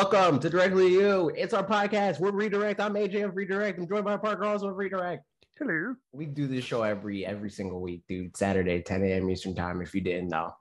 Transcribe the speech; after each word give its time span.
Welcome 0.00 0.38
to 0.38 0.48
Directly 0.48 0.92
You. 0.92 1.32
It's 1.36 1.52
our 1.52 1.66
podcast. 1.66 2.20
We're 2.20 2.30
Redirect. 2.30 2.78
I'm 2.78 2.94
AJ 2.94 3.24
of 3.24 3.34
Redirect. 3.34 3.80
I'm 3.80 3.88
joined 3.88 4.04
by 4.04 4.16
Parker 4.16 4.44
also 4.44 4.68
of 4.68 4.76
Redirect. 4.76 5.24
Hello. 5.58 5.96
We 6.12 6.24
do 6.26 6.46
this 6.46 6.64
show 6.64 6.84
every 6.84 7.26
every 7.26 7.50
single 7.50 7.80
week, 7.80 8.04
dude. 8.06 8.36
Saturday, 8.36 8.80
10 8.80 9.02
a.m. 9.02 9.28
Eastern 9.28 9.56
time, 9.56 9.82
if 9.82 9.96
you 9.96 10.00
didn't 10.00 10.28
know. 10.28 10.54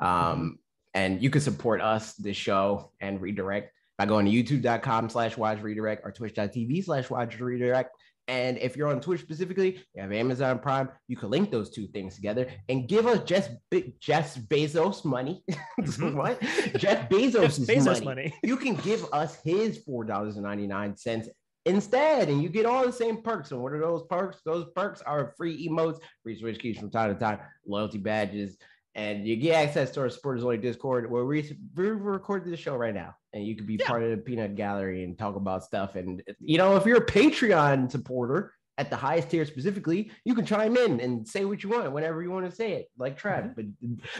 Um, 0.00 0.58
and 0.92 1.22
you 1.22 1.30
can 1.30 1.40
support 1.40 1.80
us, 1.80 2.14
this 2.14 2.36
show, 2.36 2.90
and 3.00 3.20
Redirect 3.20 3.72
by 3.96 4.06
going 4.06 4.26
to 4.26 4.32
youtube.com 4.32 5.08
slash 5.08 5.36
watch 5.36 5.60
redirect 5.60 6.04
or 6.04 6.10
twitch.tv 6.10 6.84
slash 6.84 7.10
watch 7.10 7.38
redirect. 7.38 7.94
And 8.30 8.58
if 8.58 8.76
you're 8.76 8.86
on 8.86 9.00
Twitch 9.00 9.20
specifically, 9.22 9.82
you 9.92 10.02
have 10.02 10.12
Amazon 10.12 10.60
Prime, 10.60 10.88
you 11.08 11.16
can 11.16 11.30
link 11.30 11.50
those 11.50 11.68
two 11.68 11.88
things 11.88 12.14
together 12.14 12.46
and 12.68 12.88
give 12.88 13.04
us 13.08 13.24
Jeff, 13.24 13.48
Be- 13.72 13.96
Jeff 14.00 14.36
Bezos 14.48 15.04
money. 15.04 15.42
Mhm. 15.80 16.14
what? 16.14 16.40
Jeff 16.78 17.08
Bezos, 17.10 17.58
money. 17.84 18.04
money. 18.04 18.34
You 18.44 18.56
can 18.56 18.76
give 18.76 19.04
us 19.12 19.34
his 19.42 19.82
$4.99 19.84 21.28
instead, 21.66 22.28
and 22.28 22.40
you 22.40 22.48
get 22.48 22.66
all 22.66 22.86
the 22.86 22.92
same 22.92 23.20
perks. 23.22 23.50
And 23.50 23.60
what 23.62 23.72
are 23.72 23.80
those 23.80 24.04
perks? 24.08 24.38
Those 24.44 24.66
perks 24.76 25.02
are 25.02 25.34
free 25.36 25.68
emotes, 25.68 25.98
free 26.22 26.38
Switch 26.38 26.60
keys 26.60 26.78
from 26.78 26.90
time 26.90 27.12
to 27.12 27.18
time, 27.18 27.40
loyalty 27.66 27.98
badges, 27.98 28.56
and 28.94 29.26
you 29.26 29.34
get 29.36 29.54
access 29.66 29.90
to 29.92 30.00
our 30.02 30.08
supporters 30.08 30.44
only 30.44 30.58
Discord 30.58 31.10
where 31.10 31.24
we 31.24 31.58
we 31.76 31.86
record 31.90 32.44
the 32.44 32.56
show 32.56 32.76
right 32.76 32.94
now, 32.94 33.14
and 33.32 33.44
you 33.44 33.56
could 33.56 33.66
be 33.66 33.76
Yeah. 33.76 33.86
part 33.88 34.02
of 34.02 34.10
the 34.10 34.16
Peanut 34.16 34.54
Gallery 34.56 35.04
and 35.04 35.18
talk 35.18 35.36
about 35.36 35.64
stuff. 35.64 35.96
And 35.96 36.22
you 36.40 36.58
know, 36.58 36.76
if 36.76 36.84
you're 36.86 36.98
a 37.02 37.06
Patreon 37.06 37.90
supporter 37.90 38.52
at 38.78 38.88
the 38.88 38.96
highest 38.96 39.30
tier 39.30 39.44
specifically, 39.44 40.10
you 40.24 40.34
can 40.34 40.46
chime 40.46 40.74
in 40.76 41.00
and 41.00 41.28
say 41.28 41.44
what 41.44 41.62
you 41.62 41.68
want 41.68 41.92
whenever 41.92 42.22
you 42.22 42.30
want 42.30 42.48
to 42.48 42.54
say 42.54 42.72
it, 42.72 42.90
like 42.96 43.20
Trav. 43.20 43.54
But 43.54 43.66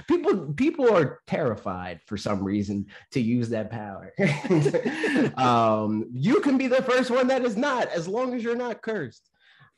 people 0.07 0.53
people 0.55 0.95
are 0.95 1.21
terrified 1.27 2.01
for 2.07 2.17
some 2.19 2.45
reason 2.45 2.87
to 3.13 3.21
use 3.21 3.49
that 3.51 3.71
power. 3.71 4.13
um, 5.37 6.05
you 6.13 6.41
can 6.41 6.59
be 6.59 6.67
the 6.67 6.83
first 6.83 7.11
one 7.11 7.29
that 7.29 7.45
is 7.45 7.57
not, 7.57 7.89
as 7.89 8.07
long 8.07 8.35
as 8.35 8.43
you're 8.45 8.57
not 8.57 8.83
cursed. 8.83 9.29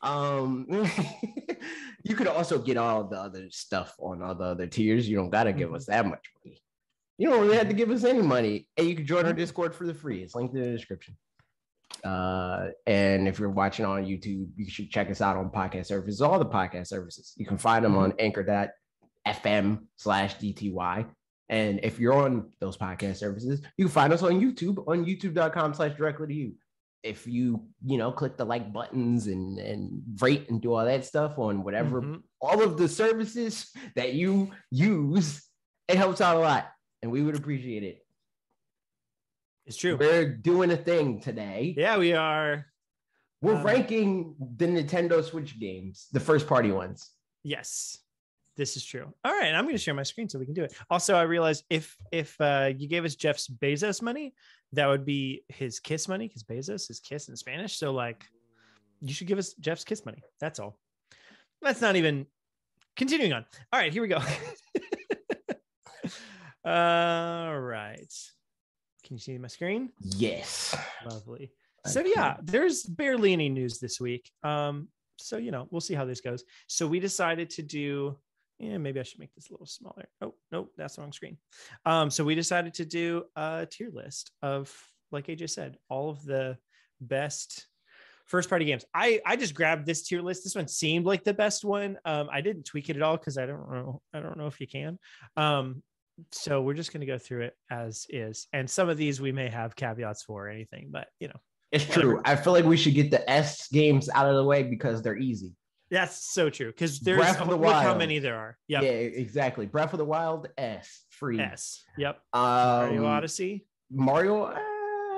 Um, 0.00 0.66
you 2.02 2.16
could 2.16 2.26
also 2.26 2.58
get 2.58 2.76
all 2.76 3.04
the 3.04 3.16
other 3.18 3.46
stuff 3.50 3.94
on 4.00 4.20
all 4.20 4.34
the 4.34 4.44
other 4.44 4.66
tiers. 4.66 5.08
You 5.08 5.16
don't 5.16 5.30
gotta 5.30 5.52
give 5.52 5.72
us 5.74 5.86
that 5.86 6.04
much 6.06 6.24
money. 6.44 6.60
You 7.22 7.30
don't 7.30 7.42
really 7.42 7.56
have 7.56 7.68
to 7.68 7.72
give 7.74 7.88
us 7.92 8.02
any 8.02 8.20
money, 8.20 8.66
and 8.76 8.88
you 8.88 8.96
can 8.96 9.06
join 9.06 9.26
our 9.26 9.32
Discord 9.32 9.76
for 9.76 9.86
the 9.86 9.94
free. 9.94 10.24
It's 10.24 10.34
linked 10.34 10.56
in 10.56 10.60
the 10.60 10.72
description. 10.72 11.16
Uh, 12.02 12.70
and 12.84 13.28
if 13.28 13.38
you're 13.38 13.48
watching 13.48 13.84
on 13.84 14.02
YouTube, 14.02 14.48
you 14.56 14.68
should 14.68 14.90
check 14.90 15.08
us 15.08 15.20
out 15.20 15.36
on 15.36 15.48
podcast 15.48 15.86
services, 15.86 16.20
all 16.20 16.40
the 16.40 16.44
podcast 16.44 16.88
services. 16.88 17.32
You 17.36 17.46
can 17.46 17.58
find 17.58 17.84
them 17.84 17.96
on 17.96 18.14
anchor.fm 18.18 19.82
slash 19.94 20.34
DTY. 20.38 21.06
And 21.48 21.78
if 21.84 22.00
you're 22.00 22.12
on 22.14 22.50
those 22.58 22.76
podcast 22.76 23.18
services, 23.18 23.62
you 23.76 23.84
can 23.84 23.92
find 23.92 24.12
us 24.12 24.24
on 24.24 24.40
YouTube 24.40 24.82
on 24.88 25.04
youtube.com 25.04 25.74
slash 25.74 25.96
directly 25.96 26.26
to 26.26 26.34
you. 26.34 26.54
If 27.04 27.28
you, 27.28 27.68
you 27.84 27.98
know, 27.98 28.10
click 28.10 28.36
the 28.36 28.44
like 28.44 28.72
buttons 28.72 29.28
and, 29.28 29.60
and 29.60 30.02
rate 30.20 30.50
and 30.50 30.60
do 30.60 30.74
all 30.74 30.84
that 30.84 31.04
stuff 31.04 31.38
on 31.38 31.62
whatever, 31.62 32.02
Mhm. 32.02 32.22
all 32.40 32.60
of 32.64 32.78
the 32.78 32.88
services 32.88 33.70
that 33.94 34.14
you 34.14 34.50
use, 34.72 35.46
it 35.86 35.96
helps 35.96 36.20
out 36.20 36.36
a 36.36 36.40
lot. 36.40 36.66
And 37.02 37.10
we 37.10 37.22
would 37.22 37.36
appreciate 37.36 37.82
it. 37.82 38.04
It's 39.66 39.76
true. 39.76 39.96
We're 39.96 40.28
doing 40.28 40.70
a 40.70 40.76
thing 40.76 41.20
today. 41.20 41.74
Yeah, 41.76 41.98
we 41.98 42.12
are. 42.14 42.66
We're 43.40 43.56
Um, 43.56 43.64
ranking 43.64 44.36
the 44.56 44.66
Nintendo 44.66 45.22
Switch 45.22 45.58
games, 45.58 46.08
the 46.12 46.20
first 46.20 46.46
party 46.46 46.70
ones. 46.70 47.10
Yes, 47.42 47.98
this 48.56 48.76
is 48.76 48.84
true. 48.84 49.12
All 49.24 49.32
right, 49.32 49.52
I'm 49.52 49.64
going 49.64 49.74
to 49.74 49.82
share 49.82 49.94
my 49.94 50.04
screen 50.04 50.28
so 50.28 50.38
we 50.38 50.44
can 50.44 50.54
do 50.54 50.62
it. 50.64 50.74
Also, 50.90 51.14
I 51.16 51.22
realized 51.22 51.64
if 51.70 51.96
if 52.12 52.40
uh, 52.40 52.70
you 52.76 52.88
gave 52.88 53.04
us 53.04 53.16
Jeff's 53.16 53.48
Bezos 53.48 54.00
money, 54.00 54.34
that 54.72 54.86
would 54.86 55.04
be 55.04 55.44
his 55.48 55.80
kiss 55.80 56.06
money 56.08 56.28
because 56.28 56.44
Bezos 56.44 56.88
is 56.90 57.00
kiss 57.00 57.28
in 57.28 57.36
Spanish. 57.36 57.76
So 57.76 57.92
like, 57.92 58.24
you 59.00 59.12
should 59.12 59.26
give 59.26 59.38
us 59.38 59.54
Jeff's 59.54 59.84
kiss 59.84 60.04
money. 60.06 60.22
That's 60.40 60.60
all. 60.60 60.78
That's 61.62 61.80
not 61.80 61.96
even 61.96 62.26
continuing 62.96 63.32
on. 63.32 63.44
All 63.72 63.80
right, 63.80 63.92
here 63.92 64.02
we 64.02 64.08
go. 64.08 64.20
all 66.64 67.60
right. 67.60 68.12
Can 69.04 69.16
you 69.16 69.20
see 69.20 69.36
my 69.38 69.48
screen? 69.48 69.90
Yes. 70.00 70.76
Lovely. 71.04 71.52
So 71.86 72.00
yeah, 72.00 72.36
there's 72.42 72.84
barely 72.84 73.32
any 73.32 73.48
news 73.48 73.78
this 73.78 74.00
week. 74.00 74.30
Um, 74.44 74.88
so 75.18 75.36
you 75.36 75.50
know, 75.50 75.66
we'll 75.70 75.80
see 75.80 75.94
how 75.94 76.04
this 76.04 76.20
goes. 76.20 76.44
So 76.68 76.86
we 76.86 77.00
decided 77.00 77.50
to 77.50 77.62
do. 77.62 78.18
Yeah, 78.58 78.78
maybe 78.78 79.00
I 79.00 79.02
should 79.02 79.18
make 79.18 79.34
this 79.34 79.50
a 79.50 79.52
little 79.54 79.66
smaller. 79.66 80.04
Oh, 80.20 80.34
no, 80.52 80.68
that's 80.76 80.94
the 80.94 81.02
wrong 81.02 81.12
screen. 81.12 81.36
Um, 81.84 82.10
so 82.10 82.22
we 82.22 82.36
decided 82.36 82.74
to 82.74 82.84
do 82.84 83.24
a 83.34 83.66
tier 83.68 83.90
list 83.92 84.30
of, 84.40 84.72
like 85.10 85.26
AJ 85.26 85.50
said, 85.50 85.78
all 85.88 86.10
of 86.10 86.24
the 86.24 86.56
best 87.00 87.66
first 88.26 88.48
party 88.48 88.64
games. 88.64 88.84
I 88.94 89.20
I 89.26 89.34
just 89.34 89.54
grabbed 89.54 89.84
this 89.84 90.02
tier 90.02 90.22
list. 90.22 90.44
This 90.44 90.54
one 90.54 90.68
seemed 90.68 91.06
like 91.06 91.24
the 91.24 91.34
best 91.34 91.64
one. 91.64 91.98
Um, 92.04 92.28
I 92.30 92.40
didn't 92.40 92.64
tweak 92.64 92.88
it 92.88 92.96
at 92.96 93.02
all 93.02 93.16
because 93.16 93.36
I 93.36 93.46
don't 93.46 93.70
know. 93.70 94.00
I 94.14 94.20
don't 94.20 94.38
know 94.38 94.46
if 94.46 94.60
you 94.60 94.68
can. 94.68 94.98
Um, 95.36 95.82
so 96.30 96.62
we're 96.62 96.74
just 96.74 96.92
going 96.92 97.00
to 97.00 97.06
go 97.06 97.18
through 97.18 97.42
it 97.42 97.56
as 97.70 98.06
is, 98.10 98.46
and 98.52 98.68
some 98.68 98.88
of 98.88 98.96
these 98.96 99.20
we 99.20 99.32
may 99.32 99.48
have 99.48 99.74
caveats 99.76 100.22
for 100.22 100.46
or 100.46 100.50
anything, 100.50 100.88
but 100.90 101.08
you 101.20 101.28
know. 101.28 101.40
It's 101.72 101.86
true. 101.86 102.20
I 102.26 102.36
feel 102.36 102.52
like 102.52 102.66
we 102.66 102.76
should 102.76 102.94
get 102.94 103.10
the 103.10 103.28
S 103.30 103.68
games 103.68 104.10
out 104.14 104.28
of 104.28 104.36
the 104.36 104.44
way 104.44 104.62
because 104.62 105.02
they're 105.02 105.16
easy. 105.16 105.54
That's 105.90 106.32
so 106.32 106.50
true 106.50 106.68
because 106.68 107.00
there's 107.00 107.18
Breath 107.18 107.40
of 107.40 107.48
the 107.48 107.56
look 107.56 107.72
how 107.74 107.94
many 107.94 108.18
there 108.18 108.36
are. 108.36 108.58
Yep. 108.68 108.82
Yeah, 108.82 108.90
exactly. 108.90 109.66
Breath 109.66 109.92
of 109.94 109.98
the 109.98 110.04
Wild, 110.04 110.48
S, 110.58 111.04
free. 111.08 111.40
S. 111.40 111.82
Yep. 111.98 112.18
Um, 112.34 112.42
Mario 112.42 113.06
Odyssey. 113.06 113.66
Mario, 113.90 114.44
uh, 114.44 114.54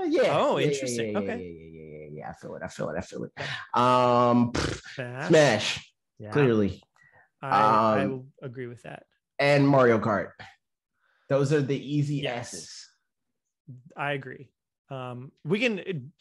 yeah. 0.06 0.36
Oh, 0.36 0.59
Yeah, 0.59 0.66
yeah, 0.66 0.72
interesting. 0.72 1.12
Yeah, 1.12 1.19
Okay. 1.19 1.38
Yeah, 1.38 1.38
yeah, 1.38 1.81
yeah, 1.81 1.98
yeah, 1.98 2.09
yeah. 2.19 2.31
I 2.31 2.32
feel 2.34 2.54
it. 2.56 2.62
I 2.65 2.69
feel 2.69 2.91
it. 2.91 2.97
I 2.98 3.00
feel 3.00 3.25
it. 3.25 3.32
Um, 3.76 4.53
Smash. 4.94 5.28
Smash, 5.28 5.92
Yeah. 6.19 6.31
clearly, 6.31 6.82
I, 7.42 7.48
I 7.50 8.03
Um, 8.04 8.10
will 8.10 8.26
agree 8.42 8.66
with 8.69 8.82
that. 8.82 9.04
and 9.41 9.66
Mario 9.69 9.98
Kart. 9.98 10.31
Those 11.29 11.53
are 11.53 11.62
the 11.62 11.77
easy 11.79 12.17
Yes. 12.17 12.55
S's. 12.55 12.89
I 13.97 14.12
agree. 14.12 14.51
Um, 14.91 15.33
we 15.45 15.59
can. 15.61 16.12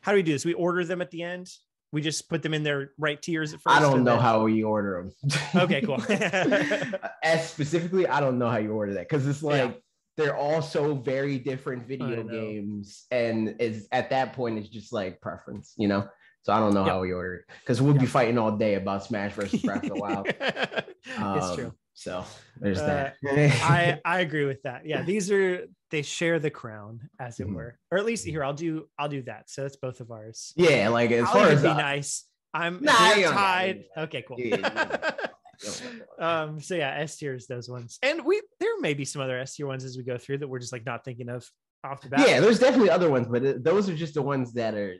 How 0.00 0.12
do 0.12 0.16
we 0.16 0.22
do 0.22 0.32
this? 0.32 0.44
We 0.44 0.54
order 0.54 0.84
them 0.84 1.00
at 1.00 1.10
the 1.10 1.22
end. 1.22 1.50
We 1.92 2.02
just 2.02 2.28
put 2.28 2.42
them 2.42 2.52
in 2.52 2.62
their 2.62 2.90
right 2.98 3.20
tiers 3.20 3.54
at 3.54 3.60
first. 3.62 3.74
I 3.74 3.80
don't 3.80 4.04
know 4.04 4.14
then- 4.14 4.20
how 4.22 4.42
we 4.44 4.62
order 4.62 5.10
them. 5.22 5.40
Okay, 5.62 5.80
cool. 5.80 6.02
S 7.22 7.50
specifically, 7.50 8.06
I 8.06 8.20
don't 8.20 8.38
know 8.38 8.48
how 8.50 8.58
you 8.58 8.72
order 8.72 8.94
that 8.94 9.08
because 9.08 9.26
it's 9.26 9.42
like 9.42 9.70
Yeah. 9.70 9.76
they're 10.16 10.36
all 10.36 10.60
so 10.60 10.94
very 10.94 11.38
different 11.38 11.86
video 11.86 12.22
games, 12.24 13.06
and 13.10 13.54
is 13.60 13.86
at 13.92 14.10
that 14.10 14.34
point 14.34 14.58
it's 14.58 14.68
just 14.68 14.92
like 14.92 15.20
preference, 15.20 15.72
you 15.78 15.88
know. 15.88 16.06
So 16.42 16.52
I 16.52 16.60
don't 16.60 16.74
know 16.74 16.84
Yep. 16.84 16.92
how 16.92 17.00
we 17.00 17.12
order 17.12 17.34
it 17.36 17.44
because 17.60 17.80
we'll 17.80 17.94
be 17.94 18.06
fighting 18.06 18.38
all 18.38 18.52
day 18.56 18.74
about 18.74 19.04
Smash 19.04 19.32
versus 19.32 19.62
Breath 19.62 19.82
of 19.84 19.88
the 19.90 19.94
Wild. 19.96 20.26
it's 20.40 21.18
Um, 21.18 21.54
true. 21.56 21.74
So 21.98 22.24
there's 22.60 22.78
Uh, 22.78 22.86
that. 22.86 23.16
I 23.64 24.00
I 24.04 24.20
agree 24.20 24.44
with 24.44 24.62
that. 24.62 24.86
Yeah, 24.86 25.02
these 25.02 25.32
are 25.32 25.66
they 25.90 26.02
share 26.02 26.38
the 26.38 26.48
crown, 26.50 27.10
as 27.18 27.40
it 27.40 27.48
Mhm. 27.48 27.54
were, 27.54 27.76
or 27.90 27.98
at 27.98 28.04
least 28.04 28.24
here 28.24 28.44
I'll 28.44 28.54
do 28.54 28.88
I'll 29.00 29.08
do 29.08 29.22
that. 29.22 29.50
So 29.50 29.62
that's 29.62 29.74
both 29.74 29.98
of 30.00 30.12
ours. 30.12 30.52
yeah, 30.54 30.90
like 30.90 31.10
as 31.10 31.24
I'll 31.26 31.32
far 31.32 31.48
as 31.48 31.60
be 31.62 31.68
uh, 31.68 31.74
nice. 31.76 32.24
I'm 32.54 32.80
Nah, 32.84 32.92
tied. 32.92 33.84
Okay, 33.96 34.22
cool. 34.22 34.38
Yeah, 34.38 35.10
um. 36.20 36.60
So 36.60 36.76
yeah, 36.76 36.94
S 36.98 37.16
tier 37.18 37.34
is 37.34 37.48
those 37.48 37.68
ones, 37.68 37.98
and 38.02 38.24
we 38.24 38.40
there 38.60 38.78
may 38.80 38.94
be 38.94 39.04
some 39.04 39.20
other 39.20 39.36
S 39.40 39.56
tier 39.56 39.66
ones 39.66 39.82
as 39.84 39.96
we 39.96 40.04
go 40.04 40.18
through 40.18 40.38
that 40.38 40.48
we're 40.48 40.60
just 40.60 40.72
like 40.72 40.86
not 40.86 41.04
thinking 41.04 41.28
of 41.28 41.50
off 41.82 42.00
the 42.00 42.10
bat. 42.10 42.28
yeah, 42.28 42.38
there's 42.38 42.60
definitely 42.60 42.90
other 42.90 43.10
ones, 43.10 43.26
but 43.26 43.64
those 43.64 43.88
are 43.88 43.96
just 43.96 44.14
the 44.14 44.22
ones 44.22 44.52
that 44.52 44.74
are 44.74 44.94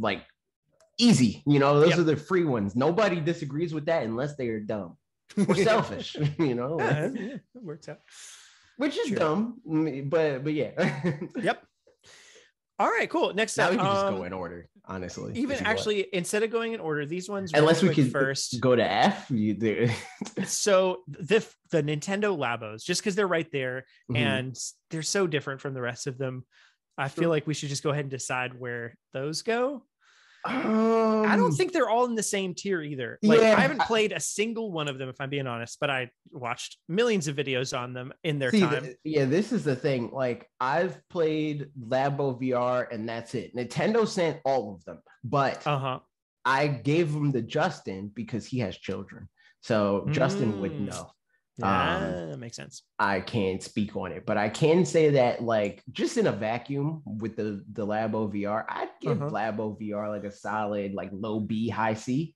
like 0.00 0.24
easy. 0.98 1.44
You 1.46 1.60
know, 1.60 1.78
those 1.78 1.90
Yep. 1.90 1.98
are 2.00 2.04
the 2.04 2.16
free 2.16 2.44
ones. 2.44 2.74
Nobody 2.74 3.20
disagrees 3.20 3.72
with 3.72 3.86
that 3.86 4.02
unless 4.02 4.34
they 4.34 4.48
are 4.48 4.58
dumb 4.60 4.96
or 5.48 5.54
selfish. 5.70 6.16
you 6.38 6.54
know, 6.54 6.76
Yeah, 6.78 7.08
yeah, 7.14 7.34
it 7.34 7.62
works 7.62 7.88
out. 7.88 8.00
which 8.76 8.96
is 8.96 9.08
Sure. 9.08 9.18
dumb, 9.18 9.60
but 10.08 10.44
but 10.44 10.52
yeah. 10.54 10.72
Yep. 11.36 11.62
All 12.76 12.88
right, 12.88 13.08
cool. 13.08 13.32
Next 13.34 13.56
now 13.56 13.66
up, 13.66 13.70
we 13.70 13.76
can 13.76 13.86
just 13.86 14.04
um, 14.06 14.16
go 14.16 14.24
in 14.24 14.32
order, 14.32 14.68
honestly. 14.84 15.32
even 15.36 15.58
actually 15.64 16.08
instead 16.12 16.42
of 16.42 16.50
going 16.50 16.72
in 16.72 16.80
order, 16.80 17.06
these 17.06 17.28
ones 17.28 17.52
unless 17.54 17.84
we 17.84 17.94
can 17.94 18.10
first. 18.10 18.60
go 18.60 18.74
to 18.74 18.82
F. 18.82 19.30
You 19.30 19.54
do. 19.54 19.88
so 20.44 21.02
the 21.06 21.46
the 21.70 21.84
Nintendo 21.84 22.36
Labos, 22.36 22.82
just 22.82 23.00
because 23.00 23.14
they're 23.14 23.28
right 23.28 23.48
there 23.52 23.84
Mhm. 24.10 24.16
and 24.16 24.56
they're 24.90 25.02
so 25.02 25.28
different 25.28 25.60
from 25.60 25.72
the 25.74 25.80
rest 25.80 26.08
of 26.08 26.18
them, 26.18 26.44
I 26.98 27.06
feel 27.08 27.30
like 27.30 27.46
we 27.46 27.54
should 27.54 27.68
just 27.68 27.84
go 27.84 27.90
ahead 27.90 28.06
and 28.06 28.10
decide 28.10 28.58
where 28.58 28.96
those 29.12 29.42
go. 29.42 29.84
I 30.46 31.32
Um, 31.34 31.38
don't 31.38 31.52
think 31.52 31.72
they're 31.72 31.88
all 31.88 32.04
in 32.04 32.14
the 32.14 32.22
same 32.22 32.54
tier 32.54 32.82
either. 32.82 33.18
Like 33.22 33.40
Yeah, 33.40 33.56
I 33.56 33.60
haven't 33.60 33.80
played 33.82 34.12
a 34.12 34.20
single 34.20 34.70
one 34.72 34.88
of 34.88 34.98
them, 34.98 35.08
if 35.08 35.16
I'm 35.20 35.30
being 35.30 35.46
honest, 35.46 35.78
but 35.80 35.90
I 35.90 36.10
watched 36.30 36.78
millions 36.88 37.28
of 37.28 37.36
videos 37.36 37.76
on 37.76 37.92
them 37.94 38.12
in 38.24 38.38
their 38.38 38.50
See, 38.50 38.60
time. 38.60 38.84
th- 38.84 38.96
yeah, 39.04 39.24
this 39.24 39.52
is 39.52 39.64
the 39.64 39.74
thing. 39.76 40.10
Like, 40.12 40.50
I've 40.60 41.00
played 41.08 41.70
Labo 41.80 42.38
VR, 42.40 42.86
and 42.92 43.08
that's 43.08 43.34
it. 43.34 43.54
Nintendo 43.56 44.06
sent 44.06 44.40
all 44.44 44.74
of 44.74 44.84
them, 44.84 45.00
but 45.22 45.66
Uh 45.66 45.78
huh. 45.78 45.98
I 46.44 46.66
gave 46.68 47.12
them 47.12 47.32
to 47.32 47.40
Justin 47.40 48.08
because 48.14 48.44
he 48.46 48.58
has 48.58 48.76
children. 48.76 49.28
So 49.62 50.06
Justin 50.10 50.58
would 50.58 50.72
Mm. 50.72 50.80
know. 50.80 51.10
Yeah, 51.58 51.96
Um, 51.98 52.30
that 52.30 52.38
makes 52.38 52.56
sense. 52.56 52.82
I 52.98 53.20
can't 53.20 53.62
speak 53.62 53.94
on 53.96 54.10
it, 54.12 54.26
but 54.26 54.36
I 54.36 54.48
can 54.48 54.84
say 54.84 55.10
that 55.10 55.42
like 55.42 55.82
just 55.92 56.16
in 56.16 56.26
a 56.26 56.32
vacuum 56.32 57.02
with 57.06 57.36
the 57.36 57.64
the 57.72 57.86
Labo 57.86 58.32
VR, 58.32 58.64
I'd 58.68 58.88
give 59.00 59.22
Uh-huh. 59.22 59.30
Labo 59.30 59.78
VR 59.80 60.08
like 60.08 60.24
a 60.24 60.32
solid 60.32 60.94
like 60.94 61.10
low 61.12 61.38
B, 61.40 61.68
high 61.68 61.94
C. 61.94 62.34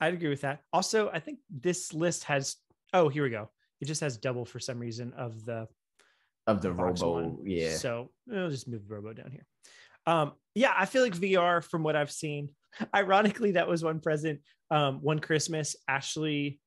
I'd 0.00 0.12
agree 0.14 0.28
with 0.28 0.40
that. 0.40 0.58
Also, 0.72 1.08
I 1.08 1.20
think 1.20 1.38
this 1.48 1.94
list 1.94 2.24
has. 2.24 2.56
Oh, 2.92 3.08
here 3.08 3.22
we 3.22 3.30
go. 3.30 3.48
It 3.80 3.84
just 3.86 4.00
has 4.00 4.16
double 4.18 4.44
for 4.44 4.58
some 4.58 4.78
reason 4.80 5.12
of 5.16 5.44
the 5.46 5.68
of 6.48 6.60
the 6.60 6.72
Robo. 6.72 7.12
one. 7.12 7.38
Yeah. 7.44 7.76
So 7.76 8.10
I'll 8.34 8.50
just 8.50 8.66
move 8.68 8.86
the 8.88 8.94
Robo 8.96 9.12
down 9.12 9.30
here. 9.30 9.46
Um, 10.06 10.32
yeah, 10.54 10.74
I 10.76 10.86
feel 10.86 11.02
like 11.02 11.14
VR 11.14 11.62
from 11.62 11.84
what 11.84 11.94
I've 11.96 12.10
seen. 12.10 12.50
Ironically, 12.94 13.52
that 13.52 13.68
was 13.68 13.84
one 13.84 14.00
present, 14.00 14.40
um, 14.70 14.98
one 15.00 15.20
Christmas. 15.20 15.76
Ashley, 15.88 16.60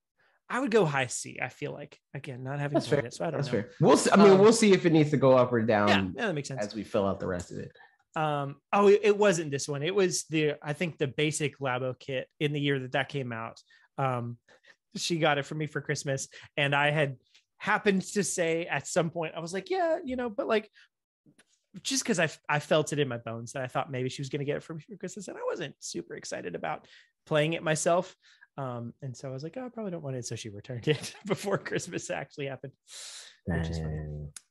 I 0.50 0.60
would 0.60 0.72
go 0.72 0.86
high 0.86 1.08
C. 1.08 1.40
I 1.42 1.50
feel 1.50 1.74
like 1.74 2.00
again, 2.14 2.44
not 2.44 2.60
having 2.60 2.76
That's 2.76 2.88
played 2.88 3.00
fair. 3.02 3.08
it, 3.08 3.14
so 3.14 3.26
I 3.26 3.32
don't 3.32 3.42
That's 3.42 3.48
know. 3.54 3.62
fair. 3.64 3.70
We'll 3.82 3.98
see. 3.98 4.12
I 4.12 4.16
mean, 4.18 4.32
Um, 4.34 4.40
we'll 4.40 4.54
see 4.54 4.72
if 4.74 4.86
it 4.86 4.92
needs 4.94 5.12
to 5.12 5.18
go 5.18 5.34
up 5.38 5.52
or 5.52 5.62
down 5.62 5.88
Yeah, 5.90 6.04
yeah, 6.16 6.28
that 6.28 6.34
makes 6.36 6.48
sense. 6.48 6.62
as 6.66 6.74
we 6.76 6.84
fill 6.84 7.06
out 7.06 7.20
the 7.20 7.28
rest 7.28 7.52
of 7.52 7.58
it. 7.58 7.72
Um, 8.16 8.56
oh, 8.74 8.88
it, 8.88 9.02
it 9.04 9.18
wasn't 9.18 9.52
this 9.52 9.68
one. 9.68 9.84
It 9.84 9.94
was 9.94 10.24
the 10.30 10.54
I 10.64 10.74
think 10.74 10.98
the 10.98 11.08
basic 11.08 11.60
Labo 11.60 11.98
kit 12.00 12.28
in 12.40 12.54
the 12.54 12.60
year 12.62 12.80
that 12.80 12.94
that 12.94 13.10
came 13.10 13.32
out. 13.32 13.60
Um, 13.98 14.38
she 14.96 15.20
got 15.20 15.38
it 15.38 15.46
for 15.46 15.54
me 15.56 15.68
for 15.68 15.82
Christmas, 15.82 16.28
and 16.56 16.74
I 16.74 16.92
had 16.92 17.18
happened 17.58 18.02
to 18.04 18.24
say 18.24 18.66
at 18.68 18.88
some 18.88 19.10
point 19.10 19.34
I 19.36 19.40
was 19.40 19.54
like, 19.54 19.70
yeah, 19.70 19.98
you 20.04 20.16
know, 20.16 20.30
but 20.30 20.48
like 20.48 20.70
just 21.84 22.04
because 22.04 22.20
I 22.20 22.30
I 22.50 22.60
felt 22.60 22.94
it 22.94 23.00
in 23.00 23.08
my 23.08 23.18
bones 23.18 23.52
that 23.52 23.64
I 23.64 23.68
thought 23.68 23.92
maybe 23.92 24.10
she 24.10 24.22
was 24.22 24.30
going 24.30 24.40
to 24.40 24.46
get 24.46 24.56
it 24.58 24.64
for 24.64 24.74
me 24.74 24.82
for 24.90 24.96
Christmas, 24.98 25.28
and 25.28 25.38
I 25.38 25.42
wasn't 25.46 25.76
super 25.80 26.16
excited 26.16 26.56
about 26.56 26.88
playing 27.28 27.54
it 27.54 27.62
myself. 27.64 28.16
Um, 28.58 28.94
and 29.02 29.16
so 29.16 29.30
I 29.30 29.32
was 29.32 29.44
like, 29.44 29.56
oh, 29.58 29.66
I 29.66 29.70
probably 29.70 29.92
don't 29.92 30.04
want 30.04 30.16
it. 30.16 30.26
So 30.26 30.36
she 30.36 30.50
returned 30.50 30.88
it 30.88 31.14
before 31.26 31.58
Christmas 31.58 32.10
actually 32.10 32.48
happened. 32.48 32.74
Which 33.46 33.70
is 33.70 33.78
funny. 33.78 34.00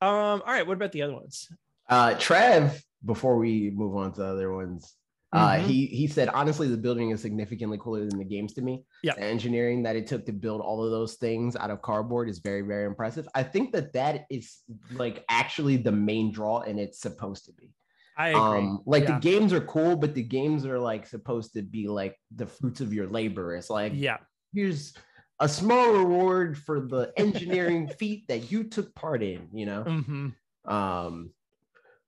Um, 0.01 0.43
all 0.43 0.43
right, 0.47 0.67
what 0.67 0.75
about 0.77 0.93
the 0.93 1.03
other 1.03 1.15
ones? 1.15 1.49
Uh, 1.89 2.15
Trev, 2.19 2.83
before 3.05 3.37
we 3.37 3.71
move 3.75 3.97
on 3.97 4.13
to 4.13 4.21
the 4.21 4.27
other 4.27 4.55
ones, 4.55 4.95
uh, 5.33 5.57
Mhm. 5.57 5.63
he 5.67 5.87
he 5.87 6.07
said 6.07 6.29
honestly 6.29 6.69
the 6.69 6.77
building 6.77 7.11
is 7.11 7.21
significantly 7.21 7.77
cooler 7.81 8.07
than 8.09 8.17
the 8.19 8.25
games 8.25 8.55
to 8.55 8.63
me. 8.63 8.85
Yeah. 9.03 9.15
the 9.15 9.25
engineering 9.25 9.83
that 9.83 9.97
it 9.97 10.07
took 10.07 10.25
to 10.27 10.33
build 10.33 10.61
all 10.61 10.85
of 10.85 10.93
those 10.93 11.15
things 11.17 11.57
out 11.57 11.71
of 11.71 11.83
cardboard 11.83 12.29
is 12.29 12.39
very 12.39 12.63
very 12.63 12.87
impressive. 12.87 13.29
I 13.35 13.43
think 13.43 13.73
that 13.73 13.93
that 13.95 14.25
is 14.31 14.63
like 14.93 15.25
actually 15.29 15.79
the 15.79 15.93
main 15.93 16.31
draw, 16.33 16.61
and 16.61 16.79
it's 16.79 17.01
supposed 17.01 17.45
to 17.47 17.53
be. 17.53 17.73
I 18.17 18.29
agree. 18.31 18.61
Um, 18.61 18.83
like 18.87 19.05
Yeah. 19.05 19.15
the 19.15 19.21
games 19.21 19.53
are 19.53 19.61
cool, 19.61 19.97
but 19.97 20.15
the 20.15 20.23
games 20.23 20.65
are 20.67 20.79
like 20.79 21.07
supposed 21.07 21.53
to 21.55 21.63
be 21.63 21.89
like 21.89 22.17
the 22.35 22.47
fruits 22.47 22.81
of 22.81 22.93
your 22.93 23.07
labor. 23.07 23.55
It's 23.55 23.71
like 23.71 23.93
yeah, 23.95 24.19
here's 24.55 24.95
a 25.39 25.49
small 25.49 25.93
reward 25.93 26.57
for 26.57 26.81
the 26.81 27.13
engineering 27.17 27.89
feat 27.99 28.27
that 28.29 28.51
you 28.51 28.65
took 28.65 28.95
part 28.95 29.23
in. 29.23 29.49
You 29.53 29.67
know 29.67 29.83
hmm 29.85 30.29
um, 30.65 31.31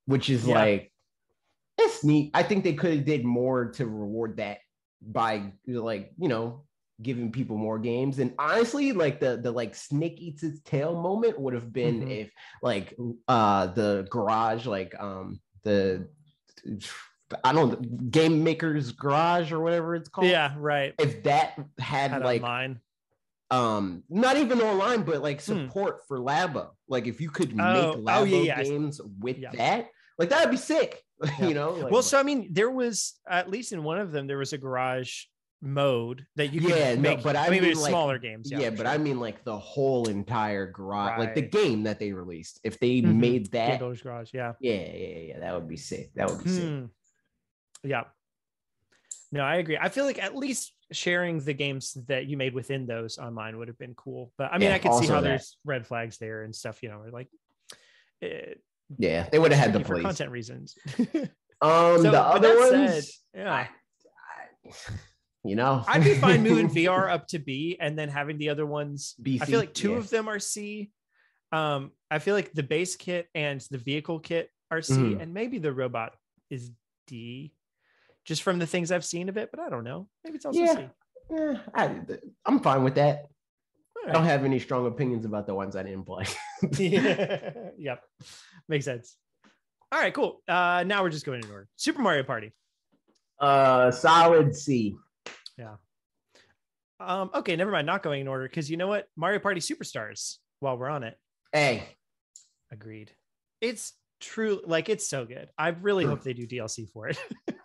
which 0.06 0.30
is 0.30 0.46
Yeah. 0.46 0.54
like 0.56 0.92
it's 1.78 2.02
neat. 2.04 2.30
I 2.34 2.42
think 2.42 2.64
they 2.64 2.74
could 2.74 2.94
have 2.96 3.04
did 3.04 3.24
more 3.24 3.70
to 3.72 3.86
reward 3.86 4.38
that 4.38 4.58
by 5.00 5.52
like 5.66 6.12
you 6.18 6.28
know 6.28 6.66
giving 7.00 7.30
people 7.30 7.56
more 7.56 7.78
games. 7.78 8.18
And 8.18 8.34
honestly, 8.38 8.92
like 8.92 9.20
the 9.20 9.36
the 9.36 9.52
like 9.52 9.74
snake 9.74 10.20
eats 10.20 10.42
its 10.42 10.60
tail 10.62 11.00
moment 11.00 11.38
would 11.38 11.54
have 11.54 11.72
been 11.72 12.02
Mhm. 12.02 12.10
if 12.10 12.32
like 12.62 12.96
uh 13.28 13.66
the 13.68 14.06
garage 14.10 14.66
like 14.66 14.98
um 14.98 15.40
the 15.68 16.08
I 17.44 17.52
don't 17.52 17.70
know, 17.70 18.08
game 18.10 18.42
maker's 18.42 18.90
garage 18.92 19.52
or 19.52 19.60
whatever 19.60 19.94
it's 19.94 20.08
called. 20.08 20.26
yeah, 20.28 20.54
right. 20.56 20.94
If 20.98 21.22
that 21.24 21.58
had, 21.78 22.10
Had 22.12 22.22
like 22.22 22.42
online. 22.42 22.80
um 23.50 24.02
not 24.08 24.36
even 24.38 24.60
online 24.62 25.02
but 25.02 25.22
like 25.22 25.42
Hmm. 25.44 25.66
support 25.66 26.00
for 26.08 26.18
labo 26.18 26.70
like 26.88 27.06
if 27.06 27.20
you 27.20 27.30
could 27.30 27.54
make 27.54 27.64
Oh, 27.66 27.96
labo 27.98 28.20
oh, 28.20 28.24
yeah, 28.24 28.42
yeah. 28.42 28.62
games 28.62 29.00
with 29.20 29.38
Yeah. 29.38 29.50
that 29.52 29.88
like 30.18 30.30
that'd 30.30 30.50
be 30.50 30.56
sick 30.56 31.02
you 31.40 31.52
know 31.54 31.72
like, 31.72 31.92
well, 31.92 32.02
so 32.02 32.18
I 32.18 32.22
mean, 32.22 32.48
there 32.52 32.70
was 32.70 33.18
at 33.28 33.50
least 33.50 33.72
in 33.72 33.82
one 33.82 33.98
of 33.98 34.12
them 34.12 34.26
there 34.28 34.38
was 34.38 34.52
a 34.52 34.58
garage 34.58 35.24
mode 35.60 36.24
that 36.36 36.52
you 36.52 36.60
could 36.60 36.70
Yeah, 36.70 36.94
no, 36.94 37.00
make. 37.00 37.22
but 37.22 37.34
I 37.36 37.48
mean, 37.50 37.62
mean, 37.62 37.74
like- 37.76 37.88
smaller 37.90 38.18
games. 38.18 38.50
yeah, 38.50 38.60
Yeah, 38.60 38.70
but 38.70 38.86
i 38.86 38.96
mean 38.96 39.18
like 39.18 39.42
the 39.44 39.58
whole 39.58 40.08
entire 40.08 40.70
garage 40.70 41.18
like 41.18 41.34
the 41.34 41.42
game 41.42 41.82
that 41.82 41.98
they 41.98 42.12
released 42.12 42.60
if 42.62 42.78
they 42.78 43.00
Mhm. 43.02 43.16
made 43.16 43.50
that 43.52 43.80
Garage. 43.80 44.32
Yeah. 44.32 44.52
yeah 44.60 44.72
yeah 44.74 45.18
yeah 45.18 45.38
that 45.40 45.54
would 45.54 45.66
be 45.68 45.76
sick 45.76 46.12
that 46.14 46.30
would 46.30 46.44
be 46.44 46.50
sick 46.50 46.62
Hmm. 46.64 46.84
Yeah. 47.82 48.04
No, 49.30 49.42
I 49.42 49.56
agree. 49.56 49.76
I 49.78 49.88
feel 49.90 50.04
like 50.06 50.18
at 50.22 50.34
least 50.34 50.72
sharing 50.90 51.40
the 51.40 51.52
games 51.52 51.92
that 52.06 52.26
you 52.26 52.36
made 52.36 52.54
within 52.54 52.86
those 52.86 53.18
online 53.18 53.58
would 53.58 53.68
have 53.68 53.76
been 53.78 53.94
cool. 53.94 54.32
But 54.38 54.50
I 54.52 54.58
mean, 54.58 54.70
Yeah, 54.70 54.76
I 54.76 54.78
could 54.78 54.94
see 54.94 55.06
how 55.06 55.20
that. 55.20 55.28
there's 55.28 55.58
red 55.64 55.86
flags 55.86 56.16
there 56.18 56.42
and 56.44 56.54
stuff. 56.56 56.82
You 56.82 56.88
know, 56.88 57.00
or 57.02 57.10
like 57.10 57.28
eh, 58.22 58.54
yeah 58.96 59.28
they 59.30 59.38
would 59.38 59.52
have 59.52 59.60
had 59.62 59.72
the 59.74 59.80
tricky 59.84 60.00
for 60.02 60.08
content 60.08 60.30
reasons. 60.30 60.76
um 61.60 62.00
So, 62.02 62.10
the 62.10 62.20
other 62.22 62.58
ones 62.58 62.90
said, 63.34 63.40
yeah. 63.42 63.52
I- 63.54 63.68
I- 64.66 64.70
you 65.44 65.56
know 65.56 65.84
I'd 65.86 66.04
be 66.04 66.14
fine 66.14 66.42
moving 66.42 66.68
VR 66.68 67.10
up 67.10 67.26
to 67.28 67.38
B 67.38 67.76
and 67.80 67.98
then 67.98 68.08
having 68.08 68.38
the 68.38 68.48
other 68.50 68.66
ones. 68.66 69.14
B, 69.22 69.38
I 69.40 69.44
feel 69.46 69.58
like 69.60 69.74
two 69.74 69.92
yeah. 69.92 69.98
of 69.98 70.10
them 70.10 70.28
are 70.28 70.38
C. 70.38 70.90
Um, 71.52 71.92
I 72.10 72.18
feel 72.18 72.34
like 72.34 72.52
the 72.52 72.62
base 72.62 72.96
kit 72.96 73.28
and 73.34 73.60
the 73.70 73.78
vehicle 73.78 74.18
kit 74.20 74.50
are 74.70 74.82
C, 74.82 74.94
Mhm. 74.94 75.22
and 75.22 75.32
maybe 75.34 75.58
the 75.58 75.72
robot 75.72 76.14
is 76.50 76.70
D, 77.06 77.52
just 78.24 78.42
from 78.42 78.58
the 78.58 78.66
things 78.66 78.92
I've 78.92 79.04
seen 79.04 79.28
of 79.28 79.36
it. 79.36 79.50
But 79.50 79.60
I 79.60 79.70
don't 79.70 79.84
know. 79.84 80.08
Maybe 80.24 80.36
it's 80.36 80.44
also 80.44 80.58
Yeah. 80.60 80.74
C. 80.74 80.88
Eh, 81.30 81.56
I, 81.74 82.00
i'm 82.46 82.58
fine 82.60 82.82
with 82.82 82.94
that 82.94 83.26
All 83.96 84.08
i 84.08 84.12
don't 84.12 84.24
have 84.24 84.46
any 84.46 84.58
strong 84.58 84.86
opinions 84.86 85.26
about 85.26 85.46
the 85.46 85.52
ones 85.54 85.76
i 85.76 85.82
didn't 85.82 86.04
play 86.04 86.24
yeah. 86.78 87.50
yep. 87.78 88.02
Makes 88.66 88.86
sense. 88.86 89.16
All 89.92 90.00
right, 90.00 90.12
cool. 90.14 90.42
Uh, 90.48 90.84
now 90.86 91.02
we're 91.02 91.10
just 91.10 91.26
going 91.26 91.42
in 91.44 91.50
order. 91.50 91.68
Super 91.76 92.00
Mario 92.02 92.22
Party. 92.22 92.52
uh 93.40 93.90
solid 93.90 94.56
c 94.56 94.96
Um, 97.00 97.30
okay, 97.34 97.56
never 97.56 97.70
mind. 97.70 97.86
Not 97.86 98.02
going 98.02 98.20
in 98.20 98.28
order 98.28 98.44
because 98.48 98.70
you 98.70 98.76
know 98.76 98.88
what? 98.88 99.08
Mario 99.16 99.38
Party 99.38 99.60
Superstars. 99.60 100.36
While 100.60 100.76
we're 100.76 100.88
on 100.88 101.04
it, 101.04 101.16
hey 101.52 101.84
agreed. 102.72 103.12
It's 103.60 103.92
true. 104.20 104.60
Like 104.66 104.88
it's 104.88 105.08
so 105.08 105.24
good. 105.24 105.48
I 105.56 105.68
really 105.68 106.04
hope 106.04 106.22
they 106.22 106.32
do 106.32 106.48
DLC 106.48 106.90
for 106.90 107.06
it, 107.08 107.16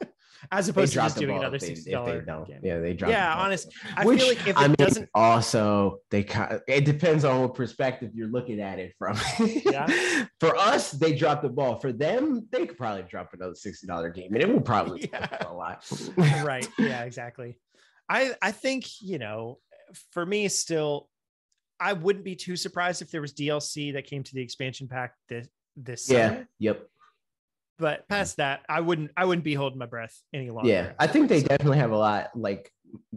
as 0.51 0.69
opposed 0.69 0.94
to 0.94 1.00
just 1.00 1.18
doing 1.18 1.38
another 1.38 1.57
sixty 1.57 1.80
if 1.80 1.86
they 1.86 1.92
dollar 1.92 2.21
don't. 2.21 2.47
game. 2.47 2.59
Yeah, 2.62 2.78
they 2.80 2.94
dropped. 2.94 3.12
Yeah, 3.12 3.33
honest. 3.35 3.69
I 3.95 4.06
Which, 4.06 4.19
feel 4.19 4.28
like 4.30 4.42
if 4.42 4.47
it 4.50 4.57
I 4.57 4.68
mean, 4.68 4.76
doesn't, 4.78 5.09
also 5.16 6.02
they 6.12 6.21
kind 6.23 6.62
it 6.68 6.85
depends 6.85 7.26
on 7.26 7.42
what 7.42 7.56
perspective 7.56 8.12
you're 8.14 8.28
looking 8.30 8.59
at 8.62 8.78
it 8.78 8.94
from. 9.00 9.18
Yeah. 9.40 9.88
For 10.40 10.56
us, 10.56 10.92
they 10.92 11.16
dropped 11.16 11.42
the 11.42 11.50
ball. 11.50 11.80
For 11.80 11.92
them, 11.92 12.47
they 12.52 12.68
could 12.68 12.78
probably 12.78 13.04
drop 13.09 13.31
another 13.33 13.56
sixty 13.56 13.88
dollar 13.88 14.09
game, 14.12 14.33
and 14.35 14.44
it 14.44 14.50
will 14.50 14.62
probably 14.62 15.09
Yeah. 15.12 15.28
yeah. 15.31 15.47
a 15.50 15.54
lot. 15.54 15.83
right? 16.18 16.68
Yeah, 16.78 17.04
exactly. 17.06 17.57
I 18.10 18.33
I 18.42 18.52
think 18.52 18.86
you 19.02 19.19
know, 19.19 19.60
for 20.12 20.26
me, 20.26 20.48
still, 20.48 21.10
I 21.80 21.94
wouldn't 21.94 22.26
be 22.26 22.36
too 22.36 22.56
surprised 22.56 23.02
if 23.02 23.12
there 23.12 23.22
was 23.22 23.33
DLC 23.33 23.94
that 23.94 24.06
came 24.06 24.24
to 24.24 24.33
the 24.33 24.42
expansion 24.42 24.88
pack 24.88 25.14
this 25.30 25.48
this 25.76 26.10
yeah. 26.10 26.30
summer. 26.30 26.48
Yep. 26.60 26.88
But 27.80 28.07
past 28.07 28.38
that, 28.38 28.62
I 28.69 28.81
wouldn't 28.81 29.12
I 29.18 29.26
wouldn't 29.26 29.44
be 29.44 29.56
holding 29.56 29.80
my 29.80 29.88
breath 29.88 30.16
any 30.33 30.50
longer. 30.52 30.69
Yeah. 30.69 30.92
I 31.00 31.07
think 31.07 31.28
they 31.28 31.42
definitely 31.42 31.80
have 31.80 31.92
a 31.92 31.98
lot 31.98 32.30
like 32.36 32.72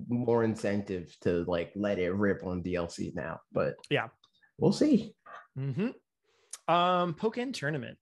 more 0.09 0.45
incentive 0.45 1.15
to 1.23 1.45
like 1.47 1.73
let 1.77 1.99
it 1.99 2.11
rip 2.11 2.45
on 2.45 2.63
DLC 2.63 3.15
now, 3.15 3.41
but 3.53 3.75
Yeah. 3.91 4.09
we'll 4.59 4.73
see. 4.73 5.15
hmm 5.55 5.89
Um, 6.69 7.15
Pokken 7.15 7.53
tournament. 7.53 7.99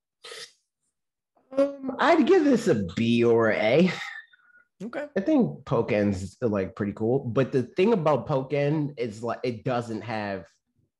Um, 1.56 1.96
I'd 1.98 2.26
give 2.26 2.44
this 2.44 2.68
a 2.68 2.84
B 2.96 3.24
or 3.24 3.50
A. 3.50 3.90
Okay. 4.82 5.06
I 5.16 5.20
think 5.20 5.64
Pokken's 5.64 6.36
like 6.40 6.74
pretty 6.74 6.92
cool, 6.92 7.20
but 7.20 7.52
the 7.52 7.62
thing 7.62 7.92
about 7.92 8.26
Pokken 8.26 8.94
is 8.98 9.22
like 9.22 9.38
it 9.44 9.64
doesn't 9.64 10.02
have 10.02 10.44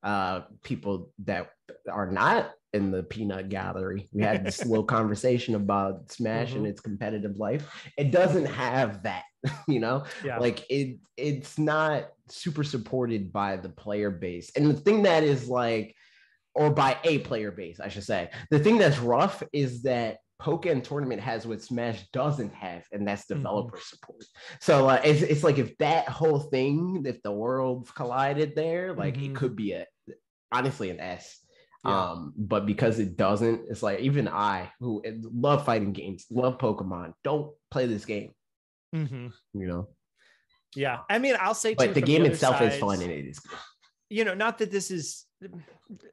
uh 0.02 0.42
people 0.62 1.10
that 1.24 1.50
are 1.90 2.10
not 2.10 2.52
in 2.72 2.90
the 2.90 3.02
peanut 3.02 3.48
gallery. 3.48 4.08
We 4.12 4.22
had 4.22 4.44
this 4.44 4.64
little 4.66 4.84
conversation 4.84 5.54
about 5.54 6.10
Smash 6.10 6.52
and 6.54 6.66
Mhm. 6.66 6.70
its 6.70 6.80
competitive 6.80 7.36
life. 7.38 7.68
It 7.96 8.10
doesn't 8.10 8.46
have 8.46 9.02
that, 9.04 9.24
you 9.68 9.80
know? 9.80 10.04
Yeah. 10.24 10.38
Like 10.38 10.64
it 10.70 10.98
it's 11.16 11.58
not 11.58 12.08
super 12.28 12.64
supported 12.64 13.32
by 13.32 13.56
the 13.56 13.68
player 13.68 14.10
base. 14.10 14.50
And 14.56 14.66
the 14.70 14.74
thing 14.80 15.02
that 15.04 15.24
is 15.24 15.48
like 15.48 15.94
or 16.54 16.70
by 16.70 16.98
a 17.04 17.18
player 17.18 17.50
base, 17.50 17.80
I 17.80 17.88
should 17.88 18.04
say. 18.04 18.30
The 18.50 18.60
thing 18.60 18.78
that's 18.78 18.98
rough 18.98 19.42
is 19.52 19.82
that 19.82 20.18
Pokken 20.44 20.84
tournament 20.84 21.22
has 21.22 21.46
what 21.46 21.62
Smash 21.62 22.06
doesn't 22.12 22.52
have, 22.52 22.84
and 22.92 23.08
that's 23.08 23.24
Mhm. 23.24 23.36
developer 23.36 23.78
support. 23.80 24.24
So 24.60 24.88
uh, 24.90 25.00
it's, 25.02 25.22
it's 25.22 25.42
like 25.42 25.56
if 25.58 25.74
that 25.78 26.06
whole 26.08 26.38
thing, 26.38 27.02
if 27.06 27.22
the 27.22 27.32
worlds 27.32 27.90
collided 27.90 28.54
there, 28.54 28.92
like 28.94 29.16
Mhm. 29.16 29.30
it 29.30 29.34
could 29.36 29.56
be 29.56 29.72
a 29.72 29.86
honestly 30.52 30.90
an 30.90 31.00
S. 31.00 31.40
Yeah. 31.84 32.10
Um, 32.12 32.34
but 32.36 32.66
because 32.66 32.98
it 32.98 33.16
doesn't, 33.16 33.66
it's 33.70 33.82
like 33.82 34.00
even 34.00 34.28
I, 34.28 34.70
who 34.80 35.02
love 35.32 35.64
fighting 35.64 35.92
games, 35.92 36.26
love 36.30 36.58
Pokemon, 36.58 37.14
don't 37.24 37.54
play 37.70 37.86
this 37.86 38.04
game. 38.04 38.34
hmm 38.92 39.28
You 39.54 39.66
know, 39.66 39.88
Yeah. 40.76 41.00
I 41.08 41.18
mean, 41.18 41.36
I'll 41.40 41.54
say. 41.54 41.70
too, 41.74 41.86
but 41.86 41.94
the 41.94 42.00
game 42.02 42.22
other 42.22 42.30
itself 42.32 42.60
is 42.60 42.78
fun 42.78 43.00
and 43.00 43.10
it 43.10 43.26
is. 43.26 43.38
good. 43.38 43.58
you 44.10 44.24
know, 44.24 44.34
not 44.34 44.58
that 44.58 44.70
this 44.70 44.90
is 44.90 45.26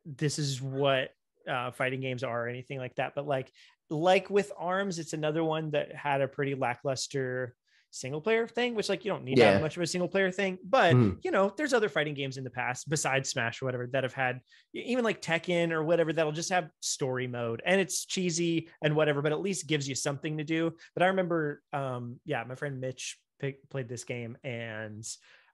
this 0.05 0.39
is 0.39 0.61
what 0.61 1.11
uh, 1.47 1.71
fighting 1.71 2.01
games 2.01 2.23
are 2.23 2.45
or 2.45 2.47
anything 2.47 2.77
like 2.77 2.95
that, 2.95 3.13
but 3.15 3.27
like 3.27 3.51
like 3.91 4.29
with 4.29 4.51
Arms, 4.57 4.97
it's 4.97 5.13
another 5.13 5.43
one 5.43 5.71
that 5.71 5.93
had 5.93 6.21
a 6.21 6.27
pretty 6.27 6.55
lackluster 6.55 7.55
single 7.93 8.21
player 8.21 8.47
thing, 8.47 8.73
which 8.73 8.87
like 8.87 9.03
you 9.03 9.11
don't 9.11 9.25
need 9.25 9.35
to 9.35 9.41
Yeah. 9.41 9.51
have 9.51 9.61
much 9.61 9.75
of 9.75 9.83
a 9.83 9.87
single 9.87 10.07
player 10.07 10.31
thing. 10.31 10.57
But 10.63 10.95
Mhm. 10.95 11.19
you 11.23 11.29
know, 11.29 11.53
there's 11.57 11.73
other 11.73 11.89
fighting 11.89 12.13
games 12.13 12.37
in 12.37 12.45
the 12.45 12.49
past 12.49 12.89
besides 12.89 13.27
Smash 13.29 13.61
or 13.61 13.65
whatever 13.65 13.85
that 13.87 14.03
have 14.03 14.13
had 14.13 14.39
even 14.73 15.03
like 15.03 15.21
Tekken 15.21 15.71
or 15.71 15.83
whatever 15.83 16.13
that'll 16.13 16.31
just 16.31 16.51
have 16.51 16.69
story 16.79 17.27
mode 17.27 17.61
and 17.65 17.81
it's 17.81 18.05
cheesy 18.05 18.69
and 18.81 18.95
whatever, 18.95 19.21
but 19.21 19.33
at 19.33 19.41
least 19.41 19.67
gives 19.67 19.89
you 19.89 19.95
something 19.95 20.37
to 20.37 20.45
do. 20.45 20.73
But 20.93 21.03
I 21.03 21.07
remember, 21.07 21.61
um, 21.73 22.21
yeah, 22.23 22.43
my 22.45 22.55
friend 22.55 22.79
Mitch 22.79 23.19
pick, 23.39 23.69
played 23.69 23.89
this 23.89 24.05
game 24.05 24.37
and 24.41 25.05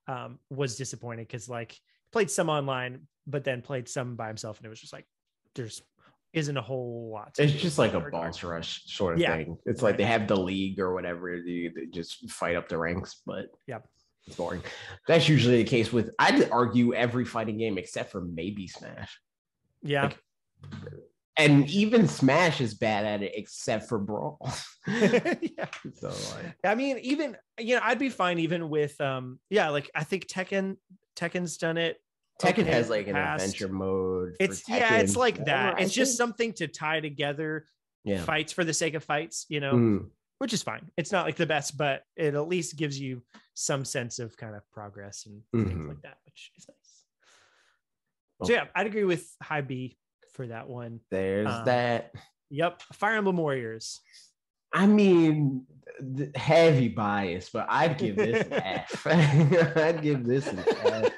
um, 0.06 0.40
was 0.52 0.78
disappointed 0.78 1.28
because 1.28 1.50
like 1.50 1.76
played 2.12 2.30
some 2.30 2.50
online, 2.50 3.08
but 3.26 3.44
then 3.46 3.64
played 3.64 3.90
some 3.90 4.16
by 4.16 4.28
himself, 4.28 4.58
and 4.60 4.68
it 4.68 4.70
was 4.70 4.80
just 4.80 4.94
like 4.94 5.08
there's 5.56 5.82
isn't 6.38 6.56
a 6.56 6.62
whole 6.62 7.10
lot. 7.14 7.36
It's 7.38 7.54
just 7.54 7.78
like 7.78 7.94
a 7.94 7.98
regard. 8.00 8.12
boss 8.14 8.44
rush 8.44 8.84
sort 8.86 9.16
of 9.16 9.20
Yeah. 9.20 9.36
thing. 9.36 9.58
It's 9.66 9.82
Right. 9.82 9.90
like 9.90 9.98
they 9.98 10.06
have 10.06 10.28
the 10.28 10.38
league 10.38 10.80
or 10.80 10.94
whatever. 10.94 11.36
You 11.36 11.72
they 11.76 11.86
just 11.88 12.30
fight 12.30 12.56
up 12.56 12.70
the 12.70 12.78
ranks, 12.78 13.22
but 13.26 13.48
yeah, 13.68 13.80
it's 14.26 14.36
boring. 14.36 14.62
That's 15.08 15.28
usually 15.28 15.58
the 15.64 15.70
case 15.70 15.92
with. 15.92 16.12
I'd 16.20 16.50
argue 16.52 16.94
every 16.94 17.26
fighting 17.26 17.58
game 17.58 17.78
except 17.78 18.12
for 18.12 18.22
maybe 18.22 18.68
Smash, 18.68 19.20
Yeah, 19.82 20.04
like- 20.04 20.20
and 21.38 21.70
even 21.70 22.08
Smash 22.08 22.62
is 22.62 22.74
bad 22.74 23.06
at 23.06 23.22
it 23.22 23.34
except 23.36 23.88
for 23.90 24.00
Brawl. 24.00 24.40
yeah. 24.88 25.68
so 25.96 26.08
like, 26.10 26.56
I 26.64 26.76
mean, 26.76 26.98
even 27.00 27.38
you 27.60 27.76
know, 27.76 27.82
I'd 27.84 28.00
be 28.00 28.10
fine 28.10 28.40
even 28.40 28.70
with 28.70 29.00
um, 29.02 29.40
yeah, 29.50 29.70
like 29.70 29.90
I 29.94 30.04
think 30.04 30.28
Tekken, 30.28 30.78
Tekken's 31.16 31.58
done 31.58 31.78
it. 31.78 31.98
Tekken 32.42 32.60
okay 32.64 32.72
has 32.72 32.90
like 32.90 33.08
an 33.08 33.14
past. 33.14 33.44
adventure 33.44 33.68
mode. 33.74 34.30
for 34.38 34.44
It's 34.44 34.68
yeah, 34.70 34.98
it's 34.98 35.16
like 35.16 35.38
Yeah, 35.40 35.44
that. 35.46 35.76
I 35.78 35.82
It's 35.82 35.94
just 35.94 36.12
think- 36.12 36.18
something 36.18 36.54
to 36.54 36.68
tie 36.68 37.00
together 37.00 37.68
yeah. 38.04 38.24
fights 38.24 38.54
for 38.54 38.64
the 38.64 38.74
sake 38.74 38.94
of 38.94 39.04
fights, 39.04 39.46
you 39.50 39.60
know, 39.60 39.74
Mm. 39.74 40.10
which 40.38 40.54
is 40.54 40.62
fine. 40.62 40.92
It's 40.98 41.12
not 41.12 41.26
like 41.26 41.36
the 41.36 41.48
best, 41.48 41.78
but 41.78 42.04
it 42.16 42.36
at 42.36 42.48
least 42.48 42.78
gives 42.78 43.00
you 43.00 43.24
some 43.56 43.84
sense 43.86 44.20
of 44.20 44.38
kind 44.38 44.56
of 44.56 44.62
progress 44.72 45.26
and 45.26 45.42
things 45.52 45.72
Mhm. 45.80 45.88
like 45.90 46.02
that, 46.04 46.18
which 46.26 46.52
is 46.58 46.68
nice. 46.68 47.04
So 48.48 48.54
yeah, 48.54 48.68
I'd 48.76 48.86
agree 48.86 49.04
with 49.04 49.28
high 49.42 49.62
B 49.62 49.98
for 50.34 50.46
that 50.48 50.70
one. 50.70 51.00
There's 51.10 51.48
Um, 51.48 51.66
that. 51.66 52.14
Yep, 52.52 52.82
Fire 52.94 53.16
Emblem 53.18 53.38
Warriors. 53.38 54.00
I 54.74 54.86
mean, 54.86 55.66
heavy 56.36 56.90
bias, 56.90 57.50
but 57.50 57.66
I'd 57.70 57.98
give 57.98 58.16
this 58.16 58.46
an 58.48 58.54
F. 58.64 59.08
I'd 59.78 60.02
give 60.02 60.26
this 60.26 60.48
an 60.48 60.60
F, 60.60 61.12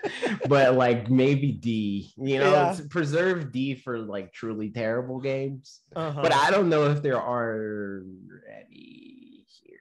but 0.48 0.76
like 0.76 1.10
maybe 1.10 1.52
D. 1.52 2.14
You 2.18 2.40
know, 2.40 2.52
Yeah. 2.52 2.78
preserve 2.90 3.52
D 3.52 3.76
for 3.76 4.00
like 4.00 4.32
truly 4.34 4.70
terrible 4.70 5.20
games. 5.20 5.82
Uh-huh. 5.96 6.22
But 6.22 6.34
I 6.34 6.52
don't 6.52 6.70
know 6.70 6.86
if 6.92 7.02
there 7.02 7.20
are 7.20 8.04
any 8.50 9.46
here. 9.62 9.80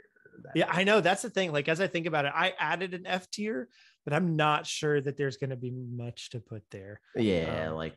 Yeah, 0.54 0.66
I 0.68 0.84
know 0.84 1.00
that's 1.00 1.22
the 1.22 1.30
thing. 1.30 1.52
Like 1.52 1.68
as 1.68 1.80
I 1.80 1.86
think 1.86 2.06
about 2.06 2.24
it, 2.24 2.32
I 2.34 2.54
added 2.58 2.94
an 2.94 3.06
F 3.06 3.30
tier, 3.30 3.68
but 4.04 4.14
I'm 4.14 4.34
not 4.34 4.66
sure 4.66 5.00
that 5.00 5.16
there's 5.16 5.36
going 5.36 5.50
to 5.50 5.56
be 5.56 5.70
much 5.70 6.30
to 6.30 6.40
put 6.40 6.62
there, 6.70 7.00
yeah, 7.14 7.68
um, 7.68 7.76
like 7.76 7.96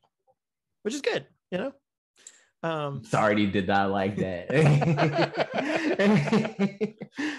which 0.83 0.93
is 0.93 1.01
good, 1.01 1.25
you 1.49 1.57
know. 1.57 1.73
Um, 2.63 3.03
sorry, 3.03 3.47
did 3.47 3.67
not 3.67 3.89
like 3.89 4.17
that. 4.17 4.51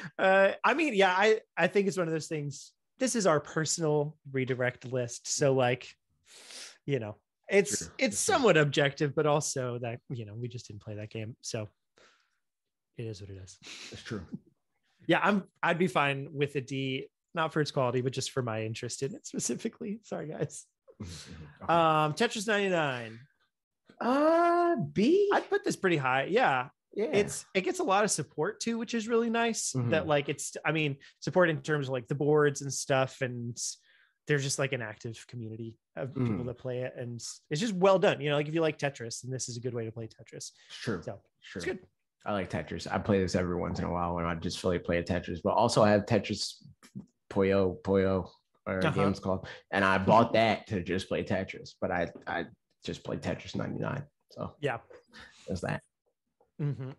uh, 0.19 0.53
I 0.65 0.75
mean, 0.75 0.95
yeah, 0.95 1.15
I 1.17 1.41
I 1.57 1.69
think 1.69 1.87
it's 1.87 1.97
one 1.97 2.09
of 2.09 2.13
those 2.13 2.27
things. 2.27 2.73
This 2.99 3.15
is 3.15 3.27
our 3.27 3.41
personal 3.41 4.17
redirect 4.33 4.85
list, 4.85 5.33
so 5.33 5.53
like, 5.55 5.89
you 6.87 6.99
know, 6.99 7.17
it's 7.49 7.85
Sure, 7.85 7.93
it's 7.99 8.19
somewhat 8.19 8.57
objective, 8.57 9.15
but 9.15 9.27
also 9.27 9.79
that 9.83 10.01
you 10.11 10.25
know 10.25 10.35
we 10.35 10.49
just 10.49 10.67
didn't 10.67 10.83
play 10.83 10.97
that 10.97 11.11
game, 11.11 11.37
so 11.41 11.69
it 12.99 13.05
is 13.05 13.21
what 13.21 13.31
it 13.31 13.37
is. 13.43 13.59
It's 13.93 14.03
true. 14.03 14.23
Yeah, 15.07 15.21
I'm 15.23 15.45
I'd 15.63 15.79
be 15.79 15.87
fine 15.87 16.29
with 16.33 16.57
a 16.57 16.61
D, 16.61 17.09
not 17.35 17.53
for 17.53 17.61
its 17.61 17.71
quality, 17.71 18.01
but 18.01 18.13
just 18.13 18.33
for 18.33 18.43
my 18.43 18.65
interest 18.65 19.03
in 19.03 19.15
it 19.15 19.27
specifically. 19.27 20.01
Sorry, 20.03 20.29
guys. 20.29 20.67
Um, 21.69 22.15
Tetris 22.15 22.47
99. 22.47 23.19
Uh, 24.07 24.77
B. 24.93 25.31
I'd 25.33 25.49
put 25.49 25.65
this 25.65 25.77
pretty 25.77 25.97
high. 25.97 26.25
Yeah, 26.25 26.69
yeah, 26.95 27.07
it's 27.13 27.45
it 27.55 27.63
gets 27.63 27.79
a 27.81 27.85
lot 27.85 28.05
of 28.05 28.11
support 28.11 28.61
too, 28.61 28.79
which 28.79 28.95
is 28.95 29.09
really 29.09 29.31
nice. 29.31 29.73
That 29.73 30.05
Mhm. 30.05 30.07
like 30.07 30.29
it's 30.29 30.57
I 30.65 30.73
mean 30.73 30.97
support 31.21 31.49
in 31.51 31.63
terms 31.63 31.89
of 31.89 31.93
like 31.93 32.09
the 32.09 32.15
boards 32.15 32.63
and 32.63 32.73
stuff, 32.73 33.21
and 33.23 33.57
there's 34.29 34.43
just 34.43 34.59
like 34.59 34.73
an 34.73 34.83
active 34.83 35.25
community 35.27 35.77
of 35.97 36.15
people 36.15 36.45
Mhm. 36.45 36.47
that 36.47 36.59
play 36.59 36.81
it, 36.83 36.95
and 36.97 37.21
it's 37.51 37.61
just 37.61 37.73
well 37.75 37.99
done. 37.99 38.21
You 38.21 38.31
know, 38.31 38.37
like 38.37 38.49
if 38.49 38.55
you 38.55 38.61
like 38.61 38.79
Tetris, 38.79 39.25
and 39.25 39.33
this 39.33 39.49
is 39.49 39.57
a 39.57 39.61
good 39.61 39.75
way 39.75 39.85
to 39.85 39.93
play 39.93 40.09
Tetris. 40.09 40.53
True. 40.71 41.03
So 41.03 41.21
Sure. 41.41 41.59
it's 41.61 41.67
good. 41.67 41.79
I 42.25 42.33
like 42.33 42.49
Tetris. 42.51 42.87
I 42.91 42.99
play 42.99 43.21
this 43.21 43.35
every 43.35 43.57
once 43.57 43.81
in 43.81 43.85
a 43.85 43.91
while 43.91 44.15
when 44.15 44.25
I 44.25 44.35
just 44.37 44.63
like 44.63 44.85
play 44.85 44.99
a 44.99 45.03
Tetris. 45.03 45.41
But 45.43 45.55
also 45.55 45.83
I 45.83 45.91
have 45.91 46.07
Tetris 46.07 46.63
Puyo 47.31 47.81
Puyo 47.83 48.31
or 48.67 48.79
Uh-huh. 48.79 48.91
game's 48.91 49.19
called, 49.19 49.49
and 49.73 49.85
I 49.85 49.99
bought 49.99 50.35
that 50.35 50.67
to 50.69 50.83
just 50.83 51.09
play 51.09 51.25
Tetris. 51.25 51.75
But 51.81 51.91
I 51.91 52.13
I 52.27 52.47
just 52.85 53.05
played 53.05 53.21
Tetris 53.23 53.55
99. 53.57 54.05
So 54.31 54.55
Yeah. 54.61 54.79
there's 55.47 55.61
that. 55.63 55.83
Mhm. 56.61 56.95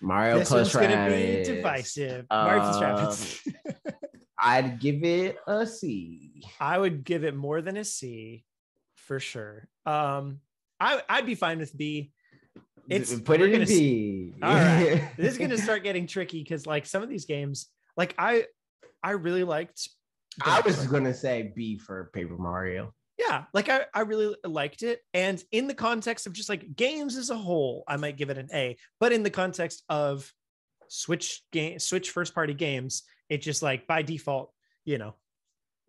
Mario 0.00 0.38
This 0.38 0.48
plus 0.48 0.74
one's 0.74 0.86
gonna 0.88 1.10
be 1.10 1.42
divisive. 1.44 2.26
Mario 2.30 2.60
plus 2.60 2.76
Um, 2.76 2.82
Rabbids. 2.82 3.54
I'd 4.38 4.80
give 4.80 5.04
it 5.04 5.36
a 5.46 5.66
C. 5.66 6.42
I 6.58 6.78
would 6.78 7.04
give 7.04 7.24
it 7.24 7.34
more 7.36 7.60
than 7.60 7.76
a 7.76 7.84
C 7.84 8.44
for 8.94 9.20
sure. 9.20 9.68
Um, 9.84 10.40
I 10.78 11.02
I'd 11.08 11.26
be 11.26 11.34
fine 11.34 11.58
with 11.58 11.76
B. 11.76 12.12
It's 12.88 13.14
Put 13.20 13.40
it 13.42 13.52
in 13.52 13.66
B. 13.68 14.34
All 14.42 14.54
right. 14.54 15.12
This 15.16 15.32
is 15.34 15.38
gonna 15.38 15.58
start 15.68 15.82
getting 15.82 16.06
tricky 16.06 16.42
because 16.42 16.66
like 16.66 16.86
some 16.86 17.02
of 17.02 17.08
these 17.10 17.26
games, 17.26 17.68
like 17.96 18.14
I 18.18 18.46
I 19.02 19.10
really 19.12 19.44
liked. 19.44 19.88
I 20.42 20.60
was 20.62 20.86
gonna 20.86 21.12
say 21.14 21.52
B 21.54 21.76
for 21.78 22.10
Paper 22.14 22.38
Mario. 22.38 22.94
Yeah, 23.28 23.44
like 23.52 23.68
I 23.68 23.86
I 23.92 24.00
really 24.00 24.34
liked 24.44 24.82
it, 24.82 25.00
and 25.12 25.42
in 25.52 25.66
the 25.66 25.74
context 25.74 26.26
of 26.26 26.32
just 26.32 26.48
like 26.48 26.74
games 26.76 27.16
as 27.16 27.30
a 27.30 27.36
whole, 27.36 27.84
I 27.86 27.96
might 27.96 28.16
give 28.16 28.30
it 28.30 28.38
an 28.38 28.48
A. 28.52 28.76
But 28.98 29.12
in 29.12 29.22
the 29.22 29.30
context 29.30 29.82
of 29.88 30.32
Switch 30.88 31.42
game, 31.52 31.78
Switch 31.78 32.10
first 32.10 32.34
party 32.34 32.54
games, 32.54 33.02
it 33.28 33.38
just 33.42 33.62
like 33.62 33.86
by 33.86 34.02
default, 34.02 34.52
you 34.84 34.98
know, 34.98 35.14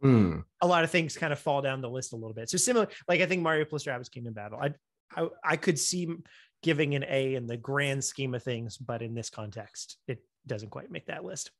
Hmm. 0.01 0.39
a 0.61 0.67
lot 0.67 0.83
of 0.83 0.89
things 0.89 1.15
kind 1.15 1.31
of 1.31 1.37
fall 1.39 1.61
down 1.61 1.79
the 1.81 1.89
list 1.89 2.13
a 2.13 2.15
little 2.15 2.33
bit. 2.33 2.49
So 2.49 2.57
similar, 2.57 2.87
like 3.07 3.21
I 3.21 3.27
think 3.27 3.43
Mario 3.43 3.65
plus 3.65 3.85
Rabbids 3.85 4.09
Kingdom 4.11 4.33
Battle, 4.33 4.59
I, 4.59 4.73
I 5.15 5.27
I 5.43 5.55
could 5.57 5.77
see 5.77 6.09
giving 6.63 6.95
an 6.95 7.05
A 7.07 7.35
in 7.35 7.45
the 7.47 7.57
grand 7.57 8.03
scheme 8.03 8.33
of 8.33 8.43
things, 8.43 8.77
but 8.77 9.01
in 9.01 9.13
this 9.13 9.29
context, 9.29 9.97
it 10.07 10.23
doesn't 10.47 10.69
quite 10.69 10.89
make 10.91 11.05
that 11.05 11.23
list. 11.23 11.51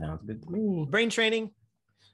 Sounds 0.00 0.22
good 0.26 0.42
to 0.42 0.50
me. 0.50 0.86
Brain 0.88 1.10
training, 1.10 1.50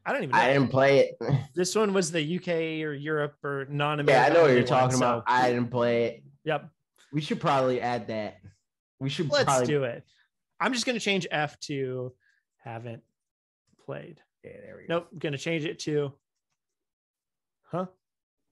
I 0.06 0.12
don't 0.12 0.24
even 0.24 0.34
know. 0.34 0.38
I 0.38 0.52
didn't 0.52 0.68
play 0.68 0.98
it. 1.00 1.18
this 1.54 1.74
one 1.74 1.92
was 1.94 2.12
the 2.12 2.36
UK 2.36 2.84
or 2.86 2.92
Europe 2.92 3.36
or 3.42 3.66
non-American. 3.70 4.08
Yeah, 4.08 4.26
I 4.26 4.28
know 4.34 4.42
what 4.42 4.52
you're 4.52 4.62
talking 4.66 4.98
so- 4.98 5.04
about. 5.04 5.24
I 5.26 5.50
didn't 5.50 5.70
play 5.70 6.04
it. 6.04 6.24
Yep, 6.44 6.68
We 7.12 7.22
should 7.22 7.40
probably 7.40 7.80
add 7.80 8.08
that. 8.08 8.36
We 9.00 9.08
should 9.08 9.30
let's 9.30 9.44
probably 9.44 9.66
do 9.66 9.84
it. 9.84 10.04
I'm 10.60 10.72
just 10.72 10.84
gonna 10.86 11.00
change 11.00 11.26
F 11.30 11.58
to 11.60 12.12
haven't 12.58 13.02
played. 13.84 14.20
Yeah, 14.44 14.52
there 14.62 14.76
we 14.76 14.86
go. 14.86 14.94
Nope, 14.94 15.08
I'm 15.12 15.18
gonna 15.18 15.38
change 15.38 15.64
it 15.64 15.78
to 15.80 16.12
huh? 17.64 17.86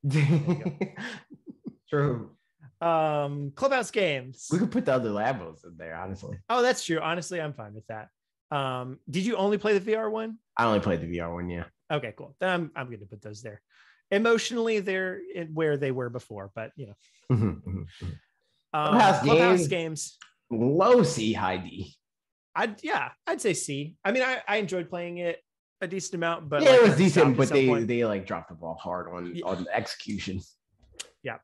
True. 1.88 2.30
Um, 2.80 3.52
Clubhouse 3.54 3.90
games. 3.90 4.49
We 4.50 4.59
could 4.59 4.71
put 4.71 4.85
the 4.87 4.94
other 4.94 5.11
labels 5.11 5.64
in 5.64 5.76
there, 5.76 5.94
honestly. 5.94 6.38
Oh, 6.49 6.62
that's 6.62 6.85
true. 6.85 6.99
Honestly, 7.00 7.40
I'm 7.40 7.52
fine 7.52 7.75
with 7.75 7.87
that. 7.87 8.09
Um, 8.50 8.99
did 9.09 9.25
you 9.25 9.37
only 9.37 9.59
play 9.59 9.78
the 9.78 9.92
VR 9.92 10.11
one? 10.11 10.38
I 10.56 10.66
only 10.66 10.80
played 10.80 11.00
the 11.00 11.06
VR 11.18 11.32
one, 11.32 11.49
yeah. 11.49 11.64
Okay, 11.90 12.12
cool. 12.16 12.37
Then 12.40 12.50
I'm 12.50 12.71
I'm 12.76 12.87
going 12.87 13.00
to 13.00 13.06
put 13.06 13.23
those 13.23 13.42
there. 13.42 13.61
Emotionally, 14.11 14.80
they're 14.80 15.21
where 15.52 15.76
they 15.76 15.90
were 15.90 16.11
before, 16.11 16.50
but 16.54 16.71
you 16.76 16.87
know, 16.88 16.94
Mhm, 17.30 17.62
mhm, 17.62 17.87
mhm. 18.02 18.12
um, 18.75 18.88
Clubhouse 18.92 19.23
Clubhouse 19.23 19.59
games. 19.59 19.68
games. 19.68 20.18
Low 20.50 21.02
C, 21.02 21.32
high 21.32 21.56
D. 21.56 21.94
I'd 22.54 22.82
yeah, 22.85 23.11
I'd 23.26 23.40
say 23.40 23.54
C. 23.54 23.97
I 24.04 24.12
mean, 24.12 24.23
I, 24.23 24.42
I 24.47 24.56
enjoyed 24.59 24.90
playing 24.90 25.18
it 25.18 25.40
a 25.80 25.87
decent 25.88 26.14
amount, 26.14 26.49
but 26.50 26.62
yeah, 26.62 26.71
like, 26.71 26.80
it 26.80 26.88
was 26.88 26.97
decent, 26.97 27.37
but 27.37 27.49
they 27.49 27.66
point. 27.66 27.88
they 27.88 28.04
like 28.04 28.26
dropped 28.26 28.50
the 28.50 28.54
ball 28.54 28.75
hard 28.75 29.09
on 29.09 29.35
Yeah. 29.35 29.47
on 29.47 29.64
the 29.64 29.75
execution. 29.75 30.40
Yeah, 31.23 31.38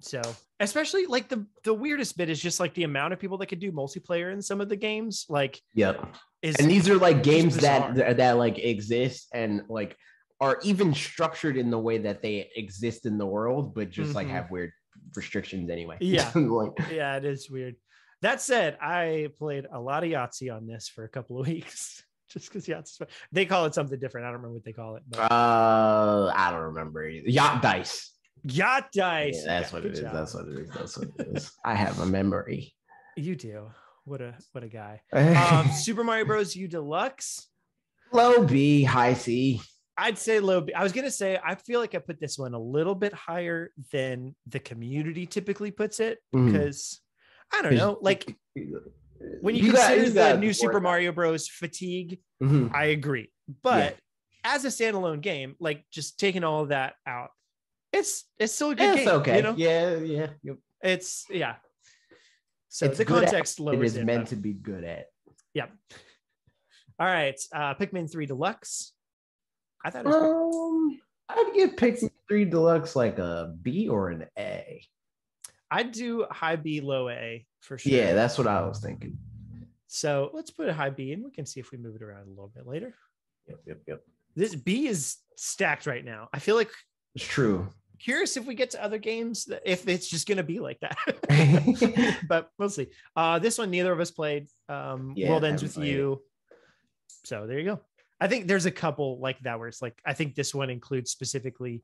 so 0.00 0.22
especially 0.60 1.06
like 1.06 1.28
the 1.28 1.44
the 1.64 1.74
weirdest 1.74 2.16
bit 2.16 2.30
is 2.30 2.40
just 2.40 2.60
like 2.60 2.72
the 2.74 2.84
amount 2.84 3.12
of 3.14 3.18
people 3.18 3.38
that 3.38 3.46
could 3.46 3.58
do 3.58 3.72
multiplayer 3.72 4.32
in 4.32 4.40
some 4.40 4.60
of 4.60 4.68
the 4.68 4.76
games. 4.76 5.26
Like 5.28 5.60
Yep. 5.74 6.14
Is 6.42 6.56
And 6.56 6.70
these 6.70 6.88
are 6.88 6.96
like 6.96 7.22
games 7.22 7.56
that 7.58 7.94
bizarre. 7.94 8.14
that 8.14 8.32
like 8.36 8.58
exist 8.58 9.28
and 9.34 9.62
like 9.68 9.96
are 10.40 10.58
even 10.62 10.92
structured 10.94 11.56
in 11.56 11.70
the 11.70 11.78
way 11.78 11.98
that 11.98 12.22
they 12.22 12.50
exist 12.56 13.06
in 13.06 13.16
the 13.18 13.26
world, 13.26 13.74
but 13.74 13.90
just 13.90 14.14
like 14.14 14.26
Mhm. 14.26 14.30
have 14.30 14.50
weird 14.50 14.72
restrictions 15.14 15.70
anyway. 15.70 15.96
Yeah. 16.00 16.30
like 16.34 16.72
yeah, 16.92 17.16
it 17.16 17.24
is 17.24 17.50
weird. 17.50 17.76
That 18.22 18.40
said, 18.40 18.76
I 18.80 19.28
played 19.38 19.66
a 19.72 19.80
lot 19.80 20.04
of 20.04 20.10
Yahtzee 20.10 20.54
on 20.54 20.66
this 20.66 20.88
for 20.88 21.04
a 21.04 21.08
couple 21.08 21.40
of 21.40 21.46
weeks. 21.48 22.02
just 22.28 22.48
because 22.48 22.66
yeah, 22.68 22.80
it's, 22.80 22.98
they 23.32 23.46
call 23.46 23.66
it 23.66 23.74
something 23.74 23.98
different. 23.98 24.26
I 24.26 24.28
don't 24.30 24.38
remember 24.38 24.54
what 24.54 24.64
they 24.64 24.72
call 24.72 24.96
it. 24.96 25.02
But. 25.08 25.30
Uh, 25.32 26.32
I 26.34 26.50
don't 26.50 26.60
remember. 26.74 27.06
Either. 27.08 27.28
Yacht 27.30 27.62
dice. 27.62 28.12
Yacht 28.44 28.88
dice. 28.92 29.42
Yeah, 29.44 29.60
that's 29.60 29.70
Yeah, 29.70 29.74
what 29.76 29.82
good 29.84 29.92
it 29.92 29.98
is. 29.98 30.12
That's 30.12 30.34
what 30.34 30.48
it 30.48 30.58
is. 30.58 30.70
That's 30.70 30.98
what 30.98 31.08
it 31.18 31.26
is. 31.36 31.52
I 31.64 31.74
have 31.74 31.98
a 32.00 32.06
memory. 32.06 32.74
You 33.18 33.34
do. 33.36 33.68
What 34.06 34.20
a 34.22 34.34
what 34.52 34.64
a 34.64 34.68
guy. 34.68 35.02
Um, 35.12 35.68
Super 35.72 36.02
Mario 36.04 36.24
Bros. 36.24 36.56
U 36.56 36.66
Deluxe. 36.68 37.48
Low 38.12 38.44
B, 38.46 38.82
high 38.84 39.14
C. 39.14 39.60
I'd 39.98 40.16
say 40.16 40.40
low. 40.40 40.60
B. 40.60 40.72
I 40.72 40.82
was 40.82 40.92
gonna 40.92 41.10
say 41.10 41.38
I 41.44 41.56
feel 41.56 41.80
like 41.80 41.94
I 41.94 41.98
put 41.98 42.20
this 42.20 42.38
one 42.38 42.54
a 42.54 42.58
little 42.58 42.94
bit 42.94 43.12
higher 43.12 43.72
than 43.92 44.34
the 44.46 44.60
community 44.60 45.26
typically 45.26 45.70
puts 45.72 46.00
it 46.00 46.18
Mhm. 46.34 46.52
because 46.52 47.00
I 47.52 47.62
don't 47.62 47.74
know. 47.74 47.98
Like 48.00 48.34
when 49.40 49.56
you, 49.56 49.72
got- 49.72 49.88
consider 49.88 50.04
you 50.04 50.10
the 50.10 50.36
new 50.38 50.52
Super 50.52 50.76
out. 50.76 50.82
Mario 50.82 51.12
Bros. 51.12 51.48
fatigue, 51.48 52.20
Mhm. 52.42 52.72
I 52.74 52.86
agree. 52.86 53.32
But 53.62 53.96
as 54.44 54.64
a 54.64 54.68
standalone 54.68 55.20
game, 55.20 55.56
like 55.58 55.84
just 55.90 56.18
taking 56.20 56.44
all 56.44 56.62
of 56.62 56.68
that 56.68 56.94
out, 57.06 57.30
it's 57.92 58.24
it's 58.38 58.52
still 58.54 58.70
a 58.70 58.74
good 58.76 58.94
It's 58.94 59.04
game. 59.06 59.08
okay. 59.20 59.36
You 59.38 59.42
know, 59.42 59.54
Yeah, 59.56 59.96
yeah. 59.96 60.26
Yep. 60.44 60.56
it's 60.82 61.24
yeah. 61.30 61.56
So 62.76 62.84
It's 62.84 62.98
the 62.98 63.06
good 63.06 63.22
at- 63.24 63.30
context 63.30 63.58
It 63.58 63.62
lowers 63.62 63.92
is 63.92 63.96
it. 63.96 64.04
meant 64.04 64.24
but- 64.24 64.28
to 64.28 64.36
be 64.36 64.52
good 64.52 64.84
at. 64.84 65.06
Yep. 65.54 65.72
All 66.98 67.06
right, 67.06 67.40
uh, 67.54 67.74
Pikmin 67.74 68.10
Three 68.12 68.26
Deluxe. 68.26 68.92
I 69.82 69.88
thought 69.88 70.04
it 70.04 70.08
was 70.08 70.14
Um, 70.92 71.00
I'd 71.30 71.54
give 71.54 71.70
Pikmin 71.70 72.10
3 72.28 72.44
Deluxe 72.44 72.94
like 72.94 73.18
a 73.18 73.56
B 73.62 73.88
or 73.88 74.10
an 74.10 74.26
A. 74.38 74.86
I'd 75.70 75.90
do 75.92 76.26
high 76.30 76.56
B, 76.56 76.82
low 76.82 77.08
A 77.08 77.46
for 77.62 77.78
sure. 77.78 77.90
Yeah, 77.92 78.12
that's 78.12 78.36
what 78.36 78.46
I 78.46 78.60
was 78.68 78.80
thinking. 78.80 79.16
So 79.86 80.30
let's 80.34 80.50
put 80.50 80.68
a 80.68 80.74
high 80.74 80.90
B 80.90 81.12
and 81.12 81.24
we 81.24 81.30
can 81.30 81.46
see 81.46 81.60
if 81.60 81.70
we 81.72 81.78
move 81.78 81.96
it 81.96 82.02
around 82.02 82.26
a 82.26 82.30
little 82.30 82.52
bit 82.54 82.66
later. 82.66 82.94
Yep, 83.48 83.60
yep, 83.66 83.82
yep. 83.88 84.04
This 84.34 84.54
B 84.54 84.86
is 84.86 85.16
stacked 85.36 85.86
right 85.86 86.04
now. 86.04 86.28
I 86.34 86.40
feel 86.40 86.56
like 86.56 86.70
It's 87.14 87.24
true. 87.24 87.70
Curious 87.98 88.36
if 88.36 88.46
we 88.46 88.54
get 88.54 88.70
to 88.70 88.82
other 88.82 88.98
games 88.98 89.48
if 89.64 89.88
it's 89.88 90.08
just 90.08 90.26
going 90.28 90.38
to 90.38 90.42
be 90.44 90.58
like 90.60 90.78
that. 90.80 90.96
but 92.28 92.50
we'll 92.58 92.68
see. 92.68 92.88
Uh, 93.14 93.38
this 93.38 93.58
one 93.58 93.70
neither 93.70 93.92
of 93.92 94.00
us 94.00 94.10
played. 94.10 94.48
Um, 94.68 95.12
Yeah, 95.16 95.30
World 95.30 95.44
ends 95.44 95.62
with 95.62 95.74
played 95.74 95.88
it. 95.88 95.92
you. 95.92 96.22
So 97.24 97.46
there 97.46 97.58
you 97.58 97.64
go. 97.64 97.80
I 98.20 98.28
think 98.28 98.46
there's 98.46 98.66
a 98.66 98.70
couple 98.70 99.18
like 99.20 99.38
that 99.40 99.58
where 99.58 99.68
it's 99.68 99.82
like 99.82 100.00
I 100.04 100.12
think 100.14 100.34
this 100.34 100.54
one 100.54 100.70
includes 100.70 101.10
specifically 101.10 101.82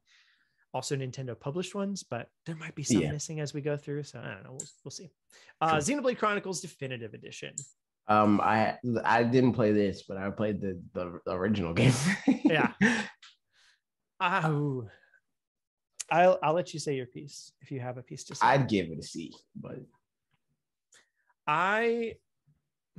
also 0.75 0.97
Nintendo 0.97 1.39
published 1.39 1.75
ones, 1.75 2.03
but 2.03 2.29
there 2.47 2.57
might 2.57 2.75
be 2.75 2.83
some 2.83 3.03
Yeah. 3.03 3.13
missing 3.13 3.41
as 3.41 3.53
we 3.53 3.61
go 3.61 3.77
through. 3.77 4.05
So 4.05 4.19
I 4.21 4.29
don't 4.33 4.45
know. 4.45 4.51
We'll, 4.53 4.69
we'll 4.85 4.91
see. 4.91 5.11
Uh, 5.61 5.79
True. 5.81 5.97
Xenoblade 5.97 6.19
Chronicles 6.19 6.61
Definitive 6.63 7.13
Edition. 7.13 7.55
Um, 8.09 8.41
I 8.41 8.79
I 9.05 9.23
didn't 9.25 9.53
play 9.53 9.73
this, 9.73 10.05
but 10.09 10.17
I 10.17 10.31
played 10.31 10.61
the 10.61 10.81
the, 10.95 11.21
the 11.27 11.33
original 11.33 11.75
game. 11.75 11.93
Yeah. 12.27 12.73
Oh, 14.25 14.87
I'll 16.13 16.39
I'll 16.43 16.53
let 16.53 16.75
you 16.75 16.79
say 16.81 16.95
your 16.95 17.07
piece 17.07 17.53
if 17.63 17.71
you 17.73 17.81
have 17.81 17.97
a 17.97 18.03
piece 18.03 18.25
to 18.25 18.35
say. 18.35 18.47
I'd 18.47 18.69
give 18.69 18.91
it 18.91 18.99
a 18.99 19.03
C, 19.03 19.33
but 19.57 19.77
I 21.47 22.17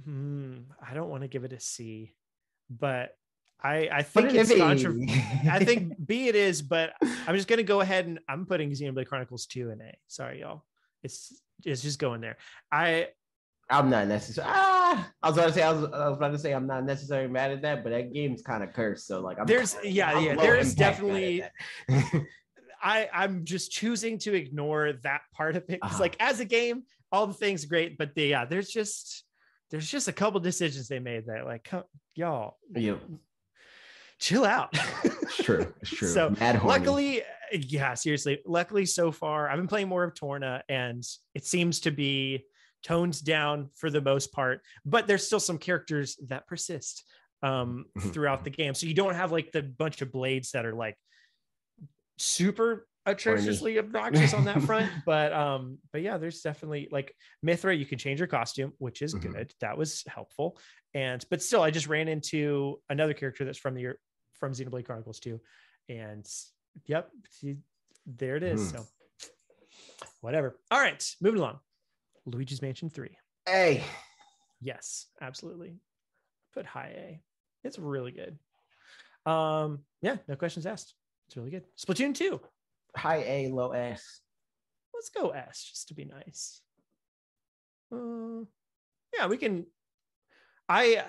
hmm, 0.03 0.58
I 0.86 0.93
don't 0.96 1.10
want 1.10 1.22
to 1.22 1.27
give 1.27 1.43
it 1.43 1.53
a 1.53 1.60
C, 1.60 2.13
but 2.70 3.15
I 3.63 3.88
I 3.91 4.01
think 4.01 4.29
it 4.29 4.36
it's 4.36 4.55
contra- 4.58 4.93
B. 4.93 5.08
I 5.50 5.63
think 5.63 5.93
B 6.08 6.27
it 6.27 6.36
is, 6.36 6.62
but 6.62 6.93
I'm 7.27 7.36
just 7.36 7.48
gonna 7.48 7.63
go 7.63 7.82
ahead 7.82 8.08
and 8.08 8.20
I'm 8.27 8.46
putting 8.46 8.72
Xenoblade 8.72 9.05
Chronicles 9.08 9.46
2 9.46 9.70
in 9.70 9.82
A. 9.82 9.93
Sorry, 10.08 10.41
y'all. 10.41 10.63
It's 11.03 11.39
it's 11.63 11.82
just 11.84 12.00
going 12.00 12.20
there. 12.20 12.38
I 12.72 13.10
I'm 13.70 13.89
not 13.89 14.08
necessarily. 14.08 14.51
Ah, 14.53 15.12
I 15.22 15.29
was 15.29 15.38
about 15.38 15.48
to 15.48 15.53
say 15.53 15.62
I 15.63 15.72
was, 15.72 15.84
I 15.91 16.10
was 16.10 16.17
about 16.17 16.32
to 16.34 16.39
say 16.39 16.51
I'm 16.53 16.67
not 16.67 16.84
necessarily 16.84 17.29
mad 17.29 17.51
at 17.51 17.62
that, 17.62 17.84
but 17.84 17.91
that 17.91 18.12
game's 18.13 18.41
kind 18.41 18.63
of 18.63 18.74
cursed. 18.74 19.08
So 19.08 19.22
like, 19.22 19.39
I'm 19.39 19.46
There's- 19.46 19.74
kinda- 19.75 19.90
yeah, 19.90 20.11
I'm 20.11 20.24
yeah, 20.24 20.35
there 20.35 20.57
is 20.57 20.74
definitely-. 20.75 21.44
I 22.83 23.09
I'm 23.13 23.46
just 23.46 23.72
choosing 23.72 24.17
to 24.19 24.33
ignore 24.33 24.93
that 25.03 25.22
part 25.33 25.55
of 25.55 25.63
it 25.69 25.79
Uh-huh. 25.81 25.98
like 26.00 26.15
as 26.19 26.39
a 26.41 26.46
game, 26.46 26.83
all 27.11 27.25
the 27.27 27.33
things 27.33 27.65
great, 27.65 27.98
but 27.98 28.13
the, 28.15 28.25
yeah, 28.27 28.46
there's 28.46 28.69
just 28.69 29.24
there's 29.72 29.89
just 29.89 30.07
a 30.07 30.13
couple 30.13 30.39
decisions 30.39 30.87
they 30.87 31.00
made 31.00 31.25
that 31.27 31.46
like 31.46 31.63
come- 31.63 31.83
y'all 32.15 32.57
yeah, 32.75 32.96
chill 34.19 34.46
out. 34.46 34.69
it's 35.03 35.37
true. 35.37 35.74
It's 35.81 35.89
true. 35.98 36.07
So, 36.07 36.35
luckily 36.63 37.24
yeah 37.51 37.93
seriously 37.93 38.39
luckily 38.48 38.83
so 38.83 39.11
far 39.11 39.48
i've 39.48 39.57
been 39.57 39.67
playing 39.67 39.87
more 39.87 40.03
of 40.03 40.15
torna 40.15 40.63
and 40.69 41.03
it 41.35 41.46
seems 41.46 41.81
to 41.81 41.91
be 41.91 42.43
toned 42.83 43.24
down 43.24 43.69
for 43.75 43.91
the 43.91 44.01
most 44.01 44.31
part 44.33 44.61
but 44.85 45.05
there's 45.05 45.27
still 45.27 45.39
some 45.39 45.59
characters 45.59 46.17
that 46.29 46.48
persist 46.48 47.03
um 47.43 47.85
Mhm. 47.96 48.11
throughout 48.11 48.43
the 48.43 48.50
game 48.50 48.74
so 48.74 48.87
you 48.87 48.96
don't 48.96 49.13
have 49.13 49.31
like 49.31 49.51
the 49.51 49.61
bunch 49.61 50.01
of 50.01 50.11
blades 50.11 50.50
that 50.53 50.65
are 50.65 50.74
like 50.74 50.98
super 52.17 52.87
atrociously 53.05 53.77
obnoxious 53.79 54.33
on 54.33 54.45
that 54.45 54.61
front 54.61 54.89
but 55.05 55.33
um 55.33 55.77
but 55.91 56.01
yeah 56.01 56.17
there's 56.17 56.39
definitely 56.41 56.87
like 56.89 57.13
Mythra 57.45 57.77
you 57.77 57.85
can 57.85 57.97
change 57.97 58.19
your 58.19 58.27
costume 58.27 58.71
which 58.77 59.01
is 59.01 59.13
Mhm. 59.13 59.33
good. 59.33 59.53
That 59.59 59.77
was 59.77 60.03
helpful. 60.07 60.57
And 60.93 61.25
but 61.29 61.41
still 61.41 61.61
i 61.61 61.69
just 61.71 61.87
ran 61.87 62.07
into 62.07 62.79
another 62.89 63.13
character 63.13 63.43
that's 63.43 63.57
from 63.57 63.73
the 63.75 63.87
from 64.39 64.53
xenoblade 64.53 64.85
chronicles 64.85 65.19
2 65.19 65.39
and 65.89 66.25
yep 66.85 67.09
see, 67.29 67.57
there 68.05 68.37
it 68.37 68.43
is. 68.43 68.71
Mhm. 68.71 68.71
so 68.77 68.87
whatever. 70.21 70.57
All 70.71 70.79
right 70.79 71.03
moving 71.21 71.39
along. 71.41 71.59
Luigi's 72.25 72.61
mansion 72.61 72.89
3 72.89 73.17
a. 73.49 73.83
Yes 74.61 75.07
absolutely. 75.21 75.75
Put 76.53 76.65
high 76.65 76.93
a. 76.95 77.21
It's 77.67 77.77
really 77.79 78.11
good. 78.13 78.39
Um 79.29 79.79
yeah 80.01 80.17
no 80.29 80.35
questions 80.37 80.65
asked 80.65 80.95
it's 81.33 81.37
really 81.37 81.50
good. 81.50 81.63
Splatoon 81.77 82.13
2 82.13 82.39
high 82.96 83.24
A, 83.25 83.48
low 83.50 83.72
S. 83.72 84.22
let's 84.93 85.09
go 85.09 85.29
s 85.29 85.63
just 85.63 85.87
to 85.87 85.96
be 85.96 86.05
nice. 86.05 86.61
Uh, 87.91 88.46
yeah 89.17 89.27
we 89.27 89.37
can 89.37 89.65
i 90.67 91.03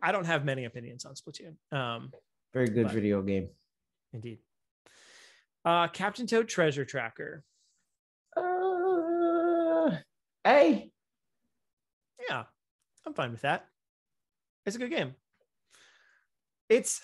i 0.00 0.12
don't 0.12 0.24
have 0.26 0.44
many 0.44 0.64
opinions 0.66 1.04
on 1.04 1.14
splatoon 1.14 1.54
um 1.76 2.10
Very 2.52 2.68
good 2.68 2.90
video 2.90 3.22
game. 3.22 3.48
indeed. 4.12 4.38
Uh 5.64 5.86
captain 5.88 6.26
toad 6.26 6.48
treasure 6.48 6.84
tracker. 6.84 7.44
Uh, 8.36 9.96
A. 10.46 10.90
yeah 12.28 12.42
i'm 13.06 13.14
fine 13.14 13.30
with 13.30 13.42
that. 13.42 13.66
It's 14.66 14.74
a 14.76 14.78
good 14.80 14.90
game. 14.90 15.14
It's 16.68 17.00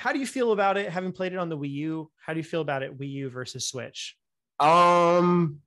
how 0.00 0.12
do 0.12 0.18
you 0.18 0.26
feel 0.26 0.52
about 0.52 0.76
it 0.76 0.86
having 0.90 1.12
played 1.12 1.32
it 1.34 1.38
on 1.38 1.48
the 1.48 1.58
wii 1.62 1.70
u 1.70 2.10
how 2.24 2.32
do 2.32 2.38
you 2.38 2.48
feel 2.52 2.62
about 2.68 2.82
it 2.82 2.98
wii 2.98 3.10
u 3.22 3.30
versus 3.30 3.66
switch 3.66 4.16
Um, 4.60 5.60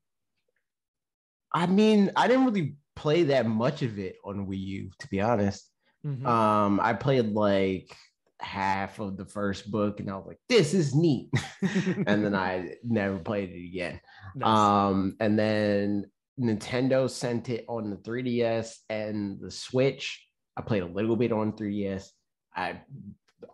I 1.51 1.65
mean, 1.67 2.11
I 2.15 2.27
didn't 2.27 2.45
really 2.45 2.75
play 2.95 3.23
that 3.23 3.45
much 3.45 3.81
of 3.81 3.99
it 3.99 4.15
on 4.23 4.47
Wii 4.47 4.59
U, 4.59 4.91
to 4.99 5.07
be 5.07 5.21
honest. 5.21 5.69
Mhm. 6.05 6.25
Um, 6.25 6.79
I 6.79 6.93
played 6.93 7.29
like 7.33 7.95
half 8.39 8.99
of 8.99 9.17
the 9.17 9.25
first 9.25 9.71
book, 9.71 9.99
and 9.99 10.09
I 10.09 10.15
was 10.17 10.27
like, 10.27 10.39
"This 10.49 10.73
is 10.73 10.93
neat," 10.93 11.29
and 12.07 12.25
then 12.25 12.35
I 12.35 12.75
never 12.83 13.19
played 13.19 13.49
it 13.51 13.65
again. 13.65 14.01
Nice. 14.35 14.47
Um, 14.47 15.15
and 15.19 15.39
then 15.39 16.11
Nintendo 16.39 17.09
sent 17.09 17.49
it 17.49 17.65
on 17.67 17.89
the 17.89 17.97
3DS 17.97 18.83
and 18.89 19.39
the 19.39 19.51
Switch. 19.51 20.27
I 20.57 20.61
played 20.61 20.83
a 20.83 20.87
little 20.97 21.15
bit 21.15 21.31
on 21.31 21.53
3DS. 21.53 22.09
I 22.55 22.81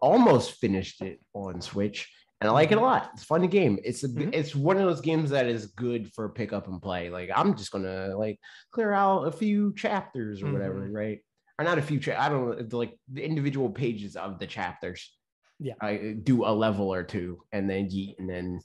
almost 0.01 0.53
finished 0.53 1.01
it 1.01 1.19
on 1.33 1.61
Switch, 1.61 2.11
and 2.41 2.49
I 2.49 2.53
like 2.53 2.71
it 2.71 2.77
a 2.77 2.81
lot. 2.81 3.09
It's 3.13 3.23
a 3.23 3.25
fun 3.25 3.45
game. 3.47 3.79
It's 3.83 4.03
a, 4.03 4.07
Mhm. 4.09 4.29
it's 4.33 4.55
one 4.55 4.77
of 4.77 4.83
those 4.83 5.01
games 5.01 5.29
that 5.31 5.45
is 5.47 5.67
good 5.67 6.11
for 6.13 6.29
pick 6.29 6.53
up 6.53 6.67
and 6.67 6.81
play. 6.81 7.09
Like 7.09 7.29
I'm 7.35 7.55
just 7.55 7.71
gonna 7.71 8.15
like 8.17 8.39
clear 8.71 8.93
out 8.93 9.23
a 9.27 9.31
few 9.31 9.73
chapters 9.75 10.41
or 10.41 10.51
whatever, 10.51 10.87
Mhm. 10.87 10.93
right? 10.95 11.19
Or 11.57 11.65
not 11.65 11.77
a 11.77 11.81
few. 11.81 11.99
Cha- 11.99 12.19
I 12.19 12.29
don't 12.29 12.71
know, 12.71 12.77
like 12.77 12.97
the 13.11 13.23
individual 13.23 13.69
pages 13.69 14.15
of 14.15 14.39
the 14.39 14.47
chapters. 14.47 15.13
Yeah. 15.59 15.73
I 15.81 16.15
do 16.23 16.45
a 16.45 16.53
level 16.53 16.93
or 16.93 17.03
two, 17.03 17.41
and 17.51 17.69
then 17.69 17.89
yeet, 17.89 18.15
and 18.19 18.29
then 18.29 18.61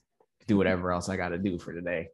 do 0.46 0.56
whatever 0.56 0.92
else 0.92 1.08
I 1.08 1.16
got 1.16 1.30
to 1.30 1.38
do 1.38 1.58
for 1.58 1.72
today. 1.72 2.08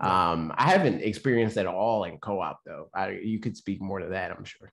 Um, 0.00 0.52
I 0.56 0.70
haven't 0.70 1.02
experienced 1.02 1.54
that 1.54 1.66
at 1.66 1.72
all 1.72 2.02
in 2.04 2.18
co-op 2.18 2.58
though. 2.66 2.90
I, 2.92 3.10
you 3.10 3.38
could 3.38 3.56
speak 3.56 3.80
more 3.80 4.00
to 4.00 4.08
that, 4.08 4.32
I'm 4.32 4.44
sure. 4.44 4.72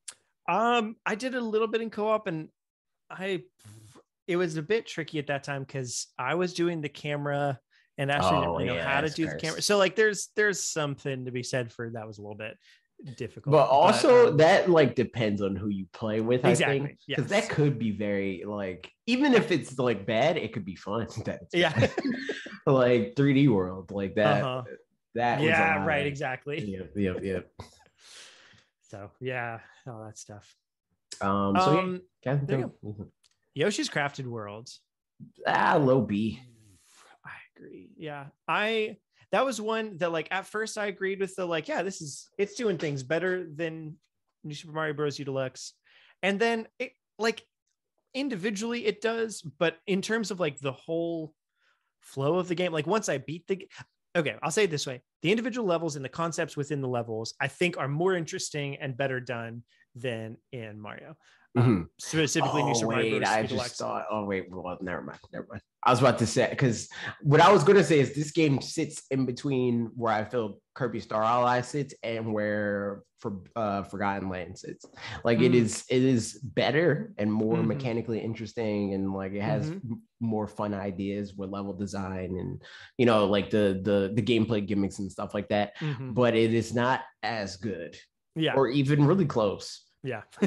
Um, 0.50 0.96
I 1.06 1.14
did 1.14 1.36
a 1.36 1.40
little 1.42 1.68
bit 1.68 1.82
in 1.82 1.92
co-op, 1.92 2.26
and 2.26 2.50
I 3.10 3.44
it 4.28 4.36
was 4.36 4.58
a 4.58 4.62
bit 4.62 4.86
tricky 4.86 5.20
at 5.20 5.28
that 5.28 5.44
time 5.44 5.64
because 5.64 6.08
I 6.18 6.36
was 6.36 6.54
doing 6.54 6.82
the 6.82 6.90
camera 6.90 7.60
and 7.98 8.12
actually 8.12 8.38
didn't 8.38 8.50
Oh, 8.50 8.58
really 8.58 8.66
know 8.66 8.82
how 8.82 9.02
to 9.02 9.10
do 9.10 9.28
the 9.28 9.36
camera. 9.36 9.62
So 9.62 9.78
like, 9.78 9.96
there's 9.96 10.30
there's 10.36 10.64
something 10.64 11.26
to 11.26 11.32
be 11.32 11.44
said 11.44 11.72
for 11.72 11.90
that 11.92 12.08
was 12.08 12.18
a 12.18 12.22
little 12.22 12.38
bit 12.38 12.58
difficult. 13.18 13.52
But 13.52 13.68
also 13.68 14.30
um, 14.30 14.38
that 14.38 14.70
like 14.70 14.96
depends 14.96 15.42
on 15.42 15.56
who 15.56 15.70
you 15.70 15.86
play 15.94 16.22
with, 16.22 16.46
I 16.46 16.52
Exactly, 16.52 16.80
think. 16.80 17.00
Because 17.08 17.32
yes. 17.32 17.48
that 17.48 17.54
could 17.54 17.80
be 17.80 17.92
very 17.92 18.44
like 18.46 18.92
even 19.08 19.34
if 19.34 19.52
it's 19.52 19.78
like 19.78 20.06
bad, 20.06 20.38
it 20.38 20.54
could 20.54 20.66
be 20.66 20.76
fun. 20.76 21.08
Yeah. 21.54 21.88
like 22.66 23.16
3D 23.16 23.50
world, 23.50 23.92
like 23.92 24.16
that. 24.16 24.44
Uh-huh. 24.44 24.64
That 25.16 25.40
was 25.40 25.50
yeah, 25.50 25.86
right, 25.86 26.06
exactly. 26.06 26.64
Yep, 26.64 26.92
yep, 26.96 27.24
yep. 27.24 27.52
So 28.90 29.10
yeah, 29.22 29.60
all 29.88 30.04
that 30.04 30.18
stuff. 30.18 30.54
Um, 31.22 31.56
so 31.58 31.80
Um, 31.80 32.02
yeah, 32.26 32.40
there 32.44 32.60
you 32.60 32.74
Captain 32.82 33.12
Yoshi's 33.54 33.90
Crafted 33.90 34.26
World. 34.26 34.70
ah, 35.48 35.78
low 35.82 36.02
B. 36.02 36.42
I 37.26 37.30
agree. 37.56 37.90
Yeah. 37.98 38.28
I 38.48 38.98
that 39.32 39.46
was 39.46 39.62
one 39.62 39.98
that 39.98 40.12
like 40.12 40.28
at 40.32 40.46
first 40.46 40.78
I 40.78 40.88
agreed 40.88 41.20
with 41.20 41.36
the 41.36 41.46
like, 41.46 41.68
yeah, 41.68 41.84
this 41.84 42.02
is 42.02 42.30
it's 42.38 42.56
doing 42.56 42.78
things 42.78 43.04
better 43.04 43.48
than 43.56 43.98
New 44.44 44.56
Super 44.56 44.74
Mario 44.74 44.94
Bros. 44.94 45.20
U 45.20 45.26
Deluxe. 45.26 45.74
And 46.24 46.40
then 46.40 46.68
it 46.80 46.94
like 47.18 47.44
individually 48.14 48.86
it 48.86 49.02
does, 49.02 49.42
but 49.42 49.78
in 49.88 50.02
terms 50.02 50.32
of 50.32 50.40
like 50.40 50.60
the 50.60 50.74
whole 50.74 51.34
flow 52.02 52.38
of 52.38 52.48
the 52.48 52.56
game, 52.56 52.72
like 52.72 52.88
once 52.88 53.10
I 53.10 53.20
beat 53.20 53.48
the 53.48 53.68
okay, 54.16 54.36
I'll 54.44 54.52
say 54.52 54.66
it 54.66 54.72
this 54.72 54.88
way. 54.88 55.02
The 55.22 55.32
individual 55.32 55.68
levels 55.68 55.96
and 55.96 56.04
the 56.04 56.10
concepts 56.10 56.58
within 56.58 56.82
the 56.82 56.88
levels, 56.88 57.34
I 57.40 57.48
think 57.48 57.78
are 57.78 57.88
more 57.88 58.16
interesting 58.16 58.76
and 58.78 58.98
better 58.98 59.20
done 59.20 59.64
than 59.96 60.38
in 60.52 60.80
Mario. 60.80 61.16
Um, 61.58 61.90
specifically 62.00 62.64
New 62.64 62.70
Oh, 62.72 62.74
Super 62.74 62.92
Mario 62.92 63.12
wait, 63.14 63.20
Bros. 63.20 63.30
I 63.30 63.38
U 63.40 63.44
just 63.44 63.52
Deluxe. 63.54 63.78
thought. 63.78 64.06
Oh 64.10 64.26
wait, 64.26 64.46
well, 64.50 64.78
never 64.82 65.02
mind, 65.02 65.20
never 65.34 65.48
mind. 65.50 65.62
I 65.84 65.90
was 65.90 66.00
about 66.00 66.20
to 66.20 66.28
say 66.28 66.48
because 66.50 66.88
what 67.22 67.42
I 67.42 67.52
was 67.52 67.64
going 67.64 67.78
to 67.78 67.84
say 67.84 68.00
is 68.00 68.14
this 68.14 68.32
game 68.32 68.62
sits 68.62 69.04
in 69.12 69.26
between 69.26 69.90
where 69.96 70.14
I 70.14 70.24
feel 70.24 70.60
Kirby 70.76 71.00
Star 71.02 71.24
Allies 71.24 71.68
sits 71.68 71.94
and 72.04 72.32
where 72.34 73.04
for 73.20 73.40
uh, 73.56 73.84
Forgotten 73.84 74.30
Land 74.30 74.58
sits. 74.58 74.86
Like 75.26 75.40
it 75.42 75.52
Mm. 75.52 75.56
is, 75.56 75.84
it 75.90 76.02
is 76.04 76.36
better 76.42 77.14
and 77.18 77.32
more 77.32 77.58
Mhm. 77.58 77.68
mechanically 77.68 78.20
interesting, 78.20 78.94
and 78.94 79.14
like 79.14 79.34
it 79.34 79.42
has 79.42 79.70
Mhm. 79.70 79.82
m- 79.92 80.02
more 80.22 80.48
fun 80.48 80.74
ideas 80.74 81.34
with 81.36 81.50
level 81.50 81.74
design 81.74 82.38
and 82.40 82.62
you 82.98 83.06
know 83.06 83.26
like 83.26 83.50
the 83.50 83.82
the 83.84 84.12
the 84.16 84.22
gameplay 84.22 84.66
gimmicks 84.66 85.00
and 85.00 85.12
stuff 85.12 85.34
like 85.34 85.50
that. 85.50 85.76
Mhm. 85.80 86.14
But 86.14 86.36
it 86.36 86.54
is 86.54 86.74
not 86.74 87.02
as 87.24 87.58
good 87.58 87.98
Yeah. 88.36 88.54
or 88.56 88.70
even 88.70 89.06
really 89.06 89.26
close. 89.26 89.86
Yeah. 90.04 90.22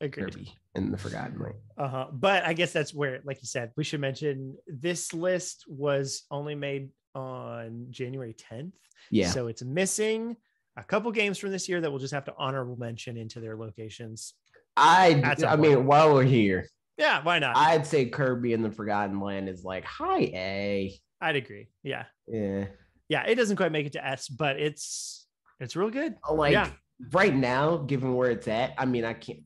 Agreed. 0.00 0.12
Kirby 0.12 0.54
in 0.74 0.90
the 0.90 0.98
Forgotten 0.98 1.38
Land. 1.38 1.54
Uh-huh. 1.78 2.06
But 2.12 2.44
I 2.44 2.52
guess 2.52 2.72
that's 2.72 2.92
where, 2.94 3.20
like 3.24 3.38
you 3.42 3.46
said, 3.46 3.72
we 3.76 3.84
should 3.84 4.00
mention 4.00 4.56
this 4.66 5.12
list 5.12 5.64
was 5.68 6.24
only 6.30 6.54
made 6.54 6.90
on 7.14 7.86
January 7.90 8.34
10th. 8.34 8.72
Yeah. 9.10 9.30
So 9.30 9.46
it's 9.46 9.62
missing 9.62 10.36
a 10.76 10.84
couple 10.84 11.10
games 11.12 11.38
from 11.38 11.50
this 11.50 11.68
year 11.68 11.80
that 11.80 11.90
we'll 11.90 12.00
just 12.00 12.12
have 12.12 12.24
to 12.26 12.34
honorable 12.36 12.76
mention 12.76 13.16
into 13.16 13.40
their 13.40 13.56
locations. 13.56 14.34
I 14.76 15.34
I 15.46 15.56
mean, 15.56 15.86
while 15.86 16.12
we're 16.12 16.24
here, 16.24 16.68
Yeah, 16.98 17.22
why 17.22 17.38
not? 17.38 17.56
I'd 17.56 17.86
say 17.86 18.06
Kirby 18.06 18.52
and 18.52 18.64
the 18.64 18.70
Forgotten 18.70 19.20
Land 19.20 19.48
is 19.48 19.64
like 19.64 19.84
high 19.84 20.24
A. 20.34 21.00
I'd 21.20 21.36
agree. 21.36 21.68
Yeah. 21.82 22.04
Yeah. 22.26 22.66
Yeah. 23.08 23.24
It 23.26 23.36
doesn't 23.36 23.56
quite 23.56 23.72
make 23.72 23.86
it 23.86 23.92
to 23.92 24.06
S, 24.06 24.28
but 24.28 24.60
it's 24.60 25.26
it's 25.60 25.76
real 25.76 25.88
good. 25.90 26.16
Like 26.30 26.52
Yeah. 26.52 26.70
Right 27.12 27.34
now, 27.34 27.76
given 27.78 28.14
where 28.14 28.30
it's 28.30 28.48
at, 28.48 28.74
I 28.78 28.84
mean, 28.86 29.04
I 29.04 29.14
can't 29.14 29.40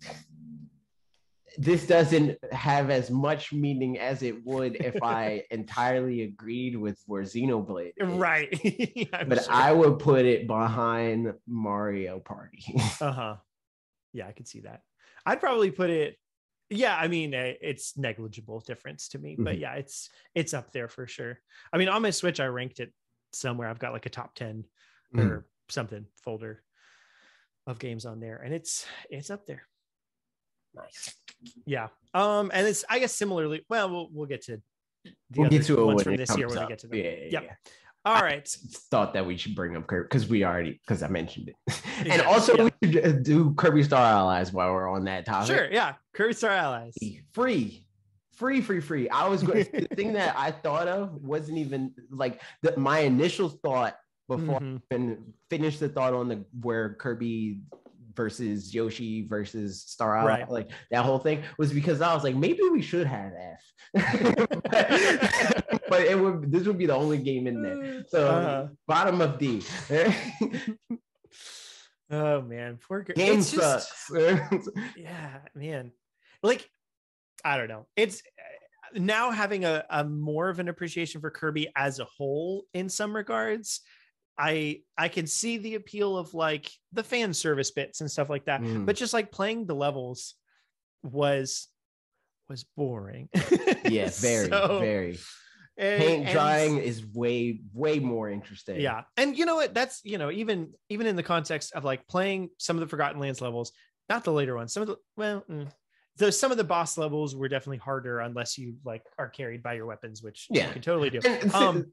this 1.58 1.84
doesn't 1.84 2.38
have 2.52 2.90
as 2.90 3.10
much 3.10 3.52
meaning 3.52 3.98
as 3.98 4.22
it 4.22 4.44
would 4.46 4.76
if 4.76 4.94
I 5.02 5.42
entirely 5.50 6.22
agreed 6.22 6.76
with 6.76 7.02
where 7.06 7.22
Xenoblade 7.24 7.92
is. 7.96 8.08
Right. 8.08 8.48
I'm 9.12 9.28
But 9.28 9.42
sure. 9.44 9.52
I 9.52 9.72
would 9.72 9.98
put 9.98 10.24
it 10.26 10.46
behind 10.46 11.34
Mario 11.48 12.20
Party. 12.20 12.62
uh-huh. 13.00 13.36
Yeah, 14.12 14.28
I 14.28 14.32
could 14.32 14.46
see 14.46 14.60
that. 14.60 14.82
I'd 15.26 15.40
probably 15.40 15.70
put 15.70 15.90
it 15.90 16.16
yeah, 16.72 16.96
I 16.96 17.08
mean 17.08 17.34
eh, 17.34 17.54
it's 17.60 17.98
negligible 17.98 18.60
difference 18.60 19.08
to 19.08 19.18
me, 19.18 19.34
but 19.36 19.56
Mhm. 19.56 19.60
yeah, 19.60 19.74
it's 19.74 20.08
it's 20.36 20.54
up 20.54 20.70
there 20.72 20.86
for 20.86 21.08
sure. 21.08 21.40
I 21.72 21.78
mean, 21.78 21.88
on 21.88 22.00
my 22.00 22.10
Switch 22.10 22.38
I 22.38 22.46
ranked 22.46 22.78
it 22.78 22.92
somewhere. 23.32 23.68
I've 23.68 23.80
got 23.80 23.92
like 23.92 24.06
a 24.06 24.10
top 24.10 24.36
10 24.36 24.64
Mhm. 25.12 25.20
or 25.20 25.46
something 25.68 26.06
folder 26.22 26.62
of 27.66 27.78
games 27.78 28.06
on 28.06 28.20
there 28.20 28.36
and 28.44 28.52
it's 28.54 28.86
it's 29.10 29.30
up 29.30 29.46
there. 29.46 29.62
nice. 30.74 31.14
Yeah. 31.66 31.88
Um 32.14 32.50
and 32.54 32.66
it's 32.66 32.84
I 32.88 32.98
guess 32.98 33.14
similarly, 33.14 33.64
well, 33.68 33.90
we'll 33.90 34.08
we'll 34.12 34.26
get 34.26 34.42
to 34.46 34.60
the 35.04 35.12
We'll 35.36 35.50
get 35.50 35.64
to 35.64 35.80
it 35.80 35.84
ones 35.84 36.02
from 36.02 36.16
this 36.16 36.36
year 36.36 36.46
comes 36.48 36.56
when 36.58 36.64
we 36.66 36.68
get 36.68 36.78
to 36.80 36.86
them. 36.88 36.98
Yeah, 36.98 37.04
yeah, 37.04 37.28
Yep. 37.30 37.42
yeah. 37.44 37.54
All 38.06 38.22
right. 38.22 38.48
thought 38.90 39.12
that 39.14 39.26
we 39.26 39.36
should 39.36 39.54
bring 39.54 39.76
up 39.76 39.86
Kirby 39.86 40.04
because 40.04 40.26
we 40.26 40.42
already 40.44 40.80
because 40.86 41.02
I 41.02 41.08
mentioned 41.08 41.50
it, 41.50 41.56
and 41.98 42.06
Yeah, 42.06 42.20
also 42.22 42.56
yeah. 42.56 42.68
we 42.82 42.92
should 42.92 43.22
do 43.22 43.52
Kirby 43.54 43.82
Star 43.82 44.02
Allies 44.02 44.52
while 44.54 44.72
we're 44.72 44.88
on 44.88 45.04
that 45.04 45.26
topic. 45.26 45.54
Sure, 45.54 45.68
yeah. 45.70 45.94
Kirby 46.14 46.32
Star 46.32 46.50
Allies. 46.50 46.94
free, 47.34 47.84
free, 48.36 48.62
free, 48.62 48.80
free. 48.80 49.08
I 49.10 49.28
was 49.28 49.42
going. 49.42 49.66
the 49.72 49.86
thing 49.94 50.14
that 50.14 50.34
I 50.34 50.50
thought 50.50 50.88
of 50.88 51.22
wasn't 51.22 51.58
even 51.58 51.92
like 52.10 52.40
the, 52.62 52.74
my 52.78 53.00
initial 53.00 53.50
thought 53.50 53.96
before 54.36 54.60
Mhm. 54.60 54.82
I 54.90 54.94
even 54.94 55.34
finished 55.50 55.80
the 55.80 55.88
thought 55.88 56.12
on 56.14 56.28
the 56.28 56.44
where 56.60 56.94
Kirby 56.94 57.62
versus 58.14 58.72
Yoshi 58.74 59.26
versus 59.26 59.82
Star 59.82 60.16
Allies, 60.16 60.40
Right. 60.40 60.50
like 60.50 60.70
that 60.90 61.04
whole 61.04 61.18
thing 61.18 61.42
was 61.58 61.72
because 61.72 62.00
I 62.00 62.14
was 62.14 62.22
like, 62.24 62.36
maybe 62.36 62.60
we 62.70 62.80
should 62.82 63.06
have 63.06 63.32
F, 63.32 63.62
but, 65.88 66.00
it 66.02 66.18
would. 66.18 66.50
This 66.52 66.66
would 66.66 66.78
be 66.78 66.86
the 66.86 66.94
only 66.94 67.18
game 67.18 67.46
in 67.46 67.62
there. 67.62 68.04
So 68.08 68.28
Uh-huh. 68.28 68.68
bottom 68.86 69.20
of 69.20 69.38
D. 69.38 69.62
Oh 72.12 72.42
man, 72.42 72.76
poor 72.88 73.04
Kirby. 73.04 73.20
Game 73.20 73.38
It's 73.38 73.52
just- 73.52 73.88
sucks. 74.08 74.68
yeah 74.96 75.38
man 75.54 75.92
like 76.42 76.68
i 77.44 77.56
don't 77.56 77.68
know 77.68 77.86
it's 77.96 78.20
uh, 78.94 78.98
now 78.98 79.30
having 79.30 79.64
a, 79.64 79.84
a 79.90 80.02
more 80.04 80.48
of 80.48 80.58
an 80.58 80.68
appreciation 80.68 81.20
for 81.20 81.30
kirby 81.30 81.68
as 81.76 82.00
a 82.00 82.04
whole 82.04 82.64
in 82.74 82.88
some 82.88 83.14
regards 83.14 83.80
i 84.40 84.80
i 84.96 85.06
can 85.08 85.26
see 85.26 85.58
the 85.58 85.74
appeal 85.74 86.16
of 86.16 86.32
like 86.34 86.70
the 86.92 87.02
fan 87.04 87.34
service 87.34 87.70
bits 87.70 88.00
and 88.00 88.10
stuff 88.10 88.30
like 88.30 88.46
that 88.46 88.60
Mm. 88.62 88.86
but 88.86 88.96
just 88.96 89.12
like 89.12 89.30
playing 89.30 89.66
the 89.66 89.74
levels 89.74 90.34
was 91.02 91.68
was 92.48 92.64
boring 92.76 93.28
yeah, 93.84 94.08
very, 94.12 94.48
So, 94.48 94.78
very. 94.80 95.18
and- 95.76 96.02
Paint 96.02 96.22
and- 96.24 96.32
drying 96.32 96.78
is 96.78 97.04
way, 97.14 97.60
way 97.72 97.98
more 98.00 98.28
interesting. 98.28 98.80
yeah 98.80 99.02
and 99.16 99.36
you 99.38 99.44
know 99.46 99.54
what 99.56 99.72
that's 99.74 100.00
you 100.04 100.18
know 100.18 100.30
even 100.30 100.72
even 100.88 101.06
in 101.06 101.16
the 101.16 101.22
context 101.22 101.72
of 101.74 101.84
like 101.84 102.06
playing 102.08 102.50
some 102.58 102.76
of 102.76 102.80
the 102.80 102.88
forgotten 102.88 103.20
lands 103.20 103.40
levels 103.40 103.72
not 104.08 104.24
the 104.24 104.32
later 104.32 104.56
ones 104.56 104.72
some 104.72 104.82
of 104.82 104.88
the 104.88 104.96
well 105.16 105.44
mm, 105.48 105.68
the 106.16 106.30
some 106.32 106.50
of 106.50 106.56
the 106.56 106.64
boss 106.64 106.98
levels 106.98 107.34
were 107.36 107.48
definitely 107.48 107.78
harder 107.78 108.20
unless 108.20 108.58
you 108.58 108.74
like 108.84 109.02
are 109.18 109.28
carried 109.28 109.62
by 109.62 109.74
your 109.74 109.86
weapons 109.86 110.22
which 110.22 110.46
Yeah. 110.50 110.66
you 110.68 110.72
can 110.74 110.82
totally 110.82 111.10
do 111.10 111.20
um 111.54 111.86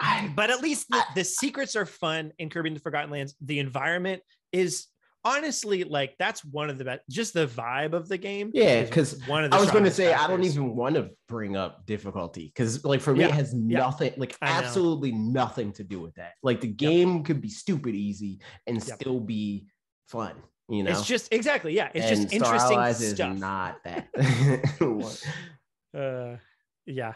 I, 0.00 0.30
but 0.34 0.50
at 0.50 0.60
least 0.60 0.88
the, 0.88 1.02
the 1.14 1.24
secrets 1.24 1.76
are 1.76 1.86
fun 1.86 2.32
in 2.38 2.50
kirby 2.50 2.68
and 2.70 2.76
the 2.76 2.80
forgotten 2.80 3.10
lands 3.10 3.34
the 3.40 3.58
environment 3.60 4.22
is 4.52 4.86
honestly 5.24 5.84
like 5.84 6.14
that's 6.18 6.44
one 6.44 6.68
of 6.68 6.76
the 6.78 6.84
best 6.84 7.00
just 7.08 7.32
the 7.32 7.46
vibe 7.46 7.94
of 7.94 8.08
the 8.08 8.18
game 8.18 8.50
Yeah, 8.52 8.82
because 8.82 9.24
one 9.26 9.44
of 9.44 9.50
the 9.50 9.56
I 9.56 9.60
was 9.60 9.70
going 9.70 9.84
to 9.84 9.90
say 9.90 10.12
I 10.12 10.26
don't 10.26 10.44
even 10.44 10.76
want 10.76 10.96
to 10.96 11.10
bring 11.28 11.56
up 11.56 11.86
difficulty 11.86 12.52
because, 12.54 12.84
like, 12.84 13.00
for 13.00 13.14
me, 13.14 13.20
Yeah, 13.20 13.28
it 13.28 13.34
has 13.34 13.54
yeah. 13.54 13.78
nothing, 13.78 14.12
like, 14.18 14.36
absolutely 14.42 15.12
nothing 15.12 15.72
to 15.72 15.82
do 15.82 15.98
with 16.00 16.14
that. 16.16 16.34
Like, 16.42 16.60
the 16.60 16.66
game 16.68 17.24
could 17.24 17.40
be 17.40 17.48
stupid 17.48 17.94
easy 17.94 18.40
and 18.66 18.76
Yep. 18.76 19.00
still 19.00 19.18
be 19.18 19.66
fun. 20.08 20.34
You 20.68 20.82
know, 20.82 20.90
it's 20.90 21.06
just 21.06 21.32
exactly 21.32 21.74
yeah 21.76 21.90
it's 21.94 22.06
and 22.06 22.16
just 22.16 22.34
Star 22.34 22.54
interesting 22.54 22.78
Allies 22.78 23.14
stuff 23.14 23.32
is 23.34 23.40
not 23.40 23.84
that. 23.84 24.08
Uh, 25.94 26.38
yeah. 26.86 27.14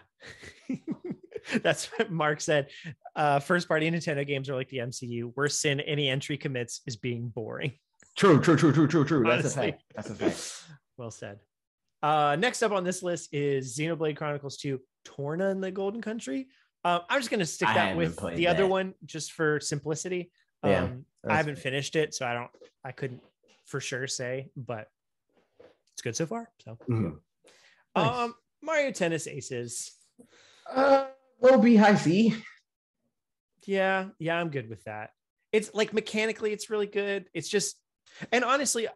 That's 1.63 1.87
what 1.87 2.13
Mark 2.13 2.41
said. 2.41 2.69
Uh, 3.17 3.41
first 3.41 3.67
party 3.67 3.91
Nintendo 3.91 4.25
games 4.25 4.49
are 4.49 4.55
like 4.55 4.69
the 4.69 4.79
MCU. 4.79 5.33
Worst 5.35 5.61
sin 5.61 5.81
any 5.81 6.09
entry 6.09 6.37
commits 6.37 6.83
is 6.87 6.95
being 6.95 7.29
boring. 7.29 7.73
true, 8.17 8.41
true, 8.41 8.57
true, 8.57 8.73
true, 8.73 8.87
true, 8.87 9.05
true. 9.05 9.25
That's 9.25 9.53
a 9.53 9.61
fact. 9.61 9.83
That's 9.97 10.11
a 10.11 10.15
fact. 10.15 10.63
Well 10.97 11.11
said. 11.11 11.41
Uh, 12.03 12.37
next 12.39 12.63
up 12.63 12.71
on 12.71 12.85
this 12.85 13.03
list 13.03 13.31
is 13.35 13.77
Xenoblade 13.77 14.17
Chronicles 14.17 14.57
2 14.59 14.81
Torna 15.05 15.51
in 15.51 15.61
the 15.61 15.73
Golden 15.73 16.01
Country. 16.01 16.47
Um, 16.85 17.01
I'm 17.09 17.19
just 17.19 17.31
going 17.31 17.41
to 17.41 17.47
stick 17.47 17.69
I 17.69 17.75
that 17.75 17.97
with 17.97 18.17
the 18.37 18.47
other 18.47 18.67
one 18.67 18.95
just 19.05 19.33
for 19.33 19.59
simplicity. 19.59 20.31
Um, 20.63 20.71
Yeah, 20.71 20.89
I 21.29 21.37
haven't 21.37 21.57
fair. 21.57 21.63
finished 21.73 21.97
it, 21.97 22.15
so 22.15 22.27
I 22.27 22.35
don't, 22.35 22.51
I 22.85 22.93
couldn't 22.93 23.21
for 23.69 23.81
sure 23.81 24.07
say, 24.07 24.51
but 24.57 24.89
it's 25.93 26.03
good 26.03 26.17
so 26.17 26.27
far. 26.27 26.51
So, 26.65 26.79
Mhm. 26.89 27.21
Nice. 27.95 28.17
um, 28.19 28.35
Mario 28.63 28.91
Tennis 28.91 29.27
Aces. 29.27 29.93
Uh, 30.69 31.09
low 31.41 31.59
B, 31.59 31.77
high 31.77 31.95
C. 31.95 32.35
Yeah, 33.65 34.09
yeah, 34.19 34.39
I'm 34.41 34.51
good 34.51 34.69
with 34.69 34.83
that. 34.85 35.11
It's 35.53 35.73
like 35.75 35.93
mechanically, 35.93 36.53
it's 36.53 36.71
really 36.71 36.87
good. 36.87 37.29
It's 37.35 37.49
just, 37.49 37.79
and 38.33 38.45
honestly, 38.45 38.89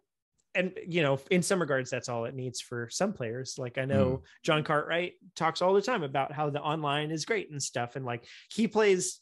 and 0.54 0.78
you 0.86 1.02
know, 1.02 1.18
in 1.30 1.42
some 1.42 1.60
regards, 1.60 1.90
that's 1.90 2.08
all 2.08 2.24
it 2.24 2.34
needs 2.34 2.60
for 2.60 2.88
some 2.90 3.12
players. 3.12 3.58
Like 3.58 3.78
I 3.78 3.84
know 3.84 4.22
John 4.42 4.64
Cartwright 4.64 5.14
talks 5.34 5.62
all 5.62 5.72
the 5.74 5.82
time 5.82 6.02
about 6.02 6.32
how 6.32 6.50
the 6.50 6.60
online 6.60 7.10
is 7.10 7.24
great 7.24 7.50
and 7.50 7.62
stuff, 7.62 7.96
and 7.96 8.04
like 8.04 8.26
he 8.50 8.68
plays 8.68 9.20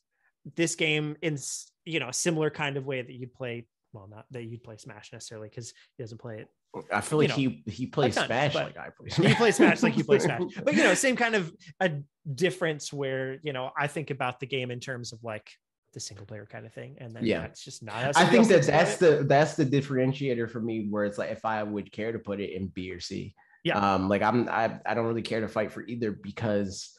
this 0.57 0.75
game 0.75 1.17
in 1.23 1.39
you 1.85 2.01
know 2.01 2.09
a 2.09 2.13
similar 2.13 2.51
kind 2.51 2.77
of 2.77 2.85
way 2.87 3.03
that 3.03 3.13
you'd 3.13 3.35
play. 3.35 3.67
Well, 3.93 4.09
not 4.09 4.27
that 4.31 4.45
you'd 4.45 4.63
play 4.63 4.77
Smash 4.77 5.13
necessarily 5.13 5.49
because 5.49 5.73
he 5.97 6.03
doesn't 6.03 6.19
play 6.21 6.39
it. 6.41 6.49
I 6.93 7.01
feel 7.01 7.23
You 7.23 7.29
like 7.29 7.37
know, 7.39 7.43
he 7.43 7.63
he 7.71 7.87
plays 7.87 8.15
ton, 8.15 8.27
Smash 8.27 8.55
like 8.55 8.77
I 8.79 8.91
play. 8.91 9.29
He 9.29 9.35
plays 9.35 9.57
Smash 9.57 9.83
like 9.83 9.97
you 9.97 10.05
play 10.05 10.21
Smash, 10.21 10.43
but 10.65 10.75
you 10.75 10.85
know, 10.85 10.95
same 10.95 11.17
kind 11.17 11.35
of 11.35 11.53
a 11.81 11.91
difference 12.33 12.93
where 12.93 13.39
you 13.43 13.53
know 13.53 13.71
I 13.77 13.89
think 13.89 14.11
about 14.11 14.39
the 14.41 14.47
game 14.47 14.71
in 14.71 14.79
terms 14.79 15.13
of 15.13 15.23
like 15.25 15.51
the 15.93 15.99
single 15.99 16.25
player 16.27 16.47
kind 16.47 16.67
of 16.67 16.73
thing, 16.73 16.97
and 17.01 17.13
then 17.13 17.25
Yeah. 17.27 17.41
that's 17.41 17.65
just 17.65 17.83
not. 17.83 18.17
I 18.17 18.25
think 18.27 18.47
that 18.49 18.63
that's 18.63 19.03
it. 19.03 19.19
the 19.19 19.25
that's 19.25 19.55
the 19.55 19.67
differentiator 19.67 20.49
for 20.49 20.61
me 20.61 20.87
where 20.89 21.05
it's 21.05 21.19
like 21.19 21.31
if 21.33 21.45
I 21.45 21.63
would 21.65 21.91
care 21.91 22.13
to 22.13 22.19
put 22.21 22.39
it 22.41 22.51
in 22.53 22.69
B 22.69 22.93
or 22.93 23.01
C. 23.01 23.35
Yeah. 23.65 23.95
Um 23.95 24.09
like 24.09 24.23
I'm 24.23 24.49
I, 24.49 24.79
I 24.87 24.95
don't 24.95 25.07
really 25.07 25.23
care 25.23 25.41
to 25.41 25.49
fight 25.49 25.73
for 25.73 25.83
either 25.83 26.13
because 26.13 26.97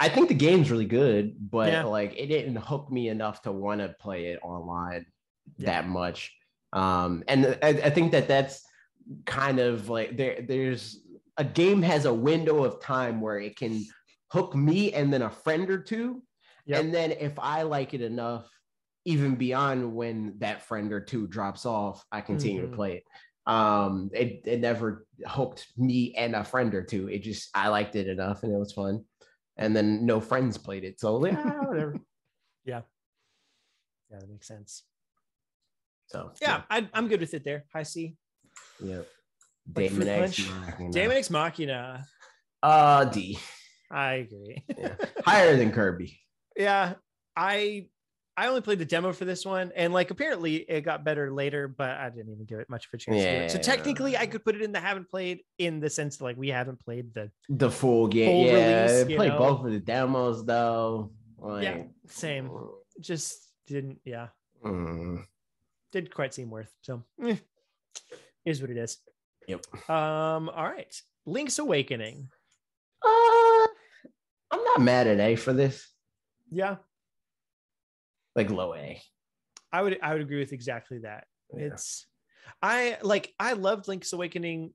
I 0.00 0.08
think 0.08 0.26
the 0.26 0.34
game's 0.34 0.68
really 0.72 0.86
good, 0.86 1.36
but 1.38 1.70
Yeah. 1.70 1.84
like 1.84 2.14
it 2.18 2.26
didn't 2.26 2.56
hook 2.56 2.90
me 2.90 3.08
enough 3.08 3.42
to 3.42 3.52
want 3.52 3.80
to 3.80 3.94
play 4.00 4.26
it 4.32 4.40
online. 4.42 5.06
That 5.58 5.88
much. 5.88 6.34
Um 6.72 7.22
and 7.28 7.58
I, 7.62 7.68
I 7.68 7.90
think 7.90 8.12
that 8.12 8.28
that's 8.28 8.62
kind 9.26 9.58
of 9.58 9.88
like 9.88 10.16
there 10.16 10.42
there's 10.46 11.00
a 11.36 11.44
game 11.44 11.82
has 11.82 12.04
a 12.04 12.14
window 12.14 12.64
of 12.64 12.80
time 12.80 13.20
where 13.20 13.38
it 13.38 13.56
can 13.56 13.84
hook 14.30 14.54
me 14.54 14.92
and 14.92 15.12
then 15.12 15.22
a 15.22 15.30
friend 15.30 15.68
or 15.70 15.78
two 15.82 16.22
Yep. 16.66 16.80
and 16.80 16.94
then 16.94 17.10
if 17.12 17.38
I 17.40 17.62
like 17.62 17.92
it 17.92 18.02
enough, 18.02 18.48
even 19.04 19.34
beyond 19.34 19.94
when 19.96 20.38
that 20.38 20.62
friend 20.62 20.92
or 20.92 21.00
two 21.00 21.26
drops 21.26 21.66
off, 21.66 22.04
I 22.12 22.20
continue 22.20 22.62
Mhm. 22.62 22.70
to 22.70 22.76
play 22.76 22.92
it. 22.98 23.04
Um, 23.52 24.10
it, 24.14 24.42
it 24.46 24.60
never 24.60 25.04
hooked 25.26 25.66
me 25.76 26.14
and 26.14 26.36
a 26.36 26.44
friend 26.44 26.72
or 26.72 26.84
two. 26.84 27.08
It 27.08 27.24
just 27.24 27.50
I 27.52 27.66
liked 27.66 27.96
it 27.96 28.06
enough 28.06 28.44
and 28.44 28.52
it 28.54 28.58
was 28.58 28.72
fun. 28.72 29.04
And 29.56 29.74
then 29.74 30.06
no 30.06 30.20
friends 30.20 30.56
played 30.56 30.84
it. 30.84 31.00
So 31.00 31.26
yeah, 31.26 31.64
whatever. 31.66 31.96
Yeah, 32.64 32.82
that 34.10 34.28
makes 34.28 34.46
sense. 34.46 34.84
So 36.12 36.32
Yeah, 36.40 36.62
I, 36.70 36.88
I'm 36.92 37.08
good 37.08 37.20
with 37.20 37.34
it 37.34 37.44
there. 37.44 37.64
High 37.72 37.82
C. 37.84 38.16
yeah. 38.82 38.98
Like 39.74 39.90
Daemon 39.90 40.08
X. 40.08 40.38
Machina. 40.38 40.90
Daemon 40.92 41.16
X 41.16 41.30
Machina. 41.30 42.04
Uh 42.62 43.04
D. 43.06 43.38
I 43.90 44.14
agree. 44.14 44.64
Yeah. 44.76 44.94
Higher 45.24 45.56
than 45.56 45.72
Kirby. 45.72 46.18
yeah, 46.56 46.94
I 47.36 47.86
I 48.36 48.46
only 48.46 48.62
played 48.62 48.78
the 48.78 48.84
demo 48.86 49.12
for 49.12 49.24
this 49.26 49.44
one, 49.44 49.72
and 49.76 49.92
like 49.92 50.10
apparently 50.10 50.56
it 50.56 50.80
got 50.82 51.04
better 51.04 51.30
later, 51.32 51.68
but 51.68 51.90
I 51.90 52.08
didn't 52.08 52.32
even 52.32 52.46
give 52.46 52.60
it 52.60 52.70
much 52.70 52.86
of 52.86 52.94
a 52.94 52.96
chance. 52.98 53.18
to 53.18 53.22
do 53.22 53.44
it. 53.44 53.50
So 53.50 53.56
Yeah. 53.58 53.62
technically, 53.62 54.16
I 54.16 54.26
could 54.26 54.42
put 54.44 54.54
it 54.56 54.62
in 54.62 54.72
the 54.72 54.80
haven't 54.80 55.10
played 55.10 55.40
in 55.58 55.80
the 55.80 55.90
sense 55.90 56.16
that 56.16 56.24
like 56.24 56.36
we 56.38 56.48
haven't 56.48 56.80
played 56.80 57.12
the 57.14 57.30
The 57.50 57.70
full 57.70 58.08
game. 58.08 58.26
Full 58.30 58.46
yeah. 58.46 58.84
release, 58.86 59.10
you 59.10 59.16
play 59.16 59.28
know? 59.28 59.38
both 59.38 59.64
of 59.66 59.70
the 59.72 59.80
demos 59.80 60.44
though. 60.44 61.12
Like, 61.38 61.64
Yeah, 61.64 61.82
same. 62.08 62.50
Just 63.00 63.48
didn't 63.66 63.98
yeah 64.04 64.28
mm, 64.64 65.22
didn't 65.92 66.12
quite 66.14 66.34
seem 66.34 66.50
worth. 66.50 66.72
So 66.82 67.04
eh, 67.22 67.36
is 68.44 68.60
what 68.60 68.70
it 68.70 68.76
is. 68.76 68.98
Yep. 69.48 69.64
Um. 69.90 70.48
All 70.48 70.64
right. 70.64 70.94
Link's 71.26 71.58
Awakening. 71.58 72.28
Uh, 73.04 73.66
I'm 74.50 74.64
not 74.64 74.80
mad 74.80 75.06
at 75.06 75.20
A 75.20 75.36
for 75.36 75.52
this. 75.52 75.88
Yeah, 76.50 76.76
Like 78.36 78.50
low 78.50 78.74
A. 78.74 79.00
I 79.72 79.82
would 79.82 79.98
I 80.02 80.12
would 80.12 80.22
agree 80.22 80.38
with 80.38 80.52
exactly 80.52 80.98
that. 80.98 81.24
Yeah. 81.56 81.66
It's 81.66 82.06
I 82.60 82.98
like 83.02 83.32
I 83.40 83.54
loved 83.54 83.88
Link's 83.88 84.12
Awakening 84.12 84.74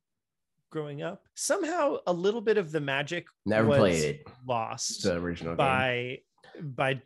growing 0.72 1.02
up. 1.04 1.22
Somehow 1.36 1.98
a 2.08 2.14
little 2.14 2.42
bit 2.42 2.58
of 2.58 2.72
the 2.72 2.82
magic 2.82 3.28
Never 3.46 3.68
was 3.68 3.78
played 3.78 4.04
it. 4.04 4.28
lost 4.48 5.04
The 5.04 5.14
original 5.16 5.52
game. 5.54 5.58
by 5.58 6.18
by 6.62 7.02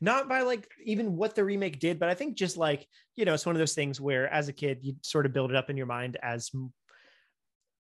not 0.00 0.28
by 0.28 0.42
like 0.42 0.68
even 0.84 1.16
what 1.16 1.34
the 1.34 1.44
remake 1.44 1.78
did, 1.78 1.98
but 1.98 2.08
I 2.08 2.14
think 2.14 2.36
just 2.36 2.56
like 2.56 2.86
you 3.14 3.24
know, 3.24 3.34
it's 3.34 3.46
one 3.46 3.54
of 3.54 3.60
those 3.60 3.74
things 3.74 4.00
where 4.00 4.32
as 4.32 4.48
a 4.48 4.52
kid 4.52 4.78
you 4.82 4.94
sort 5.02 5.26
of 5.26 5.32
build 5.32 5.50
it 5.50 5.56
up 5.56 5.70
in 5.70 5.76
your 5.76 5.86
mind 5.86 6.16
as 6.22 6.50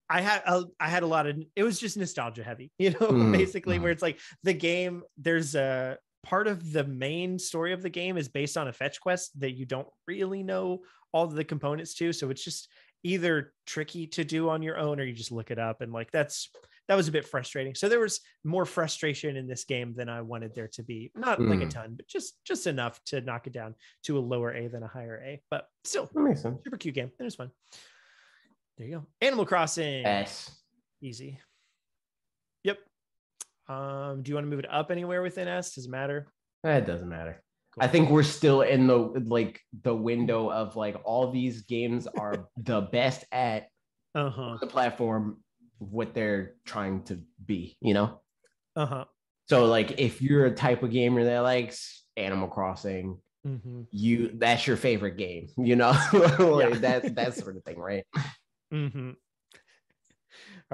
I 0.09 0.21
had 0.21 0.43
a, 0.45 0.63
I 0.79 0.87
had 0.87 1.03
a 1.03 1.07
lot 1.07 1.27
of 1.27 1.37
it 1.55 1.63
was 1.63 1.79
just 1.79 1.97
nostalgia 1.97 2.43
heavy, 2.43 2.71
you 2.79 2.91
know, 2.91 3.07
Mm, 3.07 3.31
basically 3.31 3.79
mm. 3.79 3.81
where 3.81 3.91
it's 3.91 4.01
like 4.01 4.19
the 4.43 4.53
game 4.53 5.03
there's 5.17 5.55
a 5.55 5.97
part 6.23 6.47
of 6.47 6.71
the 6.71 6.83
main 6.83 7.37
story 7.37 7.71
of 7.71 7.81
the 7.81 7.89
game 7.89 8.17
is 8.17 8.27
based 8.27 8.57
on 8.57 8.67
a 8.67 8.73
fetch 8.73 8.99
quest 8.99 9.39
that 9.39 9.51
you 9.51 9.65
don't 9.65 9.87
really 10.07 10.43
know 10.43 10.79
all 11.11 11.27
the 11.27 11.43
components 11.43 11.93
to, 11.95 12.11
so 12.11 12.29
it's 12.29 12.43
just 12.43 12.67
either 13.03 13.53
tricky 13.67 14.07
to 14.07 14.23
do 14.23 14.49
on 14.49 14.63
your 14.63 14.77
own 14.77 14.99
or 14.99 15.03
you 15.03 15.13
just 15.13 15.31
look 15.31 15.51
it 15.51 15.59
up 15.59 15.81
and 15.81 15.93
like 15.93 16.09
that's 16.11 16.49
that 16.87 16.95
was 16.95 17.07
a 17.07 17.11
bit 17.11 17.25
frustrating. 17.27 17.73
So 17.75 17.89
there 17.89 17.99
was 17.99 18.19
more 18.43 18.65
frustration 18.65 19.37
in 19.37 19.47
this 19.47 19.63
game 19.63 19.93
than 19.95 20.07
I 20.09 20.21
wanted 20.21 20.53
there 20.53 20.67
to 20.69 20.83
be. 20.83 21.11
Not 21.15 21.41
like 21.41 21.61
a 21.61 21.65
Mm. 21.65 21.69
ton, 21.69 21.93
but 21.95 22.07
just 22.07 22.43
just 22.45 22.67
enough 22.67 23.03
to 23.05 23.21
knock 23.21 23.47
it 23.47 23.53
down 23.53 23.75
to 24.03 24.17
a 24.17 24.19
lower 24.19 24.51
A 24.53 24.67
than 24.67 24.83
a 24.83 24.87
higher 24.87 25.21
A. 25.25 25.41
But 25.49 25.67
still, 25.83 26.09
That 26.13 26.21
makes 26.21 26.41
sense. 26.41 26.63
super 26.63 26.77
cute 26.77 26.95
game. 26.95 27.11
It 27.19 27.23
was 27.23 27.35
fun. 27.35 27.51
There 28.77 28.87
you 28.87 28.95
go. 28.99 29.05
Animal 29.21 29.45
Crossing. 29.45 30.05
S. 30.05 30.51
Easy. 31.01 31.39
Yep. 32.63 32.79
Um, 33.67 34.21
do 34.21 34.29
you 34.29 34.35
want 34.35 34.45
to 34.45 34.49
move 34.49 34.59
it 34.59 34.71
up 34.71 34.91
anywhere 34.91 35.21
within 35.21 35.47
S? 35.47 35.73
Does 35.75 35.85
it 35.85 35.89
matter? 35.91 36.27
That 36.63 36.85
doesn't 36.85 37.09
matter. 37.09 37.41
Cool. 37.73 37.83
I 37.83 37.87
think 37.87 38.09
we're 38.09 38.23
still 38.23 38.61
in 38.61 38.87
the 38.87 38.97
like 39.25 39.59
the 39.83 39.95
window 39.95 40.51
of 40.51 40.75
like 40.75 40.97
all 41.03 41.31
these 41.31 41.63
games 41.63 42.07
are 42.07 42.47
the 42.57 42.81
best 42.81 43.25
at 43.31 43.67
Uh-huh. 44.13 44.57
the 44.61 44.67
platform 44.67 45.43
what 45.79 46.13
they're 46.13 46.53
trying 46.65 47.03
to 47.03 47.21
be, 47.45 47.77
you 47.81 47.93
know? 47.93 48.21
Uh-huh. 48.75 49.05
So 49.47 49.65
like 49.65 49.99
if 49.99 50.21
you're 50.21 50.45
a 50.45 50.51
type 50.55 50.83
of 50.83 50.91
gamer 50.91 51.23
that 51.25 51.39
likes 51.39 52.03
Animal 52.17 52.47
Crossing, 52.47 53.19
Mm-hmm. 53.45 53.83
you 53.91 54.31
that's 54.39 54.65
your 54.65 54.75
favorite 54.75 55.17
game, 55.17 55.49
you 55.55 55.75
know? 55.75 55.91
like 56.13 56.73
Yeah. 56.73 56.79
that 56.79 57.15
that 57.15 57.35
sort 57.35 57.55
of 57.57 57.63
thing, 57.63 57.77
right? 57.77 58.03
Mm-hmm. 58.73 59.11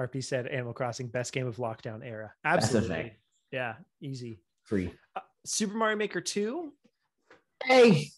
RP 0.00 0.24
said 0.24 0.46
Animal 0.46 0.72
Crossing, 0.72 1.08
best 1.08 1.34
game 1.34 1.46
of 1.46 1.56
lockdown 1.58 2.00
era. 2.02 2.32
Absolutely. 2.44 3.12
Yeah, 3.50 3.74
easy. 4.00 4.40
Free. 4.64 4.90
Uh, 5.14 5.20
Super 5.44 5.74
Mario 5.76 5.96
Maker 5.98 6.22
2. 6.22 6.72
Hey, 7.62 8.08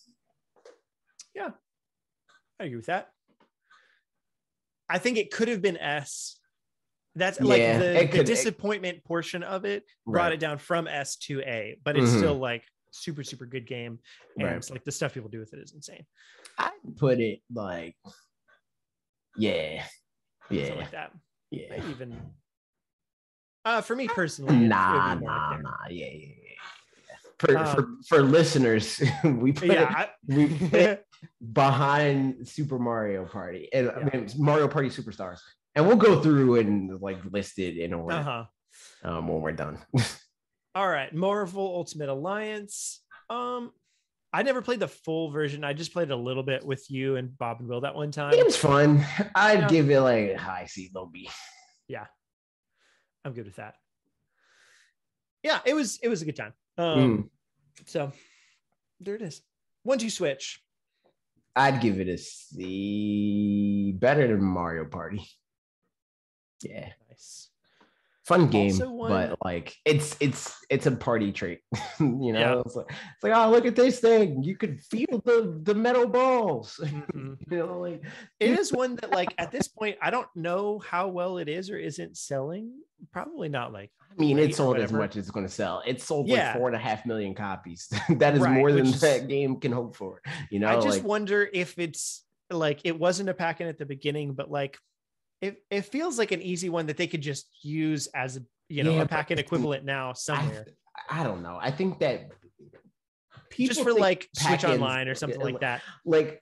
Yeah. 1.35 1.51
I 2.61 2.65
agree 2.65 2.77
with 2.77 2.87
that. 2.87 3.11
I 4.89 4.99
think 4.99 5.19
it 5.19 5.33
could 5.33 5.49
have 5.49 5.61
been 5.63 5.77
S. 5.79 6.39
That's 7.17 7.41
like 7.41 7.61
Yeah, 7.61 7.79
the, 7.79 7.91
it 7.91 8.01
the 8.03 8.09
could- 8.09 8.21
it- 8.21 8.27
disappointment 8.27 9.05
portion 9.05 9.43
of 9.43 9.65
it 9.65 9.85
brought 10.07 10.25
right. 10.25 10.33
it 10.33 10.41
down 10.41 10.59
from 10.59 10.89
S 10.89 11.17
to 11.29 11.41
A, 11.43 11.79
but 11.85 11.97
it's 11.97 12.11
Mhm. 12.11 12.19
still 12.19 12.35
like 12.35 12.65
super, 12.91 13.23
super 13.23 13.47
good 13.47 13.67
game. 13.67 13.99
And 14.37 14.47
Right. 14.49 14.57
it's 14.57 14.71
like 14.71 14.85
the 14.85 14.91
stuff 14.93 15.15
people 15.15 15.29
do 15.31 15.39
with 15.39 15.53
it 15.53 15.61
is 15.61 15.73
insane. 15.75 16.05
I 16.59 16.71
put 16.97 17.21
it 17.21 17.41
like 17.53 17.97
yeah. 19.37 19.85
Something 20.49 20.67
Yeah. 20.67 20.75
like 20.75 20.91
that. 20.93 21.13
Yeah. 21.51 21.67
Maybe 21.71 21.87
even 21.89 22.21
uh 23.65 23.81
for 23.81 23.97
me 23.97 24.09
personally. 24.09 24.55
it- 24.55 24.59
it 24.59 24.61
would 24.63 24.69
Nah, 24.69 25.09
like 25.15 25.21
nah, 25.23 25.57
nah. 25.59 25.77
Yeah, 25.89 26.07
yeah, 26.07 26.27
yeah. 26.27 26.51
For, 27.39 27.49
for 27.49 27.59
Um, 27.81 28.01
for 28.09 28.23
listeners, 28.23 29.03
we 29.25 29.53
put 29.53 29.65
it 29.71 29.73
Yeah, 29.73 30.09
we 30.27 30.47
put 30.69 31.05
behind 31.53 32.47
Super 32.47 32.79
Mario 32.79 33.25
Party 33.27 33.69
and 33.73 33.91
I 33.91 34.05
mean 34.05 34.29
Mario 34.39 34.69
Party 34.69 34.89
Superstars. 34.89 35.39
And 35.77 35.87
we'll 35.87 35.97
go 35.97 36.21
through 36.21 36.57
and 36.57 37.01
like 37.01 37.19
list 37.31 37.59
it 37.59 37.79
in 37.79 37.93
order 37.93 38.17
uh-huh. 38.17 38.45
um, 39.03 39.29
when 39.29 39.41
we're 39.41 39.53
done. 39.53 39.79
All 40.75 40.89
right, 40.89 41.13
Marvel 41.15 41.65
Ultimate 41.65 42.09
Alliance. 42.09 43.01
Um, 43.31 43.73
I 44.33 44.43
never 44.43 44.63
played 44.63 44.81
the 44.81 44.89
full 44.89 45.31
version. 45.31 45.63
I 45.63 45.73
just 45.73 45.93
played 45.93 46.11
a 46.11 46.17
little 46.17 46.43
bit 46.43 46.65
with 46.65 46.91
you 46.91 47.17
and 47.17 47.37
Bob 47.39 47.61
and 47.61 47.69
Will 47.69 47.83
that 47.83 47.95
one 47.95 48.11
time. 48.11 48.33
Game's 48.33 48.57
fun. 48.57 49.05
I'd 49.35 49.61
Yeah. 49.61 49.69
give 49.69 49.91
it 49.91 50.01
like 50.01 50.31
a 50.31 50.39
high 50.39 50.67
C, 50.67 50.91
low 50.95 51.07
B. 51.07 51.29
Yeah, 51.87 52.07
I'm 53.25 53.33
good 53.33 53.47
with 53.47 53.57
that. 53.57 53.77
Yeah, 55.43 55.61
it 55.65 55.75
was 55.75 55.99
it 56.03 56.09
was 56.09 56.23
a 56.23 56.25
good 56.25 56.37
time. 56.37 56.53
Um, 56.79 56.99
Mm. 56.99 57.29
so 57.87 58.13
there 59.01 59.15
it 59.15 59.23
is. 59.23 59.43
One 59.83 59.99
two 59.99 60.11
switch. 60.11 60.61
I'd 61.55 61.81
give 61.81 62.01
it 62.01 62.09
a 62.09 62.19
C. 62.19 63.93
Better 63.97 64.27
than 64.27 64.43
Mario 64.43 64.87
Party. 64.87 65.25
Yeah. 66.63 66.89
Nice. 67.11 67.51
fun 68.25 68.49
game, 68.49 68.75
one- 68.79 69.11
but 69.11 69.39
like 69.45 69.77
it's 69.85 70.17
it's 70.19 70.57
it's 70.71 70.87
a 70.87 70.93
party 70.93 71.31
treat. 71.31 71.61
you 72.01 72.33
know, 72.33 72.39
Yeah. 72.41 72.61
it's, 72.65 72.75
like, 72.75 72.87
it's 72.91 73.23
like 73.23 73.33
oh 73.37 73.51
look 73.51 73.67
at 73.67 73.77
this 73.77 74.01
thing. 74.01 74.43
You 74.43 74.57
could 74.57 74.81
feel 74.81 75.21
the 75.25 75.61
the 75.63 75.75
metal 75.75 76.07
balls. 76.09 76.81
Mhm. 76.85 77.37
you 77.51 77.59
know, 77.59 77.81
like 77.81 78.03
It 78.41 78.59
is 78.59 78.73
one 78.73 78.97
that 78.97 79.11
like 79.11 79.35
at 79.39 79.51
this 79.53 79.69
point 79.69 79.97
I 80.01 80.11
don't 80.11 80.29
know 80.35 80.79
how 80.79 81.09
well 81.09 81.37
it 81.39 81.49
is 81.49 81.69
or 81.71 81.77
isn't 81.79 82.17
selling. 82.17 82.73
Probably 83.13 83.49
not 83.51 83.73
like 83.73 83.91
I 84.11 84.15
mean, 84.21 84.39
it 84.39 84.55
sold 84.55 84.79
as 84.79 84.93
much 84.93 85.17
as 85.17 85.25
it's 85.25 85.31
going 85.33 85.45
to 85.45 85.53
sell. 85.53 85.83
It 85.85 86.01
sold 86.01 86.29
Yeah. 86.29 86.51
like 86.53 86.57
four 86.59 86.69
and 86.69 86.77
a 86.77 86.79
half 86.79 87.05
million 87.05 87.35
copies. 87.35 87.89
that 88.09 88.35
is 88.37 88.41
Right, 88.41 88.55
more 88.57 88.71
than 88.73 88.87
is- 88.87 89.01
that 89.01 89.27
game 89.29 89.59
can 89.61 89.73
hope 89.73 89.97
for. 89.97 90.23
You 90.51 90.61
know, 90.61 90.69
I 90.69 90.77
just 90.77 90.99
like 91.01 91.03
wonder 91.05 91.47
if 91.53 91.79
it's 91.79 92.25
like 92.51 92.81
it 92.85 92.97
wasn't 92.99 93.29
a 93.29 93.35
pack 93.35 93.61
in 93.61 93.67
at 93.67 93.77
the 93.77 93.85
beginning, 93.85 94.33
but 94.35 94.51
like 94.51 94.79
it, 95.41 95.63
it 95.71 95.83
feels 95.83 96.19
like 96.19 96.33
an 96.33 96.41
easy 96.43 96.69
one 96.71 96.87
that 96.87 96.97
they 96.97 97.07
could 97.07 97.21
just 97.23 97.47
use 97.63 98.07
as 98.15 98.41
you 98.69 98.83
know 98.83 98.93
Yeah, 98.93 98.97
a 98.97 99.01
but 99.01 99.11
pack 99.11 99.31
in 99.31 99.39
I- 99.39 99.43
equivalent 99.43 99.85
now 99.85 100.13
somewhere. 100.13 100.67
I 101.11 101.23
don't 101.25 101.43
know. 101.43 101.59
I 101.61 101.71
think 101.71 101.99
that 102.01 102.31
people 103.51 103.75
just 103.75 103.83
for 103.87 103.93
like 103.93 104.29
Switch 104.35 104.65
Online 104.65 105.09
or 105.09 105.15
something 105.15 105.41
like 105.41 105.61
that. 105.61 105.83
like 106.05 106.41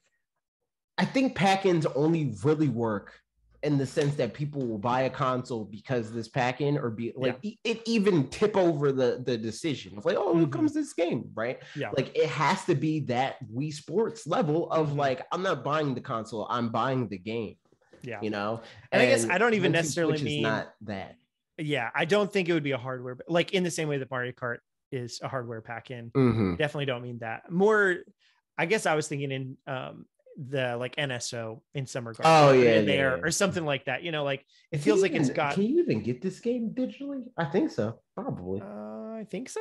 I 0.99 1.05
think 1.05 1.35
pack-ins 1.35 1.87
only 1.87 2.35
really 2.45 2.69
work 2.69 3.19
in 3.63 3.79
the 3.79 3.87
sense 3.87 4.15
that 4.17 4.35
people 4.35 4.67
will 4.67 4.79
buy 4.79 5.03
a 5.03 5.11
console 5.11 5.65
because 5.65 6.13
this 6.13 6.29
pack-in 6.29 6.77
or 6.77 6.91
be 6.91 7.13
like 7.17 7.39
e- 7.43 7.59
it 7.65 7.81
even 7.87 8.29
tip 8.29 8.57
over 8.57 8.93
the 8.93 9.23
the 9.25 9.37
decision 9.39 9.97
of 9.97 10.05
like 10.05 10.17
oh 10.19 10.37
here 10.37 10.47
Mhm. 10.47 10.53
comes 10.53 10.75
this 10.75 10.93
game 10.93 11.31
right 11.35 11.61
Yeah. 11.77 11.91
like 11.97 12.15
it 12.17 12.27
has 12.29 12.65
to 12.67 12.75
be 12.75 13.01
that 13.07 13.37
Wii 13.53 13.73
Sports 13.73 14.27
level 14.27 14.71
of 14.71 14.91
Mhm. 14.91 14.97
like 14.97 15.27
I'm 15.33 15.43
not 15.43 15.65
buying 15.65 15.95
the 15.95 16.01
console 16.01 16.47
I'm 16.51 16.69
buying 16.71 17.09
the 17.09 17.19
game 17.19 17.57
yeah. 18.03 18.19
you 18.23 18.31
know 18.31 18.61
And 18.91 19.01
I 19.03 19.07
guess 19.07 19.29
I 19.29 19.39
don't 19.39 19.55
even 19.55 19.73
necessarily 19.73 20.19
Switch 20.19 20.25
mean- 20.25 20.43
not 20.43 20.75
that 20.83 21.17
Yeah. 21.59 21.91
I 21.95 22.05
don't 22.05 22.33
think 22.33 22.49
it 22.49 22.53
would 22.55 22.63
be 22.63 22.73
a 22.73 22.79
hardware, 22.79 23.15
but 23.15 23.29
like 23.31 23.53
in 23.53 23.63
the 23.65 23.71
same 23.71 23.89
way 23.89 23.99
that 23.99 24.11
Mario 24.11 24.33
Kart 24.33 24.59
is 24.91 25.21
a 25.23 25.29
hardware 25.29 25.61
pack 25.61 25.91
in. 25.91 26.11
Mhm. 26.11 26.59
Definitely 26.59 26.87
don't 26.87 27.03
mean 27.03 27.19
that. 27.21 27.51
More, 27.51 27.97
I 28.59 28.67
guess 28.67 28.85
I 28.87 28.95
was 28.95 29.09
thinking 29.09 29.31
in 29.33 29.57
um 29.67 30.07
the 30.39 30.77
like 30.79 30.97
NSO 30.97 31.61
in 31.75 31.87
some 31.87 32.09
regard. 32.09 32.25
Oh, 32.27 32.53
yeah, 32.53 32.77
in 32.77 32.87
there 32.87 33.11
yeah, 33.11 33.17
yeah. 33.17 33.23
or 33.23 33.31
something 33.31 33.65
like 33.67 33.85
that. 33.85 34.03
You 34.03 34.13
know, 34.13 34.25
like 34.25 34.41
it 34.71 34.77
Can 34.77 34.81
feels 34.85 35.03
like 35.03 35.13
it's 35.13 35.29
got. 35.31 35.55
can 35.55 35.63
you 35.65 35.81
even 35.83 36.03
get 36.03 36.23
this 36.23 36.41
game 36.41 36.71
digitally 36.75 37.25
I 37.37 37.45
think 37.45 37.71
so 37.71 38.01
probably 38.15 38.61
Uh, 38.63 39.13
I 39.21 39.27
think 39.31 39.49
so. 39.51 39.61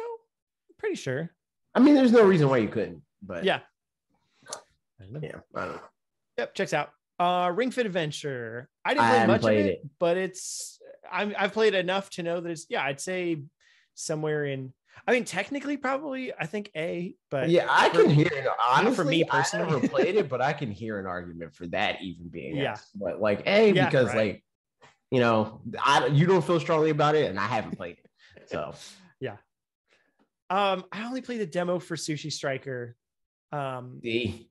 Pretty 0.77 0.95
sure. 0.95 1.29
I 1.75 1.79
mean 1.81 1.93
there's 1.95 2.11
no 2.13 2.23
reason 2.23 2.47
why 2.49 2.57
you 2.57 2.69
couldn't 2.69 3.01
but 3.21 3.43
Yeah. 3.43 3.59
yeah 5.21 5.39
I 5.55 5.65
don't 5.65 5.75
know. 5.75 5.81
Yep, 6.37 6.55
checks 6.55 6.73
out. 6.73 6.91
Uh 7.21 7.51
Ring 7.51 7.69
Fit 7.71 7.85
Adventure. 7.85 8.67
I 8.83 8.93
didn't 8.93 9.05
I 9.05 9.09
play 9.09 9.17
haven't 9.19 9.33
much 9.35 9.43
of 9.51 9.57
it, 9.59 9.65
it. 9.65 9.81
but 9.99 10.17
it's 10.17 10.79
I'm 11.11 11.35
I've 11.37 11.53
played 11.53 11.75
enough 11.75 12.09
to 12.11 12.23
know 12.23 12.39
that 12.41 12.49
it's 12.49 12.65
yeah, 12.69 12.83
I'd 12.83 12.99
say 12.99 13.43
somewhere 13.93 14.45
in 14.45 14.73
I 15.07 15.11
mean 15.11 15.25
technically 15.25 15.77
probably 15.77 16.33
I 16.33 16.45
think 16.47 16.71
A, 16.75 17.15
but 17.29 17.49
yeah, 17.49 17.67
I 17.69 17.89
for- 17.89 18.01
can 18.01 18.09
hear 18.09 18.27
it. 18.31 18.47
Honestly, 18.67 18.95
for 18.95 19.05
me 19.05 19.23
I 19.23 19.27
personally. 19.41 19.71
never 19.71 19.87
played 19.95 20.15
it, 20.15 20.29
but 20.29 20.41
I 20.41 20.53
can 20.53 20.71
hear 20.71 20.99
an 20.99 21.05
argument 21.05 21.53
for 21.53 21.67
that 21.67 22.01
even 22.01 22.29
being 22.29 22.55
Yeah. 22.57 22.71
X. 22.71 22.89
But 22.95 23.21
like, 23.21 23.43
a 23.45 23.71
Yeah, 23.71 23.85
because 23.85 24.07
right. 24.07 24.17
like, 24.17 24.43
you 25.11 25.19
know, 25.19 25.61
I 25.79 26.07
you 26.07 26.25
don't 26.25 26.43
feel 26.43 26.59
strongly 26.59 26.89
about 26.89 27.13
it, 27.15 27.29
and 27.29 27.39
I 27.39 27.45
haven't 27.45 27.77
played 27.77 27.97
it. 28.03 28.49
So 28.49 28.73
yeah. 29.19 29.37
um 30.49 30.85
I 30.91 31.05
only 31.05 31.21
played 31.21 31.41
the 31.41 31.45
demo 31.45 31.77
for 31.79 31.95
Sushi 31.95 32.31
Striker. 32.31 32.95
Um 33.51 33.99
D 34.01 34.49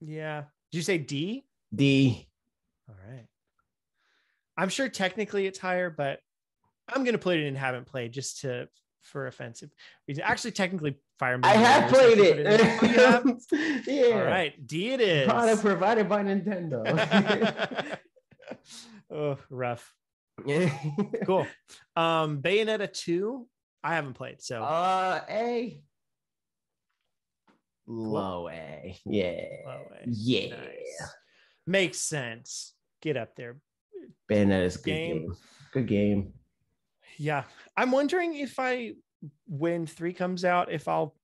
yeah. 0.00 0.42
Did 0.70 0.76
you 0.78 0.82
say 0.82 0.98
D? 0.98 1.44
D. 1.74 2.28
All 2.88 2.94
right. 3.08 3.26
I'm 4.56 4.68
sure 4.68 4.88
technically 4.88 5.46
it's 5.46 5.58
higher, 5.58 5.90
but 5.90 6.20
I'm 6.88 7.04
gonna 7.04 7.18
put 7.18 7.38
it 7.38 7.46
in 7.46 7.54
haven't 7.54 7.86
played 7.86 8.12
just 8.12 8.40
to 8.40 8.68
for 9.02 9.26
offensive 9.26 9.70
reason. 10.06 10.22
Actually, 10.24 10.52
technically 10.52 10.96
Fire 11.18 11.34
Emblem 11.34 11.52
I 11.52 11.56
have 11.56 11.90
played 11.90 12.18
it. 12.18 12.60
You 12.82 13.38
yeah. 13.86 14.16
All 14.16 14.24
right, 14.24 14.66
D 14.66 14.90
it 14.92 15.00
is. 15.00 15.28
Product 15.28 15.62
provided 15.62 16.08
by 16.08 16.22
Nintendo. 16.22 17.98
oh, 19.10 19.38
rough. 19.50 19.94
yeah. 20.46 20.70
Cool. 21.26 21.46
Um, 21.96 22.42
Bayonetta 22.42 22.92
2, 22.92 23.46
I 23.84 23.94
haven't 23.94 24.14
played. 24.14 24.42
So 24.42 24.62
Uh, 24.62 25.20
A. 25.28 25.82
Low 27.86 28.48
A. 28.48 28.96
Yeah. 29.04 29.44
low 29.66 29.82
A. 29.94 30.04
Yeah. 30.06 30.56
Nice. 30.56 31.14
Makes 31.66 31.98
sense. 32.00 32.74
Get 33.00 33.16
up 33.16 33.36
there. 33.36 33.56
Bayonetta 34.30 34.64
is 34.64 34.76
good 34.76 34.90
Game. 34.92 35.18
game. 35.22 35.36
Good 35.72 35.86
game. 35.86 36.32
Yeah. 37.18 37.44
I'm 37.76 37.90
wondering 37.92 38.34
if 38.36 38.58
I 38.58 38.92
when 39.46 39.86
three 39.86 40.12
comes 40.12 40.44
out, 40.44 40.72
if 40.72 40.88
I'll 40.88 41.14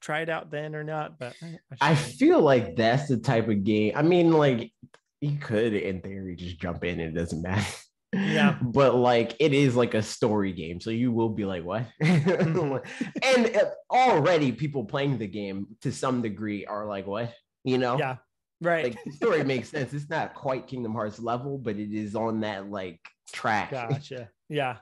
try 0.00 0.20
it 0.20 0.28
out 0.28 0.50
then 0.50 0.74
or 0.74 0.84
not. 0.84 1.18
But 1.18 1.34
I, 1.80 1.90
I 1.92 1.94
should. 1.94 2.14
feel 2.16 2.40
like 2.40 2.76
that's 2.76 3.08
the 3.08 3.16
type 3.18 3.48
of 3.48 3.64
game. 3.64 3.92
I 3.96 4.02
mean, 4.02 4.32
like 4.32 4.72
you 5.20 5.38
could 5.38 5.72
in 5.74 6.00
theory 6.02 6.36
just 6.36 6.60
jump 6.60 6.84
in, 6.84 7.00
and 7.00 7.16
it 7.16 7.18
doesn't 7.18 7.42
matter. 7.42 7.64
Yeah. 8.12 8.58
But 8.62 8.94
like 8.94 9.34
it 9.40 9.52
is 9.52 9.74
like 9.74 9.94
a 9.94 10.02
story 10.02 10.52
game. 10.52 10.80
So 10.80 10.90
you 10.90 11.10
will 11.12 11.30
be 11.30 11.44
like, 11.44 11.64
what? 11.64 11.86
Mhm. 12.02 12.84
and 13.24 13.56
uh, 13.56 13.70
already 13.90 14.52
people 14.52 14.84
playing 14.84 15.18
the 15.18 15.26
game 15.26 15.66
to 15.82 15.90
some 15.92 16.22
degree 16.22 16.64
are 16.66 16.86
like, 16.86 17.06
what? 17.06 17.32
You 17.64 17.78
know? 17.78 17.98
yeah. 17.98 18.16
Right. 18.64 18.84
Like 18.84 19.04
the 19.04 19.12
story 19.12 19.44
makes 19.44 19.68
sense. 19.68 19.92
It's 19.92 20.08
not 20.08 20.34
quite 20.34 20.66
Kingdom 20.66 20.94
Hearts 20.94 21.20
level, 21.20 21.58
but 21.58 21.76
it 21.76 21.92
is 21.92 22.16
on 22.16 22.40
that 22.40 22.70
like 22.70 23.00
track. 23.32 23.70
gotcha. 23.70 24.30
Yeah. 24.48 24.76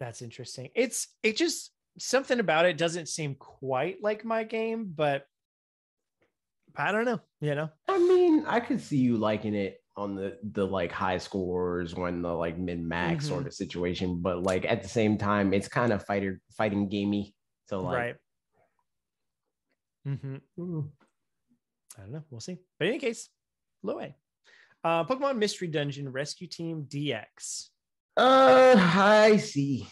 That's 0.00 0.20
interesting. 0.22 0.70
It's 0.74 1.08
it 1.22 1.36
just 1.36 1.72
something 1.98 2.40
about 2.40 2.66
it 2.66 2.76
doesn't 2.78 3.08
seem 3.08 3.34
quite 3.36 4.02
like 4.02 4.24
my 4.24 4.44
game, 4.44 4.92
but 4.94 5.26
I 6.76 6.90
don't 6.92 7.04
know, 7.04 7.20
you 7.40 7.54
know. 7.54 7.68
I 7.88 7.98
mean, 7.98 8.44
I 8.46 8.60
could 8.60 8.80
see 8.80 8.96
you 8.96 9.16
liking 9.16 9.54
it 9.54 9.82
on 9.96 10.14
the 10.14 10.38
the 10.42 10.66
like 10.66 10.90
high 10.92 11.18
scores 11.18 11.94
when 11.94 12.22
the 12.22 12.32
like 12.32 12.56
min 12.58 12.86
max 12.88 13.24
Mhm. 13.24 13.28
sort 13.28 13.46
of 13.46 13.54
situation, 13.54 14.20
but 14.22 14.42
like 14.42 14.64
at 14.64 14.82
the 14.82 14.88
same 14.88 15.18
time, 15.18 15.52
it's 15.52 15.68
kind 15.68 15.92
of 15.92 16.04
fighter 16.04 16.40
fighting 16.56 16.88
gamey. 16.88 17.34
So 17.68 17.82
like, 17.82 17.94
right. 17.94 18.16
hmm 20.04 20.36
mm, 20.58 20.90
I 21.98 22.02
don't 22.02 22.12
know. 22.12 22.22
We'll 22.30 22.40
see. 22.40 22.58
But 22.78 22.86
in 22.88 22.94
any 22.94 23.00
case, 23.00 23.28
low 23.82 24.00
A. 24.00 24.14
Uh, 24.82 25.04
Pokemon 25.04 25.36
Mystery 25.36 25.68
Dungeon 25.68 26.10
Rescue 26.10 26.46
Team 26.46 26.86
DX. 26.88 27.68
uh, 28.16 28.74
I 28.76 29.36
see. 29.36 29.86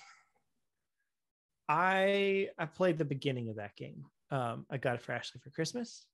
I 1.69 2.49
I 2.59 2.67
played 2.67 2.99
the 2.99 3.05
beginning 3.05 3.51
of 3.51 3.57
that 3.57 3.77
game. 3.77 4.05
Um, 4.31 4.67
I 4.71 4.79
got 4.79 4.95
it 4.95 5.03
for 5.03 5.13
Ashley 5.13 5.41
for 5.43 5.51
Christmas, 5.51 6.07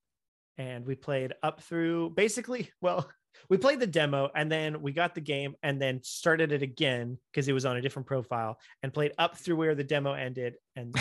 and 0.58 0.84
we 0.84 0.94
played 0.94 1.32
up 1.42 1.60
through 1.62 2.10
basically. 2.10 2.70
Well, 2.80 3.08
we 3.48 3.56
played 3.56 3.80
the 3.80 3.86
demo, 3.86 4.30
and 4.34 4.50
then 4.50 4.80
we 4.80 4.92
got 4.92 5.14
the 5.14 5.20
game, 5.20 5.56
and 5.62 5.80
then 5.82 6.00
started 6.02 6.52
it 6.52 6.62
again 6.62 7.18
because 7.30 7.48
it 7.48 7.52
was 7.52 7.66
on 7.66 7.76
a 7.76 7.80
different 7.80 8.06
profile, 8.06 8.58
and 8.82 8.92
played 8.92 9.12
up 9.18 9.36
through 9.36 9.56
where 9.56 9.74
the 9.74 9.84
demo 9.84 10.12
ended, 10.12 10.54
and 10.76 10.94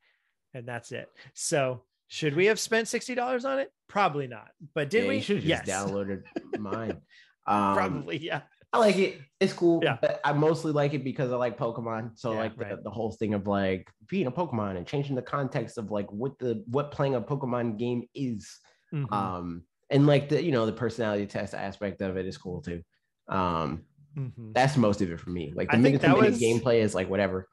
and 0.54 0.66
that's 0.66 0.92
it. 0.92 1.08
So, 1.34 1.82
should 2.08 2.34
we 2.34 2.46
have 2.46 2.58
spent 2.58 2.88
sixty 2.88 3.14
dollars 3.14 3.44
on 3.44 3.58
it? 3.58 3.70
Probably 3.88 4.26
not. 4.26 4.48
But 4.74 4.90
did 4.90 5.04
Yeah, 5.04 5.08
we? 5.08 5.14
You 5.16 5.22
should 5.22 5.42
have 5.44 5.64
just 5.64 5.64
downloaded 5.64 6.22
mine. 6.58 7.00
Um, 7.46 7.74
probably. 7.74 8.18
Yeah. 8.18 8.40
I 8.70 8.78
like 8.80 8.96
it. 8.98 9.18
It's 9.40 9.54
cool. 9.54 9.80
Yeah. 9.82 9.96
But 10.00 10.20
I 10.24 10.32
mostly 10.34 10.72
like 10.72 10.92
it 10.92 11.02
because 11.02 11.32
I 11.32 11.36
like 11.36 11.56
Pokemon. 11.56 12.18
So 12.18 12.32
Yeah, 12.32 12.38
like 12.40 12.58
the, 12.58 12.64
right. 12.64 12.84
the 12.84 12.90
whole 12.90 13.12
thing 13.12 13.32
of 13.32 13.46
like 13.46 13.88
being 14.10 14.26
a 14.26 14.30
Pokemon 14.30 14.76
and 14.76 14.86
changing 14.86 15.16
the 15.16 15.22
context 15.22 15.78
of 15.78 15.90
like 15.90 16.10
what 16.12 16.38
the 16.38 16.62
what 16.66 16.90
playing 16.90 17.14
a 17.14 17.20
Pokemon 17.20 17.78
game 17.78 18.02
is. 18.14 18.58
Mhm. 18.92 19.10
Um 19.12 19.62
and 19.90 20.06
like 20.06 20.28
the 20.28 20.42
you 20.42 20.52
know 20.52 20.66
the 20.66 20.72
personality 20.72 21.26
test 21.26 21.54
aspect 21.54 22.02
of 22.02 22.16
it 22.18 22.26
is 22.26 22.36
cool 22.36 22.60
too. 22.60 22.82
Um 23.28 23.84
Mhm. 24.16 24.52
that's 24.52 24.76
most 24.76 25.00
of 25.00 25.10
it 25.10 25.18
for 25.20 25.30
me. 25.30 25.52
Like 25.54 25.68
the 25.68 25.72
think 25.74 25.82
minute 25.84 26.00
to 26.02 26.06
that 26.08 26.16
minute 26.16 26.30
was- 26.32 26.40
gameplay 26.40 26.80
is 26.82 26.94
like 26.94 27.08
whatever. 27.08 27.48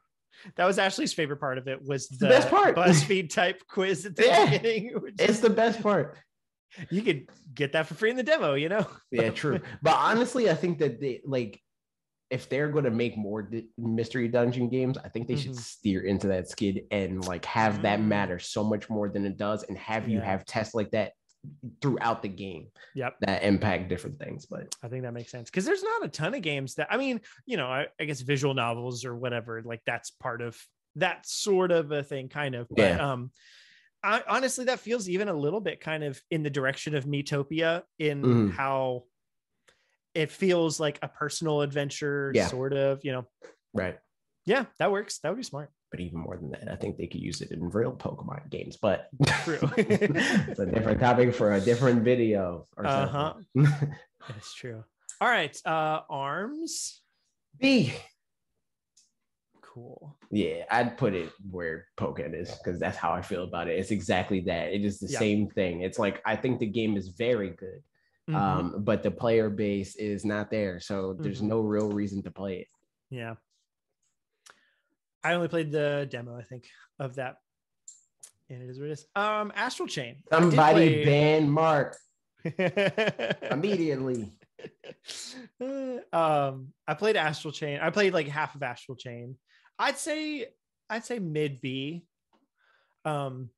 That 0.55 0.65
was 0.65 0.77
Ashley's 0.79 1.13
favorite 1.13 1.39
part 1.39 1.57
of 1.57 1.67
it 1.67 1.81
was 1.83 2.07
the, 2.07 2.17
the 2.17 2.27
best 2.29 2.49
part. 2.49 2.75
BuzzFeed 2.75 3.29
type 3.29 3.61
quiz 3.69 4.05
at 4.05 4.15
the 4.15 4.25
Yeah. 4.25 4.45
beginning. 4.49 4.93
which 5.01 5.15
It's 5.19 5.39
the 5.39 5.49
best 5.49 5.81
part. 5.81 6.17
you 6.89 7.01
could 7.01 7.29
get 7.53 7.71
that 7.73 7.87
for 7.87 7.93
free 7.95 8.09
in 8.09 8.17
the 8.17 8.23
demo, 8.23 8.53
you 8.53 8.69
know? 8.69 8.85
Yeah, 9.11 9.29
true. 9.29 9.59
But 9.81 9.95
honestly, 9.95 10.49
I 10.49 10.53
think 10.55 10.79
that 10.79 10.99
they 10.99 11.21
like 11.25 11.61
if 12.31 12.49
they're 12.49 12.69
going 12.69 12.83
to 12.85 12.91
make 12.91 13.15
more 13.15 13.43
di- 13.43 13.67
mystery 13.77 14.27
dungeon 14.27 14.67
games, 14.67 14.97
I 14.97 15.09
think 15.09 15.27
they 15.27 15.35
should 15.35 15.51
Mhm. 15.51 15.59
steer 15.59 16.01
into 16.01 16.27
that 16.29 16.49
skid 16.49 16.81
and 16.89 17.23
like 17.25 17.45
have 17.45 17.83
that 17.83 17.99
Mm. 17.99 18.05
matter 18.07 18.39
so 18.39 18.63
much 18.63 18.89
more 18.89 19.09
than 19.09 19.25
it 19.25 19.37
does, 19.37 19.63
and 19.63 19.77
have 19.77 20.09
you 20.09 20.19
have 20.21 20.43
tests 20.43 20.73
like 20.73 20.89
that 20.91 21.13
throughout 21.81 22.21
the 22.21 22.27
game 22.29 22.69
Yep. 22.95 23.17
that 23.21 23.43
impact 23.43 23.89
different 23.89 24.17
things. 24.19 24.45
But 24.45 24.75
I 24.83 24.87
think 24.87 25.03
that 25.03 25.13
makes 25.13 25.31
sense 25.31 25.49
because 25.49 25.65
there's 25.65 25.83
not 25.83 26.05
a 26.05 26.09
ton 26.09 26.33
of 26.33 26.41
games 26.41 26.75
that 26.75 26.87
I 26.91 26.97
mean, 26.97 27.21
you 27.45 27.57
know, 27.57 27.67
I, 27.67 27.87
I 27.99 28.05
guess 28.05 28.21
visual 28.21 28.53
novels 28.53 29.05
or 29.05 29.15
whatever, 29.15 29.61
like 29.63 29.81
that's 29.85 30.11
part 30.11 30.41
of 30.41 30.59
that 30.95 31.25
sort 31.27 31.71
of 31.71 31.91
a 31.91 32.03
thing, 32.03 32.29
kind 32.29 32.55
of. 32.55 32.67
But 32.69 32.77
Yeah. 32.95 33.11
um 33.11 33.31
I, 34.03 34.21
honestly, 34.27 34.65
that 34.65 34.79
feels 34.79 35.09
even 35.09 35.29
a 35.29 35.33
little 35.33 35.61
bit 35.61 35.81
kind 35.81 36.03
of 36.03 36.21
in 36.29 36.43
the 36.43 36.49
direction 36.51 36.93
of 36.95 37.05
Miitopia 37.05 37.83
in 37.97 38.21
Mhm. 38.21 38.51
how 38.51 39.05
it 40.13 40.31
feels 40.31 40.79
like 40.79 40.99
a 41.01 41.07
personal 41.07 41.61
adventure, 41.61 42.31
Yeah. 42.35 42.47
sort 42.47 42.73
of, 42.73 43.03
you 43.03 43.11
know. 43.11 43.25
right. 43.73 43.99
Yeah, 44.45 44.65
that 44.77 44.91
works. 44.91 45.19
That 45.19 45.29
would 45.29 45.37
be 45.37 45.43
smart. 45.43 45.71
But 45.95 46.01
even 46.01 46.19
more 46.19 46.35
than 46.35 46.49
that, 46.51 46.69
I 46.69 46.75
think 46.75 46.97
they 46.97 47.07
could 47.07 47.21
use 47.21 47.39
it 47.39 47.51
in 47.51 47.69
real 47.69 47.93
Pokemon 47.93 48.49
games. 48.49 48.75
But 48.75 49.07
True. 49.45 49.59
it's 49.77 50.59
a 50.59 50.65
different 50.73 50.99
topic 50.99 51.33
for 51.33 51.53
a 51.53 51.61
different 51.61 52.03
video. 52.03 52.67
Or 52.75 52.85
Uh-huh. 52.85 53.33
something. 53.55 53.93
That's 54.27 54.53
true. 54.53 54.83
All 55.21 55.29
right. 55.29 55.55
Uh 55.65 56.01
arms. 56.09 56.99
B. 57.57 57.93
Cool. 59.61 60.17
Yeah, 60.31 60.65
I'd 60.69 60.97
put 60.97 61.13
it 61.13 61.31
where 61.49 61.85
Pokemon 61.97 62.33
is 62.41 62.51
because 62.51 62.77
that's 62.77 62.97
how 62.97 63.13
I 63.13 63.21
feel 63.21 63.45
about 63.45 63.69
it. 63.69 63.79
It's 63.79 63.91
exactly 63.91 64.41
that. 64.41 64.73
It 64.73 64.83
is 64.83 64.99
the 64.99 65.07
Yeah. 65.07 65.19
same 65.19 65.47
thing. 65.51 65.79
It's 65.81 65.97
like 65.97 66.21
I 66.25 66.35
think 66.35 66.59
the 66.59 66.65
game 66.65 66.97
is 66.97 67.07
very 67.09 67.51
good, 67.51 67.81
Mhm. 68.29 68.35
um, 68.35 68.83
but 68.83 69.01
the 69.01 69.11
player 69.11 69.49
base 69.49 69.95
is 69.95 70.25
not 70.25 70.49
there, 70.51 70.81
so 70.81 71.13
there's 71.13 71.41
Mhm. 71.41 71.47
no 71.47 71.59
real 71.61 71.87
reason 71.89 72.21
to 72.23 72.31
play 72.31 72.59
it. 72.59 72.67
Yeah. 73.09 73.35
I 75.25 75.33
only 75.33 75.47
played 75.47 75.71
the 75.71 76.07
demo, 76.09 76.37
I 76.37 76.43
think, 76.43 76.67
of 76.99 77.15
that. 77.15 77.37
And 78.47 78.61
it 78.61 78.69
is 78.69 78.79
what 78.79 78.89
it 78.89 78.91
is. 78.91 79.05
Um, 79.15 79.51
Astral 79.55 79.87
Chain. 79.87 80.17
Somebody 80.31 81.03
ban 81.03 81.49
Mark 81.49 81.97
immediately. 83.51 84.31
um, 86.13 86.67
I 86.87 86.93
played 86.95 87.15
Astral 87.15 87.51
Chain. 87.51 87.79
I 87.81 87.89
played 87.89 88.13
like 88.13 88.27
half 88.27 88.53
of 88.53 88.61
Astral 88.61 88.95
Chain. 88.95 89.35
I'd 89.79 89.97
say 89.97 90.45
I'd 90.91 91.05
say 91.05 91.17
mid 91.17 91.59
B. 91.59 92.05
Um, 93.03 93.49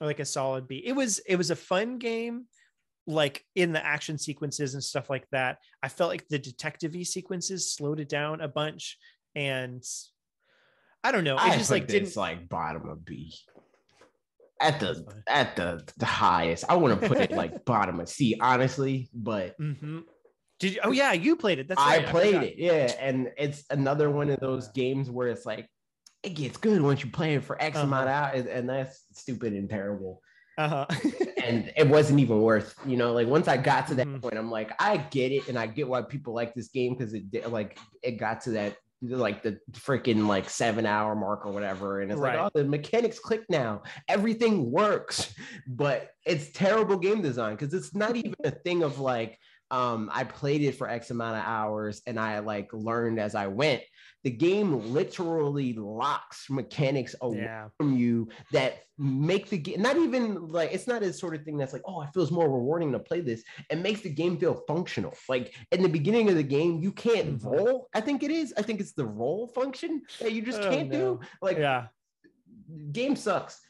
or 0.00 0.06
like 0.06 0.20
a 0.20 0.24
solid 0.24 0.66
B. 0.66 0.82
It 0.84 0.92
was 0.92 1.18
it 1.26 1.36
was 1.36 1.50
a 1.50 1.56
fun 1.56 1.98
game, 1.98 2.46
like 3.06 3.44
in 3.54 3.72
the 3.72 3.84
action 3.84 4.16
sequences 4.16 4.72
and 4.72 4.82
stuff 4.82 5.10
like 5.10 5.26
that. 5.32 5.58
I 5.82 5.88
felt 5.88 6.08
like 6.08 6.26
the 6.28 6.38
detective 6.38 6.96
sequences 7.06 7.70
slowed 7.70 8.00
it 8.00 8.08
down 8.08 8.40
a 8.40 8.48
bunch, 8.48 8.96
and 9.34 9.84
I 11.02 11.12
don't 11.12 11.24
know. 11.24 11.36
It 11.36 11.42
I 11.42 11.56
just 11.56 11.70
like 11.70 11.86
didn't 11.86 12.06
this 12.06 12.16
like 12.16 12.48
bottom 12.48 12.88
of 12.88 13.04
B. 13.04 13.34
At 14.60 14.78
the 14.80 15.06
at 15.26 15.56
the, 15.56 15.88
the 15.96 16.04
highest, 16.06 16.64
I 16.68 16.74
want 16.74 17.00
to 17.00 17.08
put 17.08 17.18
it 17.18 17.32
like 17.32 17.64
bottom 17.64 17.98
of 17.98 18.08
C, 18.08 18.38
honestly. 18.40 19.08
But 19.14 19.58
Mhm. 19.58 20.04
Did 20.58 20.74
you? 20.74 20.80
Oh 20.84 20.92
yeah, 20.92 21.12
you 21.12 21.36
played 21.36 21.58
it. 21.58 21.68
That's 21.68 21.80
I 21.80 22.00
played 22.00 22.34
forgot. 22.34 22.44
it, 22.44 22.54
yeah, 22.58 22.94
and 23.00 23.30
it's 23.38 23.64
another 23.70 24.10
one 24.10 24.28
of 24.28 24.38
those 24.40 24.68
games 24.68 25.10
where 25.10 25.28
it's 25.28 25.46
like 25.46 25.66
it 26.22 26.30
gets 26.34 26.58
good 26.58 26.82
once 26.82 27.02
you 27.02 27.10
play 27.10 27.34
it 27.36 27.44
for 27.44 27.60
X 27.62 27.78
amount 27.78 28.08
of 28.08 28.14
hours, 28.14 28.44
and 28.46 28.68
that's 28.68 29.06
stupid 29.12 29.54
and 29.54 29.70
terrible. 29.70 30.20
Uh-huh. 30.58 30.86
And 31.42 31.72
it 31.74 31.88
wasn't 31.88 32.20
even 32.20 32.42
worth, 32.42 32.74
you 32.86 32.98
know, 32.98 33.14
like 33.14 33.26
once 33.26 33.48
I 33.48 33.56
got 33.56 33.86
to 33.86 33.94
that 33.94 34.06
Mhm. 34.06 34.20
point, 34.20 34.36
I'm 34.36 34.50
like, 34.50 34.72
I 34.78 34.98
get 34.98 35.32
it, 35.32 35.48
and 35.48 35.58
I 35.58 35.66
get 35.66 35.88
why 35.88 36.02
people 36.02 36.34
like 36.34 36.52
this 36.54 36.68
game 36.68 36.94
because 36.94 37.14
it 37.14 37.30
did 37.30 37.46
like 37.46 37.78
it 38.02 38.18
got 38.18 38.42
to 38.42 38.50
that 38.50 38.76
like 39.02 39.42
the 39.42 39.58
freaking 39.72 40.26
like 40.26 40.48
seven 40.50 40.86
hour 40.86 41.14
mark 41.14 41.46
or 41.46 41.52
whatever, 41.52 42.00
and 42.00 42.10
it's 42.12 42.20
Right. 42.20 42.36
like, 42.38 42.52
oh, 42.54 42.58
the 42.58 42.64
mechanics 42.64 43.18
click 43.18 43.44
now, 43.48 43.82
everything 44.08 44.70
works, 44.70 45.34
but 45.66 46.10
it's 46.26 46.52
terrible 46.52 46.98
game 46.98 47.22
design 47.22 47.54
because 47.56 47.72
it's 47.72 47.94
not 47.94 48.16
even 48.16 48.34
a 48.44 48.50
thing 48.50 48.82
of 48.82 48.98
like 49.00 49.38
um 49.72 50.10
i 50.12 50.24
played 50.24 50.62
it 50.62 50.74
for 50.74 50.88
x 50.88 51.10
amount 51.10 51.36
of 51.36 51.44
hours 51.44 52.02
and 52.06 52.18
i 52.18 52.40
like 52.40 52.68
learned 52.72 53.20
as 53.20 53.36
i 53.36 53.46
went 53.46 53.80
the 54.24 54.30
game 54.30 54.92
literally 54.92 55.72
locks 55.74 56.50
mechanics 56.50 57.14
away 57.22 57.38
yeah. 57.42 57.68
from 57.78 57.96
you 57.96 58.28
that 58.52 58.82
make 58.98 59.48
the 59.48 59.56
game 59.58 59.80
not 59.80 59.96
even 59.96 60.48
like 60.48 60.72
it's 60.72 60.86
not 60.86 61.02
a 61.02 61.12
sort 61.12 61.34
of 61.34 61.42
thing 61.42 61.56
that's 61.56 61.72
like 61.72 61.82
oh 61.86 62.02
it 62.02 62.10
feels 62.12 62.30
more 62.30 62.48
rewarding 62.50 62.92
to 62.92 62.98
play 62.98 63.20
this 63.20 63.42
it 63.70 63.78
makes 63.78 64.02
the 64.02 64.10
game 64.10 64.36
feel 64.36 64.62
functional 64.68 65.14
like 65.28 65.54
in 65.72 65.82
the 65.82 65.88
beginning 65.88 66.28
of 66.28 66.34
the 66.34 66.42
game 66.42 66.82
you 66.82 66.92
can't 66.92 67.40
Mhm. 67.40 67.44
roll 67.44 67.88
i 67.94 68.00
think 68.00 68.22
it 68.22 68.30
is 68.30 68.52
i 68.58 68.62
think 68.62 68.80
it's 68.80 68.92
the 68.92 69.06
roll 69.06 69.46
function 69.48 70.02
that 70.20 70.32
you 70.32 70.42
just 70.42 70.60
Oh, 70.62 70.68
can't 70.70 70.90
no. 70.90 70.98
do 70.98 71.20
like 71.40 71.56
Yeah. 71.58 71.86
game 72.92 73.16
sucks 73.16 73.60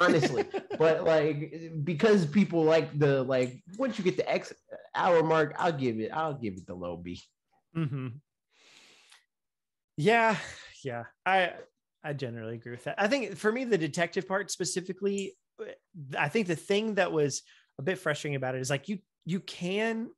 honestly 0.00 0.44
but 0.78 1.04
like 1.04 1.70
because 1.84 2.26
people 2.26 2.64
like 2.64 2.98
the 2.98 3.22
like 3.22 3.62
once 3.78 3.96
you 3.96 4.04
get 4.04 4.16
the 4.16 4.28
x 4.30 4.52
hour 4.94 5.22
mark 5.22 5.54
i'll 5.58 5.72
give 5.72 5.98
it 6.00 6.10
i'll 6.12 6.34
give 6.34 6.54
it 6.54 6.66
the 6.66 6.74
low 6.74 6.96
b 6.96 7.20
hmm 7.74 8.08
Yeah, 10.00 10.38
yeah. 10.82 11.04
I 11.26 11.52
I 12.02 12.14
generally 12.14 12.54
agree 12.54 12.72
with 12.72 12.84
that. 12.84 12.94
I 12.96 13.06
think 13.06 13.36
for 13.36 13.52
me, 13.52 13.64
the 13.64 13.76
detective 13.76 14.26
part 14.26 14.50
specifically, 14.50 15.36
I 16.16 16.30
think 16.30 16.46
the 16.46 16.56
thing 16.56 16.94
that 16.94 17.12
was 17.12 17.42
a 17.78 17.82
bit 17.82 17.98
frustrating 17.98 18.36
about 18.36 18.54
it 18.54 18.62
is 18.62 18.70
like 18.70 18.88
you 18.88 19.00
you 19.26 19.40
can. 19.40 20.08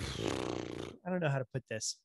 I 0.00 1.10
don't 1.10 1.20
know 1.20 1.28
how 1.28 1.38
to 1.38 1.46
put 1.52 1.64
this. 1.68 1.96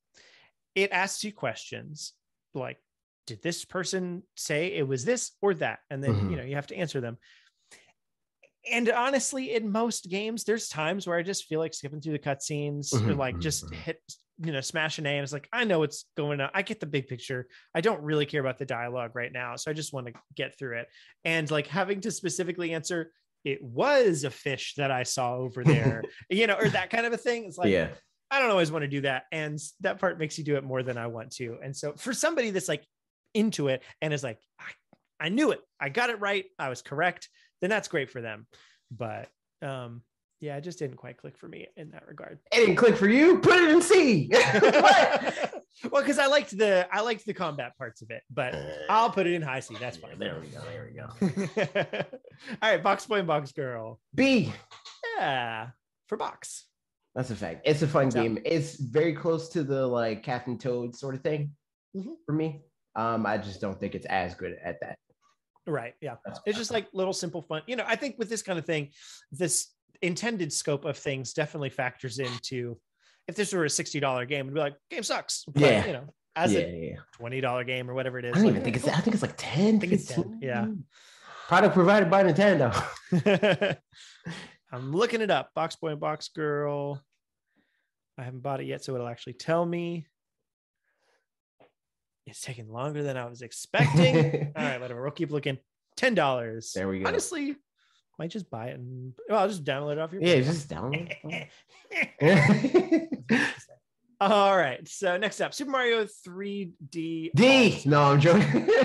It 0.75 0.91
asks 0.91 1.23
you 1.23 1.31
questions 1.31 2.13
like, 2.53 2.79
did 3.25 3.41
this 3.41 3.63
person 3.63 4.23
say 4.35 4.73
it 4.73 4.85
was 4.85 5.05
this 5.05 5.31
or 5.41 5.53
that? 5.55 5.79
And 5.89 6.03
then 6.03 6.15
Mhm. 6.15 6.31
you 6.31 6.37
know 6.37 6.43
you 6.43 6.55
have 6.55 6.67
to 6.67 6.75
answer 6.75 6.99
them. 6.99 7.17
And 8.71 8.89
honestly, 8.89 9.53
in 9.55 9.71
most 9.71 10.09
games, 10.09 10.43
there's 10.43 10.69
times 10.69 11.05
where 11.05 11.17
I 11.17 11.23
just 11.23 11.45
feel 11.45 11.59
like 11.59 11.73
skipping 11.73 12.01
through 12.01 12.13
the 12.13 12.19
cutscenes 12.19 12.93
or 13.05 13.13
Mhm, 13.13 13.17
like 13.17 13.39
just 13.39 13.69
mhm. 13.69 13.73
hit, 13.73 14.01
you 14.39 14.51
know, 14.53 14.61
smash 14.61 14.99
an 14.99 15.05
A. 15.05 15.09
And 15.09 15.23
it's 15.23 15.33
like, 15.33 15.49
I 15.51 15.65
know 15.65 15.79
what's 15.79 16.05
going 16.15 16.39
on. 16.39 16.49
I 16.53 16.61
get 16.61 16.79
the 16.79 16.85
big 16.85 17.07
picture. 17.07 17.47
I 17.75 17.81
don't 17.81 18.01
really 18.01 18.25
care 18.25 18.39
about 18.41 18.57
the 18.59 18.65
dialogue 18.65 19.11
right 19.15 19.31
now. 19.31 19.55
So 19.57 19.69
I 19.69 19.73
just 19.73 19.91
want 19.93 20.07
to 20.07 20.13
get 20.35 20.57
through 20.57 20.79
it. 20.79 20.87
And 21.25 21.49
like 21.51 21.67
having 21.67 21.99
to 22.01 22.11
specifically 22.11 22.73
answer, 22.73 23.11
it 23.43 23.61
was 23.61 24.23
a 24.23 24.29
fish 24.29 24.75
that 24.77 24.91
I 24.91 25.03
saw 25.03 25.35
over 25.35 25.63
there, 25.65 26.01
you 26.29 26.47
know, 26.47 26.55
or 26.55 26.69
that 26.69 26.89
kind 26.89 27.05
of 27.05 27.11
a 27.13 27.17
thing. 27.17 27.45
It's 27.45 27.57
like, 27.57 27.71
yeah 27.71 27.89
I 28.31 28.39
don't 28.39 28.49
always 28.49 28.71
want 28.71 28.81
to 28.81 28.87
do 28.87 29.01
that. 29.01 29.25
And 29.31 29.59
that 29.81 29.99
part 29.99 30.17
makes 30.17 30.39
you 30.39 30.43
do 30.43 30.55
it 30.55 30.63
more 30.63 30.81
than 30.81 30.97
I 30.97 31.05
want 31.07 31.33
to. 31.33 31.59
And 31.61 31.75
so 31.75 31.93
for 31.97 32.13
somebody 32.13 32.49
that's 32.49 32.67
like 32.67 32.83
into 33.35 33.67
it 33.67 33.83
and 34.01 34.11
is 34.11 34.23
like, 34.23 34.39
I, 34.59 35.25
I 35.25 35.29
knew 35.29 35.51
it, 35.51 35.61
I 35.79 35.89
got 35.89 36.09
it 36.09 36.19
right, 36.19 36.45
I 36.57 36.69
was 36.69 36.81
correct, 36.81 37.29
then 37.63 37.69
that's 37.69 37.87
great 37.87 38.11
for 38.11 38.19
them. 38.21 38.45
But 38.91 39.29
um, 39.61 40.01
yeah, 40.41 40.57
it 40.57 40.61
just 40.61 40.77
didn't 40.77 40.97
quite 40.97 41.15
click 41.17 41.37
for 41.37 41.47
me 41.47 41.67
in 41.77 41.91
that 41.91 42.05
regard. 42.05 42.39
it 42.51 42.57
didn't 42.57 42.75
click 42.75 42.97
for 42.97 43.07
you 43.07 43.39
put 43.39 43.55
it 43.55 43.69
in 43.69 43.81
c 43.81 44.29
well, 45.89 46.01
because 46.01 46.19
I 46.19 46.27
liked 46.27 46.55
the 46.57 46.85
I 46.91 46.99
liked 46.99 47.25
the 47.25 47.33
combat 47.33 47.77
parts 47.77 48.01
of 48.01 48.09
it, 48.11 48.21
but 48.29 48.53
I'll 48.89 49.09
put 49.09 49.25
it 49.27 49.33
in 49.33 49.41
high 49.41 49.61
C. 49.61 49.75
That's 49.79 49.95
fine. 49.95 50.19
there 50.19 50.37
we 50.41 50.47
go 50.47 50.59
there 50.69 50.89
we 50.89 50.97
go 50.99 52.05
All 52.61 52.69
right, 52.71 52.83
box 52.83 53.05
boy 53.05 53.19
and 53.19 53.27
box 53.27 53.53
girl. 53.53 53.99
b 54.13 54.51
Yeah, 55.17 55.69
for 56.07 56.17
box. 56.17 56.65
That's 57.15 57.29
a 57.29 57.35
fact. 57.35 57.61
It's 57.65 57.81
a 57.83 57.87
fun 57.87 58.09
game. 58.09 58.39
It's 58.43 58.75
very 58.75 59.13
close 59.13 59.47
to 59.49 59.63
the 59.63 59.85
like 59.87 60.23
Captain 60.23 60.57
Toad 60.57 60.95
sort 60.95 61.15
of 61.15 61.21
thing 61.21 61.51
Mhm. 61.95 62.15
for 62.25 62.33
me. 62.33 62.63
Um, 62.95 63.25
I 63.25 63.37
just 63.37 63.61
don't 63.61 63.79
think 63.79 63.95
it's 63.95 64.05
as 64.07 64.33
good 64.35 64.57
at 64.63 64.79
that. 64.81 64.97
Right. 65.65 65.93
Yeah. 66.01 66.15
That's 66.25 66.39
It's 66.45 66.57
just 66.57 66.71
like 66.71 66.87
little 66.93 67.13
simple 67.13 67.41
fun. 67.41 67.61
You 67.67 67.75
know, 67.75 67.85
I 67.87 67.95
think 67.95 68.17
with 68.17 68.29
this 68.29 68.41
kind 68.41 68.59
of 68.59 68.65
thing, 68.65 68.89
this 69.31 69.67
intended 70.01 70.51
scope 70.51 70.85
of 70.85 70.97
things 70.97 71.33
definitely 71.33 71.69
factors 71.69 72.19
into 72.19 72.77
if 73.27 73.35
this 73.35 73.53
were 73.53 73.63
a 73.63 73.69
$60 73.69 74.27
game, 74.27 74.45
it'd 74.45 74.53
be 74.53 74.59
like, 74.59 74.75
game 74.89 75.03
sucks. 75.03 75.45
But, 75.47 75.61
Yeah. 75.61 75.85
You 75.85 75.93
know, 75.93 76.13
as 76.35 76.53
yeah, 76.53 76.59
a 76.59 76.95
yeah. 76.95 76.95
$20 77.19 77.65
game 77.67 77.89
or 77.89 77.93
whatever 77.93 78.19
it 78.19 78.25
is. 78.25 78.33
I 78.33 78.35
don't 78.35 78.45
like, 78.45 78.51
even 78.51 78.63
think 78.63 78.75
it's. 78.75 78.87
I 78.87 78.99
think 78.99 79.13
it's 79.13 79.21
like 79.21 79.35
10, 79.37 79.79
think 79.79 79.93
it's 79.93 80.07
10, 80.07 80.23
15. 80.23 80.39
yeah. 80.41 80.67
Product 81.47 81.73
provided 81.73 82.09
by 82.09 82.23
Nintendo. 82.23 82.73
I'm 84.71 84.91
looking 84.91 85.21
it 85.21 85.29
up. 85.29 85.51
Box 85.53 85.75
Boy 85.75 85.89
and 85.89 85.99
Box 85.99 86.29
Girl. 86.29 87.01
I 88.17 88.23
haven't 88.23 88.41
bought 88.41 88.61
it 88.61 88.65
yet, 88.65 88.83
so 88.83 88.95
it'll 88.95 89.07
actually 89.07 89.33
tell 89.33 89.65
me. 89.65 90.07
It's 92.25 92.41
taking 92.41 92.69
longer 92.69 93.03
than 93.03 93.17
I 93.17 93.25
was 93.25 93.41
expecting. 93.41 94.53
All 94.55 94.63
right, 94.63 94.79
whatever. 94.79 95.01
We'll 95.01 95.11
keep 95.11 95.31
looking. 95.31 95.57
Ten 95.95 96.15
dollars. 96.15 96.71
There 96.73 96.87
we 96.87 96.99
go. 96.99 97.07
Honestly, 97.07 97.55
might 98.17 98.31
just 98.31 98.49
buy 98.49 98.67
it 98.67 98.79
and 98.79 99.13
well, 99.29 99.41
I'll 99.41 99.47
just 99.47 99.63
download 99.63 99.93
it 99.93 99.99
off 99.99 100.13
your. 100.13 100.21
yeah, 100.21 100.39
just 100.41 100.69
download. 100.69 101.13
All 104.21 104.55
right. 104.57 104.87
So 104.87 105.17
next 105.17 105.41
up, 105.41 105.53
Super 105.53 105.71
Mario 105.71 106.05
3D 106.27 107.31
D. 107.35 107.81
No, 107.85 108.01
I'm 108.03 108.19
joking. 108.19 108.69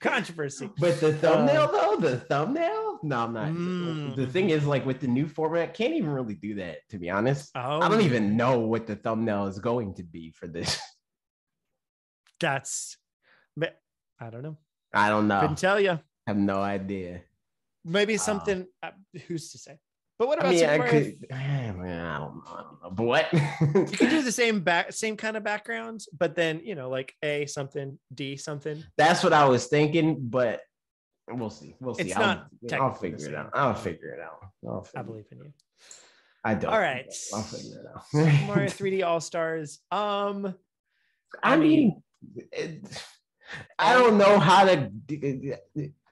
controversy. 0.00 0.70
but 0.78 1.00
the 1.00 1.14
thumbnail 1.14 1.70
though, 1.72 1.96
the 1.96 2.18
thumbnail. 2.20 2.98
No, 3.02 3.18
I'm 3.18 3.32
not. 3.32 3.48
Mm. 3.48 4.16
The 4.16 4.26
thing 4.26 4.50
is, 4.50 4.66
like 4.66 4.84
with 4.86 5.00
the 5.00 5.06
new 5.06 5.26
format, 5.28 5.74
can't 5.74 5.94
even 5.94 6.10
really 6.10 6.34
do 6.34 6.54
that. 6.56 6.78
To 6.90 6.98
be 6.98 7.10
honest, 7.10 7.50
Oh, 7.54 7.80
I 7.80 7.88
don't 7.88 8.00
even 8.02 8.36
know 8.36 8.60
what 8.60 8.86
the 8.86 8.96
thumbnail 8.96 9.46
is 9.46 9.58
going 9.58 9.94
to 9.94 10.02
be 10.02 10.30
for 10.30 10.46
this. 10.46 10.78
That's. 12.40 12.96
but 13.56 13.76
I 14.20 14.30
don't 14.30 14.42
know. 14.42 14.56
I 14.92 15.08
don't 15.08 15.28
know. 15.28 15.40
Couldn't 15.40 15.58
tell 15.58 15.80
you. 15.80 15.92
I 15.92 16.00
have 16.26 16.36
no 16.36 16.56
idea. 16.56 17.22
Maybe 17.84 18.16
something. 18.16 18.66
Uh, 18.82 18.90
who's 19.26 19.52
to 19.52 19.58
say? 19.58 19.78
But 20.18 20.28
what 20.28 20.38
I 20.38 20.40
about 20.40 20.50
mean, 20.50 20.60
Super 20.60 20.72
I 20.72 20.78
Mario? 20.78 20.92
could. 20.92 21.26
I, 21.30 21.66
don't 21.66 21.78
know, 21.84 22.42
I 22.48 22.62
don't 22.62 22.82
know. 22.82 22.90
But 22.90 23.04
what? 23.04 23.32
You 23.32 23.84
could 23.84 24.10
do 24.10 24.22
the 24.22 24.32
same 24.42 24.60
back, 24.60 24.92
same 24.92 25.16
kind 25.16 25.36
of 25.36 25.44
backgrounds, 25.44 26.08
but 26.16 26.34
then 26.34 26.60
you 26.64 26.74
know, 26.74 26.88
like 26.88 27.14
A 27.22 27.46
something, 27.46 27.98
D 28.14 28.36
something. 28.36 28.82
That's 28.96 29.22
what 29.22 29.34
I 29.34 29.46
was 29.46 29.66
thinking, 29.66 30.16
but 30.20 30.60
we'll 31.28 31.50
see. 31.50 31.76
We'll 31.80 31.94
see. 31.94 32.04
It's 32.04 32.16
I'll, 32.16 32.22
not 32.22 32.48
I'll 32.72 32.94
figure 32.94 33.28
it 33.28 33.34
out. 33.34 33.50
I'll 33.52 33.74
figure 33.74 34.10
it 34.14 34.20
out. 34.20 34.50
I'll 34.66 34.88
I 34.96 35.02
believe 35.02 35.26
in 35.30 35.38
you. 35.38 35.52
I 36.44 36.54
don't. 36.54 36.72
All 36.72 36.80
right. 36.80 37.12
I'll 37.34 37.42
figure 37.42 37.80
it 37.80 37.86
out. 37.94 38.46
Mario 38.46 38.66
3D 38.70 39.04
All 39.06 39.20
Stars. 39.20 39.80
Um, 39.90 40.54
I 41.42 41.54
I 41.54 41.56
mean, 41.56 42.02
it, 42.52 42.84
I 43.78 43.94
don't 43.94 44.18
know 44.18 44.38
how 44.38 44.64
to 44.64 44.90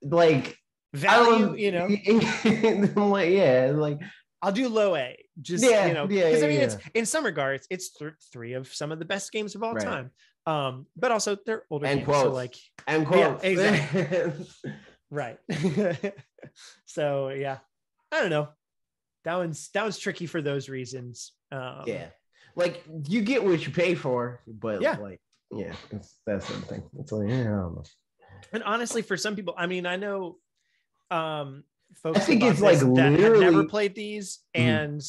like. 0.02 0.58
Value. 0.92 1.54
You 1.56 1.72
know, 1.72 1.86
like, 3.08 3.30
yeah, 3.30 3.72
like 3.74 3.98
I'll 4.40 4.52
do 4.52 4.68
low 4.68 4.94
A. 4.94 5.18
Just 5.40 5.64
Yeah, 5.64 5.88
you 5.88 5.94
know, 5.94 6.06
yeah, 6.06 6.26
because 6.26 6.44
I 6.44 6.46
yeah, 6.46 6.52
mean, 6.52 6.60
it's 6.62 6.76
in 6.94 7.04
some 7.04 7.24
regards, 7.24 7.66
it's 7.68 7.90
th- 7.90 8.12
three 8.32 8.52
of 8.52 8.72
some 8.72 8.92
of 8.92 9.00
the 9.00 9.04
best 9.04 9.32
games 9.32 9.56
of 9.56 9.64
all 9.64 9.74
Right. 9.74 9.84
time. 9.84 10.10
Um, 10.46 10.86
but 10.96 11.10
also 11.10 11.36
they're 11.44 11.64
older 11.70 11.86
And 11.86 11.98
games, 12.00 12.06
so 12.06 12.22
quotes. 12.30 12.34
like 12.34 12.54
and 12.86 13.02
Yeah, 13.10 13.34
quotes. 13.34 13.42
exactly. 13.44 14.46
right. 15.10 15.38
so 16.84 17.30
yeah, 17.30 17.58
I 18.12 18.20
don't 18.20 18.30
know. 18.30 18.48
That 19.24 19.36
one's 19.36 19.70
that 19.70 19.82
one's 19.82 19.98
tricky 19.98 20.26
for 20.26 20.42
those 20.42 20.68
reasons. 20.68 21.32
Um, 21.50 21.84
yeah, 21.86 22.08
like 22.54 22.84
you 23.08 23.22
get 23.22 23.42
what 23.42 23.66
you 23.66 23.72
pay 23.72 23.94
for, 23.96 24.42
but 24.46 24.80
Yeah. 24.82 24.98
like, 25.00 25.20
yeah, 25.50 25.74
that's 25.90 26.16
the 26.24 26.40
thing. 26.66 26.82
It's 26.98 27.12
like, 27.12 27.28
yeah, 27.28 27.40
I 27.40 27.44
don't 27.44 27.74
know. 27.76 27.82
And 28.52 28.62
honestly, 28.62 29.02
for 29.02 29.16
some 29.16 29.36
people, 29.36 29.54
I 29.56 29.66
mean, 29.66 29.86
I 29.86 29.96
know 29.96 30.38
um 31.10 31.64
folks 31.96 32.18
I 32.18 32.22
think 32.22 32.42
it's, 32.42 32.60
like, 32.60 32.78
this 32.78 32.88
that 32.96 33.12
never 33.12 33.64
played 33.64 33.94
these 33.94 34.40
Mhm. 34.56 34.60
and 34.60 35.02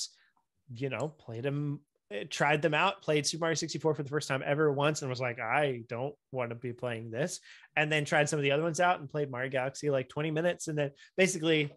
you 0.74 0.90
know, 0.90 1.10
played 1.10 1.44
them, 1.44 1.80
eh, 2.10 2.24
tried 2.28 2.62
them 2.64 2.74
out, 2.74 3.02
played 3.04 3.26
Super 3.26 3.42
Mario 3.42 3.54
64 3.54 3.94
for 3.94 4.02
the 4.02 4.10
first 4.10 4.28
time 4.28 4.42
ever 4.44 4.72
once, 4.72 5.02
and 5.02 5.10
was 5.10 5.22
like, 5.22 5.40
I 5.40 5.84
don't 5.88 6.16
want 6.32 6.50
to 6.50 6.56
be 6.56 6.74
playing 6.74 7.12
this. 7.12 7.40
And 7.76 7.92
then 7.92 8.04
tried 8.04 8.30
some 8.30 8.40
of 8.40 8.44
the 8.44 8.52
other 8.52 8.64
ones 8.64 8.80
out 8.80 9.00
and 9.00 9.08
played 9.08 9.30
Mario 9.30 9.52
Galaxy 9.52 9.92
like 9.92 10.10
20 10.10 10.32
minutes. 10.32 10.68
And 10.68 10.76
then 10.78 10.92
basically, 11.18 11.72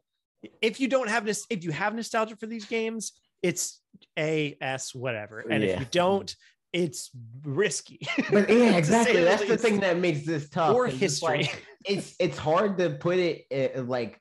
if 0.62 0.80
you 0.80 0.88
don't 0.88 1.10
have 1.10 1.26
this, 1.26 1.46
if 1.50 1.64
you 1.64 1.70
have 1.72 1.94
nostalgia 1.94 2.36
for 2.36 2.46
these 2.46 2.64
games, 2.64 3.12
it's 3.42 3.82
A 4.18 4.56
S 4.60 4.94
whatever. 4.94 5.40
And 5.40 5.62
if 5.62 5.78
you 5.80 5.86
don't, 5.90 6.34
it's 6.72 7.10
risky. 7.44 8.00
But 8.30 8.48
yeah, 8.50 8.76
exactly. 8.76 9.22
That's 9.24 9.46
the 9.46 9.56
thing 9.56 9.80
that 9.80 9.98
makes 9.98 10.24
this 10.26 10.48
tough. 10.50 10.74
Or 10.74 10.86
it's 10.86 10.98
history. 10.98 11.38
like- 11.44 11.64
It's 11.84 12.14
it's 12.18 12.36
hard 12.38 12.76
to 12.78 12.90
put 12.90 13.18
it 13.18 13.46
uh, 13.76 13.82
like 13.82 14.20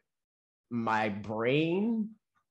my 0.69 1.09
brain 1.09 2.09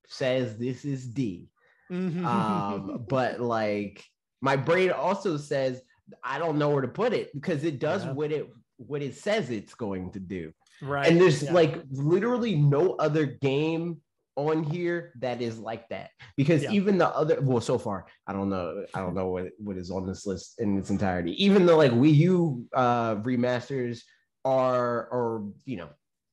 says 0.09 0.57
this 0.59 0.85
is 0.85 1.07
D. 1.07 1.49
um 1.91 3.05
but 3.09 3.41
like 3.41 4.03
my 4.41 4.57
brain 4.57 4.91
also 4.91 5.37
says 5.37 5.81
i 6.25 6.39
don't 6.39 6.59
know 6.59 6.69
where 6.71 6.83
to 6.83 6.89
put 6.89 7.13
it 7.13 7.33
because 7.35 7.63
it 7.65 7.79
does 7.79 8.05
Yeah. 8.05 8.13
what 8.13 8.33
it 8.33 8.51
what 8.79 9.03
it 9.03 9.15
says 9.17 9.51
it's 9.51 9.75
going 9.75 10.11
to 10.13 10.21
do 10.21 10.53
right. 10.83 11.07
and 11.09 11.21
there's 11.21 11.43
yeah. 11.45 11.53
like 11.53 11.83
literally 11.91 12.55
no 12.57 12.95
other 13.07 13.25
game 13.27 14.01
on 14.37 14.63
here 14.63 15.13
that 15.19 15.41
is 15.41 15.59
like 15.59 15.89
that 15.89 16.11
because 16.37 16.63
Yeah. 16.63 16.71
even 16.73 16.99
the 16.99 17.09
other 17.09 17.39
well 17.41 17.61
so 17.61 17.79
far 17.79 18.07
i 18.27 18.33
don't 18.35 18.51
know 18.51 18.85
i 18.95 19.01
don't 19.01 19.15
know 19.15 19.29
what 19.29 19.47
what 19.59 19.77
is 19.79 19.91
on 19.91 20.07
this 20.07 20.27
list 20.27 20.61
in 20.61 20.79
its 20.79 20.91
entirety 20.91 21.33
even 21.43 21.65
the 21.67 21.75
like 21.75 21.93
wii 21.93 22.15
u 22.15 22.67
uh 22.75 23.17
remasters 23.17 24.03
are 24.45 25.09
or 25.09 25.51
you 25.65 25.77
know 25.79 25.89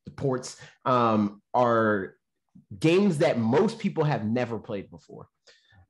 the 0.06 0.12
ports 0.12 0.58
um 0.86 1.42
are 1.54 2.16
games 2.78 3.20
that 3.20 3.40
most 3.40 3.80
people 3.80 4.04
have 4.04 4.26
never 4.26 4.60
played 4.60 4.90
before 4.92 5.28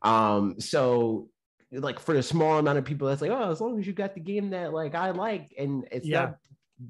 um 0.03 0.59
so 0.59 1.29
like 1.71 1.99
for 1.99 2.13
the 2.13 2.21
small 2.21 2.59
amount 2.59 2.77
of 2.77 2.85
people 2.85 3.07
that's 3.07 3.21
like 3.21 3.31
oh 3.31 3.51
as 3.51 3.59
long 3.59 3.79
as 3.79 3.87
you 3.87 3.93
got 3.93 4.13
the 4.13 4.21
game 4.21 4.51
that 4.51 4.71
like 4.71 4.93
i 4.93 5.09
like 5.09 5.51
and 5.57 5.87
it's 5.91 6.05
Yeah. 6.05 6.21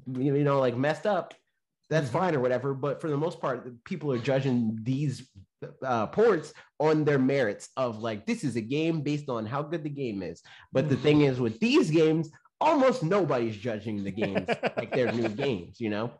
not 0.08 0.18
you 0.18 0.44
know 0.44 0.60
like 0.60 0.76
messed 0.76 1.06
up 1.06 1.32
that's 1.94 2.08
Mhm. 2.10 2.18
fine 2.20 2.34
or 2.34 2.40
whatever 2.40 2.74
but 2.74 3.00
for 3.00 3.08
the 3.08 3.16
most 3.16 3.40
part 3.40 3.58
people 3.84 4.10
are 4.12 4.18
judging 4.18 4.78
these 4.82 5.30
uh, 5.82 6.06
ports 6.08 6.52
on 6.78 7.04
their 7.04 7.18
merits 7.18 7.70
of 7.76 7.98
like 7.98 8.26
this 8.26 8.44
is 8.44 8.56
a 8.56 8.60
game 8.60 9.00
based 9.00 9.28
on 9.30 9.46
how 9.46 9.62
good 9.62 9.82
the 9.82 9.88
game 9.88 10.22
is. 10.22 10.42
But 10.72 10.88
the 10.90 10.96
thing 10.96 11.22
is 11.22 11.40
with 11.40 11.58
these 11.58 11.90
games 11.90 12.30
almost 12.60 13.02
nobody's 13.02 13.56
judging 13.56 14.04
the 14.04 14.10
games 14.10 14.48
like 14.76 14.92
they're 14.92 15.12
new 15.12 15.28
games 15.28 15.80
you 15.80 15.90
know? 15.90 16.10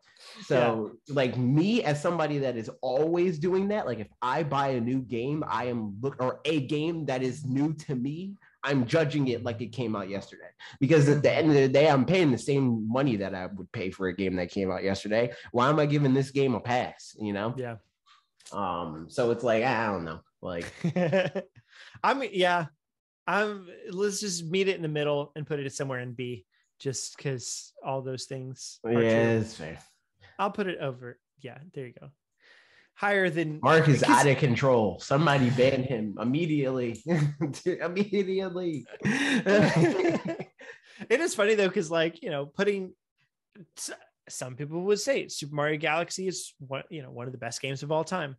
So 0.42 0.92
like 1.08 1.36
me 1.36 1.82
as 1.84 2.00
somebody 2.00 2.38
that 2.38 2.56
is 2.56 2.70
always 2.80 3.38
doing 3.38 3.68
that 3.68 3.86
like 3.86 4.00
if 4.00 4.08
i 4.22 4.42
buy 4.42 4.68
a 4.68 4.80
new 4.80 5.00
game 5.00 5.44
i 5.46 5.64
am 5.66 5.80
look 6.00 6.16
or 6.20 6.40
a 6.44 6.60
game 6.60 7.04
that 7.06 7.22
is 7.22 7.44
new 7.44 7.74
to 7.86 7.94
me 7.94 8.34
i'm 8.64 8.86
judging 8.86 9.28
it 9.28 9.44
like 9.44 9.60
it 9.60 9.68
came 9.72 9.94
out 9.94 10.08
yesterday 10.08 10.48
because 10.80 11.08
at 11.08 11.22
the 11.22 11.32
end 11.32 11.48
of 11.48 11.54
the 11.54 11.68
day 11.68 11.88
i'm 11.88 12.04
paying 12.04 12.32
the 12.32 12.38
same 12.38 12.86
money 12.90 13.16
that 13.16 13.34
i 13.34 13.46
would 13.46 13.70
pay 13.72 13.90
for 13.90 14.08
a 14.08 14.16
game 14.16 14.34
that 14.36 14.50
came 14.50 14.70
out 14.70 14.82
yesterday 14.82 15.30
why 15.52 15.68
am 15.68 15.78
i 15.78 15.86
giving 15.86 16.14
this 16.14 16.30
game 16.30 16.54
a 16.54 16.60
pass 16.60 17.16
you 17.18 17.32
know 17.32 17.54
yeah. 17.56 17.76
um 18.52 19.06
so 19.08 19.30
it's 19.30 19.44
like 19.44 19.62
i 19.62 19.86
don't 19.86 20.04
know 20.04 20.20
like 20.42 20.66
I 22.04 22.14
mean, 22.14 22.30
yeah. 22.32 22.66
I'm 23.26 23.66
let's 23.90 24.20
just 24.20 24.44
meet 24.44 24.68
it 24.68 24.76
in 24.76 24.82
the 24.82 24.88
middle 24.88 25.32
and 25.34 25.46
put 25.46 25.58
it 25.58 25.72
somewhere 25.72 26.00
in 26.00 26.12
B 26.12 26.44
just 26.78 27.16
because 27.16 27.72
all 27.82 28.02
those 28.02 28.24
things 28.24 28.80
are 28.84 28.92
yeah 28.92 28.98
true. 28.98 29.40
it's 29.40 29.56
fair 29.56 29.78
I'll 30.38 30.50
put 30.50 30.66
it 30.66 30.78
over. 30.78 31.18
Yeah, 31.40 31.58
there 31.72 31.86
you 31.86 31.94
go. 31.98 32.08
Higher 32.96 33.28
than 33.28 33.58
mark 33.62 33.88
is 33.88 34.02
out 34.04 34.26
of 34.26 34.36
control 34.38 35.00
somebody 35.00 35.50
ban 35.50 35.82
him 35.82 36.16
immediately 36.20 37.02
immediately 37.66 38.86
it 39.04 40.46
is 41.20 41.34
funny 41.34 41.54
though, 41.54 41.68
because 41.68 41.90
like 41.90 42.22
you 42.22 42.30
know, 42.30 42.46
putting 42.46 42.92
some 44.28 44.56
people 44.56 44.82
would 44.82 45.00
say 45.00 45.28
Super 45.28 45.54
Mario 45.54 45.78
Galaxy 45.78 46.28
is 46.28 46.54
one, 46.58 46.82
you 46.90 47.02
know, 47.02 47.10
one 47.10 47.26
of 47.26 47.32
the 47.32 47.38
best 47.38 47.60
games 47.60 47.82
of 47.82 47.92
all 47.92 48.04
time, 48.04 48.36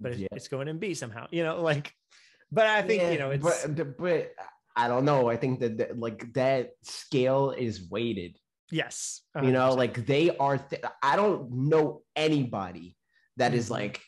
but 0.00 0.12
it's, 0.12 0.20
Yeah. 0.20 0.28
it's 0.32 0.48
going 0.48 0.68
in 0.68 0.78
B 0.78 0.94
somehow, 0.94 1.26
you 1.30 1.42
know, 1.42 1.60
like. 1.62 1.92
But 2.52 2.66
I 2.66 2.82
think 2.82 3.02
Yeah, 3.02 3.10
you 3.12 3.18
know 3.18 3.30
it's 3.30 3.66
but, 3.66 3.98
but 3.98 4.30
I 4.76 4.88
don't 4.88 5.04
know. 5.04 5.28
I 5.28 5.36
think 5.36 5.60
that, 5.60 5.78
that 5.78 5.98
like 5.98 6.32
that 6.34 6.70
scale 6.82 7.50
is 7.52 7.88
weighted. 7.90 8.36
yes, 8.70 9.22
You 9.42 9.50
know, 9.52 9.74
like 9.74 10.06
they 10.06 10.36
are. 10.36 10.58
Th- 10.58 10.82
I 11.02 11.16
don't 11.16 11.50
know 11.50 12.02
anybody 12.14 12.96
that 13.40 13.54
is 13.54 13.66
Mhm. 13.66 13.70
like 13.70 14.00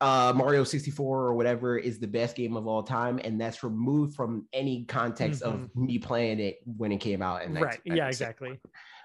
uh 0.00 0.32
Mario 0.34 0.64
64 0.64 1.18
or 1.26 1.34
whatever 1.34 1.76
is 1.76 1.98
the 1.98 2.06
best 2.06 2.34
game 2.34 2.56
of 2.56 2.66
all 2.66 2.82
time, 2.82 3.20
and 3.22 3.38
that's 3.38 3.62
removed 3.62 4.14
from 4.14 4.48
any 4.54 4.84
context 4.86 5.42
of 5.42 5.68
me 5.76 5.98
playing 5.98 6.40
it 6.40 6.56
when 6.64 6.90
it 6.90 6.98
came 7.00 7.20
out. 7.20 7.42
Mm-hmm. 7.42 7.58
right, 7.62 7.80
yeah, 7.84 8.08
exactly. 8.08 8.58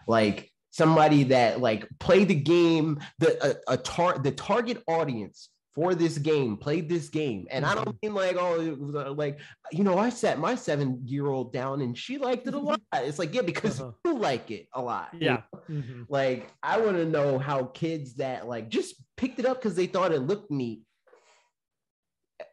Like 0.07 0.49
somebody 0.69 1.23
that 1.25 1.59
like 1.59 1.85
played 1.99 2.29
the 2.29 2.35
game, 2.35 2.99
the 3.19 3.59
a, 3.67 3.73
a 3.73 3.77
tar- 3.77 4.19
the 4.19 4.31
target 4.31 4.81
audience 4.87 5.49
for 5.75 5.93
this 5.93 6.17
game 6.17 6.55
played 6.55 6.87
this 6.87 7.09
game, 7.09 7.45
and 7.51 7.65
I 7.65 7.75
don't 7.75 7.95
mean 8.01 8.13
like 8.13 8.37
oh 8.39 8.77
uh, 8.95 9.11
like 9.13 9.39
you 9.73 9.83
know 9.83 9.97
I 9.97 10.09
sat 10.09 10.39
my 10.39 10.55
seven 10.55 11.01
year 11.05 11.27
old 11.27 11.51
down 11.51 11.81
and 11.81 11.97
she 11.97 12.17
liked 12.17 12.47
it 12.47 12.53
a 12.53 12.59
lot. 12.59 12.79
It's 12.93 13.19
like 13.19 13.33
yeah 13.35 13.41
because 13.41 13.81
Uh-huh. 13.81 13.91
you 14.05 14.17
like 14.17 14.49
it 14.51 14.67
a 14.73 14.81
lot. 14.81 15.09
you 15.13 15.19
Yeah. 15.27 15.41
know? 15.53 15.59
Mhm. 15.69 16.05
Like 16.07 16.51
I 16.63 16.79
want 16.79 16.95
to 16.95 17.05
know 17.05 17.37
how 17.37 17.65
kids 17.65 18.15
that 18.15 18.47
like 18.47 18.69
just 18.69 18.95
picked 19.17 19.37
it 19.39 19.45
up 19.45 19.57
because 19.61 19.75
they 19.75 19.85
thought 19.87 20.13
it 20.13 20.21
looked 20.21 20.49
neat 20.49 20.83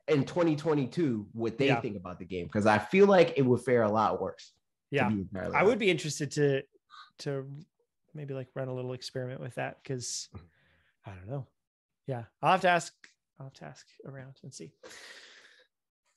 in 0.08 0.24
2022 0.24 1.28
what 1.32 1.58
they 1.58 1.66
Yeah. 1.68 1.80
think 1.80 1.96
about 1.96 2.18
the 2.18 2.24
game 2.24 2.46
because 2.46 2.66
I 2.66 2.78
feel 2.78 3.06
like 3.06 3.34
it 3.36 3.42
would 3.42 3.60
fare 3.60 3.82
a 3.84 3.90
lot 3.90 4.20
worse. 4.20 4.52
Yeah. 4.90 5.10
I 5.54 5.62
would 5.62 5.78
be 5.78 5.90
interested 5.90 6.32
to 6.32 6.62
to 7.18 7.48
maybe 8.14 8.34
like 8.34 8.48
run 8.54 8.66
a 8.68 8.74
little 8.74 8.92
experiment 8.94 9.40
with 9.40 9.54
that 9.54 9.78
because 9.82 10.28
I 11.06 11.12
don't 11.14 11.28
know. 11.28 11.46
Yeah, 12.08 12.24
I'll 12.42 12.52
have 12.52 12.60
to 12.62 12.68
ask. 12.68 12.92
I'll 13.42 13.48
have 13.48 13.54
to 13.54 13.64
ask 13.64 13.86
around 14.06 14.34
and 14.44 14.54
see. 14.54 14.72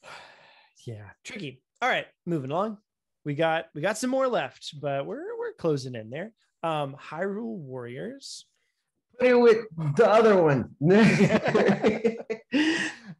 yeah, 0.86 1.10
tricky. 1.24 1.64
All 1.82 1.90
right, 1.90 2.06
moving 2.26 2.52
along. 2.52 2.78
We 3.24 3.34
got 3.34 3.66
we 3.74 3.82
got 3.82 3.98
some 3.98 4.12
more 4.12 4.28
left, 4.28 4.80
but 4.80 5.06
we're 5.08 5.38
we're 5.40 5.54
closing 5.58 5.96
in 5.96 6.12
there. 6.12 6.32
Um, 6.62 6.96
Hyrule 6.96 7.58
Warriors. 7.58 8.46
Put 9.20 9.30
it 9.30 9.34
with 9.40 9.66
the 9.96 10.10
other 10.10 10.42
one. 10.42 10.76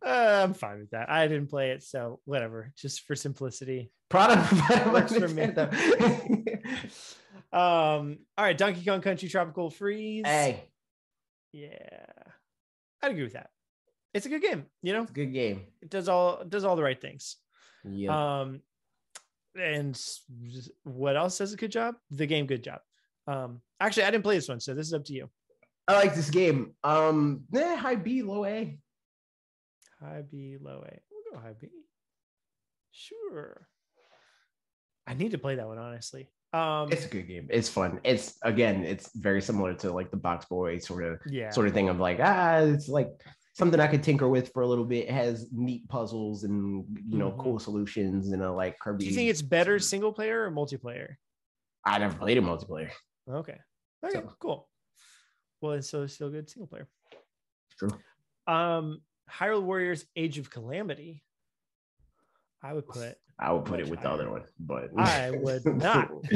Uh, 0.06 0.44
I'm 0.44 0.54
fine 0.54 0.80
with 0.82 0.92
that. 0.92 1.10
I 1.10 1.28
didn't 1.28 1.48
play 1.48 1.72
it, 1.72 1.82
so 1.82 2.20
whatever. 2.26 2.72
Just 2.78 3.08
for 3.08 3.16
simplicity. 3.16 3.92
Product 4.08 4.52
Works 4.94 5.18
for 5.18 5.28
me. 5.28 5.48
Though. 5.48 5.70
Um, 7.52 8.18
all 8.38 8.44
right, 8.46 8.58
Donkey 8.58 8.84
Kong 8.84 9.00
Country 9.00 9.30
Tropical 9.30 9.70
Freeze. 9.70 10.26
hey, 10.26 10.70
Yeah, 11.54 12.06
I'd 13.02 13.12
agree 13.12 13.24
with 13.24 13.34
that. 13.34 13.50
It's 14.16 14.26
a 14.26 14.30
good 14.30 14.42
game. 14.42 14.64
You 14.82 14.94
know, 14.94 15.02
it's 15.02 15.12
a 15.12 15.14
good 15.14 15.34
game. 15.34 15.66
it 15.82 15.90
does 15.90 16.08
all 16.08 16.40
it 16.40 16.50
does 16.50 16.64
all 16.64 16.78
the 16.78 16.84
right 16.84 17.00
things. 17.00 17.36
Yeah. 17.84 18.40
Um, 18.42 18.62
and 19.60 20.02
what 20.84 21.18
else 21.18 21.38
does 21.38 21.52
a 21.54 21.58
good 21.58 21.72
job? 21.72 21.96
The 22.12 22.26
game, 22.26 22.46
good 22.46 22.64
job. 22.64 22.80
Um, 23.28 23.62
actually, 23.82 24.04
I 24.04 24.12
didn't 24.12 24.24
play 24.24 24.36
this 24.36 24.48
one, 24.48 24.62
so 24.62 24.74
this 24.74 24.88
is 24.88 24.94
up 24.94 25.04
to 25.06 25.14
you. 25.14 25.30
I 25.88 25.96
like 25.96 26.16
this 26.16 26.30
game. 26.30 26.76
Um, 26.84 27.44
eh, 27.54 27.76
high 27.76 27.96
B, 27.96 28.22
low 28.22 28.46
A. 28.46 28.80
High 30.02 30.24
B, 30.32 30.58
low 30.62 30.84
A. 30.88 31.00
We'll 31.12 31.34
go 31.34 31.40
high 31.46 31.56
B. 31.60 31.68
Sure. 32.92 33.68
I 35.08 35.14
need 35.14 35.32
to 35.32 35.38
play 35.38 35.56
that 35.56 35.68
one 35.68 35.78
honestly. 35.78 36.30
Um, 36.54 36.90
It's 36.90 37.06
a 37.06 37.10
good 37.10 37.28
game. 37.28 37.48
It's 37.50 37.68
fun. 37.68 38.00
It's 38.06 38.38
again, 38.44 38.86
it's 38.86 39.10
very 39.16 39.42
similar 39.42 39.74
to 39.76 39.92
like 39.92 40.10
the 40.10 40.18
Box 40.18 40.46
Boy 40.46 40.80
sort 40.80 41.04
of 41.04 41.20
yeah, 41.28 41.50
sort 41.50 41.68
of 41.68 41.74
thing 41.74 41.90
of 41.90 42.00
like 42.00 42.20
ah, 42.24 42.60
it's 42.60 42.88
like 42.88 43.10
something 43.56 43.80
I 43.80 43.88
could 43.88 44.04
tinker 44.04 44.28
with 44.28 44.52
for 44.52 44.62
a 44.64 44.68
little 44.68 44.84
bit. 44.84 45.08
It 45.08 45.12
has 45.12 45.48
neat 45.52 45.88
puzzles 45.88 46.44
and 46.44 46.86
you 47.08 47.18
know 47.18 47.32
Mhm. 47.32 47.40
cool 47.40 47.58
solutions 47.60 48.32
and 48.32 48.44
a 48.44 48.52
like 48.52 48.78
Kirby. 48.80 49.06
Do 49.06 49.10
you 49.10 49.16
think 49.16 49.30
it's 49.30 49.42
better 49.42 49.80
single 49.80 50.12
player 50.14 50.44
or 50.46 50.52
multiplayer? 50.52 51.16
I 51.86 51.98
never 52.00 52.18
played 52.18 52.38
a 52.38 52.42
multiplayer. 52.42 52.92
Okay. 53.30 53.58
Okay, 54.04 54.14
So- 54.14 54.36
cool. 54.40 54.70
Well, 55.62 55.72
it's 55.74 55.90
so 55.90 56.04
it's 56.04 56.14
still 56.14 56.30
good 56.30 56.50
single 56.50 56.68
player. 56.68 56.88
True. 57.80 57.90
Um, 58.46 59.02
Hyrule 59.32 59.64
Warriors 59.64 60.06
Age 60.16 60.38
of 60.38 60.50
Calamity. 60.52 61.24
I 62.62 62.74
would 62.74 62.88
put 62.88 63.18
I 63.40 63.52
would 63.52 63.66
put 63.66 63.80
it 63.80 63.88
with 63.90 64.02
the 64.02 64.10
other 64.10 64.30
one, 64.30 64.44
but 64.60 64.90
I 64.98 65.32
would 65.32 65.66
not. 65.88 66.10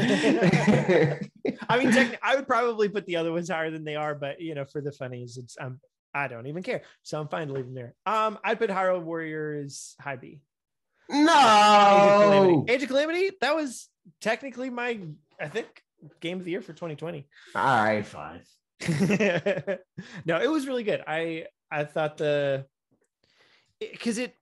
I 1.70 1.78
mean, 1.78 2.17
I 2.24 2.36
would 2.36 2.47
probably 2.47 2.89
put 2.89 3.05
the 3.05 3.15
other 3.17 3.32
ones 3.32 3.49
higher 3.49 3.72
than 3.72 3.84
they 3.84 3.95
are, 3.95 4.15
but 4.15 4.39
you 4.41 4.55
know, 4.55 4.65
for 4.65 4.82
the 4.82 4.91
funnies, 4.91 5.38
it's 5.38 5.57
I'm 5.59 5.80
I 6.14 6.28
don't 6.28 6.47
even 6.47 6.64
care, 6.64 6.82
so 7.03 7.20
I'm 7.20 7.28
fine 7.28 7.47
to 7.47 7.53
leave 7.53 7.66
them 7.66 7.76
there. 7.76 7.93
Um, 8.05 8.39
I'd 8.43 8.57
put 8.60 8.70
Hyrule 8.70 9.01
Warriors 9.03 9.95
high 10.01 10.16
B. 10.16 10.39
Age 11.12 11.18
of 11.20 11.26
no. 11.26 12.66
Age 12.68 12.84
of 12.84 12.88
Calamity. 12.89 13.32
That 13.41 13.55
was 13.55 13.88
technically 14.22 14.70
my, 14.70 14.99
I 15.39 15.47
think, 15.47 15.68
game 16.20 16.39
of 16.39 16.45
the 16.45 16.51
year 16.51 16.62
for 16.62 16.74
2020. 16.74 17.28
All 17.55 17.64
right, 17.64 18.05
fine. 18.05 18.41
no, 20.26 20.39
it 20.41 20.49
was 20.49 20.68
really 20.68 20.84
good. 20.84 21.03
I 21.05 21.45
I 21.72 21.84
thought 21.84 22.18
the 22.18 22.66
because 23.80 24.18
it 24.18 24.34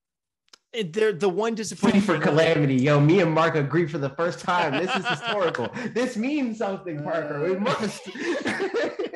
it- 0.73 0.93
they're 0.93 1.13
the 1.13 1.29
one 1.29 1.53
Plea 1.53 1.57
disappointing 1.57 2.01
for 2.01 2.19
calamity. 2.19 2.75
Yo, 2.75 2.99
me 2.99 3.21
and 3.21 3.31
Mark 3.31 3.55
agree 3.55 3.87
for 3.87 3.97
the 3.97 4.09
first 4.11 4.39
time. 4.39 4.73
This 4.73 4.95
is 4.95 5.07
historical. 5.07 5.69
this 5.93 6.17
means 6.17 6.57
something, 6.59 7.01
Parker. 7.03 7.43
We 7.43 7.55
must. 7.55 8.01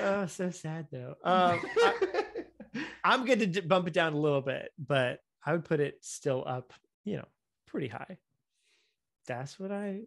oh, 0.00 0.26
so 0.26 0.50
sad 0.50 0.86
though. 0.90 1.14
Um, 1.24 1.60
I, 1.76 2.24
I'm 3.04 3.24
going 3.24 3.52
to 3.52 3.62
bump 3.62 3.88
it 3.88 3.94
down 3.94 4.12
a 4.12 4.18
little 4.18 4.40
bit, 4.42 4.70
but 4.78 5.20
I 5.44 5.52
would 5.52 5.64
put 5.64 5.80
it 5.80 5.98
still 6.02 6.44
up, 6.46 6.72
you 7.04 7.16
know, 7.16 7.26
pretty 7.66 7.88
high. 7.88 8.18
That's 9.26 9.58
what 9.58 9.72
I. 9.72 10.00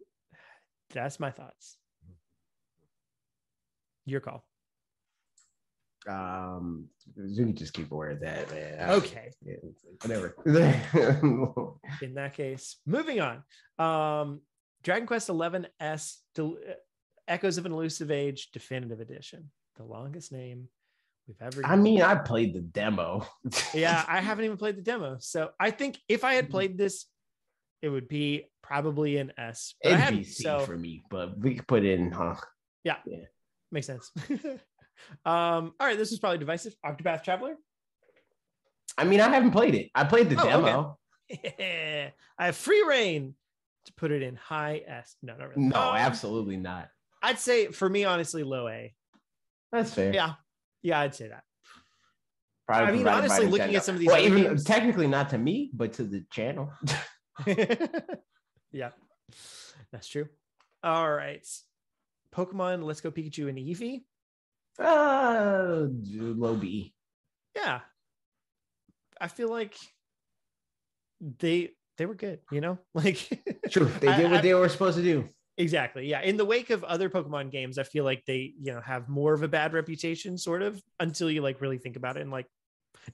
That's 0.92 1.18
my 1.18 1.30
thoughts. 1.30 1.76
Your 4.06 4.20
call. 4.20 4.44
um, 6.06 6.88
you 7.16 7.44
can 7.46 7.56
just 7.56 7.72
keep 7.72 7.90
aware 7.90 8.10
it's 8.10 8.22
at, 8.22 8.50
man. 8.50 8.90
Okay. 8.90 9.30
Yeah, 9.42 9.54
whatever. 10.02 10.36
In 12.02 12.14
that 12.14 12.34
case, 12.34 12.76
moving 12.86 13.20
on. 13.20 13.42
Um, 13.78 14.40
Dragon 14.82 15.06
Quest 15.06 15.28
XI 15.28 15.66
S 15.80 16.20
Del- 16.34 16.58
Echoes 17.26 17.56
of 17.56 17.64
an 17.64 17.72
Elusive 17.72 18.10
Age 18.10 18.50
Definitive 18.52 19.00
Edition, 19.00 19.50
the 19.76 19.84
longest 19.84 20.32
name 20.32 20.68
we've 21.26 21.40
ever. 21.40 21.62
I 21.64 21.76
mean, 21.76 22.02
I 22.02 22.14
played 22.16 22.54
the 22.54 22.60
demo. 22.60 23.26
yeah, 23.74 24.04
I 24.06 24.20
haven't 24.20 24.44
even 24.44 24.56
played 24.56 24.76
the 24.76 24.82
demo, 24.82 25.16
so 25.20 25.50
I 25.58 25.70
think 25.70 25.98
if 26.08 26.24
I 26.24 26.34
had 26.34 26.50
played 26.50 26.78
this, 26.78 27.06
it 27.82 27.88
would 27.88 28.08
be 28.08 28.50
probably 28.62 29.16
an 29.18 29.32
S. 29.36 29.74
But 29.82 29.92
It'd 29.92 30.18
be 30.18 30.24
C 30.24 30.42
so 30.44 30.60
for 30.60 30.76
me, 30.76 31.02
but 31.10 31.38
we 31.38 31.56
could 31.56 31.68
put 31.68 31.84
in, 31.84 32.10
huh? 32.12 32.34
Yeah, 32.82 32.96
yeah, 33.06 33.24
makes 33.72 33.86
sense. 33.86 34.10
um, 35.24 35.72
all 35.78 35.86
right, 35.86 35.98
this 35.98 36.12
is 36.12 36.18
probably 36.18 36.38
divisive. 36.38 36.74
Octopath 36.84 37.24
Traveler. 37.24 37.56
I 38.96 39.04
mean, 39.04 39.20
I 39.20 39.28
haven't 39.28 39.50
played 39.50 39.74
it. 39.74 39.90
I 39.94 40.04
played 40.04 40.30
the 40.30 40.36
Oh, 40.40 40.40
okay. 40.40 40.50
demo. 40.50 40.98
I 42.38 42.46
have 42.46 42.56
free 42.56 42.84
reign 42.88 43.34
to 43.86 43.92
put 43.94 44.12
it 44.12 44.22
in 44.22 44.36
high 44.36 44.82
S. 44.86 45.16
No, 45.22 45.36
not 45.36 45.48
really. 45.48 45.66
No, 45.68 45.76
Um, 45.90 45.96
absolutely 45.96 46.56
not. 46.56 46.88
I'd 47.22 47.38
say 47.38 47.66
for 47.68 47.88
me, 47.88 48.04
honestly, 48.04 48.44
low 48.44 48.68
A. 48.68 48.94
That's 49.74 49.92
fair. 49.92 50.14
Yeah, 50.14 50.34
yeah, 50.82 51.00
I'd 51.00 51.14
say 51.14 51.28
that. 51.28 51.42
Probably 52.66 52.86
I 52.86 52.92
mean, 52.92 53.02
provided 53.02 53.28
by 53.28 53.34
honestly, 53.34 53.46
looking 53.50 53.66
Nintendo. 53.72 53.76
at 53.76 53.84
some 53.84 53.94
of 53.96 53.98
these 54.00 54.06
Well, 54.08 54.16
other 54.16 54.26
even 54.26 54.42
games- 54.44 54.64
technically 54.64 55.06
not 55.08 55.30
to 55.30 55.38
me, 55.38 55.70
but 55.74 55.92
to 55.94 56.04
the 56.04 56.24
channel. 56.30 56.72
yeah, 58.72 58.90
that's 59.92 60.08
true. 60.08 60.28
All 60.82 61.10
right, 61.12 61.46
Pokemon. 62.34 62.84
Let's 62.84 63.00
go 63.00 63.10
Pikachu 63.10 63.48
and 63.48 63.58
Eevee. 63.58 64.02
uh, 64.78 65.86
low 66.34 66.54
B. 66.56 66.94
Yeah, 67.56 67.80
I 69.20 69.28
feel 69.28 69.48
like 69.50 69.76
they 71.38 71.70
they 71.98 72.06
were 72.06 72.14
good. 72.14 72.40
You 72.50 72.60
know, 72.60 72.78
like 72.94 73.16
True. 73.70 73.86
They 74.00 74.14
did 74.16 74.30
what 74.30 74.38
I- 74.38 74.42
they 74.42 74.54
were 74.54 74.68
supposed 74.68 74.96
to 74.96 75.02
do. 75.02 75.28
Exactly. 75.56 76.08
Yeah. 76.08 76.20
In 76.20 76.36
the 76.36 76.44
wake 76.44 76.70
of 76.70 76.82
other 76.84 77.08
Pokemon 77.08 77.50
games, 77.52 77.78
I 77.78 77.84
feel 77.84 78.04
like 78.04 78.24
they, 78.26 78.54
you 78.60 78.72
know, 78.72 78.80
have 78.80 79.08
more 79.08 79.34
of 79.34 79.42
a 79.42 79.48
bad 79.48 79.72
reputation, 79.72 80.36
sort 80.36 80.62
of, 80.62 80.82
until 80.98 81.30
you 81.30 81.42
like 81.42 81.60
really 81.60 81.78
think 81.78 81.96
about 81.96 82.16
it 82.16 82.22
and 82.22 82.30
like, 82.30 82.46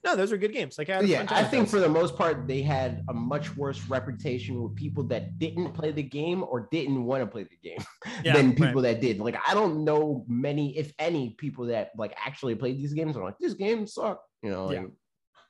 no, 0.05 0.15
those 0.15 0.31
are 0.31 0.37
good 0.37 0.53
games. 0.53 0.77
Like, 0.77 0.89
I 0.89 1.01
Yeah, 1.01 1.27
I 1.29 1.43
think 1.43 1.67
for 1.67 1.79
the 1.79 1.89
most 1.89 2.15
part, 2.15 2.47
they 2.47 2.61
had 2.61 3.03
a 3.09 3.13
much 3.13 3.55
worse 3.57 3.81
reputation 3.89 4.63
with 4.63 4.73
people 4.75 5.03
that 5.05 5.37
didn't 5.37 5.73
play 5.73 5.91
the 5.91 6.01
game 6.01 6.43
or 6.43 6.67
didn't 6.71 7.03
want 7.03 7.21
to 7.21 7.27
play 7.27 7.43
the 7.43 7.57
game 7.61 7.83
Yeah, 8.23 8.33
than 8.33 8.47
right. 8.49 8.57
people 8.57 8.81
that 8.83 9.01
did. 9.01 9.19
Like, 9.19 9.35
I 9.45 9.53
don't 9.53 9.83
know 9.83 10.23
many, 10.29 10.77
if 10.77 10.93
any, 10.97 11.31
people 11.31 11.65
that 11.67 11.91
like 11.97 12.13
actually 12.17 12.55
played 12.55 12.77
these 12.79 12.93
games. 12.93 13.17
are 13.17 13.23
like, 13.23 13.37
this 13.39 13.53
game 13.53 13.85
suck. 13.85 14.23
You 14.41 14.49
know, 14.51 14.65
like, 14.67 14.77
Yeah. 14.77 14.85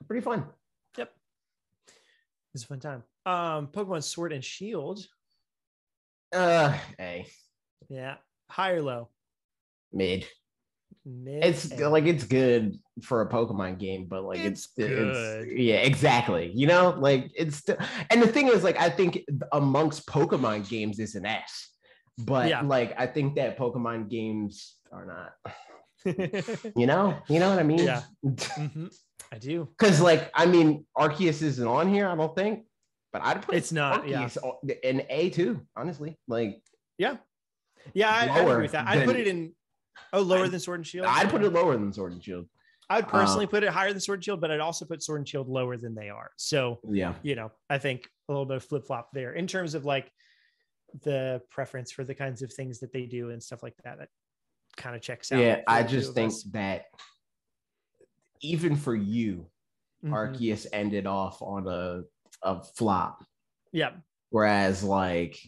pretty 0.08 0.24
fun. 0.24 0.46
Yep. 0.98 1.12
It's 2.56 2.64
a 2.64 2.68
fun 2.68 2.80
time. 2.80 3.04
Um, 3.26 3.68
Pokemon 3.68 4.04
Sword 4.04 4.34
and 4.34 4.44
Shield. 4.44 5.06
Uh, 6.34 6.78
hey, 6.98 7.28
Yeah. 7.90 8.16
High 8.50 8.72
or 8.72 8.82
low? 8.82 9.10
mid. 9.94 10.26
Mid. 11.06 11.44
It's 11.44 11.72
A. 11.72 11.90
like 11.90 12.06
it's 12.06 12.24
good 12.24 12.78
for 13.04 13.22
a 13.22 13.30
Pokemon 13.30 13.80
game, 13.80 14.06
but 14.06 14.24
like 14.24 14.40
It's 14.40 14.66
it's, 14.66 14.74
good. 14.78 14.92
it's 14.92 15.52
yeah, 15.54 15.78
exactly. 15.78 16.52
You 16.54 16.68
know, 16.68 16.96
like 16.98 17.32
it's 17.36 17.58
still, 17.58 17.78
and 18.10 18.22
the 18.22 18.28
thing 18.28 18.48
is, 18.48 18.64
like 18.64 18.80
I 18.80 18.90
think 18.90 19.22
amongst 19.52 20.06
Pokemon 20.08 20.70
games 20.70 21.00
is 21.00 21.16
an 21.16 21.26
S, 21.26 21.70
but 22.20 22.50
Yeah. 22.50 22.62
like 22.62 22.94
I 23.00 23.08
think 23.08 23.36
that 23.36 23.58
Pokemon 23.58 24.10
games 24.10 24.76
are 24.92 25.06
not. 25.06 25.32
You 26.76 26.88
know, 26.88 27.20
you 27.30 27.40
know 27.40 27.50
what 27.52 27.60
I 27.60 27.64
mean? 27.64 27.80
Yeah. 27.80 28.02
Mhm. 28.26 28.92
I 29.32 29.38
do. 29.38 29.68
Because 29.78 30.02
like 30.02 30.30
I 30.34 30.46
mean, 30.46 30.86
Arceus 30.98 31.42
isn't 31.42 31.68
on 31.68 31.92
here. 31.94 32.08
I 32.10 32.16
don't 32.16 32.36
think, 32.36 32.66
but 33.14 33.22
I'd 33.24 33.42
put 33.42 33.56
It's 33.56 33.72
not, 33.72 34.08
yeah. 34.08 34.30
In 34.84 35.04
A 35.10 35.30
too. 35.30 35.62
Honestly, 35.76 36.18
like 36.28 36.62
Yeah. 36.98 37.18
Yeah, 37.94 38.10
I, 38.10 38.28
I 38.28 38.40
agree 38.42 38.62
with 38.64 38.72
that. 38.74 38.88
I'd 38.88 39.06
put 39.06 39.16
it 39.16 39.28
in. 39.28 39.54
Oh, 40.14 40.22
lower 40.22 40.42
I'd- 40.44 40.50
than 40.52 40.60
Sword 40.60 40.80
and 40.80 40.88
Shield. 40.88 41.06
I'd 41.08 41.30
put 41.30 41.44
it 41.44 41.50
lower 41.52 41.74
than 41.76 41.92
Sword 41.92 42.14
and 42.14 42.24
Shield. 42.24 42.48
I'd 42.90 43.08
personally 43.08 43.46
uh, 43.46 43.50
put 43.50 43.64
it 43.64 43.70
higher 43.70 43.92
than 43.92 44.02
Sword 44.02 44.18
and 44.18 44.26
Shield, 44.26 44.42
but 44.42 44.52
I'd 44.52 44.60
also 44.60 44.86
put 44.86 45.02
Sword 45.02 45.20
and 45.22 45.28
Shield 45.28 45.48
lower 45.48 45.78
than 45.78 45.96
they 45.96 46.10
are. 46.10 46.32
So 46.38 46.80
Yeah. 46.90 47.14
you 47.24 47.36
know, 47.36 47.52
I 47.70 47.78
think 47.78 48.08
a 48.28 48.32
little 48.32 48.46
bit 48.46 48.58
of 48.58 48.64
flip 48.66 48.86
flop 48.86 49.10
there 49.14 49.34
in 49.34 49.48
terms 49.48 49.76
of 49.76 49.86
like 49.86 50.12
the 51.04 51.42
preference 51.50 51.92
for 51.92 52.04
the 52.04 52.14
kinds 52.14 52.42
of 52.42 52.52
things 52.54 52.80
that 52.82 52.92
they 52.94 53.06
do 53.06 53.30
and 53.30 53.42
stuff 53.42 53.64
like 53.64 53.76
that. 53.84 53.98
That 54.00 54.10
kind 54.78 54.96
of 54.96 55.02
checks 55.02 55.32
out. 55.32 55.40
Yeah, 55.40 55.62
I 55.68 55.84
just 55.84 56.14
think 56.14 56.32
us. 56.34 56.44
that 56.52 56.86
even 58.42 58.76
for 58.76 58.96
you, 58.96 59.46
Mhm. 60.04 60.10
Arceus 60.12 60.66
ended 60.74 61.06
off 61.08 61.42
on 61.42 61.68
a 61.68 62.04
a 62.44 62.62
flop, 62.64 63.24
Yeah, 63.72 63.92
whereas 64.30 64.84
like 64.84 65.40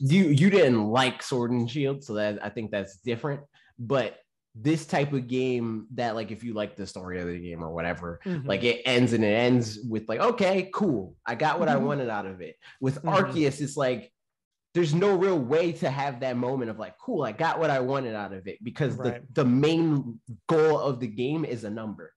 you 0.00 0.24
you 0.28 0.50
didn't 0.50 0.84
like 0.88 1.22
Sword 1.22 1.50
and 1.50 1.70
Shield, 1.70 2.02
so 2.04 2.14
that 2.14 2.44
I 2.44 2.48
think 2.50 2.70
that's 2.70 2.98
different. 2.98 3.42
But 3.78 4.18
this 4.54 4.86
type 4.86 5.12
of 5.12 5.28
game 5.28 5.86
that 5.94 6.14
like 6.16 6.30
if 6.30 6.42
you 6.42 6.52
like 6.52 6.74
the 6.76 6.86
story 6.86 7.20
of 7.20 7.28
the 7.28 7.38
game 7.38 7.62
or 7.62 7.72
whatever, 7.72 8.20
Mhm. 8.24 8.46
like 8.46 8.64
it 8.64 8.82
ends 8.84 9.12
and 9.12 9.22
it 9.24 9.28
ends 9.34 9.78
with 9.88 10.08
like 10.08 10.20
okay, 10.20 10.70
cool, 10.74 11.16
I 11.26 11.34
got 11.34 11.58
what 11.60 11.68
I 11.68 11.76
Mhm. 11.76 11.82
wanted 11.82 12.08
out 12.10 12.26
of 12.26 12.40
it. 12.40 12.56
With 12.80 13.02
Mhm. 13.02 13.14
Arceus, 13.14 13.60
it's 13.60 13.76
like 13.76 14.12
there's 14.74 14.94
no 14.94 15.16
real 15.16 15.38
way 15.38 15.72
to 15.72 15.90
have 15.90 16.20
that 16.20 16.36
moment 16.36 16.70
of 16.70 16.78
like, 16.78 16.96
cool, 16.98 17.22
I 17.24 17.32
got 17.32 17.58
what 17.58 17.70
I 17.70 17.80
wanted 17.80 18.14
out 18.14 18.32
of 18.32 18.46
it 18.46 18.62
because 18.62 18.94
Right. 18.96 19.22
the, 19.34 19.42
the 19.42 19.48
main 19.48 20.20
goal 20.46 20.78
of 20.78 21.00
the 21.00 21.06
game 21.06 21.44
is 21.44 21.64
a 21.64 21.70
number. 21.70 22.12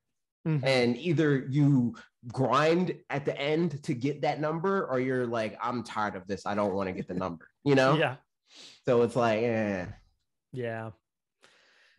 Mhm. 0.47 0.63
And 0.63 0.97
either 0.97 1.47
you 1.49 1.95
grind 2.27 2.95
at 3.09 3.25
the 3.25 3.39
end 3.39 3.81
to 3.83 3.93
get 3.93 4.21
that 4.21 4.39
number, 4.39 4.85
or 4.87 4.99
you're 4.99 5.25
like, 5.27 5.57
I'm 5.61 5.83
tired 5.83 6.15
of 6.15 6.27
this. 6.27 6.45
I 6.45 6.55
don't 6.55 6.73
want 6.73 6.87
to 6.89 6.93
get 6.93 7.07
the 7.07 7.13
number, 7.13 7.47
you 7.63 7.75
know? 7.75 7.95
yeah, 7.95 8.15
So 8.85 9.01
it's 9.03 9.15
like, 9.15 9.41
eh. 9.43 9.85
yeah, 10.53 10.91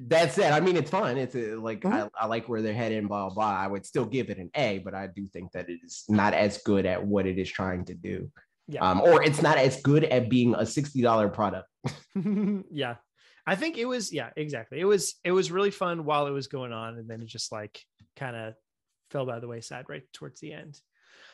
That's 0.00 0.36
it. 0.38 0.50
I 0.52 0.60
mean, 0.60 0.76
it's 0.76 0.90
fun. 0.90 1.16
It's 1.16 1.34
uh 1.34 1.60
like 1.60 1.80
Mhm. 1.82 2.10
I, 2.14 2.24
I 2.24 2.26
like 2.26 2.48
where 2.48 2.60
they're 2.62 2.74
heading, 2.74 3.06
blah, 3.06 3.26
blah 3.28 3.34
blah. 3.34 3.56
I 3.64 3.66
would 3.68 3.86
still 3.86 4.04
give 4.04 4.30
it 4.30 4.38
an 4.38 4.50
A, 4.54 4.78
but 4.78 4.94
I 4.94 5.06
do 5.06 5.28
think 5.28 5.52
that 5.52 5.68
it 5.68 5.78
is 5.84 6.04
not 6.08 6.34
as 6.34 6.58
good 6.58 6.86
at 6.86 7.04
what 7.06 7.26
it 7.26 7.38
is 7.38 7.50
trying 7.50 7.84
to 7.86 7.94
do. 7.94 8.30
Yeah. 8.68 8.88
Um, 8.88 9.00
or 9.00 9.22
it's 9.22 9.42
not 9.42 9.58
as 9.58 9.80
good 9.82 10.04
at 10.04 10.28
being 10.28 10.54
a 10.54 10.62
$60 10.62 11.32
product. 11.32 11.68
yeah. 12.70 12.96
I 13.46 13.56
think 13.56 13.76
it 13.76 13.86
was 13.86 14.12
yeah, 14.12 14.30
exactly. 14.36 14.78
It 14.80 14.84
was 14.84 15.16
it 15.24 15.32
was 15.32 15.50
really 15.50 15.72
fun 15.72 16.04
while 16.04 16.26
it 16.28 16.30
was 16.30 16.46
going 16.46 16.72
on, 16.72 16.96
and 16.98 17.08
then 17.10 17.20
it 17.22 17.26
just 17.26 17.50
like 17.50 17.80
kind 18.16 18.36
of 18.36 18.54
fell 19.12 19.26
by 19.26 19.38
the 19.38 19.46
wayside 19.46 19.84
right 19.88 20.02
towards 20.12 20.40
the 20.40 20.52
end, 20.52 20.80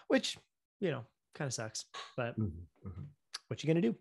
which 0.08 0.36
you 0.80 0.90
know 0.90 1.04
kind 1.34 1.46
of 1.46 1.54
sucks. 1.54 1.84
But 2.16 2.34
what 3.46 3.62
you 3.62 3.68
gonna 3.68 3.80
do? 3.80 3.94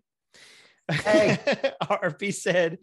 Hey. 0.90 1.38
RP 1.82 2.34
said 2.34 2.78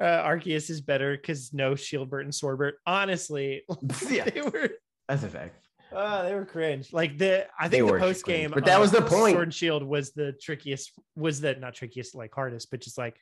uh, 0.00 0.04
Arceus 0.04 0.68
is 0.70 0.80
better 0.80 1.16
because 1.16 1.52
no 1.52 1.74
Shielbert 1.74 2.24
and 2.24 2.34
Sorbert. 2.34 2.72
Honestly, 2.86 3.62
yeah, 4.10 4.28
they 4.28 4.42
were 4.42 4.70
that's 5.08 5.22
a 5.22 5.28
fact. 5.28 5.56
uh, 5.94 6.22
they 6.22 6.34
were 6.34 6.44
cringe. 6.44 6.92
Like 6.92 7.18
the 7.18 7.46
I 7.58 7.68
They 7.68 7.78
think 7.78 7.92
the 7.92 7.98
post 7.98 8.24
game, 8.24 8.50
but 8.52 8.64
that 8.64 8.80
was 8.80 8.90
the 8.90 9.02
point. 9.02 9.34
Sword 9.34 9.44
and 9.44 9.54
Shield 9.54 9.82
was 9.82 10.12
the 10.12 10.32
trickiest. 10.32 10.92
Was 11.16 11.40
the 11.40 11.54
not 11.54 11.74
trickiest 11.74 12.14
like 12.14 12.34
hardest, 12.34 12.70
but 12.70 12.80
just 12.80 12.98
like 12.98 13.16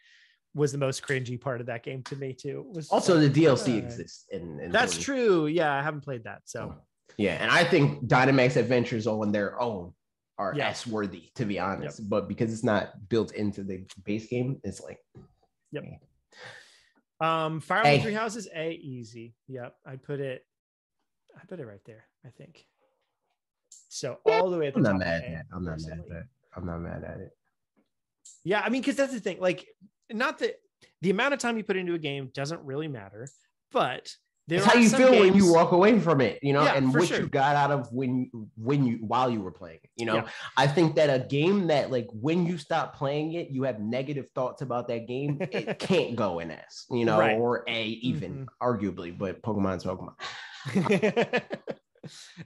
was 0.55 0.73
the 0.73 0.79
most 0.79 1.03
cringy 1.03 1.41
part 1.41 1.61
of 1.61 1.67
that 1.69 1.83
game 1.85 2.03
to 2.05 2.17
me 2.17 2.33
too. 2.33 2.67
Was 2.75 2.89
Also, 2.89 3.17
like, 3.19 3.33
the 3.33 3.45
DLC 3.45 3.75
uh, 3.75 3.85
exists. 3.85 4.27
In, 4.31 4.59
in 4.61 4.73
That's 4.73 4.95
Sword 4.95 5.05
true. 5.05 5.47
Yeah, 5.47 5.73
I 5.73 5.83
haven't 5.83 6.03
played 6.03 6.25
that, 6.25 6.43
so 6.45 6.75
Yeah, 7.21 7.35
and 7.35 7.51
I 7.51 7.65
think 7.65 8.07
Dynamax 8.07 8.57
Adventures 8.57 9.07
on 9.07 9.31
their 9.31 9.61
own 9.61 9.93
are 10.39 10.55
Yeah. 10.57 10.71
S 10.71 10.87
worthy, 10.87 11.31
to 11.35 11.45
be 11.45 11.59
honest. 11.59 12.09
But 12.09 12.29
because 12.29 12.51
it's 12.51 12.65
not 12.65 13.09
built 13.11 13.35
into 13.35 13.63
the 13.63 13.87
base 14.05 14.27
game, 14.27 14.59
it's 14.65 14.81
like 14.81 15.05
Yep. 15.73 15.85
Eh. 15.85 15.99
um 17.21 17.61
Fire 17.61 17.85
Emblem 17.85 18.01
Three 18.01 18.15
Houses 18.15 18.49
A 18.55 18.73
easy. 18.73 19.35
Yep, 19.49 19.77
I 19.85 19.97
put 19.97 20.21
it. 20.21 20.47
I 21.37 21.45
put 21.45 21.61
it 21.61 21.67
right 21.67 21.85
there. 21.85 22.07
I 22.25 22.31
think. 22.31 22.67
So 23.91 24.19
all 24.25 24.49
the 24.49 24.57
way 24.57 24.69
at 24.69 24.73
the 24.73 24.79
I'm 24.79 24.85
not 24.85 24.99
mad 25.01 25.23
A, 25.23 25.27
at 25.27 25.33
that. 25.33 25.47
I'm 25.55 25.65
not 25.65 25.79
mad 25.81 25.99
at 25.99 26.09
that. 26.09 26.25
I'm 26.57 26.65
not 26.65 26.79
mad 26.79 27.05
at 27.05 27.21
it. 27.21 27.37
Yeah, 28.45 28.63
I 28.65 28.71
mean, 28.71 28.81
because 28.81 28.97
that's 28.97 29.13
the 29.13 29.21
thing. 29.21 29.41
Like, 29.41 29.69
not 30.11 30.39
that 30.39 30.59
the 31.03 31.11
amount 31.11 31.35
of 31.35 31.39
time 31.41 31.59
you 31.59 31.65
put 31.65 31.77
into 31.77 31.93
a 31.93 31.99
game 31.99 32.31
doesn't 32.33 32.65
really 32.65 32.89
matter, 32.89 33.29
but 33.73 34.17
there 34.51 34.59
it's 34.59 34.67
how 34.67 34.79
you 34.79 34.91
feel 34.91 35.13
when 35.19 35.35
you 35.35 35.51
walk 35.51 35.73
away 35.73 35.99
from 35.99 36.21
it, 36.21 36.39
you 36.43 36.53
know, 36.53 36.63
Yeah, 36.65 36.75
and 36.75 36.93
what 36.93 37.09
sure. 37.09 37.21
you 37.21 37.27
got 37.29 37.57
out 37.57 37.71
of 37.71 37.91
when 37.93 38.31
when 38.57 38.85
you 38.85 38.97
while 38.99 39.31
you 39.31 39.41
were 39.41 39.51
playing 39.53 39.79
it. 39.83 39.91
You 39.97 40.05
know, 40.07 40.17
Yeah. 40.17 40.29
I 40.59 40.67
think 40.67 40.97
that 40.97 41.09
a 41.09 41.27
game 41.27 41.69
that 41.69 41.91
like 41.91 42.09
when 42.13 42.45
you 42.45 42.59
stop 42.59 42.95
playing 42.97 43.33
it, 43.33 43.49
you 43.51 43.63
have 43.63 43.81
negative 43.81 44.29
thoughts 44.35 44.61
about 44.61 44.89
that 44.89 45.07
game. 45.07 45.39
It 45.41 45.79
can't 45.91 46.15
go 46.17 46.41
in 46.41 46.51
S, 46.51 46.85
you 46.91 47.07
know, 47.07 47.19
Right. 47.19 47.39
or 47.39 47.65
A 47.67 47.85
even 47.85 48.47
arguably, 48.63 49.17
but 49.17 49.41
Pokemon's 49.43 49.85
Pokemon. 49.85 50.15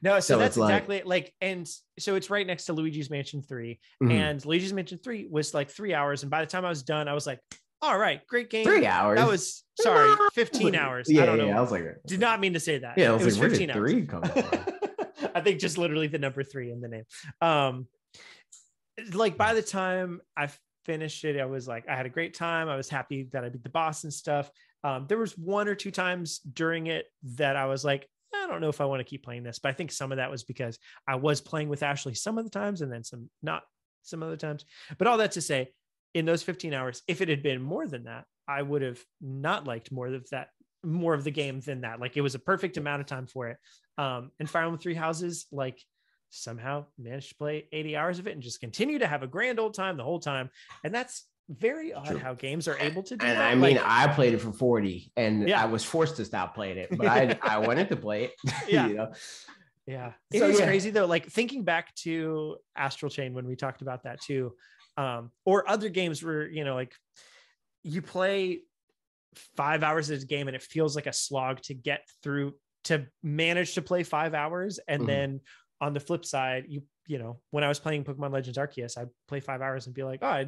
no, 0.03 0.21
so, 0.21 0.35
So 0.35 0.39
that's 0.39 0.57
like- 0.57 0.73
exactly 0.73 1.03
like, 1.05 1.33
and 1.41 1.69
so 1.99 2.17
it's 2.17 2.29
right 2.31 2.47
next 2.47 2.67
to 2.67 2.73
Luigi's 2.73 3.11
Mansion 3.11 3.43
3. 3.43 3.81
Mhm. 4.03 4.11
And 4.13 4.45
Luigi's 4.45 4.73
Mansion 4.73 4.99
3 4.99 5.27
was 5.31 5.55
like 5.55 5.71
three 5.71 5.95
hours. 5.95 6.23
And 6.23 6.31
by 6.31 6.41
the 6.45 6.51
time 6.51 6.65
I 6.65 6.69
was 6.69 6.83
done, 6.83 7.09
I 7.09 7.15
was 7.15 7.27
like, 7.27 7.41
all 7.85 7.99
right, 7.99 8.27
great 8.27 8.51
game. 8.51 8.65
Three 8.65 8.87
hours. 8.87 9.19
That 9.19 9.29
was 9.29 9.65
sorry. 9.81 10.15
15 10.33 10.75
hours. 10.75 11.07
Yeah, 11.11 11.23
I 11.23 11.27
don't 11.27 11.39
know. 11.39 11.47
yeah, 11.47 11.59
I 11.59 11.61
was 11.61 11.71
like, 11.71 11.85
Did 12.07 12.21
not 12.21 12.41
mean 12.41 12.55
to 12.55 12.61
say 12.61 12.79
that. 12.79 12.97
yeah, 12.97 13.11
I 13.11 13.11
it 13.11 13.17
was, 13.17 13.25
was 13.25 13.35
like, 13.39 13.41
where 13.43 13.51
15 13.51 13.69
did 13.69 13.77
hours. 13.77 13.91
three 13.91 14.07
come? 14.07 14.23
I 15.35 15.41
think 15.41 15.61
just 15.61 15.79
literally 15.79 16.07
the 16.07 16.19
number 16.19 16.43
three 16.43 16.71
in 16.71 16.81
the 16.81 16.89
name. 16.89 17.05
Um, 17.41 17.89
like 19.13 19.37
by 19.37 19.55
the 19.55 19.63
time 19.63 20.21
I 20.37 20.49
finished 20.85 21.25
it, 21.25 21.41
I 21.41 21.45
was 21.47 21.67
like, 21.69 21.89
I 21.89 21.97
had 21.97 22.07
a 22.07 22.11
great 22.11 22.35
time. 22.35 22.69
I 22.69 22.77
was 22.77 22.89
happy 22.89 23.29
that 23.33 23.45
I 23.45 23.49
beat 23.49 23.63
the 23.63 23.69
boss 23.71 24.05
and 24.05 24.13
stuff. 24.13 24.51
Um, 24.83 25.07
there 25.09 25.19
was 25.19 25.37
one 25.37 25.69
or 25.69 25.75
two 25.75 25.91
times 25.91 26.39
during 26.39 26.87
it 26.87 27.07
that 27.37 27.57
I 27.57 27.67
was 27.67 27.85
like, 27.85 28.09
I 28.35 28.47
don't 28.47 28.61
know 28.61 28.69
if 28.69 28.81
I 28.81 28.85
want 28.85 29.01
to 29.01 29.05
keep 29.05 29.25
playing 29.25 29.43
this, 29.43 29.59
but 29.59 29.71
I 29.71 29.73
think 29.73 29.91
some 29.91 30.13
of 30.13 30.17
that 30.17 30.31
was 30.31 30.45
because 30.45 30.79
I 31.09 31.17
was 31.17 31.41
playing 31.41 31.69
with 31.69 31.83
Ashley 31.83 32.15
some 32.15 32.37
of 32.39 32.45
the 32.45 32.51
times 32.51 32.83
and 32.83 32.93
then 32.93 33.03
some 33.03 33.31
not 33.43 33.63
some 34.03 34.23
other 34.23 34.37
times. 34.37 34.65
But 34.99 35.07
all 35.07 35.19
that 35.19 35.33
to 35.33 35.41
say, 35.41 35.73
in 36.15 36.25
those 36.25 36.43
15 36.43 36.73
hours, 36.73 37.03
if 37.09 37.21
it 37.21 37.29
had 37.29 37.43
been 37.43 37.61
more 37.61 37.87
than 37.87 38.05
that, 38.05 38.25
I 38.49 38.63
would 38.63 38.83
have 38.83 39.01
not 39.21 39.67
liked 39.67 39.91
more 39.93 40.07
of 40.09 40.29
that, 40.31 40.49
more 40.83 41.15
of 41.15 41.25
the 41.25 41.31
game 41.31 41.61
than 41.61 41.81
that. 41.83 42.01
Like 42.01 42.17
it 42.17 42.21
was 42.21 42.35
a 42.35 42.39
perfect 42.39 42.77
amount 42.77 43.01
of 43.01 43.07
time 43.07 43.27
for 43.27 43.49
it. 43.49 43.57
Um, 43.99 44.31
and 44.39 44.49
Fire 44.49 44.63
Emblem 44.63 44.79
Three 44.81 44.95
Houses, 44.95 45.47
like 45.51 45.81
somehow 46.31 46.87
managed 46.99 47.31
to 47.31 47.35
play 47.37 47.69
80 47.73 47.97
hours 47.97 48.19
of 48.19 48.27
it 48.27 48.33
and 48.33 48.43
just 48.43 48.61
continue 48.61 48.99
to 48.99 49.07
have 49.07 49.23
a 49.23 49.27
grand 49.27 49.59
old 49.61 49.75
time 49.75 49.97
the 49.97 50.05
whole 50.05 50.21
time. 50.21 50.51
And 50.85 50.95
that's 50.95 51.25
very 51.49 51.93
odd 51.93 52.07
True. 52.07 52.19
how 52.19 52.35
games 52.35 52.67
are 52.69 52.79
able 52.79 53.03
to 53.05 53.17
do 53.17 53.27
And 53.27 53.39
that. 53.39 53.51
I 53.51 53.55
mean, 53.55 53.77
Like, 53.77 53.83
I 53.85 54.09
played 54.15 54.35
it 54.35 54.41
for 54.41 54.53
40 54.53 55.13
and 55.17 55.49
Yeah. 55.49 55.63
I 55.63 55.67
was 55.67 55.85
forced 55.85 56.17
to 56.17 56.25
stop 56.25 56.55
playing 56.55 56.79
it, 56.79 56.89
but 56.97 57.07
I, 57.09 57.39
I 57.43 57.59
wanted 57.59 57.89
to 57.91 57.97
play 57.97 58.25
it. 58.25 58.33
Yeah. 58.69 58.87
you 58.89 58.95
know? 58.95 59.13
Yeah. 59.87 60.13
it 60.33 60.37
is 60.43 60.57
So, 60.57 60.61
yeah. 60.63 60.67
crazy 60.67 60.91
though. 60.91 61.07
Like 61.07 61.27
thinking 61.27 61.63
back 61.65 61.95
to 61.97 62.57
Astral 62.77 63.11
Chain 63.11 63.35
when 63.35 63.47
we 63.47 63.57
talked 63.57 63.83
about 63.83 64.05
that 64.05 64.21
too. 64.23 64.55
Um, 64.97 65.33
or 65.45 65.69
other 65.69 65.89
games 65.89 66.23
where, 66.23 66.49
you 66.49 66.65
know, 66.65 66.75
like 66.75 66.95
you 67.83 68.01
play 68.03 68.63
five 69.57 69.83
hours 69.83 70.09
of 70.09 70.17
this 70.17 70.25
game 70.25 70.47
and 70.47 70.55
it 70.55 70.63
feels 70.63 70.95
like 70.95 71.07
a 71.07 71.13
slog 71.13 71.61
to 71.63 71.75
get 71.75 72.09
through 72.23 72.55
to 72.85 73.07
manage 73.23 73.75
to 73.75 73.83
play 73.83 74.03
five 74.03 74.35
hours. 74.35 74.79
And 74.87 75.03
Mhm. 75.03 75.07
then 75.07 75.41
on 75.81 75.93
the 75.93 76.01
flip 76.01 76.25
side, 76.25 76.67
you, 76.69 76.85
you 77.07 77.19
know, 77.19 77.41
when 77.51 77.65
I 77.65 77.69
was 77.69 77.81
playing 77.81 78.05
Pokemon 78.05 78.33
Legends 78.33 78.59
Arceus, 78.59 78.97
I'd 78.97 79.11
play 79.27 79.41
five 79.41 79.61
hours 79.61 79.87
and 79.87 79.95
be 79.95 80.03
like, 80.05 80.21
oh, 80.23 80.29
I 80.29 80.47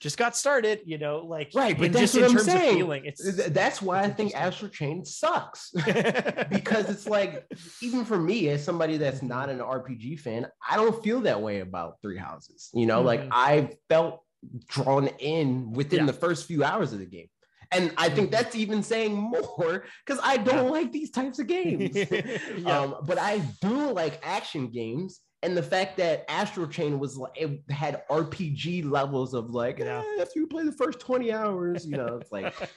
just 0.00 0.16
got 0.16 0.36
started, 0.36 0.80
you 0.84 0.96
know, 0.98 1.18
like 1.26 1.50
Right, 1.54 1.76
but 1.76 1.86
in 1.86 1.92
that's 1.92 2.12
just 2.12 2.14
what 2.14 2.22
in 2.24 2.30
I'm 2.30 2.36
terms 2.36 2.44
saying. 2.46 2.70
of 2.70 2.76
feeling. 2.76 3.02
It's 3.06 3.48
That's 3.48 3.82
why 3.82 4.02
it's 4.02 4.08
I 4.08 4.12
think. 4.12 4.34
Astral 4.36 4.70
Chain 4.70 5.04
sucks. 5.04 5.70
because 6.50 6.88
it's 6.88 7.06
like 7.06 7.46
even 7.82 8.04
for 8.04 8.18
me 8.18 8.48
as 8.48 8.62
somebody 8.64 8.96
that's 8.96 9.22
not 9.22 9.48
an 9.48 9.58
rpg 9.58 10.18
fan 10.20 10.46
i 10.68 10.76
don't 10.76 11.02
feel 11.02 11.20
that 11.22 11.40
way 11.42 11.60
about 11.60 11.94
three 12.02 12.16
houses 12.16 12.70
you 12.74 12.86
know 12.86 13.02
like 13.02 13.20
Mhm. 13.22 13.28
i 13.32 13.70
felt 13.88 14.22
drawn 14.68 15.08
in 15.18 15.72
within 15.72 16.00
Yeah. 16.00 16.06
the 16.06 16.12
first 16.12 16.46
few 16.46 16.62
hours 16.64 16.92
of 16.92 17.00
the 17.00 17.06
game 17.06 17.28
and 17.72 17.92
i 17.96 18.08
think 18.08 18.28
Mhm. 18.28 18.32
that's 18.32 18.54
even 18.54 18.82
saying 18.82 19.14
more 19.14 19.84
because 20.06 20.20
i 20.22 20.36
don't 20.36 20.70
like 20.70 20.92
these 20.92 21.10
types 21.10 21.38
of 21.38 21.46
games 21.46 21.94
Yeah. 22.56 22.80
um, 22.80 22.96
but 23.04 23.18
i 23.18 23.38
do 23.60 23.92
like 23.92 24.20
action 24.22 24.68
games 24.70 25.20
and 25.42 25.56
the 25.56 25.62
fact 25.62 25.96
that 25.98 26.24
Astral 26.28 26.66
Chain 26.66 26.98
was 26.98 27.16
like 27.16 27.32
it 27.36 27.60
had 27.70 28.02
RPG 28.10 28.84
levels 28.90 29.34
of 29.34 29.50
like 29.50 29.78
Yeah. 29.78 30.02
eh, 30.18 30.22
after 30.22 30.40
you 30.40 30.46
play 30.46 30.64
the 30.64 30.72
first 30.72 30.98
20 31.00 31.32
hours, 31.32 31.86
you 31.86 31.96
know, 31.96 32.18
it's 32.20 32.32
like 32.32 32.54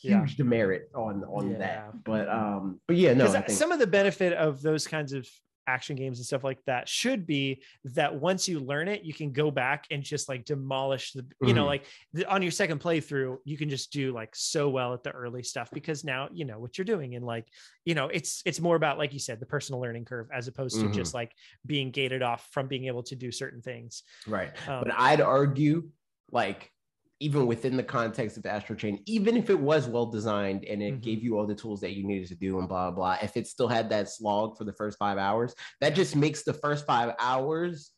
Yeah. 0.00 0.20
huge 0.20 0.36
demerit 0.36 0.90
on 0.94 1.24
on 1.24 1.50
Yeah. 1.50 1.58
that. 1.58 2.04
But 2.04 2.28
um, 2.28 2.80
but 2.86 2.96
yeah, 2.96 3.14
no, 3.14 3.26
think 3.30 3.50
some 3.50 3.72
of 3.72 3.78
the 3.80 3.86
benefit 3.86 4.32
of 4.32 4.62
those 4.62 4.86
kinds 4.86 5.12
of 5.12 5.28
action 5.68 5.94
games 5.94 6.18
and 6.18 6.26
stuff 6.26 6.42
like 6.42 6.58
that 6.64 6.88
should 6.88 7.26
be 7.26 7.62
that 7.84 8.14
once 8.14 8.48
you 8.48 8.58
learn 8.58 8.88
it 8.88 9.02
you 9.04 9.12
can 9.12 9.30
go 9.32 9.50
back 9.50 9.84
and 9.90 10.02
just 10.02 10.28
like 10.28 10.44
demolish 10.44 11.12
the 11.12 11.24
you 11.42 11.52
know 11.52 11.64
Mhm. 11.64 11.66
like 11.66 11.84
the, 12.14 12.24
on 12.26 12.40
your 12.42 12.50
second 12.50 12.80
playthrough 12.80 13.36
you 13.44 13.58
can 13.58 13.68
just 13.68 13.92
do 13.92 14.12
like 14.12 14.34
so 14.34 14.68
well 14.70 14.94
at 14.94 15.02
the 15.02 15.10
early 15.10 15.42
stuff 15.42 15.68
because 15.72 16.04
now 16.04 16.28
you 16.32 16.44
know 16.46 16.58
what 16.58 16.78
you're 16.78 16.84
doing 16.86 17.14
and 17.16 17.24
like 17.24 17.46
you 17.84 17.94
know 17.94 18.06
it's 18.08 18.42
it's 18.46 18.60
more 18.60 18.76
about 18.76 18.96
like 18.98 19.12
you 19.12 19.18
said 19.18 19.38
the 19.40 19.46
personal 19.46 19.80
learning 19.80 20.06
curve 20.06 20.26
as 20.32 20.48
opposed 20.48 20.80
to 20.80 20.86
Mhm. 20.88 20.92
just 20.94 21.12
like 21.14 21.32
being 21.66 21.90
gated 21.90 22.22
off 22.22 22.48
from 22.50 22.66
being 22.66 22.86
able 22.86 23.02
to 23.04 23.14
do 23.14 23.30
certain 23.30 23.60
things 23.60 24.02
right. 24.26 24.50
um, 24.68 24.82
but 24.84 24.92
I'd 24.96 25.20
argue 25.20 25.90
like 26.32 26.72
even 27.20 27.46
within 27.46 27.76
the 27.76 27.82
context 27.82 28.36
of 28.36 28.46
Astral 28.46 28.78
Chain, 28.78 29.02
even 29.06 29.36
if 29.36 29.50
it 29.50 29.58
was 29.58 29.88
well 29.88 30.06
designed 30.06 30.64
and 30.64 30.82
it 30.82 30.92
Mhm. 30.94 31.02
gave 31.02 31.22
you 31.22 31.36
all 31.38 31.46
the 31.46 31.54
tools 31.54 31.80
that 31.80 31.92
you 31.92 32.06
needed 32.06 32.28
to 32.28 32.34
do 32.36 32.58
and 32.58 32.68
blah 32.68 32.90
blah, 32.90 33.16
blah, 33.16 33.24
if 33.24 33.36
it 33.36 33.46
still 33.46 33.68
had 33.68 33.90
that 33.90 34.08
slog 34.08 34.56
for 34.56 34.64
the 34.64 34.72
first 34.72 34.98
five 34.98 35.18
hours, 35.18 35.54
that 35.80 35.90
just 35.94 36.14
makes 36.16 36.42
the 36.44 36.52
first 36.54 36.86
five 36.86 37.14
hours 37.18 37.92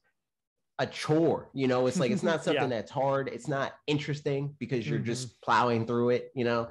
a 0.78 0.86
chore. 0.86 1.50
You 1.52 1.68
know, 1.68 1.86
it's 1.86 2.00
like 2.00 2.10
it's 2.10 2.22
not 2.22 2.42
something 2.44 2.68
Yeah. 2.70 2.76
that's 2.78 2.90
hard. 2.90 3.28
It's 3.28 3.48
not 3.48 3.74
interesting 3.86 4.56
because 4.58 4.88
you're 4.88 5.00
Mhm. 5.00 5.04
just 5.06 5.40
plowing 5.42 5.86
through 5.86 6.10
it. 6.10 6.30
You 6.34 6.44
know, 6.44 6.70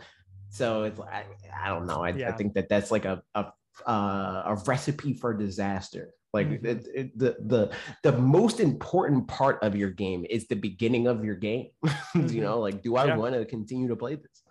so 0.49 0.83
it's 0.83 0.97
like 0.99 1.13
I, 1.13 1.25
I 1.65 1.67
don't 1.69 1.85
know. 1.85 2.03
I, 2.03 2.09
I 2.09 2.31
think 2.31 2.55
that 2.55 2.69
that's 2.69 2.89
like 2.91 3.05
a 3.05 3.21
a 3.35 3.51
uh, 3.87 4.43
a 4.45 4.55
recipe 4.65 5.13
for 5.13 5.33
disaster. 5.33 6.13
Like 6.33 6.47
Mhm. 6.47 6.65
it, 6.65 6.87
it, 6.93 7.17
the 7.17 7.35
the 7.39 7.71
the 8.03 8.17
most 8.17 8.59
important 8.59 9.27
part 9.27 9.63
of 9.63 9.75
your 9.75 9.89
game 9.89 10.25
is 10.29 10.47
the 10.47 10.55
beginning 10.55 11.07
of 11.07 11.25
your 11.25 11.35
game. 11.35 11.69
Mhm. 11.85 12.31
you 12.33 12.41
know, 12.41 12.59
like 12.59 12.83
do 12.83 12.95
I 12.95 13.05
Yeah. 13.05 13.17
want 13.17 13.33
to 13.35 13.45
continue 13.45 13.87
to 13.87 13.95
play 13.95 14.15
this? 14.15 14.43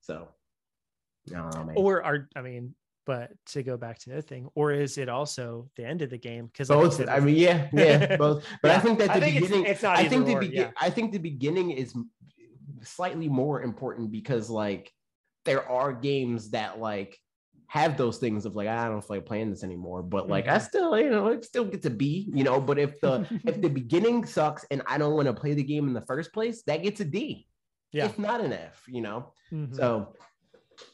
So, 0.00 0.28
I 1.34 1.64
man. 1.64 1.74
or 1.76 2.04
are 2.04 2.28
i 2.36 2.40
mean 2.40 2.76
but 3.06 3.32
to 3.46 3.62
go 3.64 3.76
back 3.76 3.98
to 4.00 4.10
the 4.10 4.22
thing 4.22 4.48
or 4.54 4.70
is 4.72 4.98
it 4.98 5.08
also 5.08 5.68
the 5.76 5.84
end 5.84 6.02
of 6.02 6.10
the 6.10 6.18
game 6.18 6.46
because 6.46 6.68
both. 6.68 7.00
I 7.08 7.18
mean, 7.20 7.36
yeah, 7.36 7.68
yeah, 7.72 8.16
both. 8.16 8.44
But 8.62 8.70
I 8.72 8.78
think 8.80 8.98
that 9.00 9.10
I 9.10 9.18
the 9.18 9.26
think 9.26 9.40
beginning. 9.40 9.66
it's 9.66 9.82
not 9.82 9.96
I 9.98 10.08
think 10.08 10.26
the 10.26 10.34
or, 10.36 10.40
begin. 10.40 10.62
yeah. 10.62 10.70
I 10.80 10.90
think 10.90 11.10
the 11.12 11.18
beginning 11.18 11.70
is 11.70 11.94
slightly 12.82 13.28
more 13.28 13.62
important 13.62 14.10
because 14.12 14.48
like 14.50 14.92
there 15.44 15.68
are 15.68 15.92
games 15.92 16.50
that 16.50 16.78
like 16.80 17.18
have 17.68 17.96
those 17.96 18.18
things 18.18 18.46
of 18.46 18.54
like 18.54 18.68
I 18.68 18.86
don't 18.88 19.00
feel 19.02 19.16
like 19.16 19.26
playing 19.26 19.50
this 19.50 19.64
anymore, 19.64 20.02
but 20.02 20.28
like 20.28 20.46
I 20.48 20.56
Mhm. 20.58 20.62
still 20.62 20.98
you 20.98 21.10
know 21.10 21.26
it 21.28 21.44
still 21.44 21.64
get 21.64 21.82
to 21.82 21.90
be 21.90 22.30
you 22.32 22.44
know. 22.44 22.60
But 22.60 22.78
if 22.78 23.00
the 23.00 23.26
if 23.44 23.60
the 23.60 23.68
beginning 23.80 24.24
sucks 24.24 24.64
and 24.70 24.82
I 24.86 24.98
don't 24.98 25.14
want 25.14 25.26
to 25.26 25.34
play 25.34 25.54
the 25.54 25.62
game 25.64 25.88
in 25.88 25.94
the 25.94 26.00
first 26.06 26.32
place, 26.32 26.62
that 26.62 26.82
gets 26.82 27.00
a 27.00 27.04
D, 27.04 27.46
yeah 27.92 28.06
if 28.06 28.18
not 28.18 28.40
an 28.40 28.52
F. 28.52 28.84
You 28.88 29.00
know, 29.02 29.32
Mhm. 29.52 29.74
so 29.74 30.14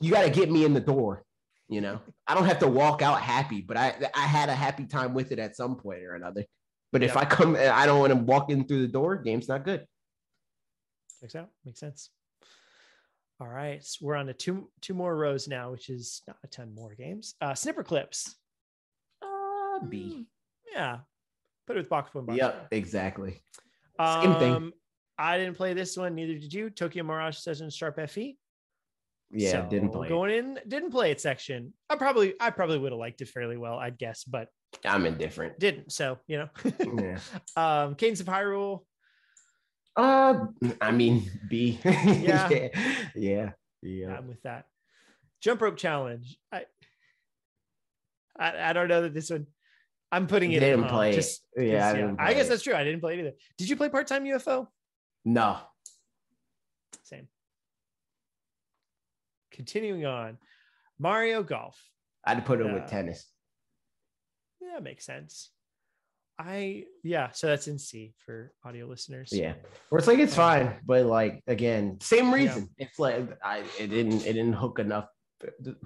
you 0.00 0.12
got 0.12 0.22
to 0.22 0.30
get 0.30 0.50
me 0.50 0.64
in 0.64 0.72
the 0.74 0.80
door. 0.80 1.24
You 1.68 1.80
know, 1.80 2.00
I 2.26 2.34
don't 2.34 2.46
have 2.46 2.58
to 2.60 2.68
walk 2.68 3.02
out 3.02 3.20
happy, 3.20 3.60
but 3.62 3.76
I 3.76 3.94
I 4.14 4.26
had 4.26 4.48
a 4.48 4.54
happy 4.54 4.86
time 4.86 5.12
with 5.14 5.32
it 5.32 5.38
at 5.38 5.56
some 5.56 5.76
point 5.76 6.02
or 6.02 6.14
another. 6.14 6.44
But 6.92 7.02
if 7.02 7.16
I 7.16 7.24
come, 7.24 7.56
I 7.56 7.86
don't 7.86 8.00
want 8.00 8.12
to 8.12 8.18
walk 8.18 8.50
in 8.50 8.66
through 8.66 8.82
the 8.86 8.92
door. 8.92 9.16
Game's 9.16 9.48
not 9.48 9.64
good. 9.64 9.86
checks 11.20 11.34
out 11.36 11.48
makes 11.64 11.80
sense 11.80 12.10
all 13.42 13.48
right 13.48 13.84
so 13.84 13.98
we're 14.06 14.14
on 14.14 14.26
to 14.26 14.32
two 14.32 14.70
two 14.80 14.94
more 14.94 15.16
rows 15.16 15.48
now 15.48 15.72
which 15.72 15.88
is 15.90 16.22
not 16.28 16.36
a 16.44 16.46
ton 16.46 16.72
more 16.72 16.94
games 16.94 17.34
uh 17.40 17.54
snipper 17.54 17.82
clips 17.82 18.36
Uh, 19.20 19.80
B. 19.88 20.26
Yeah 20.72 20.98
put 21.66 21.76
it 21.76 21.80
with 21.80 21.88
box 21.88 22.10
and 22.14 22.26
Bakufu. 22.26 22.36
Yep, 22.36 22.68
exactly. 22.72 23.42
um, 23.98 24.22
Same 24.22 24.34
thing. 24.38 24.72
i 25.18 25.36
didn't 25.38 25.56
play 25.56 25.74
this 25.74 25.96
one 25.96 26.14
neither 26.14 26.34
did 26.38 26.52
you 26.54 26.70
tokyo 26.70 27.02
mirage 27.02 27.36
session 27.38 27.68
sharp 27.68 27.96
fe 28.08 28.36
Yeah, 29.32 29.62
didn't 29.66 29.90
So, 29.92 29.98
play. 29.98 30.06
it. 30.06 30.10
going 30.10 30.30
in 30.30 30.58
didn't 30.68 30.90
play 30.92 31.10
it 31.10 31.20
section 31.20 31.72
i 31.90 31.96
probably 31.96 32.34
i 32.38 32.50
probably 32.50 32.78
would 32.78 32.92
have 32.92 32.98
liked 33.00 33.22
it 33.22 33.28
fairly 33.28 33.56
well 33.56 33.76
i'd 33.78 33.98
guess 33.98 34.22
but 34.24 34.48
I'm 34.84 35.04
indifferent. 35.04 35.58
didn't 35.58 35.90
so 35.92 36.18
you 36.28 36.38
know 36.38 36.48
Yeah. 37.02 37.18
um 37.56 37.96
cadence 37.96 38.20
of 38.20 38.26
hyrule 38.26 38.84
Uh, 39.94 40.46
I 40.80 40.90
mean 40.92 41.30
B. 41.48 41.78
Yeah. 41.84 42.48
yeah, 42.48 42.68
yeah, 43.14 43.50
yeah. 43.82 44.16
I'm 44.16 44.26
with 44.28 44.42
that. 44.42 44.66
Jump 45.40 45.60
rope 45.60 45.76
challenge. 45.76 46.38
I, 46.50 46.64
I, 48.38 48.70
I 48.70 48.72
don't 48.72 48.88
know 48.88 49.02
that 49.02 49.12
this 49.14 49.30
one. 49.30 49.46
I'm 50.10 50.26
putting 50.26 50.52
it. 50.52 50.62
in 50.62 50.68
Didn't 50.70 50.84
huh, 50.84 50.88
play. 50.90 51.12
just- 51.14 51.42
'cause, 51.56 51.64
yeah, 51.66 51.88
I, 51.88 51.92
didn't 51.94 52.20
I 52.20 52.34
guess 52.34 52.46
it. 52.46 52.48
that's 52.50 52.62
true. 52.62 52.74
I 52.74 52.84
didn't 52.84 53.00
play 53.00 53.14
it 53.14 53.20
either. 53.20 53.32
Did 53.58 53.68
you 53.68 53.76
play 53.76 53.88
part 53.88 54.06
time 54.06 54.24
UFO? 54.24 54.68
no. 55.24 55.58
Same. 57.04 57.28
Continuing 59.50 60.06
on, 60.06 60.38
Mario 60.98 61.42
Golf. 61.42 61.78
I'd 62.24 62.44
put 62.46 62.60
it 62.60 62.66
Yeah. 62.66 62.74
with 62.74 62.86
tennis. 62.86 63.26
Yeah, 64.60 64.78
makes 64.80 65.04
sense. 65.04 65.50
I 66.38 66.84
yeah. 67.04 67.30
So 67.32 67.46
that's 67.46 67.68
in 67.68 67.78
C 67.78 68.14
for 68.24 68.52
audio 68.64 68.86
listeners. 68.86 69.30
Yeah, 69.32 69.54
or 69.90 69.98
it's 69.98 70.06
like 70.06 70.18
it's 70.18 70.32
Um, 70.32 70.36
fine, 70.36 70.80
but 70.84 71.06
like 71.06 71.42
again, 71.46 71.98
same 72.00 72.32
reason. 72.32 72.68
It's 72.78 72.98
like 72.98 73.28
I 73.44 73.58
it 73.78 73.88
didn't 73.88 74.26
it 74.26 74.32
didn't 74.32 74.54
hook 74.54 74.78
enough 74.78 75.08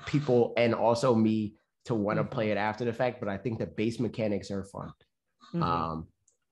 people 0.07 0.53
and 0.57 0.75
also 0.75 1.15
me 1.15 1.55
to 1.87 1.95
want 1.95 2.19
to 2.19 2.25
Mhm. 2.25 2.31
play 2.31 2.51
it 2.51 2.57
after 2.57 2.85
the 2.85 2.93
fact. 2.93 3.21
But 3.21 3.29
I 3.29 3.39
think 3.39 3.59
the 3.59 3.67
base 3.67 3.99
mechanics 4.01 4.51
are 4.51 4.65
fun. 4.65 4.93
Mhm. 5.55 5.63
Um, 5.63 6.09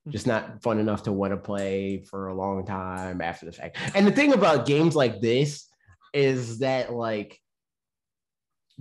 Mhm. 0.07 0.13
just 0.13 0.27
not 0.27 0.63
fun 0.63 0.79
enough 0.79 1.05
to 1.05 1.13
want 1.13 1.33
to 1.33 1.37
play 1.37 2.03
for 2.05 2.29
a 2.29 2.35
long 2.35 2.67
time 2.67 3.21
after 3.21 3.47
the 3.47 3.53
fact. 3.53 3.79
And 3.95 4.07
the 4.07 4.13
thing 4.13 4.33
about 4.33 4.67
games 4.67 4.95
like 4.95 5.21
this 5.21 5.69
is 6.13 6.59
that 6.61 6.93
like 6.93 7.41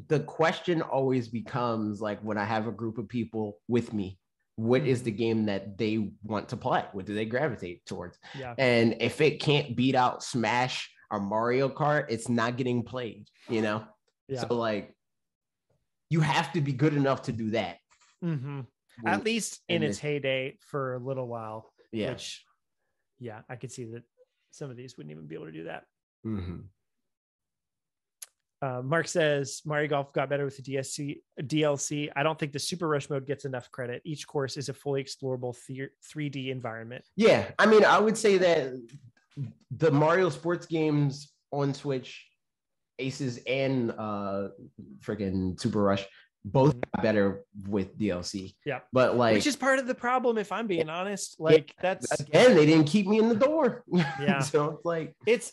the 0.07 0.19
question 0.21 0.81
always 0.81 1.27
becomes 1.27 2.01
like 2.01 2.19
when 2.21 2.37
I 2.37 2.45
have 2.45 2.67
a 2.67 2.71
group 2.71 2.97
of 2.97 3.07
people 3.07 3.59
with 3.67 3.93
me, 3.93 4.17
what 4.55 4.85
is 4.85 5.03
the 5.03 5.11
game 5.11 5.45
that 5.45 5.77
they 5.77 6.11
want 6.23 6.49
to 6.49 6.57
play? 6.57 6.85
What 6.91 7.05
do 7.05 7.13
they 7.15 7.25
gravitate 7.25 7.85
towards? 7.85 8.17
yeah. 8.37 8.53
And 8.57 8.95
if 8.99 9.19
it 9.21 9.39
can't 9.39 9.75
beat 9.75 9.95
out 9.95 10.23
Smash 10.23 10.89
or 11.09 11.19
Mario 11.19 11.69
Kart, 11.69 12.05
it's 12.09 12.29
not 12.29 12.57
getting 12.57 12.83
played, 12.83 13.27
you 13.49 13.61
know? 13.61 13.83
Yeah. 14.27 14.41
So 14.41 14.55
like 14.55 14.95
you 16.09 16.21
have 16.21 16.53
to 16.53 16.61
be 16.61 16.73
good 16.73 16.93
enough 16.93 17.23
to 17.23 17.31
do 17.31 17.51
that. 17.51 17.77
hmm 18.21 18.61
When- 19.01 19.13
At 19.13 19.23
least 19.23 19.61
in 19.67 19.81
its 19.81 19.97
it- 19.97 20.01
heyday 20.01 20.57
for 20.61 20.95
a 20.95 20.99
little 20.99 21.27
while. 21.27 21.73
yeah. 21.91 22.09
Which, 22.11 22.43
yeah, 23.19 23.41
I 23.49 23.55
could 23.55 23.71
see 23.71 23.85
that 23.85 24.03
some 24.51 24.69
of 24.69 24.77
these 24.77 24.97
wouldn't 24.97 25.11
even 25.11 25.25
be 25.27 25.33
able 25.35 25.45
to 25.47 25.51
do 25.51 25.63
that. 25.63 25.85
Mhm. 26.25 26.65
Uh, 28.63 28.81
Mark 28.81 29.09
says 29.09 29.61
Mario 29.65 29.89
Golf 29.89 30.13
got 30.13 30.29
better 30.29 30.45
with 30.45 30.55
the 30.55 30.63
DSC 30.63 31.17
DLC. 31.41 32.09
I 32.15 32.23
don't 32.23 32.39
think 32.39 32.53
the 32.53 32.59
Super 32.59 32.87
Rush 32.87 33.09
mode 33.09 33.27
gets 33.27 33.43
enough 33.43 33.69
credit. 33.71 34.01
Each 34.05 34.25
course 34.25 34.55
is 34.55 34.69
a 34.69 34.73
fully 34.73 35.03
explorable 35.03 35.53
the- 35.67 35.89
3D 36.09 36.47
environment. 36.49 37.03
Yeah, 37.17 37.51
I 37.59 37.65
mean, 37.65 37.83
I 37.83 37.99
would 37.99 38.17
say 38.17 38.37
that 38.37 38.81
the 39.69 39.91
Mario 39.91 40.29
sports 40.29 40.65
games 40.65 41.33
on 41.51 41.73
Switch, 41.73 42.25
Aces 42.99 43.39
and 43.47 43.91
uh 43.97 44.49
freaking 45.01 45.59
Super 45.59 45.81
Rush, 45.81 46.05
both 46.45 46.73
got 46.79 47.03
better 47.03 47.43
with 47.67 47.97
DLC. 47.97 48.53
Yeah. 48.65 48.79
But 48.93 49.17
like 49.17 49.33
Which 49.33 49.47
is 49.47 49.57
part 49.57 49.79
of 49.79 49.87
the 49.87 49.95
problem, 49.95 50.37
if 50.37 50.53
I'm 50.53 50.67
being 50.67 50.89
honest. 50.89 51.37
Like 51.37 51.73
that's 51.81 52.17
again, 52.21 52.55
they 52.55 52.65
didn't 52.65 52.85
keep 52.87 53.07
me 53.07 53.19
in 53.19 53.27
the 53.27 53.35
door. 53.35 53.83
Yeah. 54.21 54.39
so 54.39 54.69
it's 54.69 54.85
like 54.85 55.15
it's 55.25 55.51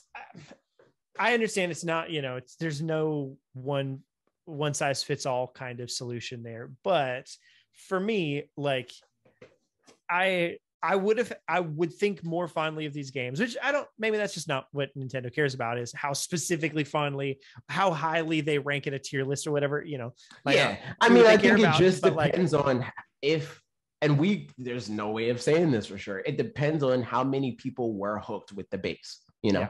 i 1.18 1.34
understand 1.34 1.70
it's 1.70 1.84
not 1.84 2.10
you 2.10 2.22
know 2.22 2.36
it's 2.36 2.56
there's 2.56 2.82
no 2.82 3.36
one 3.54 4.00
one 4.44 4.74
size 4.74 5.02
fits 5.02 5.26
all 5.26 5.48
kind 5.54 5.80
of 5.80 5.90
solution 5.90 6.42
there 6.42 6.70
but 6.82 7.28
for 7.72 7.98
me 7.98 8.44
like 8.56 8.90
i 10.10 10.56
i 10.82 10.96
would 10.96 11.18
have 11.18 11.32
i 11.48 11.60
would 11.60 11.92
think 11.92 12.24
more 12.24 12.48
fondly 12.48 12.86
of 12.86 12.92
these 12.92 13.10
games 13.10 13.38
which 13.38 13.56
i 13.62 13.70
don't 13.70 13.86
maybe 13.98 14.16
that's 14.16 14.34
just 14.34 14.48
not 14.48 14.66
what 14.72 14.90
nintendo 14.96 15.32
cares 15.32 15.54
about 15.54 15.78
is 15.78 15.92
how 15.94 16.12
specifically 16.12 16.84
fondly 16.84 17.38
how 17.68 17.90
highly 17.90 18.40
they 18.40 18.58
rank 18.58 18.86
in 18.86 18.94
a 18.94 18.98
tier 18.98 19.24
list 19.24 19.46
or 19.46 19.52
whatever 19.52 19.84
you 19.84 19.98
know 19.98 20.12
like, 20.44 20.56
yeah. 20.56 20.76
I 21.00 21.08
mean, 21.08 21.26
I 21.26 21.36
think 21.36 21.58
it 21.58 21.74
just 21.74 22.02
but, 22.02 22.14
like- 22.14 22.32
depends 22.32 22.54
on 22.54 22.84
if 23.22 23.60
and 24.02 24.18
we 24.18 24.48
there's 24.58 24.88
no 24.88 25.10
way 25.10 25.28
of 25.28 25.40
saying 25.40 25.70
this 25.70 25.86
for 25.86 25.98
sure. 25.98 26.20
It 26.20 26.36
depends 26.36 26.82
on 26.82 27.02
how 27.02 27.22
many 27.22 27.52
people 27.52 27.94
were 27.94 28.18
hooked 28.18 28.52
with 28.52 28.68
the 28.70 28.78
base, 28.78 29.20
you 29.42 29.52
know. 29.52 29.60
Yeah. 29.60 29.68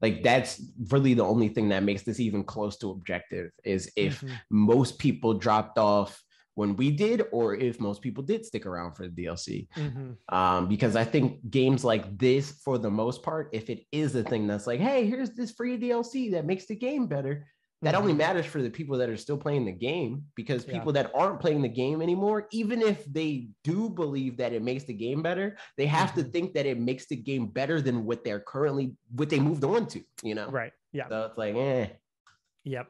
Like 0.00 0.22
that's 0.22 0.62
really 0.90 1.14
the 1.14 1.24
only 1.24 1.48
thing 1.48 1.68
that 1.70 1.82
makes 1.82 2.02
this 2.02 2.20
even 2.20 2.44
close 2.44 2.76
to 2.78 2.90
objective 2.90 3.50
is 3.64 3.90
if 3.96 4.22
Mhm. 4.22 4.40
most 4.50 4.98
people 4.98 5.34
dropped 5.34 5.78
off 5.78 6.22
when 6.54 6.74
we 6.76 6.90
did, 6.90 7.22
or 7.32 7.54
if 7.54 7.78
most 7.80 8.02
people 8.02 8.22
did 8.22 8.44
stick 8.44 8.66
around 8.66 8.94
for 8.94 9.06
the 9.08 9.14
DLC. 9.24 9.68
Mhm. 9.76 10.16
Um, 10.30 10.68
because 10.68 10.96
I 10.96 11.04
think 11.04 11.48
games 11.50 11.84
like 11.84 12.18
this, 12.18 12.60
for 12.64 12.78
the 12.78 12.90
most 12.90 13.22
part, 13.22 13.50
if 13.52 13.70
it 13.70 13.84
is 13.92 14.14
a 14.16 14.24
thing 14.24 14.46
that's 14.46 14.66
like, 14.66 14.80
hey, 14.80 15.06
here's 15.06 15.30
this 15.30 15.52
free 15.52 15.78
DLC 15.78 16.30
that 16.32 16.44
makes 16.46 16.66
the 16.66 16.74
game 16.76 17.06
better, 17.06 17.46
that 17.82 17.94
only 17.94 18.12
Mhm. 18.12 18.16
matters 18.18 18.46
for 18.46 18.60
the 18.60 18.70
people 18.70 18.98
that 18.98 19.08
are 19.08 19.16
still 19.16 19.36
playing 19.38 19.64
the 19.64 19.72
game. 19.72 20.24
Because 20.34 20.66
Yeah. 20.66 20.72
people 20.74 20.92
that 20.94 21.12
aren't 21.14 21.40
playing 21.40 21.62
the 21.62 21.68
game 21.68 22.02
anymore, 22.02 22.48
even 22.50 22.82
if 22.82 23.04
they 23.04 23.48
do 23.62 23.88
believe 23.88 24.36
that 24.38 24.52
it 24.52 24.62
makes 24.62 24.84
the 24.84 24.94
game 24.94 25.22
better, 25.22 25.56
they 25.76 25.86
have 25.86 26.14
to 26.16 26.22
Mhm. 26.24 26.32
think 26.32 26.54
that 26.54 26.66
it 26.66 26.78
makes 26.78 27.06
the 27.06 27.16
game 27.16 27.46
better 27.46 27.80
than 27.80 28.04
what 28.04 28.24
they're 28.24 28.40
currently 28.40 28.96
what 29.14 29.30
they 29.30 29.38
moved 29.38 29.62
on 29.64 29.86
to. 29.88 30.02
You 30.22 30.34
know, 30.34 30.50
right 30.50 30.72
yeah 30.92 31.08
so 31.08 31.26
it's 31.26 31.38
like, 31.38 31.54
eh. 31.54 31.88
Yep. 32.64 32.88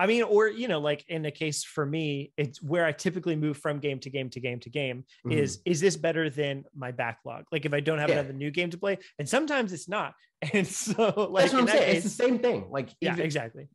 I 0.00 0.06
mean, 0.06 0.22
or 0.22 0.46
you 0.48 0.68
know, 0.68 0.78
like 0.80 1.04
in 1.08 1.22
the 1.22 1.30
case 1.32 1.64
for 1.64 1.84
me, 1.84 2.32
it's 2.36 2.62
where 2.62 2.84
I 2.84 2.92
typically 2.92 3.34
move 3.34 3.56
from 3.56 3.80
game 3.80 3.98
to 4.00 4.10
game 4.10 4.30
to 4.30 4.38
game 4.40 4.60
to 4.60 4.70
game. 4.70 5.04
Is 5.28 5.60
is 5.64 5.80
this 5.80 5.96
better 5.96 6.30
than 6.30 6.64
my 6.74 6.92
backlog? 6.92 7.46
Like 7.50 7.64
if 7.66 7.72
I 7.74 7.80
don't 7.80 7.98
have 7.98 8.08
Mm-hmm. 8.10 8.16
Yeah. 8.16 8.20
another 8.20 8.32
new 8.38 8.50
game 8.52 8.70
to 8.70 8.78
play, 8.78 8.98
and 9.18 9.28
sometimes 9.28 9.72
it's 9.72 9.88
not. 9.88 10.14
And 10.54 10.64
so, 10.66 10.92
That's 10.94 11.16
like 11.16 11.52
what 11.52 11.54
I'm 11.62 11.66
saying. 11.68 11.82
case, 11.94 12.04
it's 12.04 12.16
the 12.16 12.22
same 12.24 12.38
thing. 12.38 12.70
Like 12.70 12.90
yeah, 13.00 13.14
even, 13.14 13.24
exactly. 13.24 13.68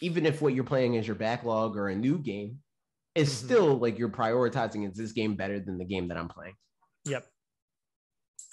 Even 0.00 0.26
if 0.26 0.40
what 0.42 0.54
you're 0.54 0.64
playing 0.64 0.94
is 0.94 1.06
your 1.06 1.16
backlog 1.16 1.76
or 1.76 1.88
a 1.88 1.94
new 1.96 2.18
game, 2.18 2.60
it's 3.14 3.30
Mhm. 3.30 3.44
still 3.44 3.78
like 3.78 3.98
you're 3.98 4.08
prioritizing 4.08 4.88
is 4.88 4.96
this 4.96 5.12
game 5.12 5.34
better 5.34 5.58
than 5.60 5.78
the 5.78 5.84
game 5.84 6.08
that 6.08 6.16
I'm 6.16 6.28
playing? 6.28 6.54
Yep. 7.06 7.26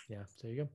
Yeah. 0.10 0.24
So 0.28 0.48
there 0.48 0.52
you 0.56 0.70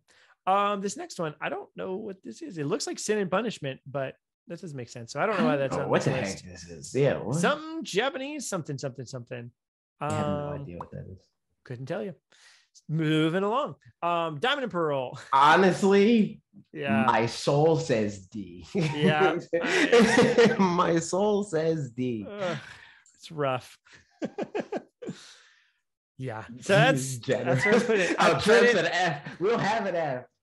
go. 0.47 0.53
Um, 0.53 0.81
this 0.81 0.97
next 0.97 1.19
one, 1.19 1.35
I 1.41 1.49
don't 1.49 1.69
know 1.77 1.97
what 1.97 2.23
this 2.23 2.43
is. 2.43 2.59
It 2.59 2.67
looks 2.67 2.87
like 2.87 2.99
Sin 2.99 3.19
and 3.19 3.31
Punishment, 3.31 3.81
but 3.87 4.17
that 4.49 4.61
doesn't 4.61 4.77
make 4.77 4.89
sense. 4.89 5.13
So 5.13 5.21
I 5.21 5.27
don't 5.27 5.39
know 5.39 5.45
why 5.45 5.57
that's 5.57 5.77
Oh, 5.77 5.83
on 5.83 5.89
what 5.91 6.03
this 6.03 6.13
the 6.15 6.21
list. 6.21 6.41
heck 6.45 6.53
this 6.53 6.65
is. 6.69 6.95
Yeah, 6.95 7.19
what? 7.19 7.37
Something 7.37 7.85
Japanese, 7.85 8.49
something, 8.49 8.79
something, 8.79 9.07
something. 9.07 9.51
I 10.01 10.13
have 10.13 10.27
no 10.27 10.47
Um, 10.55 10.63
idea 10.63 10.79
what 10.79 10.91
that 10.93 11.07
is. 11.09 11.29
Couldn't 11.65 11.87
tell 11.87 12.03
you. 12.03 12.15
Moving 12.89 13.43
along. 13.45 13.77
Um, 14.03 14.39
Diamond 14.41 14.65
and 14.65 14.73
Pearl. 14.73 15.19
Honestly, 15.33 16.41
Yeah. 16.73 17.05
my 17.07 17.27
soul 17.27 17.79
says 17.79 18.27
D. 18.27 18.67
Yeah. 18.75 19.37
my 20.59 20.99
soul 20.99 21.45
says 21.45 21.91
D. 21.91 22.27
Ugh, 22.29 22.57
it's 23.15 23.31
rough. 23.31 23.79
yeah. 26.19 26.45
So 26.61 26.73
that's 26.75 27.19
that's 27.19 27.65
where 27.65 27.75
I 27.77 27.79
put 27.79 27.99
it. 27.99 28.17
Oh, 28.19 28.35
put 28.43 28.63
it- 28.65 28.73
said 28.73 28.91
F. 28.93 29.41
We'll 29.41 29.59
have 29.59 29.87
an 29.87 29.97
F. 29.97 30.25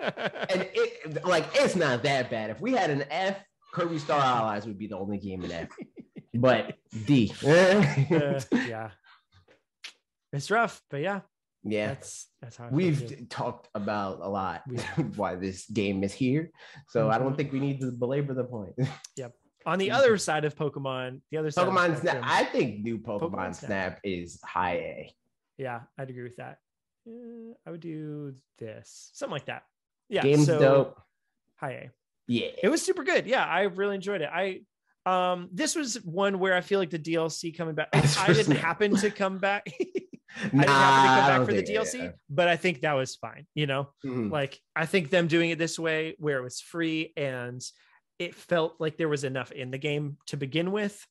And 0.00 0.68
it 0.74 1.24
like 1.24 1.44
it's 1.54 1.74
not 1.74 2.02
that 2.04 2.30
bad. 2.30 2.50
If 2.50 2.60
we 2.60 2.72
had 2.72 2.90
an 2.90 3.04
F, 3.10 3.36
Kirby 3.72 3.98
Star 3.98 4.20
Allies 4.20 4.64
would 4.66 4.78
be 4.78 4.86
the 4.86 4.96
only 4.96 5.18
game 5.18 5.42
in 5.42 5.50
F. 5.50 5.68
But 6.34 6.74
D. 7.06 7.32
Uh, 7.44 8.40
yeah. 8.52 8.90
It's 10.32 10.50
rough, 10.50 10.80
but 10.90 11.00
yeah, 11.00 11.20
yeah. 11.64 11.88
that's 11.88 12.28
that's 12.40 12.56
how 12.56 12.64
I 12.66 12.68
We've 12.70 13.28
talked 13.28 13.68
about 13.74 14.20
a 14.20 14.28
lot 14.28 14.62
why 15.16 15.36
this 15.36 15.66
game 15.66 16.02
is 16.04 16.12
here. 16.12 16.50
So 16.88 17.08
I 17.10 17.18
don't 17.18 17.32
Mhm. 17.32 17.36
think 17.36 17.52
we 17.52 17.60
need 17.60 17.80
to 17.80 17.90
belabor 17.92 18.34
the 18.34 18.44
point. 18.44 18.74
Yep. 19.16 19.32
On 19.64 19.78
the 19.78 19.92
other 19.92 20.18
side 20.18 20.44
of 20.44 20.56
Pokemon, 20.56 21.20
the 21.30 21.36
other 21.38 21.50
side. 21.52 21.68
Pokemon 21.68 22.00
Snap. 22.00 22.20
I 22.24 22.44
think 22.46 22.82
new 22.82 22.98
Pokemon, 22.98 23.30
Pokemon 23.32 23.54
Snap. 23.54 23.68
Snap. 23.68 24.00
is 24.02 24.40
high 24.44 24.74
A. 24.74 25.14
yeah, 25.58 25.82
I'd 25.96 26.10
agree 26.10 26.24
with 26.24 26.36
that. 26.36 26.58
Uh, 27.08 27.54
I 27.66 27.70
would 27.70 27.80
do 27.80 28.34
this, 28.58 29.10
something 29.12 29.32
like 29.32 29.46
that. 29.46 29.62
Yeah, 30.08 30.22
Game's 30.22 30.46
so 30.46 30.58
dope. 30.58 31.00
high 31.56 31.72
A. 31.72 31.90
Yeah. 32.26 32.48
It 32.62 32.68
was 32.70 32.82
super 32.82 33.04
good. 33.04 33.26
Yeah, 33.26 33.44
I 33.44 33.62
really 33.62 33.94
enjoyed 33.94 34.20
it. 34.22 34.30
I 34.32 34.62
um 35.06 35.48
this 35.52 35.74
was 35.74 35.96
one 36.04 36.38
where 36.38 36.54
I 36.54 36.60
feel 36.60 36.78
like 36.78 36.90
the 36.90 36.98
DLC 36.98 37.56
coming 37.56 37.74
back. 37.76 37.88
I 37.94 38.32
didn't 38.32 38.56
happen 38.56 38.96
to 38.96 39.10
come 39.10 39.38
back. 39.38 39.68
I 40.36 40.46
Nah, 40.56 40.62
didn't 40.62 40.68
happen 40.68 41.02
to 41.02 41.20
come 41.20 41.38
back 41.40 41.46
for 41.48 41.54
the 41.54 41.62
DLC, 41.62 41.98
yeah. 42.04 42.10
but 42.30 42.48
I 42.48 42.56
think 42.56 42.80
that 42.82 42.92
was 42.94 43.16
fine. 43.16 43.46
You 43.54 43.66
know, 43.66 43.90
Mhm. 44.04 44.30
like 44.30 44.60
I 44.74 44.86
think 44.86 45.10
them 45.10 45.28
doing 45.28 45.50
it 45.50 45.58
this 45.58 45.78
way, 45.78 46.14
where 46.18 46.38
it 46.38 46.42
was 46.42 46.60
free 46.60 47.12
and 47.16 47.60
it 48.18 48.34
felt 48.34 48.76
like 48.80 48.96
there 48.96 49.08
was 49.08 49.24
enough 49.24 49.50
in 49.52 49.70
the 49.70 49.78
game 49.78 50.16
to 50.26 50.36
begin 50.36 50.70
with. 50.72 51.04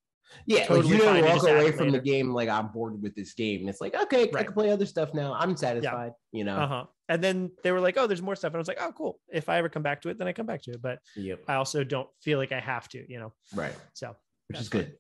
Yeah, 0.46 0.66
totally 0.66 0.82
like 0.84 0.90
you 0.92 0.98
didn't 1.14 1.26
walk 1.36 1.44
away 1.44 1.72
from 1.74 1.92
the 1.92 2.00
game 2.00 2.32
like 2.34 2.48
I'm 2.48 2.70
bored 2.70 3.02
with 3.02 3.14
this 3.16 3.34
game. 3.34 3.68
It's 3.68 3.82
like 3.82 3.94
okay, 3.96 4.32
I 4.34 4.44
can 4.44 4.54
play 4.54 4.72
other 4.72 4.86
stuff 4.86 5.14
now. 5.14 5.34
I'm 5.34 5.58
satisfied. 5.58 6.14
You 6.32 6.46
know. 6.46 6.56
Uh 6.58 6.68
huh. 6.68 6.86
And 7.10 7.22
then 7.22 7.52
they 7.64 7.74
were 7.74 7.82
like, 7.82 7.98
"Oh, 7.98 8.08
there's 8.08 8.22
more 8.22 8.38
stuff," 8.38 8.50
and 8.52 8.56
I 8.56 8.60
was 8.60 8.70
like, 8.70 8.82
"Oh, 8.82 8.94
cool. 8.94 9.20
If 9.30 9.50
I 9.50 9.58
ever 9.58 9.68
come 9.68 9.84
back 9.84 10.02
to 10.04 10.10
it, 10.10 10.18
then 10.18 10.30
I 10.30 10.34
come 10.34 10.46
back 10.46 10.62
to 10.62 10.72
it." 10.72 10.82
But 10.82 11.00
Yep. 11.18 11.44
I 11.50 11.56
also 11.56 11.84
don't 11.84 12.08
feel 12.22 12.38
like 12.38 12.54
I 12.54 12.62
have 12.62 12.88
to. 12.90 13.04
You 13.12 13.20
know, 13.20 13.34
Right. 13.54 13.76
so 13.94 14.16
Which 14.48 14.62
is 14.62 14.70
good. 14.70 14.96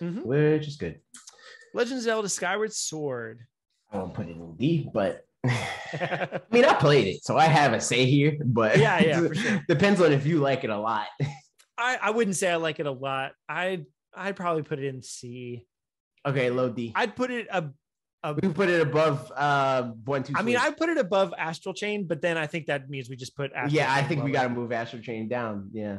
Mhm. 0.00 0.24
Which 0.24 0.68
is 0.68 0.76
good. 0.76 1.00
Legend 1.74 1.98
of 1.98 2.04
Zelda: 2.04 2.28
Skyward 2.28 2.72
Sword. 2.72 3.40
I 3.90 3.98
won't 3.98 4.14
put 4.14 4.26
it 4.28 4.36
in 4.36 4.54
D, 4.56 4.90
but 4.92 5.24
I 5.46 6.40
mean 6.50 6.64
I 6.64 6.74
played 6.74 7.06
it, 7.06 7.24
so 7.24 7.36
I 7.36 7.44
have 7.46 7.72
a 7.72 7.80
say 7.80 8.04
here. 8.04 8.36
But 8.44 8.78
Yeah, 8.78 9.00
yeah, 9.00 9.20
for 9.20 9.34
sure. 9.42 9.64
depends 9.68 10.00
on 10.00 10.12
if 10.12 10.26
you 10.26 10.38
like 10.38 10.64
it 10.64 10.70
a 10.70 10.78
lot. 10.78 11.06
I, 11.78 11.98
I 12.02 12.10
wouldn't 12.10 12.36
say 12.36 12.50
I 12.50 12.56
like 12.56 12.80
it 12.80 12.86
a 12.86 12.90
lot. 12.92 13.32
I'd 13.48 13.86
I'd 14.14 14.36
probably 14.36 14.62
put 14.62 14.78
it 14.78 14.86
in 14.86 15.02
C. 15.02 15.64
okay, 16.26 16.50
low 16.50 16.70
D. 16.70 16.92
I'd 16.94 17.14
put 17.14 17.30
it 17.30 17.46
a, 17.50 17.64
we 18.34 18.40
can 18.40 18.52
put 18.52 18.68
it 18.68 18.80
above 18.82 19.30
uh 19.34 19.84
one 20.04 20.24
two. 20.24 20.34
I 20.36 20.42
mean, 20.42 20.56
I 20.56 20.70
put 20.72 20.88
it 20.88 20.98
above 20.98 21.32
Astral 21.38 21.72
Chain, 21.72 22.06
but 22.06 22.20
then 22.20 22.36
I 22.36 22.46
think 22.48 22.66
that 22.66 22.90
means 22.90 23.08
we 23.08 23.14
just 23.16 23.36
put 23.36 23.52
Astral 23.52 23.72
yeah, 23.72 23.92
I 23.94 24.00
Chain 24.00 24.08
think 24.08 24.24
we 24.24 24.32
got 24.32 24.42
to 24.42 24.48
move 24.48 24.72
Astral 24.72 25.00
Chain 25.02 25.28
down. 25.28 25.70
Yeah. 25.72 25.98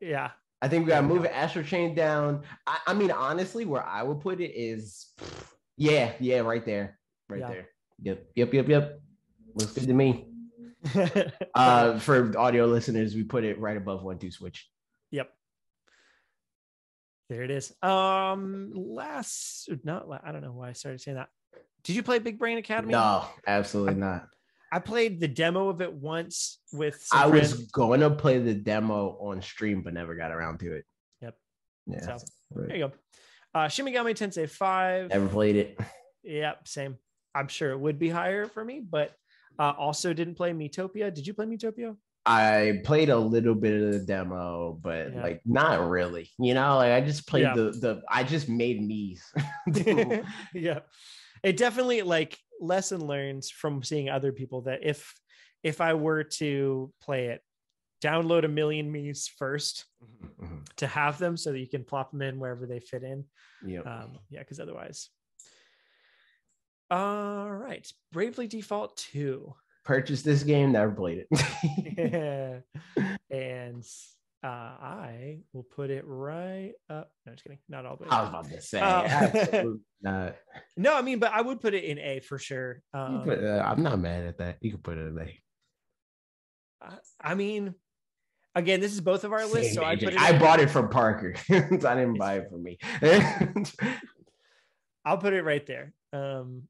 Yeah. 0.00 0.30
I 0.60 0.68
think 0.68 0.86
we 0.86 0.90
gotta 0.90 1.06
move 1.06 1.24
Astral 1.24 1.64
Chain 1.64 1.94
down. 1.94 2.42
I, 2.66 2.78
I 2.88 2.94
mean, 2.94 3.10
honestly, 3.12 3.64
where 3.64 3.84
I 3.84 4.02
would 4.02 4.20
put 4.20 4.40
it 4.40 4.52
is, 4.56 5.12
yeah, 5.76 6.12
yeah, 6.18 6.40
right 6.40 6.64
there, 6.64 6.97
right 7.28 7.40
Yeah. 7.40 7.48
there. 7.48 7.68
Yep, 8.02 8.26
yep, 8.36 8.54
yep, 8.54 8.68
yep. 8.68 9.00
Looks 9.54 9.72
good 9.72 9.86
to 9.88 9.94
me. 9.94 10.26
Uh, 11.54 11.98
for 11.98 12.36
audio 12.38 12.66
listeners, 12.66 13.14
we 13.16 13.24
put 13.24 13.42
it 13.44 13.58
right 13.58 13.76
above 13.76 14.04
one 14.04 14.16
two 14.18 14.30
switch. 14.30 14.68
yep. 15.10 15.30
There 17.28 17.42
it 17.42 17.50
is. 17.50 17.74
Um, 17.82 18.70
last 18.74 19.68
not 19.84 20.08
la- 20.08 20.20
I 20.24 20.32
don't 20.32 20.40
know 20.42 20.52
why 20.52 20.68
I 20.70 20.72
started 20.72 21.00
saying 21.00 21.16
that. 21.16 21.28
Did 21.84 21.96
you 21.96 22.02
play 22.02 22.18
Big 22.20 22.38
Brain 22.38 22.58
Academy? 22.58 22.92
No, 22.92 23.24
absolutely 23.46 23.94
not. 23.96 24.28
I 24.72 24.78
played 24.78 25.20
the 25.20 25.28
demo 25.28 25.68
of 25.68 25.80
it 25.82 25.92
once 25.92 26.58
with. 26.72 27.00
Some 27.02 27.18
I 27.18 27.28
friends. 27.28 27.52
was 27.56 27.66
going 27.70 28.00
to 28.00 28.10
play 28.10 28.38
the 28.38 28.54
demo 28.54 29.18
on 29.20 29.42
stream, 29.42 29.82
but 29.82 29.94
never 29.94 30.14
got 30.14 30.30
around 30.30 30.60
to 30.60 30.74
it. 30.76 30.84
Yep. 31.22 31.34
Yeah. 31.86 32.00
So, 32.00 32.12
right. 32.54 32.68
There 32.68 32.76
you 32.76 32.86
go. 32.88 32.92
Uh, 33.54 33.68
Shin 33.68 33.84
Megami 33.86 34.12
Tensei 34.14 34.48
Five. 34.48 35.08
Never 35.10 35.28
played 35.28 35.56
it. 35.56 35.78
Yep, 36.22 36.68
same. 36.68 36.96
I'm 37.38 37.48
sure 37.48 37.70
it 37.70 37.78
would 37.78 37.98
be 37.98 38.08
higher 38.08 38.46
for 38.46 38.64
me, 38.64 38.80
but 38.80 39.12
uh, 39.58 39.72
also 39.78 40.12
didn't 40.12 40.34
play 40.34 40.52
Miitopia. 40.52 41.12
Did 41.14 41.26
you 41.26 41.34
play 41.34 41.46
Miitopia? 41.46 41.96
I 42.26 42.80
played 42.84 43.08
a 43.08 43.18
little 43.18 43.54
bit 43.54 43.80
of 43.80 43.92
the 43.92 44.00
demo, 44.00 44.78
but 44.82 45.14
Yeah. 45.14 45.22
like 45.22 45.40
not 45.46 45.88
really. 45.88 46.28
You 46.38 46.54
know, 46.54 46.76
like 46.76 46.92
I 46.92 47.00
just 47.00 47.26
played 47.26 47.42
Yeah. 47.42 47.54
the 47.54 47.70
the. 47.70 48.02
I 48.10 48.24
just 48.24 48.48
made 48.48 48.82
me's. 48.82 49.22
yeah 50.54 50.80
it 51.44 51.56
definitely 51.56 52.02
like 52.02 52.36
lesson 52.60 53.06
learns 53.06 53.50
from 53.50 53.82
seeing 53.84 54.08
other 54.08 54.32
people 54.32 54.62
that 54.62 54.80
if 54.82 55.14
if 55.62 55.80
i 55.80 55.94
were 55.94 56.24
to 56.24 56.92
play 57.00 57.26
it 57.26 57.40
download 58.02 58.44
a 58.44 58.48
million 58.48 58.90
me's 58.90 59.28
first 59.38 59.84
Mhm. 60.02 60.64
to 60.76 60.86
have 60.88 61.18
them 61.18 61.36
so 61.36 61.52
that 61.52 61.60
you 61.60 61.68
can 61.68 61.84
plop 61.84 62.10
them 62.10 62.22
in 62.22 62.40
wherever 62.40 62.66
they 62.66 62.80
fit 62.80 63.04
in 63.04 63.24
Yep. 63.64 63.86
um 63.86 64.18
yeah 64.30 64.40
because 64.40 64.58
otherwise 64.58 65.10
all 66.90 67.50
right 67.50 67.90
bravely 68.12 68.46
default 68.46 68.96
2 68.96 69.54
Purchased 69.84 70.22
this 70.24 70.42
game, 70.42 70.72
never 70.72 70.92
played 70.92 71.24
it. 71.30 72.62
yeah. 72.96 73.06
and 73.30 73.82
uh 74.44 74.46
i 74.46 75.38
will 75.52 75.62
put 75.64 75.90
it 75.90 76.04
right 76.06 76.74
up 76.90 77.10
no 77.26 77.32
just 77.32 77.42
kidding 77.42 77.58
not 77.68 77.84
all 77.86 77.96
the 77.96 78.04
way 78.04 78.08
I 78.10 78.20
was 78.20 78.28
about 78.28 78.48
to 78.50 78.60
say, 78.60 78.78
absolutely 78.80 79.80
not. 80.02 80.36
no 80.76 80.94
i 80.96 81.02
mean 81.02 81.18
but 81.18 81.32
i 81.32 81.40
would 81.40 81.60
put 81.60 81.74
it 81.74 81.84
in 81.84 81.98
a 81.98 82.20
for 82.20 82.38
sure 82.38 82.82
um, 82.94 83.22
put- 83.24 83.42
uh, 83.42 83.62
I'm 83.66 83.82
not 83.82 83.98
mad 83.98 84.24
at 84.26 84.38
that. 84.38 84.58
You 84.60 84.70
can 84.72 84.80
put 84.80 84.96
it 84.98 85.06
in 85.08 85.14
there. 85.16 85.30
I- 86.80 86.98
I 87.20 87.34
mean, 87.34 87.74
again, 88.54 88.78
this 88.80 88.92
is 88.92 89.00
both 89.00 89.24
of 89.24 89.32
our 89.32 89.44
lists, 89.46 89.74
so 89.74 89.82
I 89.84 89.96
put 89.96 90.12
it. 90.14 90.20
I 90.20 90.38
bought 90.38 90.60
it 90.60 90.70
from 90.70 90.88
Parker. 90.90 91.34
I 91.50 91.58
didn't 91.68 92.18
buy 92.18 92.36
it 92.36 92.48
for 92.48 92.56
me. 92.58 92.78
I'll 95.04 95.18
put 95.18 95.32
it 95.32 95.42
right 95.42 95.66
there. 95.66 95.92
Um, 96.12 96.62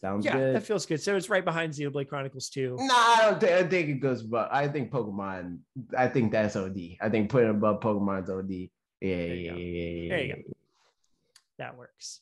Sounds 0.00 0.24
yeah, 0.24 0.36
good. 0.36 0.54
that 0.54 0.62
feels 0.62 0.86
good. 0.86 1.00
So 1.00 1.16
it's 1.16 1.28
right 1.28 1.44
behind 1.44 1.72
Xenoblade 1.72 2.08
Chronicles 2.08 2.48
2. 2.50 2.76
No, 2.78 2.94
I 2.94 3.18
don't 3.22 3.40
think, 3.40 3.52
I 3.52 3.68
think 3.68 3.88
it 3.88 4.00
goes, 4.00 4.22
but 4.22 4.48
I 4.52 4.68
think 4.68 4.92
Pokemon. 4.92 5.58
I 5.96 6.06
think 6.06 6.30
that's 6.30 6.54
OD. 6.54 6.78
I 7.00 7.08
think 7.08 7.30
putting 7.30 7.50
above 7.50 7.80
Pokemon's 7.80 8.30
OD. 8.30 8.50
Yeah, 8.50 8.68
yeah, 9.00 9.24
you 9.24 9.34
yeah, 9.34 9.50
go. 9.50 9.56
yeah, 9.58 10.08
There 10.08 10.24
you 10.24 10.34
go. 10.34 10.42
That 11.58 11.76
works. 11.76 12.20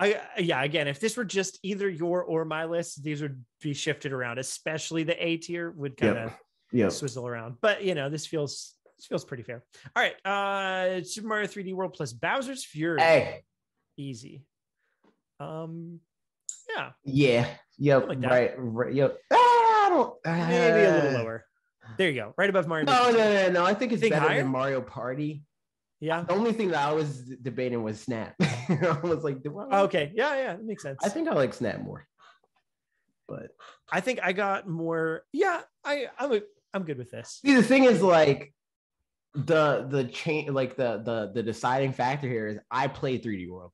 I 0.00 0.20
yeah. 0.38 0.64
Again, 0.64 0.88
if 0.88 0.98
this 0.98 1.16
were 1.16 1.24
just 1.24 1.60
either 1.62 1.88
your 1.88 2.24
or 2.24 2.44
my 2.44 2.64
list, 2.64 3.04
these 3.04 3.22
would 3.22 3.44
be 3.60 3.72
shifted 3.72 4.12
around. 4.12 4.38
Especially 4.38 5.04
the 5.04 5.24
A 5.24 5.36
tier 5.36 5.70
would 5.70 5.96
kind 5.96 6.18
of 6.18 6.32
yeah. 6.72 6.88
swizzle 6.88 7.28
around. 7.28 7.56
But 7.60 7.84
you 7.84 7.94
know, 7.94 8.10
this 8.10 8.26
feels 8.26 8.74
this 8.98 9.06
feels 9.06 9.24
pretty 9.24 9.44
fair. 9.44 9.62
All 9.94 10.02
right, 10.02 10.26
uh, 10.26 11.04
Super 11.04 11.28
Mario 11.28 11.46
3D 11.46 11.72
World 11.74 11.92
plus 11.92 12.12
Bowser's 12.12 12.64
Fury, 12.64 13.00
Hey, 13.00 13.42
easy. 13.96 14.42
Um, 15.38 16.00
yeah, 16.76 16.90
yeah, 17.04 17.46
yep, 17.78 18.08
like 18.08 18.22
right, 18.22 18.52
right, 18.56 18.94
yep. 18.94 19.18
Ah, 19.32 19.36
I 19.36 19.88
don't. 19.90 20.14
maybe 20.24 20.84
a 20.84 20.94
little 20.94 21.10
uh, 21.10 21.18
lower. 21.22 21.44
There 21.98 22.08
you 22.08 22.14
go, 22.20 22.34
right 22.36 22.48
above 22.48 22.66
Mario. 22.68 22.86
No, 22.86 23.06
Maker. 23.06 23.18
no, 23.18 23.32
no, 23.34 23.50
no. 23.50 23.64
I 23.64 23.74
think 23.74 23.92
it's 23.92 24.00
Think 24.00 24.14
better 24.14 24.26
higher? 24.28 24.42
than 24.42 24.50
Mario 24.50 24.80
Party. 24.80 25.44
Yeah. 26.00 26.22
The 26.22 26.32
only 26.32 26.52
thing 26.52 26.68
that 26.70 26.88
I 26.88 26.92
was 26.92 27.20
debating 27.42 27.82
was 27.82 28.00
Snap. 28.00 28.34
I 28.40 28.98
was 29.02 29.22
like, 29.22 29.38
I 29.46 29.48
like- 29.48 29.72
Okay. 29.84 30.12
Yeah. 30.14 30.34
Yeah. 30.36 30.52
That 30.56 30.64
makes 30.64 30.82
sense. 30.82 30.98
I 31.04 31.08
think 31.08 31.28
I 31.28 31.32
like 31.34 31.54
Snap 31.54 31.80
more. 31.80 32.06
But 33.28 33.48
I 33.90 34.00
think 34.00 34.18
I 34.22 34.32
got 34.32 34.68
more. 34.68 35.22
Yeah. 35.32 35.60
I 35.84 36.06
I'm 36.18 36.32
a, 36.32 36.40
I'm 36.74 36.82
good 36.84 36.98
with 36.98 37.10
this. 37.10 37.40
see, 37.44 37.54
the 37.54 37.62
thing 37.62 37.84
is, 37.84 38.02
like, 38.02 38.52
the 39.34 39.86
the 39.88 40.04
change, 40.04 40.50
like 40.50 40.76
the 40.76 41.02
the 41.04 41.30
the 41.34 41.42
deciding 41.42 41.92
factor 41.92 42.26
here 42.28 42.48
is 42.48 42.58
I 42.70 42.88
played 42.88 43.22
3D 43.24 43.48
World 43.48 43.72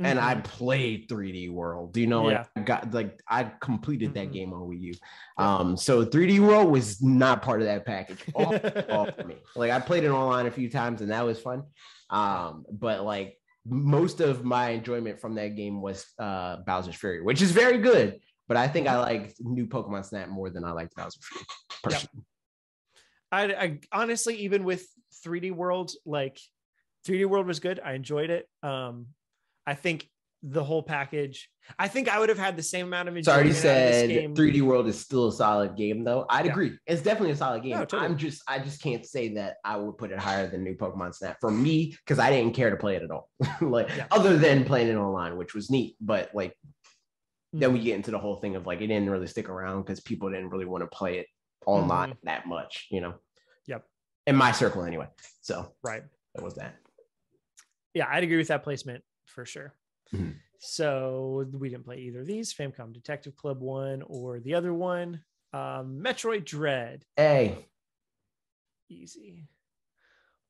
and 0.00 0.18
I 0.18 0.36
Mhm. 0.36 0.44
played 0.44 1.08
3D 1.08 1.48
World. 1.50 1.92
Do 1.92 2.00
you 2.00 2.06
know? 2.06 2.24
Like, 2.24 2.46
I 2.56 2.60
got 2.60 2.94
like 2.94 3.20
I 3.28 3.44
completed 3.44 4.14
that 4.14 4.28
Mhm. 4.28 4.32
game 4.32 4.52
on 4.52 4.60
Wii 4.62 4.80
U. 4.80 4.94
Um, 5.38 5.76
so 5.76 6.04
3D 6.04 6.38
World 6.40 6.70
was 6.70 7.02
not 7.02 7.42
part 7.42 7.60
of 7.60 7.66
that 7.66 7.84
package. 7.84 8.24
All, 8.34 8.54
all 8.90 9.10
for 9.10 9.24
me. 9.24 9.36
Like 9.56 9.70
I 9.70 9.80
played 9.80 10.04
it 10.04 10.10
online 10.10 10.46
a 10.46 10.50
few 10.50 10.70
times 10.70 11.00
and 11.00 11.10
that 11.10 11.24
was 11.24 11.40
fun. 11.40 11.64
Um, 12.10 12.64
but 12.70 13.02
like 13.04 13.38
most 13.66 14.20
of 14.20 14.44
my 14.44 14.70
enjoyment 14.70 15.20
from 15.20 15.34
that 15.34 15.56
game 15.56 15.82
was 15.82 16.06
uh 16.18 16.58
Bowser's 16.66 16.94
Fury, 16.96 17.22
which 17.22 17.42
is 17.42 17.50
very 17.50 17.78
good. 17.78 18.20
But 18.46 18.56
I 18.56 18.66
think 18.68 18.86
I 18.88 18.98
liked 18.98 19.34
new 19.40 19.66
Pokemon 19.66 20.04
Snap 20.06 20.28
more 20.28 20.48
than 20.48 20.64
I 20.64 20.70
liked 20.72 20.94
Bowser's 20.94 21.24
Fury. 21.26 21.44
personally. 21.82 22.24
I, 23.30 23.42
I 23.54 23.78
honestly, 23.92 24.36
even 24.36 24.64
with 24.64 24.86
3D 25.26 25.50
World, 25.52 25.90
like 26.06 26.38
3D 27.06 27.26
World 27.26 27.46
was 27.46 27.60
good. 27.60 27.78
I 27.84 27.92
enjoyed 27.92 28.30
it. 28.30 28.48
Um, 28.62 29.08
I 29.68 29.74
think 29.74 30.08
the 30.42 30.64
whole 30.64 30.82
package. 30.82 31.50
I 31.78 31.88
think 31.88 32.08
I 32.08 32.18
would 32.18 32.30
have 32.30 32.38
had 32.38 32.56
the 32.56 32.62
same 32.62 32.86
amount 32.86 33.08
of 33.10 33.16
enjoyment 33.18 33.42
of 33.42 33.48
this 33.48 33.60
said 33.60 34.08
game. 34.08 34.34
3D 34.34 34.62
World 34.62 34.86
is 34.86 34.98
still 34.98 35.28
a 35.28 35.32
solid 35.32 35.76
game, 35.76 36.04
though. 36.04 36.24
I'd 36.30 36.46
Yeah. 36.46 36.52
agree. 36.52 36.78
It's 36.86 37.02
definitely 37.02 37.32
a 37.32 37.36
solid 37.36 37.62
game. 37.62 37.72
No, 37.72 37.80
totally. 37.84 38.06
I'm 38.06 38.16
just, 38.16 38.42
I 38.48 38.58
just 38.60 38.80
can't 38.80 39.04
say 39.04 39.34
that 39.34 39.56
I 39.64 39.76
would 39.76 39.98
put 39.98 40.10
it 40.10 40.18
higher 40.18 40.46
than 40.48 40.64
New 40.64 40.74
Pokemon 40.74 41.14
Snap 41.14 41.36
for 41.40 41.50
me 41.50 41.90
because 41.90 42.18
I 42.18 42.30
didn't 42.30 42.54
care 42.54 42.70
to 42.70 42.76
play 42.76 42.96
it 42.96 43.02
at 43.02 43.10
all. 43.10 43.28
like, 43.60 43.88
Yeah. 43.94 44.06
other 44.10 44.38
than 44.38 44.64
playing 44.64 44.88
it 44.88 44.94
online, 44.94 45.36
which 45.36 45.54
was 45.54 45.70
neat. 45.70 45.96
But 46.00 46.30
like, 46.34 46.56
then 47.52 47.70
Mm. 47.70 47.72
we 47.74 47.80
get 47.80 47.96
into 47.96 48.10
the 48.12 48.18
whole 48.18 48.36
thing 48.36 48.56
of 48.56 48.66
like, 48.66 48.80
it 48.80 48.86
didn't 48.86 49.10
really 49.10 49.26
stick 49.26 49.50
around 49.50 49.82
because 49.82 50.00
people 50.00 50.30
didn't 50.30 50.48
really 50.48 50.66
want 50.66 50.82
to 50.82 50.96
play 50.96 51.18
it 51.18 51.26
online 51.66 52.10
Mm-hmm. 52.12 52.26
that 52.26 52.46
much, 52.46 52.86
you 52.90 53.02
know. 53.02 53.14
Yep. 53.66 53.84
In 54.26 54.36
my 54.36 54.52
circle, 54.52 54.84
anyway. 54.84 55.08
So 55.42 55.74
right. 55.82 56.04
that 56.36 56.42
was 56.44 56.54
that. 56.54 56.76
Yeah, 57.92 58.06
I'd 58.08 58.22
agree 58.22 58.36
with 58.38 58.48
that 58.48 58.62
placement 58.62 59.02
for 59.38 59.44
sure. 59.46 59.72
Mhm. 60.12 60.34
So 60.58 61.46
we 61.52 61.68
didn't 61.68 61.84
play 61.84 61.98
either 61.98 62.22
of 62.22 62.26
these. 62.26 62.52
Famicom 62.52 62.92
Detective 62.92 63.36
Club 63.36 63.60
one 63.60 64.02
or 64.02 64.40
the 64.40 64.52
other 64.54 64.74
one. 64.74 65.22
Um, 65.52 66.02
Metroid 66.02 66.44
Dread, 66.44 67.04
A. 67.16 67.64
easy. 68.88 69.46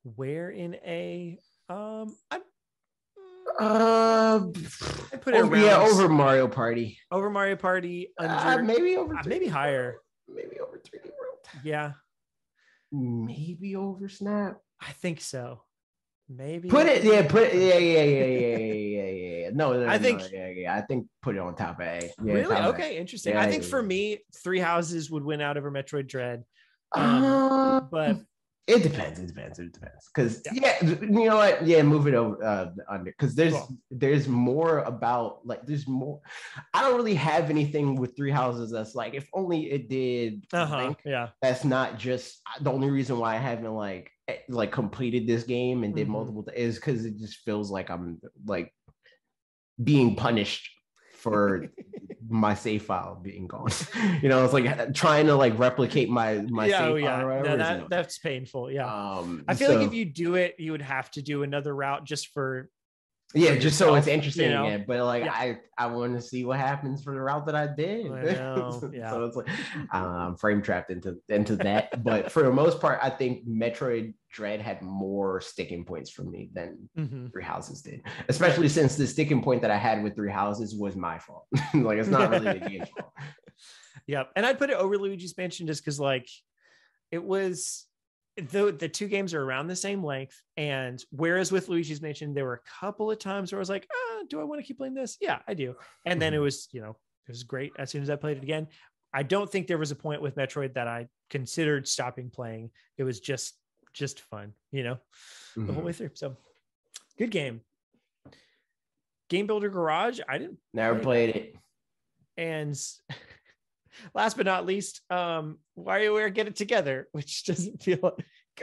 Where 0.05 0.49
in 0.49 0.77
a 0.77 1.39
um, 1.69 2.17
I 2.31 2.41
uh, 3.61 4.41
I 5.13 5.17
put 5.19 5.35
it 5.35 5.43
over, 5.43 5.57
yeah, 5.59 5.77
over 5.81 6.09
Mario 6.09 6.49
Party. 6.49 6.99
over 7.11 7.29
Mario 7.29 7.57
Party, 7.57 8.15
under 8.19 8.35
Uh, 8.35 8.63
maybe 8.63 8.97
over, 8.97 9.15
uh, 9.15 9.23
maybe 9.27 9.49
higher. 9.49 10.01
maybe 10.29 10.59
over 10.61 10.79
3D 10.79 11.11
World. 11.11 11.39
Yeah, 11.63 11.93
Maybe 12.91 13.77
over 13.77 14.09
Snap. 14.09 14.63
I 14.81 14.93
think 14.93 15.21
so. 15.21 15.61
Maybe 16.29 16.69
put 16.69 16.87
it, 16.87 17.05
yeah, 17.05 17.27
put 17.27 17.45
it, 17.45 17.55
yeah, 17.55 17.79
yeah, 17.79 18.03
yeah, 18.03 18.25
yeah, 18.25 18.57
yeah, 18.57 19.03
yeah, 19.03 19.39
yeah. 19.39 19.51
No, 19.55 19.73
no, 19.73 19.89
I 19.89 19.99
think, 19.99 20.21
no, 20.21 20.29
yeah, 20.31 20.49
yeah. 20.49 20.75
I 20.75 20.83
think 20.83 21.07
put 21.23 21.37
it 21.37 21.39
on 21.39 21.55
top 21.55 21.81
of 21.81 21.87
A. 21.87 22.11
Yeah, 22.23 22.33
really? 22.35 22.57
Okay, 22.57 22.97
a. 22.97 23.01
interesting. 23.01 23.33
Yeah, 23.35 23.43
I 23.43 23.51
think 23.51 23.63
yeah, 23.63 23.71
for 23.71 23.83
me, 23.83 24.19
Three 24.43 24.61
Houses 24.61 25.11
would 25.11 25.25
win 25.25 25.41
out 25.41 25.57
over 25.57 25.71
Metroid 25.71 26.07
Dread. 26.07 26.45
Um, 26.95 27.25
uh, 27.25 27.81
but 27.81 28.17
it 28.69 28.83
depends. 28.83 29.19
It 29.19 29.29
depends. 29.29 29.59
It 29.59 29.73
depends. 29.73 30.11
Because 30.15 30.43
yeah. 30.53 30.77
yeah. 30.83 30.95
you 31.01 31.25
know 31.25 31.37
what? 31.37 31.67
Yeah, 31.67 31.83
move 31.83 32.07
it 32.07 32.15
over 32.15 32.45
uh, 32.45 32.71
under. 32.91 33.11
Because 33.11 33.35
there's 33.35 33.55
cool. 33.55 33.79
there's 33.91 34.29
more 34.29 34.81
about 34.81 35.41
like 35.47 35.65
there's 35.67 35.89
more. 35.89 36.21
I 36.75 36.83
don't 36.83 36.97
really 36.97 37.15
have 37.15 37.49
anything 37.49 37.95
with 37.95 38.15
three 38.15 38.31
houses 38.31 38.71
that's 38.71 38.95
like 38.95 39.15
if 39.15 39.27
only 39.33 39.71
it 39.71 39.89
did. 39.89 40.45
Uh-huh. 40.53 40.89
Like, 40.89 40.99
yeah, 41.07 41.29
that's 41.41 41.65
not 41.65 41.99
just 41.99 42.43
uh, 42.47 42.63
the 42.63 42.71
only 42.71 42.91
reason 42.91 43.19
why 43.19 43.37
I 43.37 43.39
haven't 43.39 43.73
like 43.73 44.11
like 44.49 44.73
completed 44.73 45.27
this 45.27 45.45
game 45.45 45.85
and 45.85 45.95
did 45.95 46.07
Mhm. 46.07 46.11
multiple 46.11 46.47
is 46.55 46.77
because 46.77 47.05
it 47.05 47.17
just 47.19 47.39
feels 47.39 47.71
like 47.71 47.91
I'm 47.91 48.21
like 48.47 48.75
being 49.83 50.17
punished 50.17 50.71
for 51.15 51.69
my 52.29 52.55
save 52.55 52.83
file 52.83 53.19
being 53.23 53.47
gone. 53.47 53.71
you 54.23 54.29
know, 54.29 54.45
it's 54.45 54.53
like 54.53 54.95
trying 54.95 55.27
to 55.27 55.35
like 55.35 55.59
replicate 55.59 56.11
my 56.11 56.39
my 56.49 56.67
yeah, 56.67 56.79
save 56.79 56.93
oh, 56.93 56.97
yeah. 56.97 57.21
file. 57.21 57.27
Or 57.27 57.43
No, 57.43 57.57
that 57.57 57.89
that's 57.89 58.19
painful. 58.19 58.71
Yeah, 58.71 58.87
um, 58.87 59.45
I 59.49 59.55
feel 59.55 59.71
like 59.71 59.87
if 59.87 59.95
you 59.95 60.05
do 60.05 60.35
it, 60.35 60.57
you 60.59 60.73
would 60.73 60.83
have 60.83 61.11
to 61.13 61.23
do 61.23 61.43
another 61.43 61.75
route 61.75 62.05
just 62.05 62.29
for 62.29 62.69
yeah, 63.35 63.57
just 63.57 63.77
so 63.77 63.95
it's 63.95 64.07
interesting 64.07 64.47
you 64.47 64.55
know? 64.55 64.67
again. 64.67 64.85
But 64.89 65.05
like 65.05 65.25
Yeah. 65.25 65.33
I 65.33 65.59
I 65.77 65.87
want 65.87 66.15
to 66.17 66.23
see 66.23 66.45
what 66.45 66.59
happens 66.59 67.03
for 67.05 67.13
the 67.13 67.21
route 67.21 67.45
that 67.47 67.55
I 67.55 67.67
did. 67.67 68.07
I 68.11 68.23
know, 68.33 68.91
yeah. 68.93 69.11
so 69.11 69.25
it's 69.25 69.37
like 69.37 69.49
I'm 69.93 70.05
um 70.05 70.37
frame 70.37 70.63
trapped 70.63 70.91
into 70.91 71.19
into 71.29 71.57
that. 71.57 72.03
but 72.03 72.33
for 72.33 72.43
the 72.43 72.51
most 72.53 72.81
part, 72.81 72.99
I 73.03 73.11
think 73.11 73.47
Metroid 73.47 74.15
Dread 74.33 74.61
had 74.61 74.81
more 74.83 75.41
sticking 75.41 75.85
points 75.85 76.11
for 76.11 76.23
me 76.25 76.51
than 76.55 76.89
Mhm. 76.99 77.31
Three 77.33 77.45
Houses 77.45 77.83
did. 77.83 78.01
Especially 78.29 78.69
since 78.69 78.97
the 78.97 79.07
sticking 79.07 79.43
point 79.43 79.61
that 79.63 79.71
I 79.71 79.77
had 79.77 80.03
with 80.03 80.15
Three 80.17 80.33
Houses 80.33 80.75
was 80.75 80.97
my 80.97 81.19
fault. 81.19 81.47
like 81.75 81.99
it's 81.99 82.09
not 82.09 82.31
really 82.31 82.59
the 82.59 82.69
game's 82.69 82.89
fault. 82.89 83.13
Yep. 84.07 84.31
And 84.37 84.47
I'd 84.47 84.59
put 84.59 84.71
it 84.71 84.77
over 84.77 84.97
Luigi's 84.97 85.37
Mansion 85.37 85.67
just 85.67 85.83
because 85.85 86.01
like 86.01 86.27
it 87.11 87.23
was 87.23 87.85
the 88.41 88.73
the 88.73 88.89
two 88.89 89.09
games 89.09 89.35
are 89.35 89.43
around 89.43 89.67
the 89.67 89.77
same 89.77 90.03
length, 90.05 90.41
and 90.57 91.05
whereas 91.11 91.51
with 91.53 91.69
Luigi's 91.69 92.01
Mansion, 92.01 92.35
there 92.35 92.45
were 92.45 92.55
a 92.65 92.81
couple 92.81 93.11
of 93.11 93.19
times 93.19 93.53
where 93.53 93.59
I 93.59 93.61
was 93.61 93.69
like, 93.71 93.87
ah, 93.93 94.23
"Do 94.29 94.41
I 94.41 94.45
want 94.45 94.61
to 94.61 94.67
keep 94.67 94.79
playing 94.79 94.95
this?" 94.95 95.17
Yeah, 95.21 95.41
I 95.47 95.55
do. 95.55 95.75
And 96.07 96.21
then 96.21 96.35
it 96.35 96.39
Mhm. 96.39 96.43
was, 96.43 96.69
you 96.73 96.81
know, 96.81 96.91
it 97.27 97.31
was 97.31 97.43
great 97.43 97.73
as 97.79 97.91
soon 97.91 98.03
as 98.03 98.11
I 98.11 98.17
played 98.17 98.37
it 98.39 98.43
again. 98.43 98.69
I 99.13 99.23
don't 99.23 99.51
think 99.51 99.67
there 99.67 99.79
was 99.79 99.91
a 99.91 99.97
point 99.97 100.23
with 100.23 100.37
Metroid 100.37 100.75
that 100.75 100.87
I 100.87 101.09
considered 101.31 101.89
stopping 101.89 102.31
playing. 102.31 102.71
It 102.97 103.05
was 103.05 103.21
just 103.21 103.55
just 103.95 104.21
fun, 104.21 104.53
you 104.71 104.83
know, 104.85 104.99
the 105.57 105.73
whole 105.73 105.83
Mhm. 105.83 105.87
way 105.87 105.93
through. 105.93 106.11
So, 106.15 106.37
good 107.19 107.31
game. 107.31 107.63
Game 109.29 109.47
Builder 109.47 109.69
Garage. 109.71 110.21
I 110.29 110.39
didn't 110.39 110.59
Never 110.73 111.01
played 111.01 111.35
it. 111.37 111.57
and 112.37 112.79
last 114.15 114.37
but 114.37 114.47
not 114.47 114.67
least, 114.67 115.01
um, 115.11 115.59
WarioWare 115.79 116.33
Get 116.33 116.47
It 116.49 116.57
Together, 116.57 117.09
which 117.13 117.45
doesn't 117.45 117.83
feel 117.83 118.17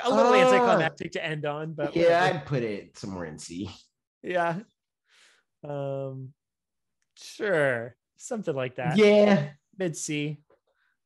a 0.03 0.09
little 0.09 0.33
Ah. 0.33 0.35
anticlimactic 0.45 1.11
to 1.13 1.25
end 1.25 1.45
on, 1.45 1.73
but 1.73 1.95
Yeah, 1.95 2.03
whatever. 2.03 2.37
I'd 2.39 2.45
put 2.45 2.63
it 2.63 2.97
somewhere 2.97 3.25
in 3.25 3.37
C. 3.39 3.69
yeah. 4.23 4.59
Um, 5.63 6.33
sure, 7.17 7.95
something 8.17 8.55
like 8.55 8.75
that. 8.75 8.97
Yeah, 8.97 9.49
Mid 9.77 9.95
C, 9.97 10.41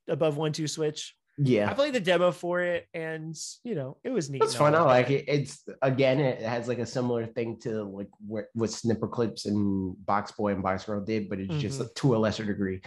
above 0.07 0.35
1-2-Switch. 0.37 1.15
Yeah, 1.41 1.69
I 1.69 1.73
played 1.73 1.93
the 1.93 2.01
demo 2.01 2.31
for 2.33 2.59
it, 2.59 2.87
and 2.93 3.33
you 3.63 3.73
know 3.73 3.95
it 4.03 4.09
was 4.09 4.29
neat. 4.29 4.43
It's 4.43 4.55
fun. 4.55 4.75
I 4.75 4.81
like 4.81 5.09
it. 5.09 5.23
It's 5.29 5.63
again, 5.81 6.19
it 6.19 6.41
has 6.41 6.67
like 6.67 6.79
a 6.79 6.85
similar 6.85 7.25
thing 7.25 7.57
to 7.61 7.83
like 7.83 8.09
what, 8.27 8.47
what 8.53 8.69
Snipperclips 8.71 9.45
and 9.45 9.95
BoxBoy 10.05 10.51
and 10.55 10.61
BoxGirl 10.61 11.05
did, 11.05 11.29
but 11.29 11.39
it's 11.39 11.55
just 11.55 11.79
Mhm. 11.79 11.95
to 11.95 12.15
a 12.15 12.19
lesser 12.19 12.43
degree 12.43 12.81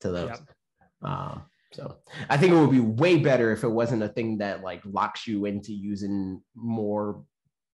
to 0.00 0.10
those. 0.12 0.30
Yep. 0.30 0.38
Um, 1.02 1.42
so 1.72 1.96
I 2.28 2.36
think 2.36 2.52
it 2.52 2.56
would 2.56 2.70
be 2.70 2.80
way 2.80 3.18
better 3.18 3.52
if 3.52 3.62
it 3.62 3.68
wasn't 3.68 4.02
a 4.02 4.08
thing 4.08 4.38
that 4.38 4.62
like 4.62 4.82
locks 4.84 5.26
you 5.26 5.44
into 5.46 5.72
using 5.72 6.42
more 6.54 7.22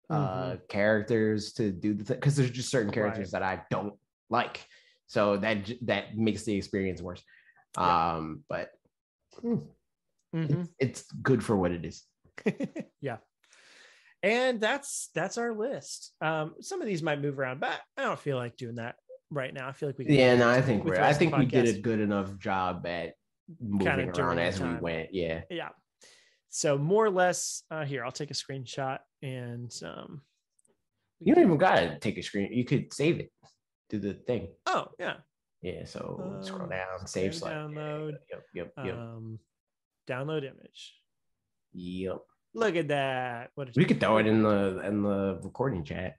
uh 0.10 0.58
characters 0.70 1.54
to 1.54 1.72
do 1.72 1.96
the 1.96 2.04
thing 2.04 2.18
because 2.18 2.36
there's 2.36 2.52
just 2.52 2.70
certain 2.70 2.92
characters 2.92 3.32
that 3.32 3.42
I 3.42 3.62
don't 3.72 3.94
like. 4.30 4.66
So 5.08 5.38
that 5.38 5.72
that 5.84 6.18
makes 6.18 6.44
the 6.44 6.56
experience 6.56 7.02
worse. 7.02 7.24
Yeah. 7.78 8.16
Um, 8.16 8.44
but 8.50 8.72
hmm, 9.42 9.56
Mhm. 10.36 10.62
it's, 10.62 10.72
it's 10.80 11.12
good 11.12 11.44
for 11.44 11.56
what 11.56 11.72
it 11.72 11.86
is. 11.86 12.04
yeah 13.02 13.18
and 14.22 14.60
that's 14.60 15.10
that's 15.14 15.38
our 15.38 15.54
list 15.54 16.14
um 16.20 16.56
some 16.60 16.82
of 16.82 16.88
these 16.88 17.04
might 17.04 17.22
move 17.22 17.40
around 17.40 17.60
but 17.60 17.80
i 17.98 18.02
don't 18.02 18.20
feel 18.20 18.36
like 18.38 18.58
doing 18.58 18.76
that 18.76 18.96
right 19.32 19.54
now 19.54 19.68
i 19.68 19.72
feel 19.72 19.90
like 19.90 19.98
we 19.98 20.06
can 20.06 20.14
Yeah, 20.14 20.36
no, 20.36 20.50
I 20.50 20.62
think 20.62 20.86
we're. 20.86 21.02
I 21.02 21.14
think 21.14 21.36
we 21.36 21.46
did 21.46 21.68
a 21.68 21.80
good 21.80 22.00
enough 22.00 22.38
job 22.38 22.86
at 22.86 23.14
moving 23.60 23.88
Kinda 23.88 24.04
around 24.06 24.14
during 24.14 24.38
the 24.38 24.44
as 24.44 24.62
we 24.62 24.74
went. 24.76 25.14
Yeah, 25.14 25.42
yeah 25.50 25.70
so 26.50 26.78
more 26.78 27.06
or 27.06 27.10
less 27.10 27.64
uh 27.70 27.84
here 27.84 28.06
i'll 28.06 28.14
take 28.14 28.32
a 28.32 28.34
screenshot 28.34 29.00
and 29.22 29.72
um 29.84 30.22
you 31.20 31.34
don't 31.36 31.44
even 31.44 31.58
gotta 31.58 31.98
take 32.00 32.18
a 32.18 32.22
screen. 32.22 32.52
You 32.54 32.64
could 32.66 32.94
save 32.94 33.20
it 33.20 33.32
do 33.90 34.00
the 34.00 34.14
thing. 34.14 34.50
oh 34.66 34.88
yeah 35.00 35.18
Yeah, 35.62 35.86
so 35.86 36.40
scroll 36.42 36.64
Um, 36.64 36.70
down, 36.70 37.08
save 37.08 37.36
slide. 37.36 37.52
Yeah, 37.52 37.58
download. 37.58 38.12
Yep, 38.32 38.44
yep, 38.54 38.74
yep, 38.86 38.96
um 38.96 39.40
download 40.08 40.44
image 40.44 40.96
yep. 41.74 42.20
look 42.54 42.76
at 42.76 42.88
that 42.90 43.50
what 43.56 43.70
We 43.76 43.86
could 43.86 44.00
throw 44.00 44.18
it 44.18 44.28
in 44.28 44.44
the 44.44 44.82
in 44.86 45.04
the 45.04 45.40
recording 45.44 45.84
chat. 45.84 46.16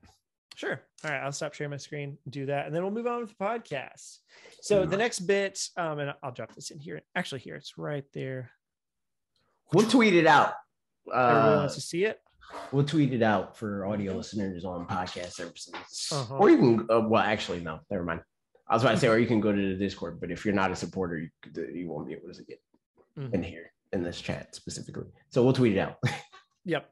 Sure. 0.56 0.80
All 1.04 1.10
right. 1.10 1.20
I'll 1.22 1.32
stop 1.32 1.52
sharing 1.54 1.70
my 1.70 1.76
screen, 1.76 2.16
do 2.28 2.46
that, 2.46 2.66
and 2.66 2.74
then 2.74 2.82
we'll 2.82 2.90
move 2.90 3.06
on 3.06 3.20
with 3.20 3.28
the 3.28 3.44
podcast. 3.44 4.18
So 4.62 4.84
the 4.86 4.96
next 4.96 5.20
bit, 5.20 5.62
um, 5.76 5.98
and 6.00 6.14
I'll 6.22 6.32
drop 6.32 6.54
this 6.54 6.70
in 6.70 6.78
here. 6.80 7.00
Actually, 7.14 7.42
here 7.42 7.54
it's 7.56 7.76
right 7.78 8.04
there. 8.14 8.50
We'll 9.72 9.86
tweet 9.86 10.14
it 10.14 10.26
out. 10.26 10.54
Everyone 11.14 11.52
Uh, 11.52 11.56
wants 11.58 11.74
to 11.74 11.80
see 11.82 12.04
it. 12.06 12.20
we'll 12.72 12.86
tweet 12.86 13.12
it 13.12 13.22
out 13.22 13.56
for 13.56 13.84
audio 13.86 14.14
listeners 14.14 14.64
on 14.64 14.86
podcast 14.86 15.32
services. 15.32 15.74
Uh-huh. 16.10 16.36
Or 16.38 16.48
you 16.50 16.56
can. 16.56 16.86
Uh, 16.90 17.00
well, 17.06 17.22
actually, 17.22 17.60
no. 17.60 17.80
Never 17.90 18.02
mind. 18.04 18.22
I 18.66 18.74
was 18.74 18.82
about 18.82 18.92
to 18.92 18.98
say, 18.98 19.08
or 19.08 19.18
you 19.18 19.26
can 19.26 19.40
go 19.40 19.52
to 19.52 19.68
the 19.68 19.76
Discord. 19.76 20.20
But 20.20 20.30
if 20.30 20.44
you're 20.44 20.54
not 20.54 20.70
a 20.72 20.76
supporter, 20.76 21.18
you, 21.18 21.28
you 21.72 21.88
won't 21.88 22.06
be 22.08 22.14
able 22.14 22.32
to 22.32 22.42
get 22.44 22.60
Mhm. 23.18 23.34
in 23.34 23.42
here 23.42 23.72
in 23.92 24.02
this 24.02 24.20
chat 24.20 24.54
specifically. 24.54 25.06
So 25.30 25.44
we'll 25.44 25.52
tweet 25.52 25.76
it 25.76 25.80
out. 25.80 25.98
Yep. 26.68 26.90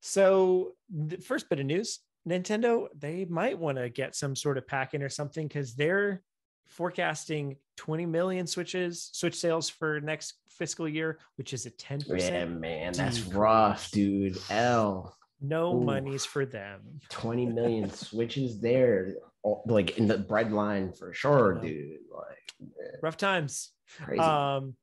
So 0.00 0.72
the 0.90 1.18
first 1.18 1.48
bit 1.48 1.60
of 1.60 1.66
news: 1.66 2.00
Nintendo 2.28 2.88
they 2.98 3.24
might 3.24 3.58
want 3.58 3.78
to 3.78 3.88
get 3.88 4.14
some 4.14 4.36
sort 4.36 4.58
of 4.58 4.66
pack 4.66 4.94
in 4.94 5.02
or 5.02 5.08
something 5.08 5.46
because 5.48 5.74
they're 5.74 6.22
forecasting 6.66 7.56
20 7.76 8.06
million 8.06 8.46
switches 8.46 9.10
switch 9.12 9.34
sales 9.34 9.68
for 9.70 10.00
next 10.00 10.34
fiscal 10.48 10.88
year, 10.88 11.18
which 11.36 11.52
is 11.52 11.66
a 11.66 11.70
10 11.70 12.00
Yeah, 12.06 12.14
percent. 12.14 12.60
man, 12.60 12.92
that's 12.92 13.16
decrease. 13.18 13.34
rough, 13.34 13.90
dude. 13.90 14.38
L 14.50 15.16
No 15.40 15.74
Ooh. 15.76 15.84
monies 15.84 16.24
for 16.24 16.44
them. 16.44 17.00
20 17.10 17.46
million 17.46 17.90
switches 17.94 18.60
there, 18.60 19.14
like 19.66 19.96
in 19.98 20.06
the 20.08 20.18
bread 20.18 20.52
line 20.52 20.92
for 20.92 21.12
sure, 21.14 21.54
dude. 21.62 21.98
Like 22.14 22.68
Rough 23.02 23.16
times. 23.16 23.70
crazy. 24.02 24.20
Um, 24.20 24.74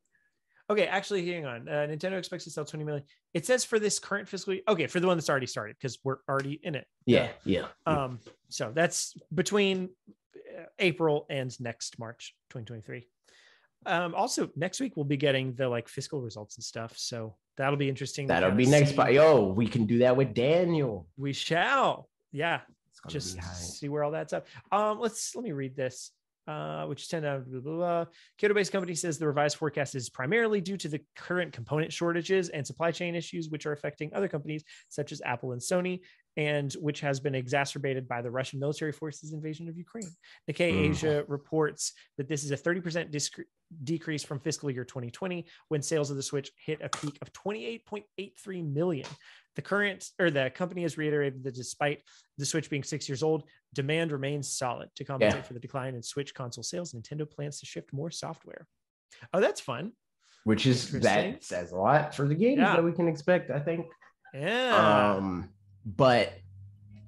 okay, 0.70 0.88
actually, 0.88 1.26
hang 1.32 1.46
on. 1.46 1.68
Uh, 1.68 1.88
Nintendo 1.90 2.18
expects 2.18 2.44
to 2.46 2.50
sell 2.50 2.66
20 2.66 2.84
million. 2.84 3.04
It 3.34 3.46
says 3.46 3.64
for 3.66 3.80
this 3.80 4.00
current 4.00 4.28
fiscal 4.28 4.54
year. 4.54 4.64
Okay, 4.68 4.88
for 4.88 5.00
the 5.00 5.08
one 5.08 5.18
that's 5.18 5.30
already 5.30 5.46
started 5.48 5.76
because 5.80 5.98
we're 6.04 6.18
already 6.30 6.60
in 6.64 6.76
it. 6.76 6.88
yeah, 7.06 7.30
yeah. 7.46 7.68
Um, 7.86 8.20
so 8.50 8.72
that's 8.74 9.16
between 9.34 9.90
uh, 10.58 10.64
April 10.80 11.26
and 11.30 11.58
next 11.60 12.00
March 12.00 12.36
2023. 12.52 13.08
Um, 13.88 14.16
also 14.16 14.50
next 14.56 14.80
week 14.80 14.94
we'll 14.96 15.06
be 15.06 15.18
getting 15.18 15.54
the 15.54 15.70
like 15.70 15.88
fiscal 15.88 16.20
results 16.22 16.58
and 16.58 16.64
stuff. 16.64 16.94
So 16.98 17.36
that'll 17.58 17.78
be 17.78 17.88
interesting. 17.90 18.26
That'll 18.28 18.50
kinda 18.50 18.64
be 18.64 18.70
next. 18.72 18.90
see- 18.92 18.96
But 18.96 19.14
yo, 19.14 19.48
we 19.50 19.68
can 19.68 19.86
do 19.86 20.00
that 20.00 20.16
with 20.18 20.34
Daniel. 20.34 21.08
We 21.18 21.34
shall. 21.34 22.10
Yeah, 22.32 22.62
just 23.08 23.38
see 23.54 23.88
where 23.90 24.04
all 24.04 24.12
that's 24.12 24.34
up. 24.34 24.48
Um, 24.72 25.00
let's 25.00 25.36
let 25.36 25.44
me 25.44 25.52
read 25.52 25.76
this. 25.76 26.12
Uh, 26.48 26.86
which 26.86 27.02
is 27.02 27.08
10 27.08 27.26
out 27.26 27.38
of 27.38 27.52
blah, 27.52 27.60
blah, 27.60 27.76
blah. 27.76 28.06
Kyoto-based 28.38 28.72
company 28.72 28.94
says 28.94 29.18
the 29.18 29.26
revised 29.26 29.58
forecast 29.58 29.96
is 29.96 30.12
primarily 30.12 30.62
due 30.62 30.78
to 30.78 30.88
the 30.88 31.02
current 31.16 31.52
component 31.52 31.92
shortages 31.92 32.50
and 32.50 32.68
supply 32.68 32.92
chain 32.92 33.16
issues, 33.16 33.50
which 33.50 33.66
are 33.66 33.72
affecting 33.72 34.14
other 34.14 34.28
companies 34.28 34.64
such 34.88 35.12
as 35.12 35.24
Apple 35.26 35.54
and 35.54 35.62
Sony, 35.62 36.02
and 36.38 36.72
which 36.74 37.00
has 37.00 37.20
been 37.20 37.34
exacerbated 37.34 38.08
by 38.08 38.22
the 38.22 38.30
Russian 38.30 38.60
military 38.60 38.92
forces 38.92 39.34
invasion 39.34 39.68
of 39.68 39.76
Ukraine. 39.76 40.12
Nikkei 40.48 40.72
Mm. 40.72 40.90
Asia 40.92 41.26
reports 41.28 41.94
that 42.18 42.28
this 42.28 42.44
is 42.44 42.52
a 42.52 42.58
30% 42.58 43.12
discre- 43.12 43.46
decrease 43.84 44.24
from 44.24 44.40
fiscal 44.40 44.70
year 44.70 44.86
2020 44.86 45.48
when 45.70 45.82
sales 45.82 46.12
of 46.12 46.18
the 46.18 46.24
Switch 46.24 46.52
hit 46.64 46.80
a 46.84 46.90
peak 46.90 47.18
of 47.24 47.34
28.83 47.34 48.62
million. 48.72 49.08
The 49.56 49.62
current 49.62 50.10
or 50.20 50.30
the 50.30 50.52
company 50.54 50.82
has 50.84 50.98
reiterated 50.98 51.44
that 51.46 51.56
despite 51.56 52.04
the 52.38 52.46
Switch 52.46 52.70
being 52.70 52.84
six 52.84 53.08
years 53.08 53.24
old, 53.24 53.44
demand 53.76 54.12
remains 54.12 54.52
solid. 54.52 54.90
To 54.96 55.04
compensate 55.04 55.40
Yeah. 55.42 55.44
for 55.44 55.54
the 55.54 55.60
decline 55.60 55.94
in 55.94 56.02
Switch 56.02 56.34
console 56.34 56.64
sales, 56.64 56.94
Nintendo 56.94 57.30
plans 57.30 57.60
to 57.60 57.66
shift 57.68 57.94
more 57.94 58.10
software. 58.10 58.68
Oh, 59.34 59.40
that's 59.40 59.62
fun. 59.62 59.92
Which 60.46 60.66
is 60.66 60.92
that 61.02 61.44
says 61.44 61.72
a 61.72 61.76
lot 61.78 62.16
for 62.16 62.28
the 62.28 62.36
games 62.36 62.60
Yeah. 62.60 62.76
that 62.76 62.84
we 62.84 62.92
can 62.94 63.08
expect, 63.08 63.52
I 63.52 63.60
think. 63.60 63.86
Yeah. 64.34 65.16
Um, 65.16 65.50
but 65.86 66.34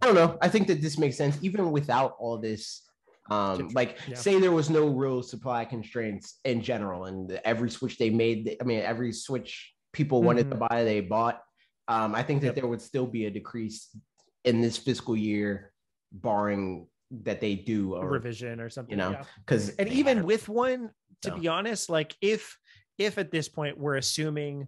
I 0.02 0.06
don't 0.06 0.15
know. 0.15 0.38
I 0.41 0.49
think 0.49 0.68
that 0.68 0.81
this 0.81 0.98
makes 0.98 1.18
sense 1.18 1.38
even 1.41 1.72
without 1.72 2.15
all 2.19 2.38
this. 2.38 2.84
Um, 3.30 3.68
like 3.73 3.98
yeah. 4.07 4.15
say 4.15 4.39
there 4.39 4.53
was 4.53 4.69
no 4.69 4.88
real 4.88 5.22
supply 5.22 5.65
constraints 5.65 6.39
in 6.45 6.61
general, 6.61 7.06
and 7.06 7.30
every 7.44 7.69
switch 7.69 7.98
they 7.98 8.10
made, 8.10 8.56
I 8.61 8.64
mean, 8.64 8.80
every 8.80 9.11
switch 9.11 9.73
people 9.91 10.23
wanted 10.23 10.49
to 10.52 10.56
buy, 10.56 10.84
they 10.85 11.02
bought. 11.02 11.41
Um, 11.89 12.15
I 12.15 12.23
think 12.23 12.39
that 12.41 12.48
Yep. 12.48 12.56
there 12.56 12.68
would 12.68 12.81
still 12.81 13.06
be 13.06 13.26
a 13.26 13.30
decrease 13.31 13.89
in 14.45 14.61
this 14.61 14.77
fiscal 14.77 15.15
year, 15.18 15.73
barring 16.12 16.88
that 17.12 17.40
they 17.40 17.56
do 17.56 17.96
a 17.96 18.06
revision 18.06 18.60
or 18.60 18.70
something. 18.70 18.92
You 18.92 18.98
know, 18.98 19.12
yeah. 19.12 19.24
because 19.46 19.70
And 19.76 19.90
even 19.90 20.24
with 20.26 20.50
one, 20.50 20.90
to 21.22 21.30
So. 21.30 21.38
be 21.38 21.48
honest, 21.48 21.90
like 21.90 22.16
if 22.22 22.58
if 22.98 23.18
at 23.20 23.30
this 23.32 23.48
point 23.48 23.78
we're 23.78 23.96
assuming 23.96 24.68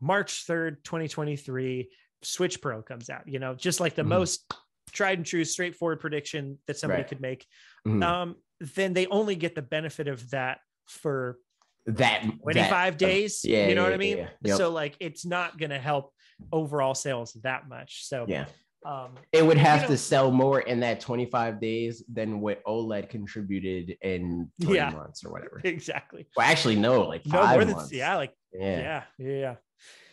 March 0.00 0.46
3rd, 0.46 0.82
2023, 0.84 1.90
Switch 2.22 2.60
Pro 2.60 2.82
comes 2.82 3.08
out, 3.08 3.26
you 3.26 3.38
know, 3.38 3.54
just 3.54 3.80
like 3.80 3.94
the 3.94 4.02
Mhm. 4.02 4.08
most 4.08 4.52
tried 4.92 5.18
and 5.18 5.26
true, 5.26 5.44
straightforward 5.44 6.00
prediction 6.00 6.58
that 6.66 6.76
somebody 6.76 7.02
Right. 7.02 7.08
could 7.08 7.20
make, 7.20 7.46
Mhm. 7.86 8.04
um, 8.04 8.36
then 8.60 8.92
they 8.92 9.06
only 9.06 9.34
get 9.36 9.54
the 9.54 9.62
benefit 9.62 10.06
of 10.06 10.30
that 10.30 10.60
for 10.86 11.38
that 11.86 12.22
25 12.42 12.94
that- 12.94 12.98
days. 12.98 13.44
yeah, 13.44 13.66
you 13.68 13.74
know 13.74 13.82
yeah, 13.82 13.86
what 13.88 13.94
I 13.94 13.98
mean? 13.98 14.16
yeah, 14.18 14.30
yep. 14.42 14.56
So 14.58 14.70
like 14.70 14.96
it's 15.00 15.24
not 15.24 15.58
gonna 15.58 15.80
help 15.80 16.12
overall 16.52 16.94
sales 16.94 17.32
that 17.42 17.68
much. 17.68 18.04
So 18.06 18.26
yeah. 18.28 18.46
Um 18.84 19.14
It 19.32 19.44
would 19.46 19.56
have 19.58 19.82
know- 19.82 19.88
to 19.88 19.96
sell 19.96 20.30
more 20.30 20.60
in 20.60 20.80
that 20.80 21.00
25 21.00 21.60
days 21.60 22.02
than 22.12 22.40
what 22.40 22.62
OLED 22.64 23.08
contributed 23.08 23.96
in 24.02 24.50
three 24.60 24.76
Yeah. 24.76 24.90
months 24.90 25.24
or 25.24 25.32
whatever. 25.32 25.60
exactly. 25.64 26.26
Well, 26.36 26.46
actually, 26.46 26.76
no, 26.76 27.02
like 27.02 27.24
No 27.26 27.38
five 27.40 27.56
more 27.56 27.64
than 27.64 27.74
months. 27.76 27.92
yeah, 27.92 28.16
like 28.16 28.32
yeah. 28.52 28.78
yeah 28.78 29.02
yeah 29.18 29.36
yeah 29.38 29.54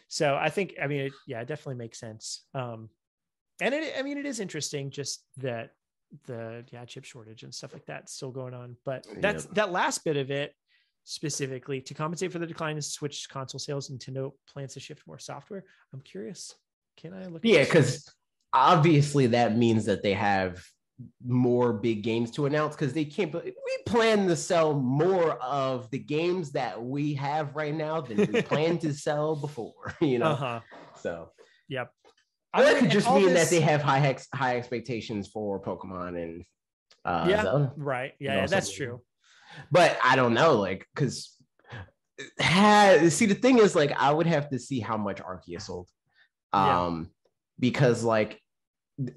so 0.08 0.36
i 0.36 0.50
think 0.50 0.74
i 0.82 0.88
mean 0.88 1.02
it, 1.02 1.14
yeah 1.28 1.40
it 1.42 1.48
definitely 1.48 1.76
makes 1.76 2.00
sense 2.00 2.44
um 2.56 2.90
and 3.62 3.74
it 3.74 3.94
i 3.98 4.02
mean 4.02 4.18
it 4.18 4.26
is 4.26 4.40
interesting 4.40 4.90
just 4.90 5.24
that 5.38 5.70
the 6.26 6.66
yeah 6.74 6.84
chip 6.84 7.06
shortage 7.06 7.44
and 7.44 7.54
stuff 7.54 7.72
like 7.72 7.86
that 7.86 8.10
still 8.10 8.32
going 8.32 8.54
on 8.54 8.76
but 8.84 9.06
that's 9.20 9.46
Yep. 9.46 9.54
that 9.54 9.72
last 9.72 10.04
bit 10.04 10.18
of 10.18 10.32
it 10.32 10.54
specifically 11.04 11.82
to 11.82 11.94
compensate 11.94 12.32
for 12.32 12.40
the 12.40 12.48
decline 12.48 12.76
in 12.76 12.82
Switch 12.82 13.28
console 13.30 13.60
sales. 13.60 13.90
Nintendo 13.90 14.32
plans 14.52 14.74
to 14.74 14.80
shift 14.80 15.06
more 15.08 15.18
software. 15.20 15.64
I'm 15.94 16.02
curious. 16.02 16.54
Can 16.98 17.14
I 17.14 17.26
look? 17.28 17.42
Yeah, 17.44 17.64
because 17.64 18.08
obviously 18.54 19.28
that 19.28 19.58
means 19.58 19.86
that 19.86 20.04
they 20.04 20.14
have 20.14 20.64
more 21.26 21.74
big 21.74 22.04
games 22.04 22.30
to 22.32 22.46
announce 22.46 22.76
because 22.76 22.94
they 22.94 23.06
can't. 23.06 23.34
We 23.34 23.54
plan 23.86 24.28
to 24.28 24.36
sell 24.36 24.74
more 24.74 25.32
of 25.42 25.90
the 25.90 25.98
games 26.00 26.52
that 26.52 26.82
we 26.84 27.14
have 27.16 27.56
right 27.56 27.74
now 27.74 28.02
than 28.02 28.18
we 28.32 28.42
plan 28.44 28.78
to 28.80 28.94
sell 28.94 29.36
before. 29.36 29.96
You 30.02 30.20
know, 30.20 30.28
uh-huh. 30.28 30.60
so 31.00 31.30
Yep. 31.70 31.92
Or 32.56 32.64
that 32.64 32.78
could 32.80 32.92
just 32.92 33.10
mean 33.10 33.28
this- 33.34 33.50
that 33.50 33.56
they 33.56 33.62
have 33.62 33.82
high 33.82 34.06
ex- 34.08 34.28
high 34.34 34.58
expectations 34.58 35.28
for 35.28 35.60
Pokemon 35.62 36.22
and 36.22 36.44
uh, 37.06 37.26
Yeah. 37.30 37.44
Zelda. 37.44 37.74
right. 37.78 38.14
Yeah, 38.20 38.30
know, 38.32 38.36
yeah 38.42 38.48
that's 38.48 38.68
something- 38.68 38.86
true. 38.88 39.02
But 39.72 39.98
I 40.04 40.16
don't 40.16 40.34
know, 40.34 40.54
like, 40.54 40.86
because 40.94 41.36
see 42.40 43.26
the 43.26 43.36
thing 43.42 43.58
is, 43.58 43.76
like, 43.76 43.92
I 43.94 44.12
would 44.12 44.28
have 44.28 44.50
to 44.50 44.60
see 44.60 44.80
how 44.80 44.98
much 44.98 45.18
Arceus 45.22 45.64
sold, 45.64 45.88
Yeah. 46.54 46.82
um, 46.86 47.10
because 47.62 48.04
like 48.04 48.42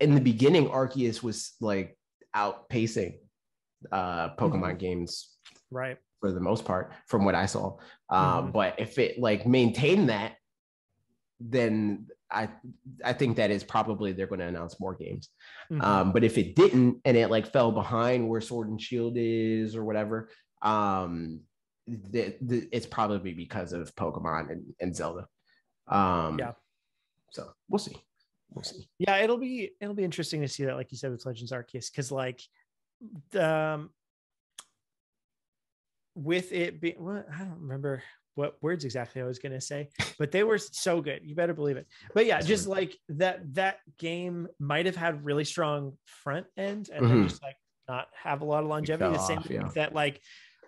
in 0.01 0.15
the 0.15 0.21
beginning, 0.21 0.69
Arceus 0.69 1.23
was 1.23 1.55
like 1.61 1.99
outpacing 2.37 3.19
uh 3.91 4.35
Pokemon 4.37 4.79
games 4.79 5.31
Right. 5.71 5.99
for 6.21 6.31
the 6.33 6.41
most 6.41 6.65
part, 6.65 6.93
from 7.09 7.25
what 7.25 7.35
I 7.35 7.47
saw. 7.47 7.77
Uh, 8.09 8.43
Mhm. 8.43 8.53
But 8.53 8.79
if 8.79 8.99
it 8.99 9.19
like 9.19 9.47
maintained 9.47 10.09
that, 10.11 10.37
then 11.41 12.07
I 12.31 12.49
I 13.05 13.13
think 13.13 13.37
that 13.37 13.51
is 13.51 13.65
probably 13.65 14.13
they're 14.13 14.27
going 14.29 14.41
to 14.41 14.47
announce 14.47 14.79
more 14.81 14.95
games. 14.95 15.29
Mhm. 15.71 15.83
Um, 15.83 16.13
but 16.13 16.23
if 16.25 16.39
it 16.39 16.55
didn't 16.55 17.01
and 17.05 17.17
it 17.17 17.31
like 17.31 17.53
fell 17.53 17.73
behind 17.73 18.29
where 18.29 18.41
Sword 18.41 18.69
and 18.69 18.81
Shield 18.81 19.15
is 19.17 19.75
or 19.77 19.85
whatever, 19.85 20.31
um, 20.63 21.41
the, 21.87 22.35
the, 22.41 22.67
it's 22.73 22.87
probably 22.87 23.35
because 23.35 23.73
of 23.75 23.95
Pokemon 23.95 24.51
and, 24.51 24.75
and 24.81 24.97
Zelda. 24.97 25.29
Um, 25.89 26.39
Yeah. 26.39 26.53
So 27.33 27.53
we'll 27.69 27.79
see. 27.79 27.97
We'll 28.55 28.63
see. 28.65 28.89
yeah 28.99 29.17
it'll 29.19 29.37
be 29.39 29.73
it'll 29.81 29.95
be 29.95 30.05
interesting 30.05 30.41
to 30.43 30.49
see 30.49 30.65
that 30.65 30.77
like 30.77 30.93
you 30.93 30.99
said 30.99 31.11
with 31.11 31.27
legends 31.27 31.53
arceus 31.53 31.91
because 31.91 32.13
like 32.13 32.41
um 33.39 33.91
with 36.15 36.53
it 36.53 36.81
being 36.81 37.03
what 37.03 37.27
i 37.35 37.39
don't 37.41 37.61
remember 37.61 38.03
what 38.37 38.57
words 38.63 38.85
exactly 38.85 39.21
i 39.21 39.25
was 39.25 39.39
going 39.39 39.53
to 39.53 39.61
say 39.61 39.89
but 40.19 40.31
they 40.31 40.45
were 40.45 40.59
so 40.59 41.01
good 41.01 41.21
you 41.25 41.35
better 41.35 41.55
believe 41.55 41.77
it 41.77 41.87
but 42.15 42.27
yeah 42.27 42.41
just 42.41 42.67
like 42.69 42.97
that 43.09 43.41
that 43.55 43.79
game 43.99 44.47
might 44.61 44.87
have 44.87 44.97
had 44.97 45.25
really 45.25 45.45
strong 45.45 45.93
front 46.05 46.47
end 46.57 46.89
and 46.93 47.05
Mhm. 47.05 47.09
then 47.09 47.29
just 47.29 47.43
like 47.43 47.57
not 47.89 48.07
have 48.15 48.41
a 48.41 48.45
lot 48.45 48.63
of 48.63 48.69
longevity 48.71 49.13
the 49.13 49.19
same 49.19 49.39
off, 49.39 49.51
yeah. 49.51 49.69
that 49.75 49.95
like 49.95 50.21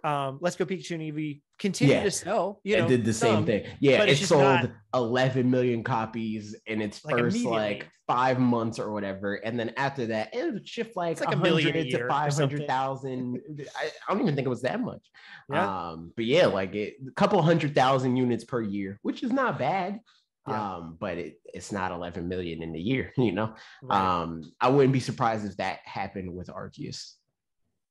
um 0.07 0.39
let's 0.41 0.57
go 0.57 0.65
pikachu 0.65 0.93
and 0.93 1.03
eevee 1.03 1.41
continue 1.59 1.95
Yeah. 1.95 2.05
to 2.05 2.11
sell 2.11 2.61
you 2.65 2.77
know 2.77 2.85
it 2.85 2.89
did 2.89 3.05
the 3.05 3.13
same 3.13 3.45
thing. 3.45 3.65
Yeah, 3.81 4.03
it 4.05 4.17
sold 4.17 4.43
not- 4.43 4.71
11 4.95 5.51
million 5.51 5.83
copies 5.83 6.55
in 6.67 6.81
its 6.81 7.05
Like, 7.05 7.19
first 7.19 7.45
like 7.45 7.89
five 8.07 8.39
months 8.39 8.79
or 8.79 8.93
whatever. 8.93 9.35
And 9.35 9.59
then 9.59 9.73
after 9.77 10.07
that, 10.07 10.33
it 10.33 10.53
would 10.53 10.67
shift 10.69 10.97
like, 10.97 11.13
It's 11.13 11.21
like 11.21 11.35
a 11.35 11.39
100 11.39 11.51
million 11.51 11.73
to 11.73 11.89
year 11.91 12.07
or 12.07 12.31
something. 12.31 12.59
500,000. 12.67 13.41
I, 13.77 13.85
I 13.87 14.13
don't 14.13 14.23
even 14.23 14.35
think 14.37 14.47
it 14.47 14.51
was 14.51 14.63
that 14.63 14.81
much. 14.81 15.03
Yeah. 15.51 15.89
Um, 15.89 16.13
but 16.15 16.25
yeah, 16.25 16.47
like 16.47 16.75
it, 16.77 16.97
a 17.07 17.11
couple 17.13 17.43
hundred 17.43 17.75
thousand 17.75 18.17
units 18.17 18.45
per 18.45 18.63
year, 18.63 18.99
which 19.03 19.23
is 19.25 19.33
not 19.33 19.59
bad. 19.59 20.01
Yeah. 20.49 20.75
Um, 20.77 20.97
but 21.01 21.19
it, 21.19 21.41
it's 21.53 21.73
not 21.73 21.91
11 21.91 22.29
million 22.29 22.63
in 22.63 22.75
a 22.77 22.79
year, 22.79 23.13
you 23.19 23.33
know. 23.33 23.55
Right. 23.83 23.99
Um, 24.23 24.53
I 24.61 24.69
wouldn't 24.69 24.93
be 24.93 25.01
surprised 25.01 25.45
if 25.45 25.57
that 25.57 25.81
happened 25.85 26.33
with 26.33 26.47
Arceus 26.49 27.15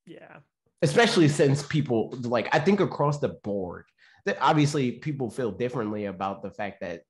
yeah 0.07 0.37
especially 0.81 1.27
since 1.27 1.63
people 1.63 2.13
like 2.21 2.53
I 2.53 2.59
think 2.59 2.79
across 2.79 3.19
the 3.19 3.29
board 3.29 3.85
that 4.25 4.37
obviously 4.41 4.93
people 4.93 5.29
feel 5.29 5.51
differently 5.51 6.05
about 6.05 6.41
the 6.41 6.51
fact 6.51 6.81
that 6.81 7.01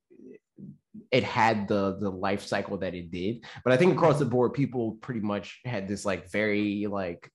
it 1.12 1.24
had 1.24 1.68
the 1.68 1.98
the 2.00 2.10
life 2.10 2.46
cycle 2.46 2.78
that 2.78 2.94
it 2.94 3.12
did. 3.12 3.44
But 3.64 3.74
I 3.74 3.78
think 3.78 3.94
across 3.94 4.20
the 4.20 4.26
board 4.26 4.54
people 4.54 4.94
pretty 5.02 5.22
much 5.22 5.60
had 5.66 5.88
this 5.88 6.06
like 6.06 6.32
very 6.32 6.88
like 6.88 7.30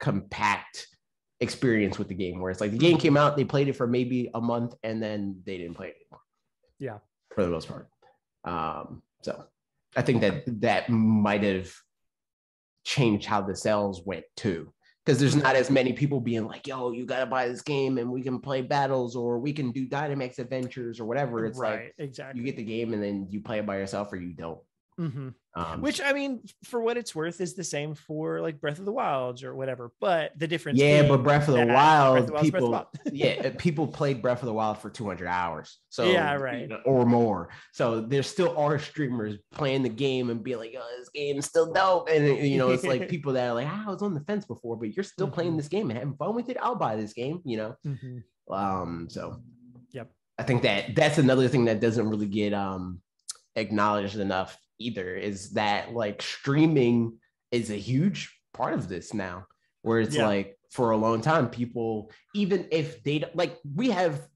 compact 0.00 0.86
experience 1.40 1.98
with 1.98 2.08
the 2.08 2.14
game 2.14 2.40
where 2.40 2.50
it's 2.50 2.60
like 2.60 2.70
the 2.70 2.78
game 2.78 2.96
came 2.96 3.16
out 3.16 3.36
they 3.36 3.44
played 3.44 3.68
it 3.68 3.74
for 3.74 3.86
maybe 3.86 4.30
a 4.34 4.40
month 4.40 4.74
and 4.82 5.02
then 5.02 5.40
they 5.44 5.58
didn't 5.58 5.74
play 5.74 5.88
it 5.88 5.96
anymore. 6.00 6.22
Yeah. 6.78 6.98
for 7.34 7.42
the 7.42 7.50
most 7.50 7.68
part. 7.68 7.88
Um 8.44 9.02
so 9.22 9.44
I 9.96 10.02
think 10.02 10.20
that 10.20 10.44
that 10.60 10.88
might 10.88 11.42
have 11.42 11.72
changed 12.84 13.26
how 13.26 13.42
the 13.42 13.56
sales 13.56 14.02
went 14.04 14.24
too 14.36 14.72
because 15.06 15.20
there's 15.20 15.34
mm-hmm. 15.34 15.44
not 15.44 15.54
as 15.54 15.70
many 15.70 15.92
people 15.92 16.20
being 16.20 16.46
like, 16.46 16.66
"Yo, 16.66 16.90
you 16.90 17.06
gotta 17.06 17.26
buy 17.26 17.46
this 17.46 17.62
game 17.62 17.98
and 17.98 18.10
we 18.10 18.22
can 18.22 18.40
play 18.40 18.60
battles 18.60 19.14
or 19.14 19.38
we 19.38 19.52
can 19.52 19.70
do 19.70 19.86
Dynamax 19.86 20.40
adventures 20.40 20.98
or 20.98 21.04
whatever." 21.04 21.46
It's 21.46 21.58
right 21.58 21.74
like 21.74 21.94
exactly 21.98 22.40
you 22.40 22.44
get 22.44 22.56
the 22.56 22.64
game 22.64 22.92
and 22.92 23.02
then 23.02 23.28
you 23.30 23.40
play 23.40 23.60
it 23.60 23.66
by 23.66 23.76
yourself 23.76 24.12
or 24.12 24.16
you 24.16 24.32
don't. 24.32 24.58
Mhm. 24.98 25.34
Um, 25.54 25.80
which 25.82 26.00
I 26.02 26.12
mean, 26.12 26.42
for 26.64 26.80
what 26.80 26.96
it's 26.96 27.14
worth, 27.14 27.40
is 27.40 27.54
the 27.54 27.64
same 27.64 27.94
for 27.94 28.40
like 28.40 28.60
Breath 28.60 28.78
of 28.78 28.84
the 28.84 28.92
Wilds 28.92 29.42
or 29.44 29.54
whatever. 29.54 29.92
But 30.00 30.38
the 30.38 30.46
difference, 30.46 30.80
yeah, 30.80 31.06
but 31.08 31.22
Breath 31.22 31.48
of 31.48 31.54
the 31.54 31.66
Wild, 31.66 32.18
of 32.18 32.26
the 32.26 32.32
Wild's 32.32 32.50
Breath 32.50 32.64
of 32.64 32.70
the 32.70 32.70
people, 32.70 32.70
Wild. 32.70 32.86
yeah, 33.12 33.50
people 33.58 33.86
played 33.86 34.20
Breath 34.22 34.40
of 34.42 34.46
the 34.46 34.52
Wild 34.54 34.78
for 34.78 34.90
200 34.90 35.28
hours, 35.28 35.80
so 35.90 36.10
Yeah, 36.10 36.32
you 36.34 36.38
right. 36.38 36.68
know, 36.68 36.80
or 36.84 37.04
more. 37.06 37.50
So 37.72 38.00
there 38.02 38.22
still 38.22 38.56
are 38.58 38.78
streamers 38.78 39.38
playing 39.52 39.82
the 39.82 39.88
game 39.90 40.30
and 40.30 40.42
be 40.42 40.56
like, 40.56 40.74
"Oh, 40.78 40.96
this 40.98 41.08
game's 41.10 41.46
still 41.46 41.72
dope," 41.72 42.08
and 42.10 42.26
you 42.46 42.58
know, 42.58 42.70
it's 42.70 42.86
like 42.86 43.08
people 43.08 43.32
that 43.34 43.48
are 43.48 43.54
like, 43.54 43.66
"Ah, 43.68 43.84
"I 43.88 43.90
was 43.90 44.02
on 44.02 44.14
the 44.14 44.20
fence 44.24 44.44
before, 44.46 44.76
but 44.76 44.94
you're 44.94 45.04
still 45.04 45.28
playing 45.30 45.52
Mhm. 45.52 45.56
this 45.56 45.68
game 45.68 45.90
and 45.90 45.98
having 45.98 46.16
fun 46.16 46.34
with 46.34 46.48
it. 46.50 46.56
I'll 46.60 46.74
buy 46.76 46.96
this 46.96 47.12
game," 47.12 47.40
you 47.44 47.56
know. 47.58 47.76
Mhm. 47.86 48.24
Um, 48.50 49.08
so 49.10 49.42
Yep. 49.92 50.12
I 50.38 50.42
think 50.42 50.62
that 50.62 50.94
that's 50.94 51.18
another 51.18 51.48
thing 51.48 51.64
that 51.66 51.80
doesn't 51.80 52.08
really 52.08 52.28
get 52.28 52.52
um 52.52 53.02
acknowledged 53.56 54.16
enough 54.18 54.58
either 54.78 55.14
is 55.14 55.50
that 55.50 55.92
like 55.94 56.22
streaming 56.22 57.18
is 57.50 57.70
a 57.70 57.76
huge 57.76 58.34
part 58.52 58.74
of 58.74 58.88
this 58.88 59.14
now, 59.14 59.46
where 59.82 60.00
it's 60.00 60.16
Yeah. 60.16 60.26
like 60.26 60.58
for 60.70 60.90
a 60.90 60.96
long 60.96 61.20
time, 61.20 61.48
people, 61.48 62.10
even 62.34 62.66
if 62.70 63.02
they 63.02 63.24
like 63.34 63.58
we 63.74 63.90
have 63.90 64.28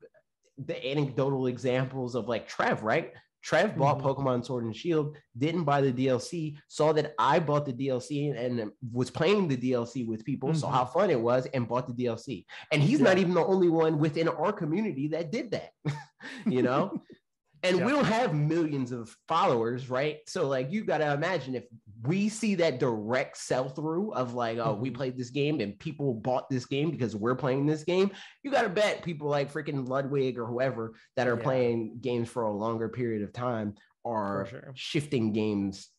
the 0.58 0.86
anecdotal 0.86 1.46
examples 1.46 2.14
of 2.14 2.28
like 2.28 2.46
Trev, 2.48 2.82
right? 2.82 3.12
Trev 3.42 3.74
bought 3.78 3.98
Mhm. 3.98 4.02
Pokemon 4.02 4.44
Sword 4.44 4.64
and 4.64 4.76
Shield, 4.76 5.16
didn't 5.38 5.64
buy 5.64 5.80
the 5.80 5.90
DLC, 5.92 6.58
saw 6.68 6.92
that 6.92 7.14
I 7.18 7.38
bought 7.38 7.64
the 7.64 7.72
DLC 7.72 8.28
and 8.28 8.70
was 8.92 9.10
playing 9.10 9.48
the 9.48 9.56
DLC 9.56 10.04
with 10.06 10.26
people, 10.26 10.52
saw 10.54 10.68
Mhm. 10.68 10.74
how 10.74 10.84
fun 10.84 11.08
it 11.10 11.18
was, 11.20 11.46
and 11.46 11.66
bought 11.66 11.86
the 11.86 11.94
DLC. 11.94 12.44
And 12.70 12.82
he's 12.82 13.00
not 13.00 13.16
even 13.16 13.32
the 13.32 13.44
only 13.44 13.70
one 13.70 13.98
within 13.98 14.28
our 14.28 14.52
community 14.52 15.08
that 15.08 15.32
did 15.32 15.52
that, 15.52 15.72
you 16.46 16.60
know? 16.62 16.92
and 17.62 17.78
Yeah. 17.78 17.84
we 17.86 17.92
don't 17.92 18.04
have 18.04 18.34
millions 18.34 18.90
of 18.92 19.14
followers, 19.28 19.90
right? 19.90 20.18
So, 20.26 20.48
like, 20.48 20.70
you 20.70 20.84
got 20.84 20.98
to 20.98 21.12
imagine 21.12 21.54
if 21.54 21.64
we 22.02 22.28
see 22.28 22.54
that 22.56 22.78
direct 22.80 23.36
sell 23.36 23.68
through 23.68 24.12
of 24.14 24.32
like, 24.34 24.58
oh, 24.58 24.74
we 24.74 24.90
Mhm. 24.90 24.94
played 24.94 25.18
this 25.18 25.30
game 25.30 25.60
and 25.60 25.78
people 25.78 26.14
bought 26.14 26.48
this 26.48 26.64
game 26.64 26.90
because 26.90 27.14
we're 27.14 27.34
playing 27.34 27.66
this 27.66 27.84
game, 27.84 28.10
you 28.42 28.50
got 28.50 28.62
to 28.62 28.68
bet 28.70 29.02
people 29.02 29.28
like 29.28 29.52
freaking 29.52 29.86
Ludwig 29.88 30.38
or 30.38 30.46
whoever 30.46 30.94
that 31.16 31.28
are 31.28 31.36
Yeah. 31.36 31.42
playing 31.42 31.98
games 32.00 32.28
for 32.30 32.44
a 32.44 32.52
longer 32.52 32.88
period 32.88 33.22
of 33.22 33.32
time 33.32 33.74
are 34.04 34.46
sure. 34.46 34.72
shifting 34.74 35.32
games 35.32 35.90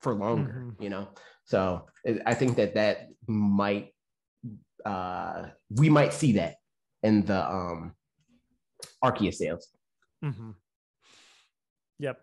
for 0.00 0.14
longer, 0.14 0.66
Mhm. 0.68 0.82
you 0.82 0.90
know? 0.90 1.08
So, 1.44 1.86
I- 2.26 2.34
think 2.34 2.56
that 2.56 2.74
that 2.74 3.08
might, 3.26 3.92
uh, 4.84 5.48
we 5.70 5.88
might 5.90 6.12
see 6.12 6.32
that 6.32 6.56
in 7.02 7.24
the 7.24 7.44
um, 7.50 7.96
Arceus 9.02 9.34
sales. 9.34 9.68
Mhm. 10.22 10.54
Yep. 11.98 12.20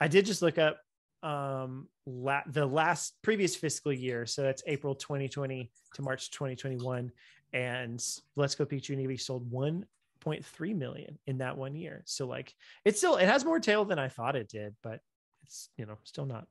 I 0.00 0.08
did 0.08 0.26
just 0.26 0.42
look 0.42 0.58
up 0.58 0.78
um 1.22 1.88
la- 2.06 2.42
the 2.48 2.66
last 2.66 3.14
previous 3.22 3.54
fiscal 3.54 3.92
year. 3.92 4.26
So 4.26 4.42
that's 4.42 4.62
April 4.66 4.94
2020 4.94 5.70
to 5.94 6.02
March 6.02 6.30
2021. 6.30 7.12
And 7.52 8.04
Let's 8.34 8.54
Go 8.54 8.64
Pikachu 8.64 8.90
and 8.90 9.06
Eevee 9.06 9.20
sold 9.20 9.50
1.3 9.50 10.76
million 10.76 11.18
in 11.26 11.38
that 11.38 11.56
one 11.56 11.76
year. 11.76 12.02
So 12.06 12.26
like 12.26 12.52
it's 12.84 12.98
still 12.98 13.16
it 13.16 13.26
has 13.26 13.44
more 13.44 13.60
tail 13.60 13.84
than 13.84 13.98
I 13.98 14.08
thought 14.08 14.36
it 14.36 14.48
did, 14.48 14.74
but 14.82 15.00
it's 15.44 15.68
you 15.76 15.86
know 15.86 15.98
still 16.04 16.26
not 16.26 16.46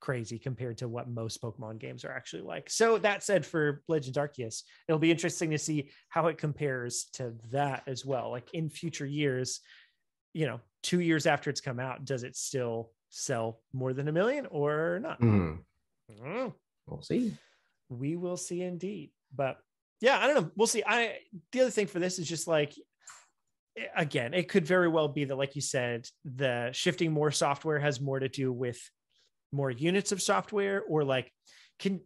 crazy 0.00 0.38
compared 0.38 0.78
to 0.78 0.88
what 0.88 1.08
most 1.08 1.42
Pokemon 1.42 1.78
games 1.78 2.04
are 2.04 2.12
actually 2.12 2.42
like. 2.42 2.70
So 2.70 2.98
that 2.98 3.22
said, 3.22 3.44
for 3.44 3.82
Legends 3.88 4.18
Arceus, 4.18 4.62
it'll 4.88 4.98
be 4.98 5.10
interesting 5.10 5.50
to 5.50 5.58
see 5.58 5.90
how 6.08 6.26
it 6.26 6.38
compares 6.38 7.06
to 7.14 7.34
that 7.50 7.82
as 7.86 8.04
well. 8.04 8.30
Like 8.30 8.52
in 8.52 8.68
future 8.68 9.06
years, 9.06 9.60
you 10.32 10.46
know, 10.46 10.60
two 10.86 11.00
years 11.00 11.26
after 11.26 11.50
it's 11.50 11.60
come 11.60 11.80
out, 11.80 12.04
does 12.04 12.22
it 12.22 12.36
still 12.36 12.92
sell 13.10 13.60
more 13.72 13.92
than 13.92 14.06
a 14.08 14.12
million 14.12 14.46
or 14.46 15.00
not? 15.00 15.20
Mhm. 15.20 15.64
Mm, 16.10 16.54
We'll 16.86 17.02
see. 17.02 17.34
We 17.88 18.14
will 18.16 18.36
see 18.36 18.62
indeed. 18.62 19.10
But 19.34 19.58
yeah, 20.00 20.18
I 20.18 20.26
don't 20.28 20.36
know. 20.44 20.50
We'll 20.56 20.68
see. 20.68 20.84
I 20.86 21.18
the 21.52 21.62
other 21.62 21.70
thing 21.70 21.88
for 21.88 21.98
this 21.98 22.18
is 22.18 22.28
just 22.28 22.46
like 22.46 22.72
again, 23.96 24.32
it 24.32 24.48
could 24.48 24.64
very 24.64 24.88
well 24.88 25.08
be 25.08 25.24
that, 25.24 25.36
like 25.36 25.54
you 25.56 25.60
said, 25.60 26.08
the 26.24 26.70
shifting 26.72 27.12
more 27.12 27.30
software 27.32 27.78
has 27.78 28.00
more 28.00 28.18
to 28.20 28.28
do 28.28 28.52
with 28.52 28.78
more 29.52 29.70
units 29.70 30.12
of 30.12 30.22
software 30.22 30.82
or 30.88 31.04
like 31.04 31.32
can 31.78 32.00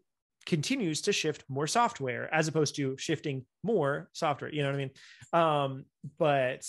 continues 0.46 1.02
to 1.02 1.12
shift 1.12 1.44
more 1.48 1.66
software 1.66 2.32
as 2.34 2.48
opposed 2.48 2.74
to 2.76 2.96
shifting 2.98 3.44
more 3.62 4.08
software. 4.12 4.50
You 4.52 4.62
know 4.62 4.70
what 4.70 4.74
I 4.80 4.84
mean? 4.84 4.90
Um, 5.32 5.84
but 6.18 6.66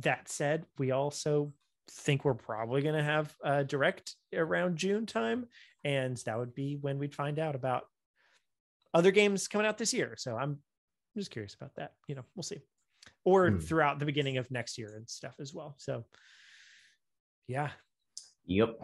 that 0.00 0.28
said, 0.28 0.66
we 0.78 0.90
also 0.90 1.52
think 1.90 2.24
we're 2.24 2.34
probably 2.34 2.82
going 2.82 2.94
to 2.94 3.02
have 3.02 3.34
a 3.42 3.64
direct 3.64 4.14
around 4.34 4.76
June 4.76 5.06
time, 5.06 5.46
and 5.84 6.16
that 6.18 6.38
would 6.38 6.54
be 6.54 6.76
when 6.76 6.98
we'd 6.98 7.14
find 7.14 7.38
out 7.38 7.54
about 7.54 7.84
other 8.94 9.10
games 9.10 9.48
coming 9.48 9.66
out 9.66 9.78
this 9.78 9.92
year. 9.94 10.14
So 10.16 10.36
I'm 10.36 10.58
just 11.16 11.30
curious 11.30 11.54
about 11.54 11.74
that. 11.76 11.92
You 12.06 12.14
know, 12.14 12.24
we'll 12.34 12.42
see, 12.42 12.60
or 13.24 13.50
Hmm. 13.50 13.58
throughout 13.58 13.98
the 13.98 14.06
beginning 14.06 14.36
of 14.38 14.50
next 14.50 14.78
year 14.78 14.94
and 14.96 15.08
stuff 15.08 15.34
as 15.40 15.52
well. 15.54 15.74
So 15.78 16.04
yeah, 17.48 17.70
Yep. 18.46 18.78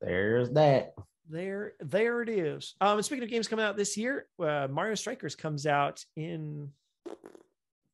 There's 0.00 0.50
that. 0.50 0.94
there 1.28 1.74
there 1.80 2.22
it 2.22 2.28
is. 2.28 2.74
Um, 2.80 3.02
speaking 3.02 3.24
of 3.24 3.30
games 3.30 3.48
coming 3.48 3.64
out 3.64 3.76
this 3.76 3.96
year, 3.96 4.28
uh, 4.38 4.68
Mario 4.70 4.94
Strikers 4.94 5.34
comes 5.34 5.66
out 5.66 6.04
in 6.16 6.72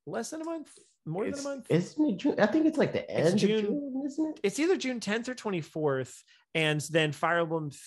less 0.06 0.30
than 0.30 0.42
a 0.42 0.44
month, 0.44 0.78
more 1.06 1.24
It's- 1.26 1.42
than 1.42 1.52
a 1.52 1.54
month. 1.56 1.66
Isn't 1.70 2.06
it 2.10 2.16
June? 2.16 2.40
I 2.40 2.46
think 2.46 2.66
it's 2.66 2.78
like 2.78 2.92
the 2.92 3.02
It's 3.02 3.30
end 3.30 3.38
June. 3.38 3.50
of 3.58 3.64
June, 3.66 4.02
isn't 4.06 4.28
it? 4.30 4.40
it's 4.42 4.58
either 4.58 4.76
June 4.76 5.00
10th 5.00 5.28
or 5.28 5.34
24th, 5.34 6.22
and 6.54 6.80
then 6.82 7.12
Fire 7.12 7.40
Emblem 7.40 7.70
Th- 7.70 7.80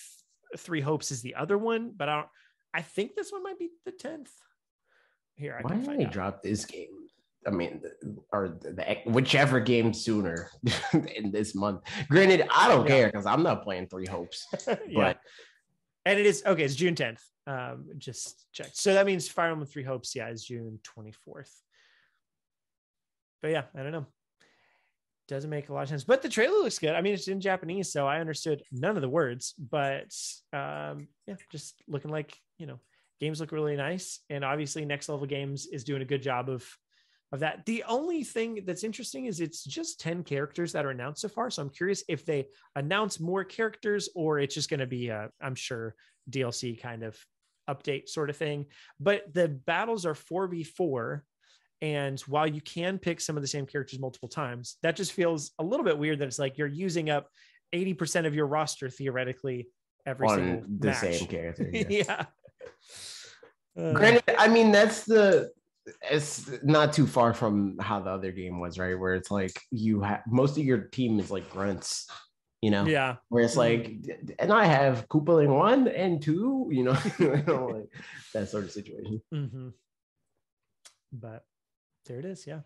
Three 0.58 0.82
Hopes 0.82 1.12
is 1.12 1.22
the 1.22 1.36
other 1.36 1.58
one, 1.58 1.92
but 1.96 2.08
I 2.10 2.16
don't. 2.18 2.28
I 2.74 2.82
think 2.82 3.16
this 3.16 3.32
one 3.32 3.44
might 3.44 3.58
be 3.60 3.70
the 3.86 3.92
10th. 3.92 4.30
Here, 5.36 5.56
I 5.58 5.62
Why 5.64 5.70
can 5.72 5.82
didn't 5.82 5.98
they 5.98 6.06
out. 6.06 6.12
drop 6.12 6.44
this 6.44 6.66
game? 6.66 6.90
I 7.46 7.50
mean, 7.50 7.82
or 8.34 8.50
the, 8.62 8.74
the 8.74 9.12
whichever 9.12 9.60
game 9.60 9.94
sooner 9.94 10.50
in 11.16 11.32
this 11.32 11.56
month. 11.56 11.82
Granted, 12.10 12.48
I 12.54 12.68
don't 12.68 12.86
Yeah. 12.88 12.96
care 12.96 13.06
because 13.08 13.26
I'm 13.26 13.44
not 13.44 13.64
playing 13.64 13.88
Three 13.88 14.06
Hopes. 14.08 14.46
yeah, 14.68 14.76
But 14.94 15.20
and 16.06 16.20
it 16.20 16.26
is 16.26 16.44
okay. 16.46 16.64
It's 16.64 16.76
June 16.76 16.96
10th. 16.96 17.22
Um, 17.46 17.88
just 17.98 18.48
checked. 18.52 18.76
So 18.78 18.94
that 18.94 19.06
means 19.06 19.30
Fire 19.30 19.52
Emblem 19.52 19.68
Three 19.68 19.84
Hopes, 19.84 20.16
yeah, 20.16 20.30
is 20.30 20.44
June 20.44 20.80
24th. 20.84 21.52
But 23.48 23.54
yeah, 23.54 23.64
I 23.80 23.84
don't 23.84 23.94
know. 23.94 24.06
Doesn't 25.30 25.50
make 25.50 25.70
a 25.70 25.74
lot 25.74 25.84
of 25.84 25.88
sense, 25.88 26.04
but 26.04 26.22
the 26.22 26.28
trailer 26.28 26.58
looks 26.58 26.80
good. 26.80 26.96
I 26.96 27.00
mean, 27.00 27.14
it's 27.14 27.30
in 27.30 27.40
Japanese, 27.40 27.90
so 27.90 28.06
I 28.06 28.20
understood 28.20 28.62
none 28.74 28.98
of 28.98 29.02
the 29.02 29.08
words, 29.08 29.54
but 29.58 30.14
um, 30.52 31.08
yeah, 31.28 31.36
just 31.50 31.82
looking 31.88 32.12
like 32.12 32.38
you 32.58 32.66
know, 32.68 32.82
games 33.22 33.40
look 33.40 33.54
really 33.54 33.78
nice, 33.78 34.20
and 34.30 34.44
obviously, 34.44 34.84
Next 34.84 35.08
Level 35.08 35.26
Games 35.26 35.66
is 35.66 35.86
doing 35.86 36.02
a 36.02 36.06
good 36.06 36.22
job 36.22 36.50
of 36.50 36.68
of 37.32 37.40
that. 37.40 37.66
The 37.66 37.86
only 37.88 38.26
thing 38.26 38.64
that's 38.66 38.84
interesting 38.84 39.28
is 39.28 39.40
it's 39.40 39.64
just 39.64 40.02
10 40.02 40.24
characters 40.26 40.74
that 40.74 40.86
are 40.86 40.92
announced 40.92 41.22
so 41.22 41.30
far. 41.30 41.50
So 41.50 41.62
I'm 41.62 41.70
curious 41.70 42.04
if 42.10 42.26
they 42.26 42.48
announce 42.76 43.18
more 43.18 43.46
characters 43.46 44.10
or 44.14 44.40
it's 44.40 44.56
just 44.56 44.70
going 44.70 44.82
to 44.82 44.88
be 44.88 45.08
a, 45.08 45.30
I'm 45.42 45.56
sure, 45.56 45.96
DLC 46.30 46.82
kind 46.82 47.04
of 47.04 47.18
update 47.70 48.10
sort 48.10 48.30
of 48.30 48.38
thing. 48.38 48.66
But 49.00 49.34
the 49.34 49.48
battles 49.48 50.06
are 50.06 50.14
4v4. 50.14 51.22
And 51.82 52.20
while 52.22 52.48
you 52.48 52.62
can 52.62 52.98
pick 52.98 53.22
some 53.22 53.38
of 53.38 53.44
the 53.44 53.48
same 53.48 53.66
characters 53.66 54.00
multiple 54.00 54.30
times, 54.30 54.78
that 54.82 54.96
just 54.96 55.12
feels 55.12 55.52
a 55.60 55.64
little 55.64 55.86
bit 55.86 55.98
weird 55.98 56.20
that 56.20 56.28
it's 56.28 56.40
like 56.40 56.58
you're 56.58 56.68
using 56.68 57.10
up 57.10 57.28
80% 57.74 58.26
of 58.26 58.34
your 58.34 58.48
roster 58.48 58.90
theoretically 58.90 59.68
every 60.06 60.28
single 60.30 60.64
on 60.64 60.78
the 60.80 60.88
match. 60.88 61.00
same 61.00 61.28
character. 61.28 61.70
yeah. 61.74 61.86
yeah. 61.90 62.26
Uh, 63.78 63.94
Granted, 63.94 64.24
I 64.40 64.48
mean 64.48 64.72
that's 64.72 65.04
the 65.04 65.52
it's 66.10 66.50
not 66.64 66.94
too 66.94 67.08
far 67.08 67.34
from 67.34 67.78
how 67.80 68.00
the 68.00 68.10
other 68.10 68.32
game 68.32 68.60
was, 68.60 68.80
right? 68.80 68.98
Where 68.98 69.14
it's 69.14 69.32
like 69.32 69.62
you 69.72 70.02
have 70.02 70.22
most 70.28 70.58
of 70.58 70.64
your 70.64 70.80
team 70.80 71.20
is 71.20 71.32
like 71.32 71.50
grunts, 71.50 72.10
you 72.62 72.72
know. 72.72 72.86
yeah. 72.86 73.18
Where 73.30 73.44
it's 73.44 73.56
like, 73.56 73.94
and 74.40 74.52
I 74.52 74.66
have 74.66 75.08
Koopaling 75.10 75.56
one 75.56 75.88
and 75.88 76.22
two, 76.22 76.68
you 76.72 76.84
know, 76.84 76.92
like 76.92 77.94
that 78.34 78.50
sort 78.50 78.64
of 78.64 78.72
situation. 78.72 79.22
hmm 79.32 79.70
But 81.14 81.44
there 82.08 82.20
it 82.20 82.26
is. 82.26 82.48
Yeah. 82.48 82.62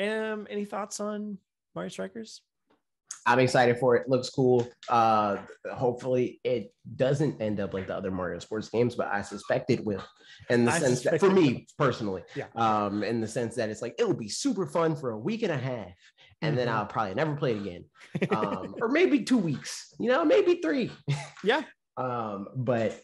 Um, 0.00 0.46
any 0.50 0.64
thoughts 0.64 1.00
on 1.00 1.38
Mario 1.74 1.88
Strikers? 1.90 2.42
I'm 3.26 3.38
excited 3.38 3.78
for 3.78 3.96
it. 3.96 4.08
Looks 4.08 4.30
cool. 4.30 4.66
Uh, 4.88 5.36
hopefully, 5.74 6.40
it 6.42 6.72
doesn't 6.96 7.40
end 7.42 7.60
up 7.60 7.74
like 7.74 7.86
the 7.88 7.94
other 7.94 8.10
Mario 8.10 8.38
sports 8.38 8.70
games, 8.70 8.94
but 8.94 9.08
I 9.08 9.20
suspect 9.20 9.70
it 9.70 9.84
will. 9.84 10.02
In 10.48 10.64
the 10.64 10.72
I 10.72 10.78
sense 10.78 11.02
that, 11.02 11.20
for 11.20 11.30
me 11.30 11.66
personally, 11.76 12.22
Yeah. 12.34 12.46
um, 12.56 13.02
in 13.02 13.20
the 13.20 13.28
sense 13.28 13.54
that 13.56 13.68
it's 13.68 13.82
like 13.82 13.94
it'll 13.98 14.14
be 14.14 14.28
super 14.28 14.66
fun 14.66 14.96
for 14.96 15.10
a 15.10 15.18
week 15.18 15.42
and 15.42 15.52
a 15.52 15.56
half, 15.58 15.92
and 16.40 16.56
then 16.56 16.66
Mhm. 16.68 16.72
I'll 16.72 16.86
probably 16.86 17.14
never 17.14 17.36
play 17.36 17.52
it 17.56 17.60
again, 17.60 17.84
um, 18.30 18.74
or 18.80 18.88
maybe 18.88 19.22
two 19.22 19.38
weeks. 19.38 19.92
You 19.98 20.08
know, 20.08 20.24
maybe 20.24 20.60
three. 20.62 20.90
yeah. 21.44 21.62
um, 21.98 22.46
but 22.56 22.98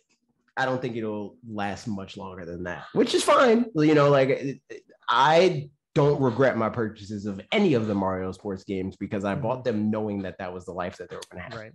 I 0.56 0.64
don't 0.64 0.80
think 0.80 0.97
it'll 0.97 1.36
last 1.47 1.86
much 1.86 2.16
longer 2.16 2.47
than 2.47 2.62
that, 2.64 2.84
which 2.94 3.14
is 3.14 3.22
fine. 3.22 3.66
You 3.74 3.94
know, 3.94 4.09
like 4.09 4.30
it- 4.30 4.62
it- 4.70 4.82
I 5.09 5.70
don't 5.95 6.20
regret 6.20 6.57
my 6.57 6.69
purchases 6.69 7.27
of 7.27 7.41
any 7.53 7.74
of 7.74 7.87
the 7.87 7.95
Mario 7.95 8.31
sports 8.33 8.65
games 8.65 8.97
because 8.97 9.24
I 9.24 9.35
bought 9.35 9.65
them 9.65 9.91
knowing 9.91 10.23
that 10.23 10.37
that 10.39 10.53
was 10.53 10.66
the 10.66 10.73
life 10.73 10.99
that 10.99 11.09
they 11.09 11.16
were 11.16 11.23
going 11.31 11.43
to 11.43 11.49
have. 11.49 11.59
Right. 11.59 11.73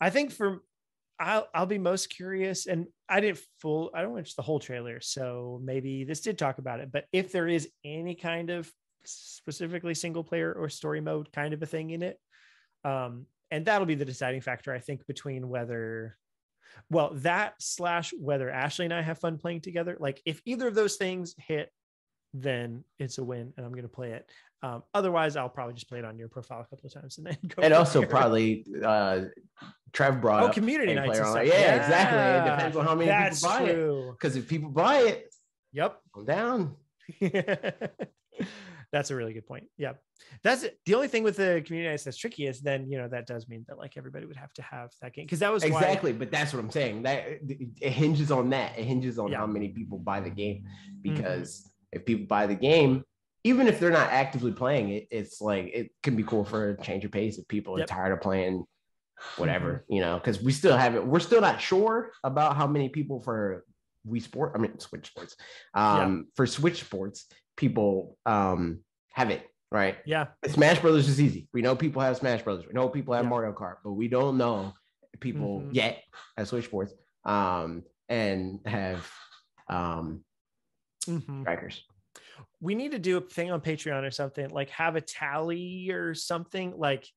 I 0.00 0.10
think 0.10 0.32
for 0.32 0.60
I'll 1.18 1.48
I'll 1.54 1.66
be 1.66 1.78
most 1.78 2.10
curious, 2.10 2.66
and 2.66 2.86
I 3.08 3.20
didn't 3.20 3.40
full 3.60 3.90
I 3.94 4.02
don't 4.02 4.12
watch 4.12 4.36
the 4.36 4.42
whole 4.42 4.60
trailer, 4.60 5.00
so 5.00 5.60
maybe 5.64 6.04
this 6.04 6.20
did 6.20 6.38
talk 6.38 6.58
about 6.58 6.80
it. 6.80 6.92
But 6.92 7.06
if 7.12 7.32
there 7.32 7.48
is 7.48 7.68
any 7.84 8.14
kind 8.14 8.50
of 8.50 8.70
specifically 9.04 9.94
single 9.94 10.24
player 10.24 10.52
or 10.52 10.68
story 10.68 11.00
mode 11.00 11.32
kind 11.32 11.54
of 11.54 11.62
a 11.62 11.66
thing 11.66 11.90
in 11.90 12.02
it, 12.02 12.18
um, 12.84 13.26
and 13.50 13.64
that'll 13.64 13.86
be 13.86 13.94
the 13.94 14.04
deciding 14.04 14.42
factor, 14.42 14.74
I 14.74 14.78
think, 14.78 15.06
between 15.06 15.48
whether 15.48 16.18
well 16.90 17.10
that 17.14 17.54
slash 17.58 18.12
whether 18.18 18.50
Ashley 18.50 18.84
and 18.86 18.94
I 18.94 19.02
have 19.02 19.18
fun 19.18 19.38
playing 19.38 19.60
together. 19.62 19.96
Like 20.00 20.20
if 20.24 20.40
either 20.44 20.68
of 20.68 20.74
those 20.74 20.96
things 20.96 21.34
hit, 21.38 21.72
then 22.34 22.84
it's 22.98 23.18
a 23.18 23.24
win, 23.24 23.52
and 23.56 23.64
I'm 23.64 23.72
going 23.72 23.82
to 23.82 23.88
play 23.88 24.12
it. 24.12 24.30
Um, 24.62 24.82
otherwise, 24.94 25.36
I'll 25.36 25.48
probably 25.48 25.74
just 25.74 25.88
play 25.88 25.98
it 25.98 26.04
on 26.04 26.18
your 26.18 26.28
profile 26.28 26.60
a 26.60 26.64
couple 26.64 26.86
of 26.86 26.92
times 26.92 27.18
and 27.18 27.26
then 27.26 27.36
go. 27.48 27.62
And 27.62 27.72
also 27.74 28.00
there. 28.00 28.08
probably 28.08 28.64
uh 28.84 29.22
Trev 29.92 30.20
brought 30.20 30.42
Oh, 30.42 30.46
up 30.46 30.54
community 30.54 30.94
nights. 30.94 31.18
and 31.18 31.46
Yeah, 31.46 31.76
exactly. 31.76 32.18
It 32.50 32.54
depends 32.56 32.76
on 32.76 32.84
how 32.84 32.94
many 32.94 33.08
That's 33.08 33.40
people 33.42 33.56
buy 33.58 33.64
it. 33.64 34.10
Because 34.12 34.36
if 34.36 34.48
people 34.48 34.70
buy 34.70 34.98
it, 35.00 35.34
Yep. 35.72 36.00
I'm 36.16 36.24
down. 36.24 36.76
that's 38.92 39.10
a 39.10 39.16
really 39.16 39.32
good 39.32 39.46
point. 39.46 39.64
Yeah. 39.76 39.92
That's 40.42 40.62
it. 40.62 40.78
The 40.86 40.94
only 40.94 41.08
thing 41.08 41.22
with 41.22 41.36
the 41.36 41.62
community 41.66 41.90
nights 41.90 42.04
that's 42.04 42.16
tricky 42.16 42.46
is 42.46 42.60
then, 42.60 42.90
you 42.90 42.98
know, 42.98 43.08
that 43.08 43.26
does 43.26 43.48
mean 43.48 43.64
that 43.68 43.78
like 43.78 43.96
everybody 43.96 44.26
would 44.26 44.36
have 44.36 44.52
to 44.54 44.62
have 44.62 44.90
that 45.02 45.12
game. 45.14 45.26
Cause 45.28 45.40
that 45.40 45.52
was 45.52 45.62
why- 45.62 45.68
Exactly, 45.68 46.12
but 46.12 46.30
that's 46.30 46.52
what 46.54 46.60
I'm 46.60 46.70
saying. 46.70 47.02
That 47.02 47.24
it 47.80 47.90
hinges 47.92 48.30
on 48.30 48.50
that. 48.50 48.78
It 48.78 48.84
hinges 48.84 49.18
on 49.18 49.30
Yeah. 49.30 49.38
how 49.38 49.46
many 49.46 49.68
people 49.68 49.98
buy 49.98 50.20
the 50.20 50.30
game. 50.30 50.64
Mm-hmm. 50.64 51.14
Because 51.14 51.70
if 51.92 52.04
people 52.06 52.26
buy 52.26 52.46
the 52.46 52.54
game, 52.54 53.04
even 53.44 53.68
if 53.68 53.78
they're 53.78 53.90
not 53.90 54.10
actively 54.10 54.52
playing 54.52 54.88
it, 54.90 55.06
it's 55.10 55.40
like 55.40 55.66
it 55.72 55.90
can 56.02 56.16
be 56.16 56.22
cool 56.22 56.44
for 56.44 56.70
a 56.70 56.82
change 56.82 57.04
of 57.04 57.12
pace 57.12 57.38
if 57.38 57.46
people 57.48 57.74
are 57.74 57.78
Yep. 57.80 57.88
Mm-hmm. 57.88 57.96
tired 57.96 58.12
of 58.12 58.20
playing 58.20 58.64
whatever, 59.36 59.84
you 59.88 60.00
know, 60.00 60.18
because 60.18 60.42
we 60.42 60.52
still 60.52 60.76
haven't, 60.76 61.06
we're 61.06 61.20
still 61.20 61.40
not 61.40 61.60
sure 61.60 62.10
about 62.24 62.56
how 62.56 62.66
many 62.66 62.88
people 62.88 63.20
for 63.20 63.64
Wii 64.06 64.22
Sport, 64.22 64.52
I 64.54 64.58
mean 64.58 64.78
Switch 64.78 65.06
Sports. 65.08 65.36
Um 65.74 66.26
for 66.36 66.46
Switch 66.46 66.80
Sports, 66.80 67.26
people 67.56 68.18
um 68.26 68.80
have 69.12 69.30
it, 69.30 69.46
right? 69.72 69.96
yeah. 70.06 70.26
Smash 70.46 70.80
Brothers 70.80 71.08
is 71.08 71.20
easy. 71.20 71.48
We 71.52 71.62
know 71.62 71.74
people 71.74 72.02
have 72.02 72.16
Smash 72.16 72.42
Brothers. 72.42 72.66
We 72.66 72.72
know 72.74 72.88
people 72.88 73.14
have 73.14 73.24
Yeah. 73.24 73.30
Mario 73.30 73.52
Kart, 73.52 73.76
but 73.82 73.92
we 73.92 74.08
don't 74.08 74.36
know 74.36 74.74
people 75.20 75.60
Mhm. 75.62 75.74
yet 75.74 76.02
at 76.36 76.46
Switch 76.48 76.66
Sports 76.66 76.92
um, 77.24 77.82
and 78.08 78.60
have 78.66 79.10
um, 79.68 80.24
Mhm. 81.06 81.40
strikers. 81.40 81.82
We 82.60 82.74
need 82.74 82.92
to 82.92 82.98
do 82.98 83.16
a 83.16 83.20
thing 83.20 83.50
on 83.50 83.60
Patreon 83.60 84.06
or 84.06 84.10
something 84.10 84.48
like 84.50 84.70
have 84.70 84.94
a 84.96 85.00
tally 85.00 85.90
or 85.90 86.14
something 86.14 86.76
like 86.76 87.08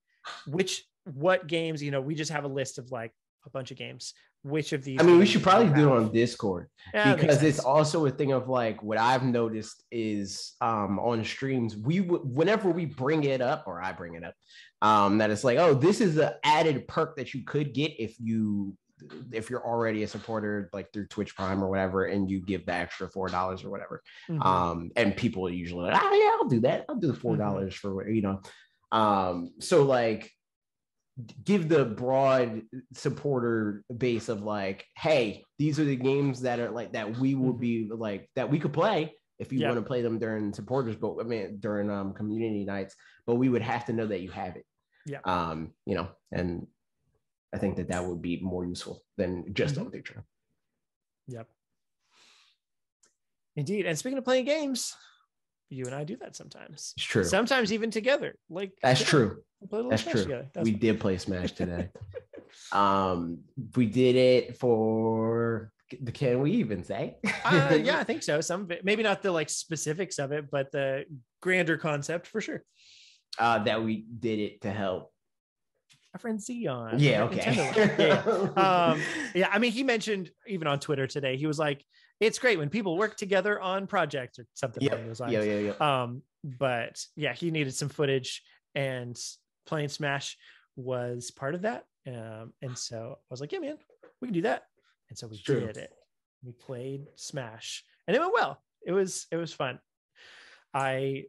which, 0.48 0.86
what 1.06 1.48
games, 1.48 1.82
you 1.84 1.92
know, 1.92 2.02
we 2.02 2.16
just 2.16 2.32
have 2.32 2.44
a 2.44 2.48
list 2.48 2.78
of 2.78 2.92
like 2.92 3.14
a 3.46 3.50
bunch 3.50 3.72
of 3.72 3.78
games. 3.78 4.14
Which 4.44 4.72
of 4.72 4.84
these? 4.84 5.00
I 5.02 5.04
mean, 5.04 5.20
we 5.20 5.26
should 5.26 5.44
probably 5.44 5.68
do 5.74 5.90
it 5.94 5.98
on 5.98 6.12
Discord 6.14 6.68
Yeah, 6.94 7.14
because 7.16 7.44
it's 7.44 7.60
also 7.60 8.06
a 8.06 8.12
thing 8.12 8.32
of 8.32 8.48
like 8.48 8.82
what 8.82 8.98
I've 8.98 9.24
noticed 9.24 9.84
is 9.92 10.56
um, 10.62 10.98
on 11.00 11.24
streams, 11.26 11.76
we 11.76 12.00
w- 12.00 12.24
whenever 12.24 12.70
we 12.70 12.86
bring 12.86 13.26
it 13.26 13.42
up 13.42 13.66
or 13.68 13.82
I 13.82 13.92
bring 13.92 14.16
it 14.16 14.24
up, 14.24 14.34
um, 14.82 15.18
that 15.18 15.30
it's 15.30 15.44
like, 15.44 15.58
oh, 15.58 15.74
this 15.74 16.00
is 16.00 16.18
an 16.18 16.32
added 16.46 16.88
perk 16.88 17.18
that 17.18 17.34
you 17.34 17.44
could 17.44 17.74
get 17.74 17.92
if 18.00 18.16
you 18.20 18.76
if 19.32 19.50
you're 19.50 19.66
already 19.66 20.04
a 20.04 20.08
supporter 20.08 20.70
like 20.74 20.92
through 20.92 21.08
Twitch 21.08 21.36
Prime 21.36 21.64
or 21.64 21.70
whatever, 21.70 22.06
and 22.06 22.30
you 22.30 22.42
give 22.42 22.66
the 22.66 22.74
extra 22.74 23.10
four 23.10 23.28
dollars 23.28 23.64
or 23.64 23.70
whatever. 23.70 24.02
Mhm. 24.30 24.46
um 24.46 24.92
and 24.96 25.16
people 25.16 25.48
are 25.48 25.52
usually 25.52 25.86
like 25.86 25.96
ah 26.02 26.14
yeah 26.14 26.32
i'll 26.40 26.50
do 26.50 26.60
that 26.62 26.86
i'll 26.90 26.96
do 26.96 27.08
the 27.08 27.14
four 27.14 27.36
dollars 27.38 27.74
for 27.76 28.10
you 28.10 28.22
know 28.22 28.42
um 28.92 29.52
so 29.60 29.84
like 29.84 30.32
give 31.44 31.68
the 31.68 31.84
broad 31.86 32.62
supporter 32.94 33.84
base 33.98 34.30
of 34.30 34.42
like 34.44 34.86
hey 34.96 35.44
these 35.58 35.80
are 35.80 35.84
the 35.84 35.96
games 35.96 36.42
that 36.42 36.60
are 36.60 36.70
like 36.70 36.94
that 36.94 37.18
we 37.18 37.36
will 37.36 37.54
Mhm. 37.54 37.60
be 37.60 37.90
like 37.92 38.30
that 38.36 38.50
we 38.50 38.60
could 38.60 38.72
play 38.74 39.14
if 39.38 39.52
you 39.52 39.60
Yeah. 39.60 39.70
want 39.70 39.80
to 39.82 39.86
play 39.88 40.02
them 40.02 40.18
during 40.20 40.54
supporters 40.54 40.96
but 40.96 41.16
i 41.20 41.24
mean 41.24 41.60
during 41.60 41.90
um 41.90 42.14
community 42.14 42.64
nights 42.64 42.96
but 43.26 43.36
we 43.36 43.50
would 43.50 43.62
have 43.62 43.86
to 43.88 43.94
know 43.94 44.08
that 44.08 44.22
you 44.22 44.32
have 44.32 44.56
it 44.56 44.66
Yeah. 45.06 45.20
um 45.26 45.74
you 45.86 45.96
know 45.96 46.10
and 46.32 46.68
i 47.54 47.58
think 47.58 47.76
that 47.78 47.90
that 47.90 48.06
would 48.06 48.22
be 48.22 48.40
more 48.42 48.66
useful 48.66 49.02
than 49.18 49.54
just 49.54 49.76
Mhm. 49.76 49.82
on 49.86 49.92
patreon 49.92 50.24
Yep. 51.28 51.48
Indeed. 53.56 53.86
And 53.86 53.98
speaking 53.98 54.18
of 54.18 54.24
playing 54.24 54.46
games, 54.46 54.96
you 55.70 55.86
and 55.86 55.94
I 55.96 56.04
do 56.04 56.18
that 56.18 56.36
sometimes. 56.36 56.94
It's 56.98 57.06
true. 57.06 57.24
Sometimes 57.24 57.72
even 57.72 57.92
together. 57.92 58.36
Like 58.50 58.72
That's 58.82 59.00
today, 59.00 59.10
true. 59.12 59.38
we 59.62 59.68
play 59.68 59.80
a 59.80 59.84
little 59.84 59.92
That's 59.92 60.04
true. 60.04 60.46
That's 60.54 60.66
we 60.66 60.72
fun. 60.72 60.80
did 60.80 61.00
play 61.00 61.18
Smash 61.18 61.52
today. 61.54 61.90
um, 62.72 63.40
we 63.76 63.86
did 63.86 64.16
it 64.16 64.58
for 64.58 65.72
the 66.02 66.12
Can 66.12 66.42
We 66.42 66.52
Even 66.54 66.84
say? 66.84 67.18
uh, 67.46 67.78
yeah, 67.84 68.00
I 68.00 68.04
think 68.04 68.24
so. 68.24 68.42
Some 68.42 68.62
of 68.62 68.72
it, 68.72 68.84
maybe 68.86 69.04
not 69.04 69.22
the 69.22 69.32
like 69.32 69.50
specifics 69.50 70.20
of 70.20 70.32
it, 70.32 70.50
but 70.52 70.72
the 70.72 71.06
grander 71.42 71.78
concept 71.78 72.28
for 72.28 72.42
sure. 72.42 72.64
uh, 73.38 73.60
that 73.64 73.84
we 73.84 74.06
did 74.20 74.40
it 74.40 74.62
to 74.62 74.72
help. 74.72 75.12
Our 76.14 76.20
friend 76.20 76.42
Zion. 76.42 76.96
Yeah, 76.98 77.24
okay. 77.26 77.54
Yeah, 77.56 78.24
yeah. 78.56 78.92
Um, 78.94 79.02
yeah, 79.36 79.50
I 79.52 79.60
mean, 79.60 79.72
he 79.72 79.84
mentioned 79.84 80.32
even 80.48 80.68
on 80.68 80.80
Twitter 80.80 81.06
today, 81.06 81.38
he 81.38 81.46
was 81.46 81.60
like, 81.60 81.86
it's 82.20 82.40
great 82.40 82.58
when 82.58 82.70
people 82.70 82.98
work 82.98 83.16
together 83.18 83.60
on 83.60 83.88
projects 83.88 84.40
or 84.40 84.46
something 84.54 84.84
Yep. 84.84 84.92
along 84.94 85.08
those 85.08 85.20
lines. 85.20 85.34
yeah, 85.34 85.42
yeah, 85.44 85.74
yeah. 85.80 86.04
Um, 86.04 86.22
but 86.44 87.04
yeah, 87.16 87.34
he 87.34 87.52
needed 87.52 87.74
some 87.76 87.90
footage 87.90 88.42
and 88.76 89.18
playing 89.66 89.90
Smash 89.90 90.38
was 90.76 91.32
part 91.32 91.56
of 91.56 91.62
that. 91.64 91.86
Um, 92.08 92.54
and 92.62 92.78
so 92.78 93.16
I 93.20 93.26
was 93.30 93.42
like, 93.42 93.52
yeah, 93.52 93.60
man, 93.60 93.78
we 94.22 94.28
can 94.28 94.34
do 94.34 94.42
that. 94.44 94.64
And 95.10 95.18
so 95.18 95.28
we 95.28 95.36
It's 95.36 95.44
true. 95.44 95.60
did 95.60 95.78
it. 95.78 95.92
We 96.44 96.52
played 96.54 97.08
Smash 97.16 97.84
and 98.08 98.16
it 98.16 98.20
went 98.20 98.34
well. 98.34 98.62
It 98.86 98.92
was 98.94 99.28
it 99.32 99.36
was 99.38 99.52
fun. 99.54 99.80
I 100.74 101.26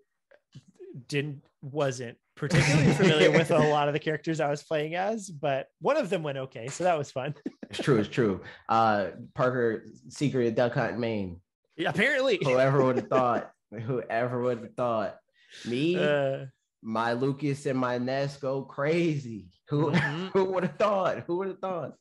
didn't 1.08 1.42
wasn't 1.62 2.18
particularly 2.40 2.92
familiar 2.94 3.30
with 3.30 3.50
a 3.50 3.58
lot 3.58 3.86
of 3.86 3.92
the 3.92 4.00
characters 4.00 4.40
I 4.40 4.48
was 4.48 4.62
playing 4.62 4.94
as, 4.94 5.28
but 5.28 5.68
one 5.82 5.98
of 5.98 6.08
them 6.08 6.22
went 6.22 6.38
okay, 6.38 6.68
so 6.68 6.84
that 6.84 6.96
was 6.96 7.10
fun. 7.10 7.34
It's 7.68 7.78
true. 7.78 7.98
It's 7.98 8.08
true. 8.08 8.40
Uh, 8.68 9.08
Parker, 9.34 9.84
secret 10.08 10.48
of 10.48 10.54
duck 10.54 10.72
hunt 10.72 10.98
main. 10.98 11.40
Yeah, 11.76 11.90
apparently, 11.90 12.38
Whoever 12.42 12.82
would 12.82 12.96
have 12.96 13.08
thought? 13.08 13.52
Whoever 13.70 14.42
would 14.42 14.58
have 14.58 14.74
thought? 14.74 15.18
Me, 15.66 15.98
uh, 15.98 16.46
my 16.82 17.12
Lucas, 17.12 17.66
and 17.66 17.78
my 17.78 17.98
Ness 17.98 18.38
go 18.38 18.62
crazy. 18.62 19.48
Who 19.68 19.92
mhm. 19.92 20.28
who 20.32 20.44
would 20.46 20.64
have 20.64 20.76
thought? 20.76 21.24
Who 21.26 21.36
would 21.38 21.48
have 21.48 21.58
thought? 21.58 21.92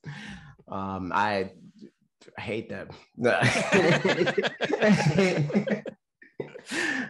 Um, 0.69 1.11
I 1.13 1.51
hate 2.37 2.69
them. 2.69 2.89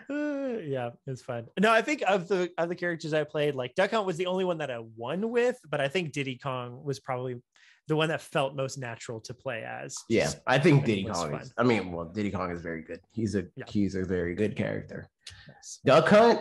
Uh, 0.10 0.58
yeah, 0.64 0.90
it's 1.08 1.22
fun. 1.22 1.48
No, 1.60 1.72
I 1.72 1.82
think 1.82 2.04
of 2.08 2.28
the 2.28 2.50
of 2.58 2.70
the 2.70 2.76
characters 2.76 3.14
I 3.14 3.24
played, 3.24 3.56
like 3.56 3.76
Duck 3.76 3.92
Hunt 3.92 4.06
was 4.06 4.18
the 4.18 4.26
only 4.26 4.46
one 4.46 4.58
that 4.60 4.72
I 4.72 4.80
won 4.98 5.30
with, 5.30 5.60
but 5.70 5.82
I 5.82 5.88
think 5.88 6.12
Diddy 6.14 6.38
Kong 6.38 6.84
was 6.84 7.00
probably 7.00 7.42
the 7.88 7.96
one 7.96 8.10
that 8.10 8.22
felt 8.22 8.56
most 8.56 8.78
natural 8.78 9.20
to 9.22 9.34
play 9.34 9.64
as. 9.64 9.96
yeah, 10.10 10.26
Just- 10.26 10.42
I 10.46 10.60
think 10.60 10.86
Diddy 10.86 11.06
Kong. 11.06 11.34
Is, 11.36 11.54
I 11.58 11.64
mean, 11.64 11.92
well, 11.92 12.06
Diddy 12.06 12.32
Kong 12.32 12.52
is 12.52 12.62
very 12.62 12.84
good. 12.84 13.00
He's 13.12 13.36
a 13.36 13.46
Yeah. 13.56 13.66
he's 13.68 13.96
a 13.96 14.04
very 14.04 14.36
good 14.36 14.56
character. 14.56 15.08
yes, 15.48 15.80
Duck 15.86 16.08
Hunt 16.10 16.40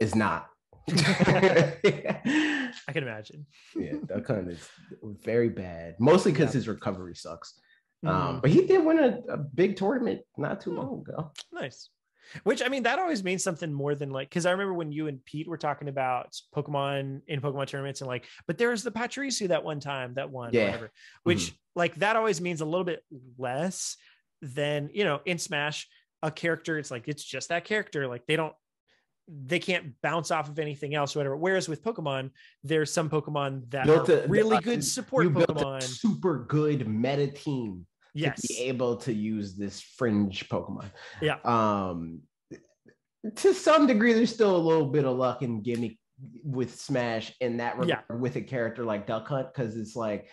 is 0.00 0.14
not. 0.14 0.48
I 0.88 1.74
can 2.92 3.02
imagine. 3.02 3.46
Yeah, 3.76 3.94
Duck 4.06 4.26
Hunt 4.26 4.50
is 4.50 4.68
very 5.24 5.48
bad. 5.48 5.96
Mostly 6.00 6.32
because 6.32 6.48
Yeah. 6.50 6.58
his 6.58 6.68
recovery 6.68 7.14
sucks. 7.14 7.60
Mhm. 8.04 8.08
Um, 8.08 8.40
but 8.40 8.50
he 8.50 8.66
did 8.66 8.84
win 8.84 8.98
a, 8.98 9.20
a 9.32 9.36
big 9.36 9.76
tournament 9.76 10.22
not 10.36 10.60
too 10.60 10.72
long 10.72 11.00
ago. 11.00 11.32
Nice. 11.52 11.90
Which 12.44 12.62
I 12.62 12.68
mean, 12.68 12.82
that 12.84 12.98
always 12.98 13.24
means 13.24 13.42
something 13.42 13.72
more 13.72 13.94
than 13.94 14.10
like, 14.10 14.28
because 14.28 14.46
I 14.46 14.50
remember 14.52 14.74
when 14.74 14.92
you 14.92 15.06
and 15.08 15.24
Pete 15.24 15.48
were 15.48 15.56
talking 15.58 15.88
about 15.88 16.36
Pokemon 16.54 17.22
in 17.26 17.40
Pokemon 17.40 17.66
tournaments 17.68 18.00
and 18.00 18.08
like, 18.08 18.26
but 18.46 18.58
there 18.58 18.70
was 18.70 18.82
the 18.82 18.90
Pachirisu 18.90 19.48
that 19.48 19.64
one 19.64 19.80
time 19.80 20.14
that 20.14 20.30
one, 20.30 20.50
Yeah. 20.52 20.66
whatever. 20.66 20.90
Which 21.24 21.54
like 21.74 21.94
that 21.96 22.16
always 22.16 22.40
means 22.40 22.60
a 22.60 22.64
little 22.66 22.84
bit 22.84 23.02
less 23.38 23.96
than 24.42 24.90
you 24.92 25.04
know 25.04 25.20
in 25.24 25.38
Smash 25.38 25.88
a 26.22 26.30
character. 26.30 26.78
It's 26.78 26.90
like 26.90 27.08
it's 27.08 27.24
just 27.24 27.48
that 27.50 27.64
character. 27.64 28.06
Like 28.08 28.26
they 28.26 28.36
don't, 28.36 28.52
they 29.28 29.58
can't 29.58 29.92
bounce 30.02 30.30
off 30.30 30.48
of 30.48 30.58
anything 30.58 30.94
else, 30.94 31.14
or 31.14 31.20
whatever. 31.20 31.36
Whereas 31.36 31.68
with 31.68 31.82
Pokemon, 31.84 32.30
there's 32.64 32.92
some 32.92 33.10
Pokemon 33.10 33.70
that 33.70 33.86
Built 33.86 34.08
are 34.08 34.22
a- 34.24 34.28
really 34.28 34.56
uh, 34.56 34.60
good 34.60 34.84
support 34.84 35.24
you 35.24 35.30
built 35.30 35.50
a 35.50 35.54
Pokemon. 35.54 35.82
super 35.82 36.44
good 36.44 36.88
meta 36.88 37.26
team 37.28 37.86
Yes. 38.14 38.40
to 38.42 38.48
be 38.48 38.60
able 38.60 38.96
to 38.98 39.12
use 39.12 39.54
this 39.56 39.80
fringe 39.80 40.48
Pokemon. 40.48 40.90
Yeah. 41.22 41.36
Um, 41.44 42.22
to 43.36 43.52
some 43.54 43.86
degree, 43.86 44.12
there's 44.12 44.32
still 44.32 44.56
a 44.56 44.58
little 44.58 44.86
bit 44.86 45.04
of 45.04 45.16
luck 45.16 45.42
and 45.42 45.62
gimmick 45.62 45.98
with 46.42 46.74
Smash 46.80 47.32
in 47.40 47.58
that 47.58 47.78
regard 47.78 48.04
Yeah. 48.10 48.16
with 48.16 48.36
a 48.36 48.40
character 48.40 48.84
like 48.84 49.06
Duck 49.06 49.28
Hunt 49.28 49.48
because 49.54 49.76
it's 49.76 49.94
like 49.96 50.28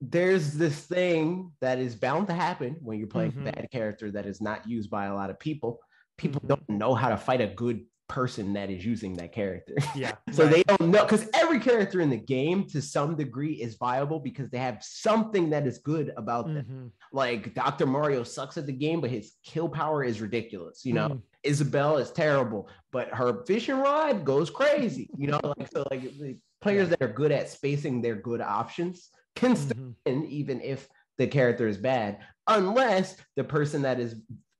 there's 0.00 0.52
this 0.52 0.84
thing 0.86 1.52
that 1.60 1.78
is 1.78 1.94
bound 1.94 2.26
to 2.26 2.34
happen 2.34 2.76
when 2.82 2.98
you're 2.98 3.08
playing 3.08 3.32
Mhm. 3.32 3.48
a 3.48 3.52
bad 3.52 3.68
character 3.70 4.10
that 4.10 4.26
is 4.26 4.40
not 4.42 4.68
used 4.68 4.90
by 4.90 5.06
a 5.06 5.14
lot 5.14 5.30
of 5.30 5.38
people. 5.38 5.80
People 6.18 6.40
Mhm. 6.42 6.48
don't 6.48 6.68
know 6.68 6.94
how 6.94 7.08
to 7.08 7.16
fight 7.16 7.40
a 7.40 7.46
good 7.46 7.86
person 8.08 8.52
that 8.52 8.70
is 8.70 8.84
using 8.84 9.14
that 9.14 9.32
character. 9.32 9.74
Yeah. 9.94 10.12
So 10.32 10.44
right. 10.44 10.52
they 10.52 10.62
don't 10.64 10.90
know 10.90 11.04
because 11.04 11.28
every 11.34 11.60
character 11.60 12.00
in 12.00 12.10
the 12.10 12.16
game 12.16 12.66
to 12.68 12.82
some 12.82 13.16
degree 13.16 13.54
is 13.54 13.76
viable 13.76 14.18
because 14.20 14.50
they 14.50 14.58
have 14.58 14.78
something 14.82 15.50
that 15.50 15.66
is 15.66 15.78
good 15.78 16.12
about 16.16 16.46
them. 16.46 16.66
Mhm. 16.68 16.90
Like 17.12 17.54
Dr. 17.54 17.86
Mario 17.86 18.24
sucks 18.24 18.56
at 18.56 18.66
the 18.66 18.72
game, 18.72 19.00
but 19.00 19.10
his 19.10 19.34
kill 19.44 19.68
power 19.68 20.02
is 20.04 20.20
ridiculous. 20.20 20.84
You 20.84 20.94
know, 20.94 21.08
Mhm. 21.08 21.22
Isabelle 21.44 21.96
is 21.98 22.10
terrible, 22.10 22.68
but 22.92 23.08
her 23.10 23.44
fishing 23.46 23.76
rod 23.76 24.24
goes 24.24 24.50
crazy. 24.50 25.08
You 25.18 25.28
know, 25.28 25.40
like 25.56 25.68
so 25.72 25.86
like 25.90 26.02
the 26.18 26.36
players 26.60 26.88
that 26.90 27.02
are 27.02 27.12
good 27.12 27.32
at 27.32 27.48
spacing 27.48 28.02
their 28.02 28.16
good 28.16 28.40
options 28.40 29.10
can 29.36 29.54
still 29.56 29.76
Mhm. 29.76 29.94
win 30.06 30.24
even 30.26 30.60
if 30.60 30.88
the 31.18 31.26
character 31.26 31.68
is 31.68 31.78
bad, 31.78 32.18
unless 32.48 33.16
the 33.36 33.44
person 33.44 33.82
that 33.82 34.00
is 34.00 34.16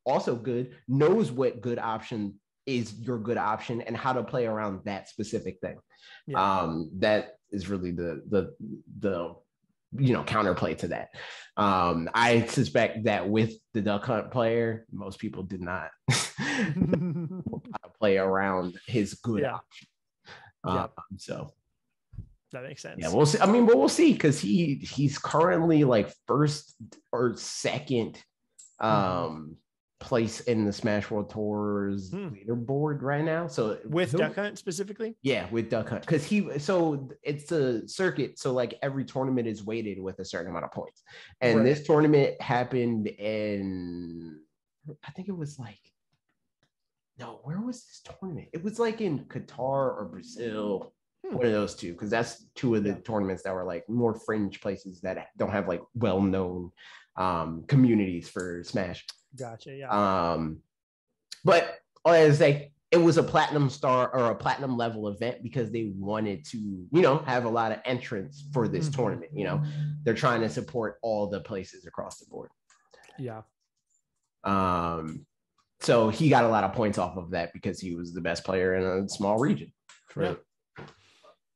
also 0.06 0.36
good 0.36 0.74
knows 0.86 1.32
what 1.32 1.60
good 1.60 1.78
option 1.78 2.38
is 2.66 2.94
your 3.00 3.18
good 3.18 3.36
option 3.36 3.80
and 3.82 3.96
how 3.96 4.12
to 4.12 4.22
play 4.22 4.46
around 4.46 4.80
that 4.84 5.08
specific 5.08 5.58
thing. 5.60 5.78
Yeah. 6.26 6.60
Um, 6.60 6.90
that 6.98 7.36
is 7.50 7.68
really 7.68 7.90
the 7.90 8.22
the 8.28 8.54
the 9.00 9.34
you 9.96 10.12
know 10.12 10.24
counterplay 10.24 10.76
to 10.78 10.88
that. 10.88 11.10
Um, 11.56 12.08
I 12.14 12.46
suspect 12.46 13.04
that 13.04 13.28
with 13.28 13.52
the 13.74 13.80
duck 13.82 14.04
hunt 14.04 14.30
player, 14.30 14.86
most 14.92 15.18
people 15.18 15.42
did 15.44 15.60
not 15.60 15.90
play 17.98 18.16
around 18.18 18.78
his 18.86 19.14
good 19.14 19.42
Yeah. 19.42 19.54
option. 19.54 19.88
Yeah. 20.66 20.82
Um, 20.84 20.90
so 21.18 21.50
that 22.52 22.62
makes 22.64 22.82
sense. 22.82 22.96
yeah, 22.98 23.12
we'll 23.12 23.26
see. 23.26 23.38
I 23.40 23.46
mean, 23.46 23.66
but 23.66 23.76
we'll 23.76 23.88
see 23.88 24.12
because 24.12 24.40
he 24.40 24.76
he's 24.76 25.18
currently 25.18 25.84
like 25.84 26.12
first 26.26 26.74
or 27.12 27.36
second 27.36 28.18
um 28.80 29.56
place 30.04 30.40
in 30.40 30.66
the 30.66 30.72
Smash 30.72 31.10
World 31.10 31.30
Tours 31.30 32.10
Hmm. 32.10 32.28
leaderboard 32.28 33.00
right 33.00 33.24
now. 33.24 33.46
So 33.46 33.78
with 33.86 34.12
Duck 34.12 34.34
Hunt 34.34 34.58
specifically. 34.58 35.16
yeah, 35.22 35.48
with 35.50 35.70
Duck 35.70 35.88
Hunt. 35.88 36.02
Because 36.02 36.24
he 36.26 36.58
so 36.58 37.08
it's 37.22 37.50
a 37.52 37.88
circuit. 37.88 38.38
So 38.38 38.52
like 38.52 38.74
every 38.82 39.06
tournament 39.06 39.48
is 39.48 39.64
weighted 39.64 39.98
with 39.98 40.18
a 40.18 40.24
certain 40.24 40.50
amount 40.50 40.66
of 40.66 40.72
points. 40.72 41.02
And 41.40 41.58
Right. 41.60 41.64
this 41.64 41.86
tournament 41.86 42.38
happened 42.40 43.06
in 43.06 44.40
I 45.02 45.10
think 45.12 45.28
it 45.28 45.36
was 45.36 45.58
like 45.58 45.80
no, 47.18 47.40
where 47.44 47.60
was 47.60 47.84
this 47.86 48.02
tournament? 48.02 48.48
It 48.52 48.62
was 48.62 48.78
like 48.80 49.00
in 49.00 49.20
Qatar 49.26 49.96
or 49.96 50.08
Brazil. 50.10 50.92
Hmm. 51.26 51.36
One 51.36 51.46
of 51.46 51.52
those 51.52 51.74
two, 51.76 51.92
because 51.92 52.10
that's 52.10 52.44
two 52.54 52.74
of 52.74 52.82
the 52.84 52.90
Yeah. 52.90 52.98
tournaments 53.06 53.42
that 53.44 53.54
were 53.54 53.64
like 53.64 53.88
more 53.88 54.14
fringe 54.14 54.60
places 54.60 55.00
that 55.00 55.28
don't 55.38 55.50
have 55.50 55.66
like 55.66 55.82
well-known 55.94 56.72
um 57.16 57.64
communities 57.68 58.28
for 58.28 58.62
Smash. 58.64 59.06
Gotcha. 59.36 59.74
Yeah. 59.74 59.88
Um, 60.32 60.58
but 61.44 61.78
as 62.06 62.40
like 62.40 62.72
it 62.90 62.98
was 62.98 63.16
a 63.16 63.22
platinum 63.22 63.68
star 63.70 64.08
or 64.14 64.30
a 64.30 64.34
platinum 64.36 64.76
level 64.76 65.08
event 65.08 65.42
because 65.42 65.70
they 65.72 65.92
wanted 65.96 66.44
to, 66.44 66.58
you 66.58 67.02
know, 67.02 67.18
have 67.18 67.44
a 67.44 67.48
lot 67.48 67.72
of 67.72 67.78
entrants 67.84 68.44
for 68.52 68.68
this 68.68 68.88
Mhm. 68.88 68.94
tournament. 68.94 69.32
You 69.34 69.44
know, 69.44 69.64
they're 70.04 70.14
trying 70.14 70.42
to 70.42 70.48
support 70.48 70.98
all 71.02 71.26
the 71.28 71.40
places 71.40 71.86
across 71.86 72.18
the 72.20 72.26
board. 72.26 72.50
yeah. 73.18 73.42
Um, 74.44 75.26
so 75.80 76.08
he 76.08 76.28
got 76.28 76.44
a 76.44 76.48
lot 76.48 76.64
of 76.64 76.72
points 76.72 76.98
off 76.98 77.16
of 77.16 77.30
that 77.30 77.52
because 77.52 77.80
he 77.80 77.94
was 77.94 78.12
the 78.12 78.20
best 78.20 78.44
player 78.44 78.74
in 78.74 79.04
a 79.04 79.08
small 79.08 79.38
region 79.38 79.72
for, 80.08 80.22
Yeah. 80.24 80.34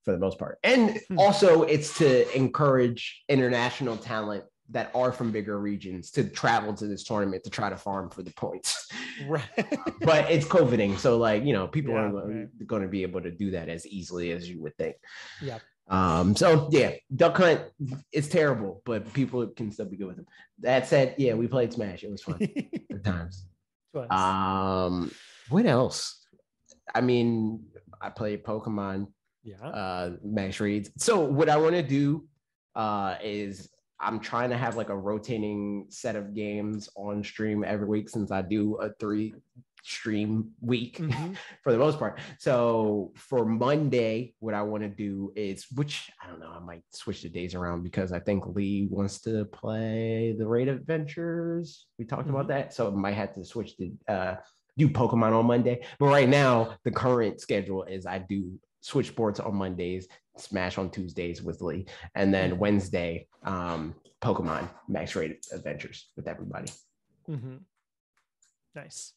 for 0.05 0.13
the 0.13 0.19
most 0.19 0.39
part. 0.39 0.59
And 0.65 0.99
Hmm. 1.09 1.19
also 1.19 1.63
it's 1.65 1.97
to 1.99 2.37
encourage 2.37 3.25
international 3.29 3.97
talent 3.97 4.45
that 4.71 4.91
are 4.95 5.13
from 5.13 5.33
bigger 5.33 5.59
regions 5.59 6.11
to 6.11 6.25
travel 6.25 6.75
to 6.75 6.87
this 6.87 7.05
tournament 7.05 7.43
to 7.45 7.51
try 7.51 7.71
to 7.71 7.77
farm 7.77 8.11
for 8.11 8.23
the 8.23 8.33
points. 8.33 8.89
Right. 9.27 9.43
but 10.03 10.31
it's 10.31 10.47
coveting. 10.47 10.97
So 10.99 11.17
like, 11.19 11.45
you 11.45 11.53
know, 11.53 11.67
people 11.67 11.95
Yeah, 11.95 12.01
aren't 12.01 12.67
going 12.67 12.83
to 12.83 12.89
be 12.89 13.03
able 13.03 13.21
to 13.23 13.31
do 13.31 13.51
that 13.53 13.69
as 13.69 13.87
easily 13.87 14.33
as 14.33 14.49
you 14.49 14.63
would 14.63 14.77
think. 14.77 14.97
Yeah. 15.43 15.59
Um, 15.89 16.37
so 16.37 16.69
yeah, 16.71 16.93
Duck 17.15 17.37
Hunt 17.39 17.63
is 18.13 18.29
terrible, 18.29 18.83
but 18.85 19.13
people 19.15 19.47
can 19.49 19.73
still 19.73 19.87
be 19.87 19.97
good 19.97 20.09
with 20.09 20.17
them. 20.17 20.27
That 20.61 20.87
said, 20.87 21.15
yeah, 21.19 21.35
we 21.35 21.49
played 21.49 21.73
Smash. 21.73 22.05
It 22.05 22.11
was 22.11 22.23
fun 22.23 22.39
at 22.93 23.05
times. 23.05 23.47
Twice. 23.93 24.11
Um, 24.11 25.11
what 25.49 25.65
else? 25.67 26.27
I 26.95 27.01
mean, 27.01 27.65
I 28.01 28.11
played 28.11 28.45
Pokemon, 28.45 29.09
yeah. 29.43 29.67
uh, 29.67 30.11
Max 30.23 30.61
Raids. 30.61 30.91
So 30.99 31.21
what 31.21 31.49
I 31.49 31.57
want 31.57 31.75
to 31.75 31.83
do 31.83 32.29
uh 32.77 33.17
is 33.23 33.71
I'm 34.01 34.21
trying 34.21 34.51
to 34.51 34.57
have 34.57 34.77
like 34.77 34.91
a 34.91 34.97
rotating 34.97 35.87
set 35.89 36.17
of 36.17 36.35
games 36.35 36.89
on 36.97 37.23
stream 37.25 37.65
every 37.65 37.87
week 37.89 38.09
since 38.09 38.31
I 38.31 38.43
do 38.43 38.77
a 38.77 38.91
three 39.01 39.35
stream 39.83 40.51
week 40.61 40.99
Mhm. 41.03 41.37
for 41.63 41.73
the 41.73 41.79
most 41.79 41.99
part. 41.99 42.21
So 42.39 43.13
for 43.17 43.45
Monday, 43.47 44.35
what 44.41 44.55
I 44.55 44.63
want 44.63 44.83
to 44.83 44.89
do 44.89 45.33
is, 45.37 45.67
which 45.75 46.11
I 46.23 46.29
don't 46.29 46.41
know, 46.41 46.51
I 46.55 46.59
might 46.59 46.83
switch 46.91 47.23
the 47.23 47.29
days 47.29 47.55
around 47.55 47.83
because 47.85 48.13
I 48.13 48.21
think 48.21 48.45
Lee 48.47 48.87
wants 48.91 49.21
to 49.23 49.45
play 49.47 50.35
the 50.39 50.47
Raid 50.47 50.69
Adventures. 50.69 51.87
We 51.99 52.05
talked 52.05 52.29
about 52.29 52.49
that, 52.49 52.75
so 52.75 52.89
I 52.89 52.91
might 52.95 53.15
have 53.15 53.35
to 53.35 53.45
switch 53.45 53.77
to 53.79 53.91
uh, 54.09 54.37
do 54.77 54.89
Pokemon 54.89 55.33
on 55.33 55.47
Monday. 55.47 55.85
But 55.99 56.07
right 56.07 56.29
now, 56.29 56.75
the 56.85 56.91
current 56.91 57.41
schedule 57.41 57.85
is 57.85 58.05
I 58.07 58.19
do 58.19 58.59
Switch 58.89 59.09
Sports 59.09 59.39
on 59.39 59.55
Mondays, 59.55 60.09
Smash 60.39 60.79
on 60.79 60.89
Tuesdays 60.91 61.43
with 61.43 61.61
Lee, 61.61 61.85
and 62.15 62.33
then 62.33 62.59
Wednesday, 62.59 63.27
um, 63.45 63.95
Pokemon 64.23 64.67
Max 64.89 65.15
Raid 65.15 65.37
Adventures 65.53 66.09
with 66.17 66.27
everybody. 66.27 66.71
Mm-hmm. 67.29 67.57
Nice. 68.75 69.13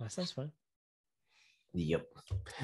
That 0.00 0.10
sounds 0.10 0.32
fun. 0.32 0.52
Yep. 1.74 2.06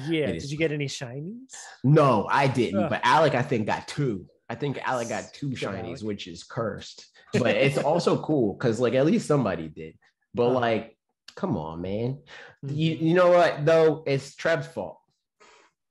Yeah. 0.07 0.25
Did 0.31 0.49
you 0.51 0.57
get 0.57 0.71
any 0.71 0.87
shinies? 0.87 1.53
No, 1.83 2.27
I 2.31 2.47
didn't. 2.47 2.79
Ugh. 2.85 2.89
But 2.89 3.01
Alec, 3.03 3.35
I 3.35 3.43
think, 3.43 3.67
got 3.67 3.87
two. 3.87 4.25
I 4.49 4.55
think 4.55 4.79
Alec 4.87 5.09
got 5.09 5.31
two 5.31 5.49
Good 5.49 5.59
shinies, 5.59 5.87
Alec. 5.89 6.01
which 6.01 6.27
is 6.27 6.43
cursed. 6.43 7.05
But 7.33 7.55
it's 7.57 7.77
also 7.77 8.17
cool 8.21 8.53
because, 8.53 8.79
like, 8.79 8.93
at 8.93 9.05
least 9.05 9.27
somebody 9.27 9.67
did. 9.67 9.95
But 10.33 10.47
Uh-huh. 10.47 10.59
like, 10.59 10.97
come 11.35 11.55
on, 11.57 11.81
man. 11.81 12.19
Mm-hmm. 12.65 12.75
You, 12.75 12.91
you 12.95 13.13
know 13.13 13.29
what 13.29 13.63
though? 13.65 14.03
It's 14.07 14.35
Trev's 14.35 14.67
fault. 14.67 14.97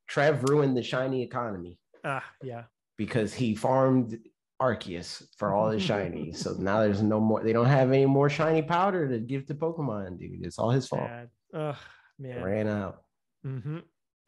Trev 0.09 0.43
ruined 0.49 0.77
the 0.77 0.83
shiny 0.83 1.23
economy 1.23 1.79
Ah, 2.05 2.25
yeah. 2.43 2.65
because 2.97 3.33
he 3.35 3.55
farmed 3.55 4.19
Arceus 4.61 5.25
for 5.39 5.53
all 5.53 5.71
his 5.71 5.83
shinies. 5.83 6.37
so 6.45 6.53
now 6.59 6.81
there's 6.81 7.03
no 7.03 7.21
more. 7.21 7.43
They 7.43 7.53
don't 7.53 7.67
have 7.67 7.91
any 7.91 8.07
more 8.07 8.29
shiny 8.31 8.63
powder 8.63 9.09
to 9.09 9.19
give 9.19 9.47
to 9.47 9.55
Pokemon, 9.55 10.19
dude. 10.19 10.45
It's 10.45 10.59
all 10.59 10.71
his 10.71 10.87
fault. 10.87 11.09
Sad. 11.09 11.29
Ugh, 11.55 11.77
They 12.19 12.29
man. 12.29 12.43
ran 12.45 12.69
out. 12.69 13.03
Mm-hmm. 13.47 13.79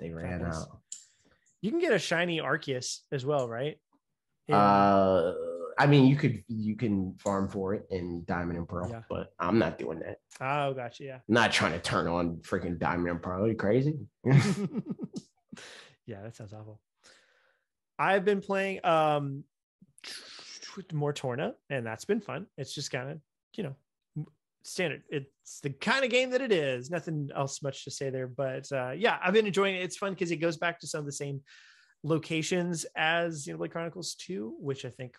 They 0.01 0.11
ran 0.11 0.41
Fabulous. 0.41 0.59
out. 0.63 0.81
You 1.63 1.71
can 1.71 1.81
get 1.81 1.93
a 1.93 1.99
shiny 1.99 2.39
Arceus 2.41 3.01
as 3.13 3.25
well, 3.25 3.49
right? 3.49 3.77
In- 4.49 4.55
Uh, 4.55 5.33
I 5.79 5.87
mean, 5.87 6.07
you 6.07 6.17
could 6.17 6.43
you 6.49 6.75
can 6.77 7.15
farm 7.19 7.49
for 7.49 7.75
it 7.75 7.87
in 7.91 8.25
Diamond 8.27 8.59
and 8.59 8.67
Pearl, 8.69 8.89
Yeah. 8.89 9.03
but 9.11 9.33
I'm 9.39 9.59
not 9.59 9.79
doing 9.79 9.99
that. 10.01 10.19
oh, 10.41 10.73
gotcha. 10.75 11.05
Yeah. 11.05 11.15
I'm 11.17 11.35
not 11.35 11.53
trying 11.53 11.73
to 11.73 11.79
turn 11.81 12.07
on 12.09 12.37
freaking 12.39 12.79
Diamond 12.79 13.09
and 13.11 13.23
Pearl. 13.23 13.45
Are 13.45 13.49
you 13.49 13.57
crazy? 13.57 13.95
yeah, 16.07 16.23
that 16.23 16.37
sounds 16.37 16.53
awful. 16.53 16.81
I've 17.99 18.25
been 18.25 18.41
playing 18.41 18.85
um 18.85 19.45
more 20.93 21.13
Torna, 21.13 21.55
and 21.71 21.87
that's 21.87 22.05
been 22.05 22.21
fun. 22.21 22.47
It's 22.59 22.75
just 22.75 22.91
kind 22.91 23.11
of, 23.11 23.19
you 23.57 23.65
know, 23.65 24.27
standard. 24.63 25.03
It's 25.09 25.61
the 25.61 25.71
kind 25.71 26.05
of 26.05 26.11
game 26.11 26.31
that 26.31 26.43
it 26.43 26.53
is. 26.53 26.91
Nothing 26.91 27.31
else 27.35 27.63
much 27.63 27.85
to 27.85 27.91
say 27.91 28.11
there, 28.11 28.27
but 28.29 28.71
uh 28.73 28.93
yeah, 28.93 29.19
I've 29.23 29.35
been 29.35 29.47
enjoying 29.47 29.77
it. 29.77 29.83
It's 29.83 29.97
fun 29.97 30.13
because 30.13 30.31
it 30.31 30.37
goes 30.37 30.57
back 30.57 30.81
to 30.81 30.87
some 30.87 31.01
of 31.01 31.07
the 31.07 31.13
same 31.13 31.41
locations 32.03 32.87
as 32.97 33.47
Xenoblade 33.47 33.73
Chronicles 33.73 34.15
2, 34.15 34.57
which 34.61 34.85
I 34.85 34.91
think 34.91 35.17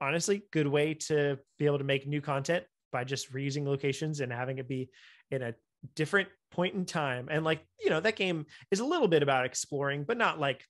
honestly, 0.00 0.44
good 0.52 0.68
way 0.68 0.94
to 0.94 1.38
be 1.58 1.66
able 1.66 1.78
to 1.78 1.84
make 1.84 2.06
new 2.06 2.20
content 2.20 2.64
by 2.92 3.04
just 3.04 3.32
reusing 3.32 3.64
locations 3.64 4.20
and 4.20 4.32
having 4.32 4.58
it 4.58 4.68
be 4.68 4.90
in 5.30 5.42
a 5.42 5.54
different 5.94 6.28
point 6.50 6.74
in 6.74 6.84
time. 6.84 7.28
And 7.30 7.44
like, 7.44 7.64
you 7.80 7.90
know, 7.90 8.00
that 8.00 8.16
game 8.16 8.46
is 8.70 8.80
a 8.80 8.84
little 8.84 9.08
bit 9.08 9.22
about 9.22 9.44
exploring, 9.44 10.04
but 10.04 10.16
not 10.16 10.40
like 10.40 10.64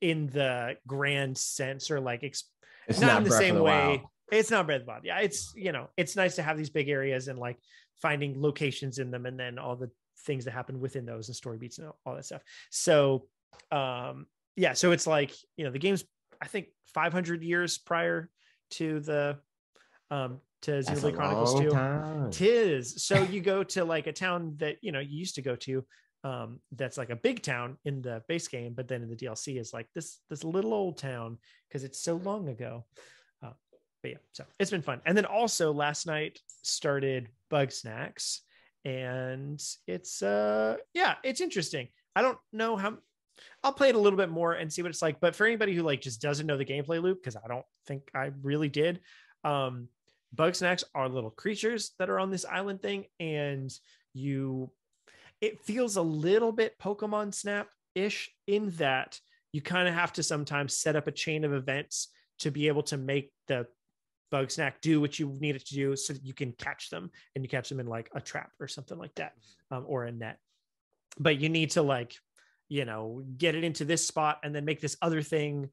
in 0.00 0.26
the 0.28 0.76
grand 0.86 1.36
sense 1.38 1.90
or 1.90 2.00
like 2.00 2.24
ex- 2.24 2.50
It's 2.88 3.00
not, 3.00 3.18
in 3.18 3.24
the 3.24 3.30
same 3.30 3.56
the 3.56 3.62
way. 3.62 4.02
It's 4.32 4.50
not 4.50 4.66
Breath 4.66 4.80
of 4.80 4.86
the 4.86 4.90
Wild. 4.90 5.04
Yeah, 5.04 5.20
it's 5.20 5.52
you 5.54 5.72
know, 5.72 5.88
it's 5.96 6.16
nice 6.16 6.36
to 6.36 6.42
have 6.42 6.56
these 6.56 6.70
big 6.70 6.88
areas 6.88 7.28
and 7.28 7.38
like 7.38 7.58
finding 8.02 8.40
locations 8.40 8.98
in 8.98 9.10
them, 9.10 9.26
and 9.26 9.38
then 9.38 9.58
all 9.58 9.76
the 9.76 9.90
things 10.24 10.44
that 10.44 10.50
happen 10.50 10.80
within 10.80 11.06
those 11.06 11.28
and 11.28 11.36
story 11.36 11.58
beats 11.58 11.78
and 11.78 11.86
all, 11.86 11.98
all 12.04 12.14
that 12.14 12.24
stuff. 12.24 12.42
So, 12.70 13.28
um, 13.70 14.26
yeah, 14.56 14.72
so 14.72 14.92
it's 14.92 15.06
like 15.06 15.32
you 15.56 15.64
know, 15.64 15.70
the 15.70 15.78
game's 15.78 16.04
I 16.40 16.46
think 16.46 16.68
500 16.94 17.42
years 17.42 17.78
prior 17.78 18.28
to 18.72 19.00
the 19.00 19.38
um 20.10 20.40
to 20.62 20.82
That's 20.82 20.90
Xenoblade 20.90 21.14
Chronicles 21.14 21.54
long 21.54 21.62
2. 21.62 21.70
time. 21.70 22.30
Tis. 22.30 23.04
So 23.04 23.22
you 23.30 23.40
go 23.40 23.62
to 23.64 23.84
like 23.84 24.06
a 24.06 24.12
town 24.12 24.54
that 24.58 24.76
you 24.82 24.92
know 24.92 25.00
you 25.00 25.18
used 25.18 25.34
to 25.36 25.42
go 25.42 25.56
to, 25.56 25.84
um, 26.24 26.60
that's 26.72 26.98
like 26.98 27.10
a 27.10 27.16
big 27.16 27.42
town 27.42 27.78
in 27.84 28.02
the 28.02 28.22
base 28.28 28.48
game, 28.48 28.74
but 28.74 28.88
then 28.88 29.02
in 29.02 29.08
the 29.08 29.16
DLC 29.16 29.60
is 29.60 29.72
like 29.72 29.86
this 29.94 30.18
this 30.28 30.44
little 30.44 30.74
old 30.74 30.98
town 30.98 31.38
because 31.68 31.84
it's 31.84 32.00
so 32.00 32.16
long 32.16 32.48
ago. 32.48 32.84
Uh, 33.44 33.52
but 34.02 34.10
yeah, 34.12 34.18
so 34.32 34.44
it's 34.58 34.70
been 34.70 34.82
fun. 34.82 35.00
And 35.06 35.16
then 35.16 35.24
also 35.24 35.72
last 35.72 36.06
night 36.06 36.40
started 36.62 37.28
Bugsnax, 37.50 38.40
and 38.84 39.62
it's 39.86 40.22
uh 40.22 40.76
yeah, 40.94 41.14
it's 41.22 41.40
interesting. 41.40 41.88
I 42.14 42.22
don't 42.22 42.38
know 42.52 42.76
how. 42.76 42.98
I'll 43.62 43.72
play 43.72 43.90
it 43.90 43.94
a 43.94 43.98
little 43.98 44.16
bit 44.16 44.30
more 44.30 44.54
and 44.54 44.72
see 44.72 44.80
what 44.80 44.88
it's 44.88 45.02
like. 45.02 45.20
But 45.20 45.36
for 45.36 45.46
anybody 45.46 45.74
who 45.74 45.82
like 45.82 46.00
just 46.00 46.22
doesn't 46.22 46.46
know 46.46 46.56
the 46.56 46.64
gameplay 46.64 47.02
loop, 47.02 47.22
because 47.22 47.36
I 47.36 47.46
don't 47.46 47.66
think 47.86 48.10
I 48.14 48.32
really 48.42 48.70
did, 48.70 49.00
um, 49.44 49.88
Bugsnax 50.36 50.84
are 50.94 51.08
little 51.08 51.30
creatures 51.30 51.92
that 51.98 52.10
are 52.10 52.20
on 52.20 52.30
this 52.30 52.44
island 52.44 52.82
thing 52.82 53.06
and 53.18 53.72
you 54.14 54.70
it 55.40 55.60
feels 55.60 55.96
a 55.96 56.02
little 56.02 56.52
bit 56.52 56.78
pokemon 56.78 57.34
snap 57.34 57.68
ish 57.94 58.30
in 58.46 58.70
that 58.70 59.18
you 59.52 59.60
kind 59.60 59.88
of 59.88 59.94
have 59.94 60.12
to 60.12 60.22
sometimes 60.22 60.76
set 60.76 60.96
up 60.96 61.06
a 61.06 61.12
chain 61.12 61.44
of 61.44 61.52
events 61.52 62.08
to 62.38 62.50
be 62.50 62.68
able 62.68 62.82
to 62.82 62.96
make 62.96 63.32
the 63.48 63.66
bug 64.30 64.50
snack 64.50 64.80
do 64.80 65.00
what 65.00 65.18
you 65.18 65.34
need 65.40 65.56
it 65.56 65.64
to 65.66 65.74
do 65.74 65.96
so 65.96 66.12
that 66.12 66.24
you 66.24 66.34
can 66.34 66.52
catch 66.52 66.90
them 66.90 67.10
and 67.34 67.44
you 67.44 67.48
catch 67.48 67.68
them 67.68 67.80
in 67.80 67.86
like 67.86 68.10
a 68.14 68.20
trap 68.20 68.50
or 68.60 68.68
something 68.68 68.98
like 68.98 69.14
that 69.14 69.32
um, 69.70 69.84
or 69.86 70.04
a 70.04 70.12
net. 70.12 70.38
But 71.18 71.40
you 71.40 71.48
need 71.48 71.70
to 71.72 71.82
like 71.82 72.14
you 72.68 72.84
know 72.84 73.22
get 73.38 73.54
it 73.54 73.64
into 73.64 73.84
this 73.84 74.06
spot 74.06 74.38
and 74.42 74.54
then 74.54 74.64
make 74.64 74.80
this 74.80 74.96
other 75.00 75.22
thing 75.22 75.70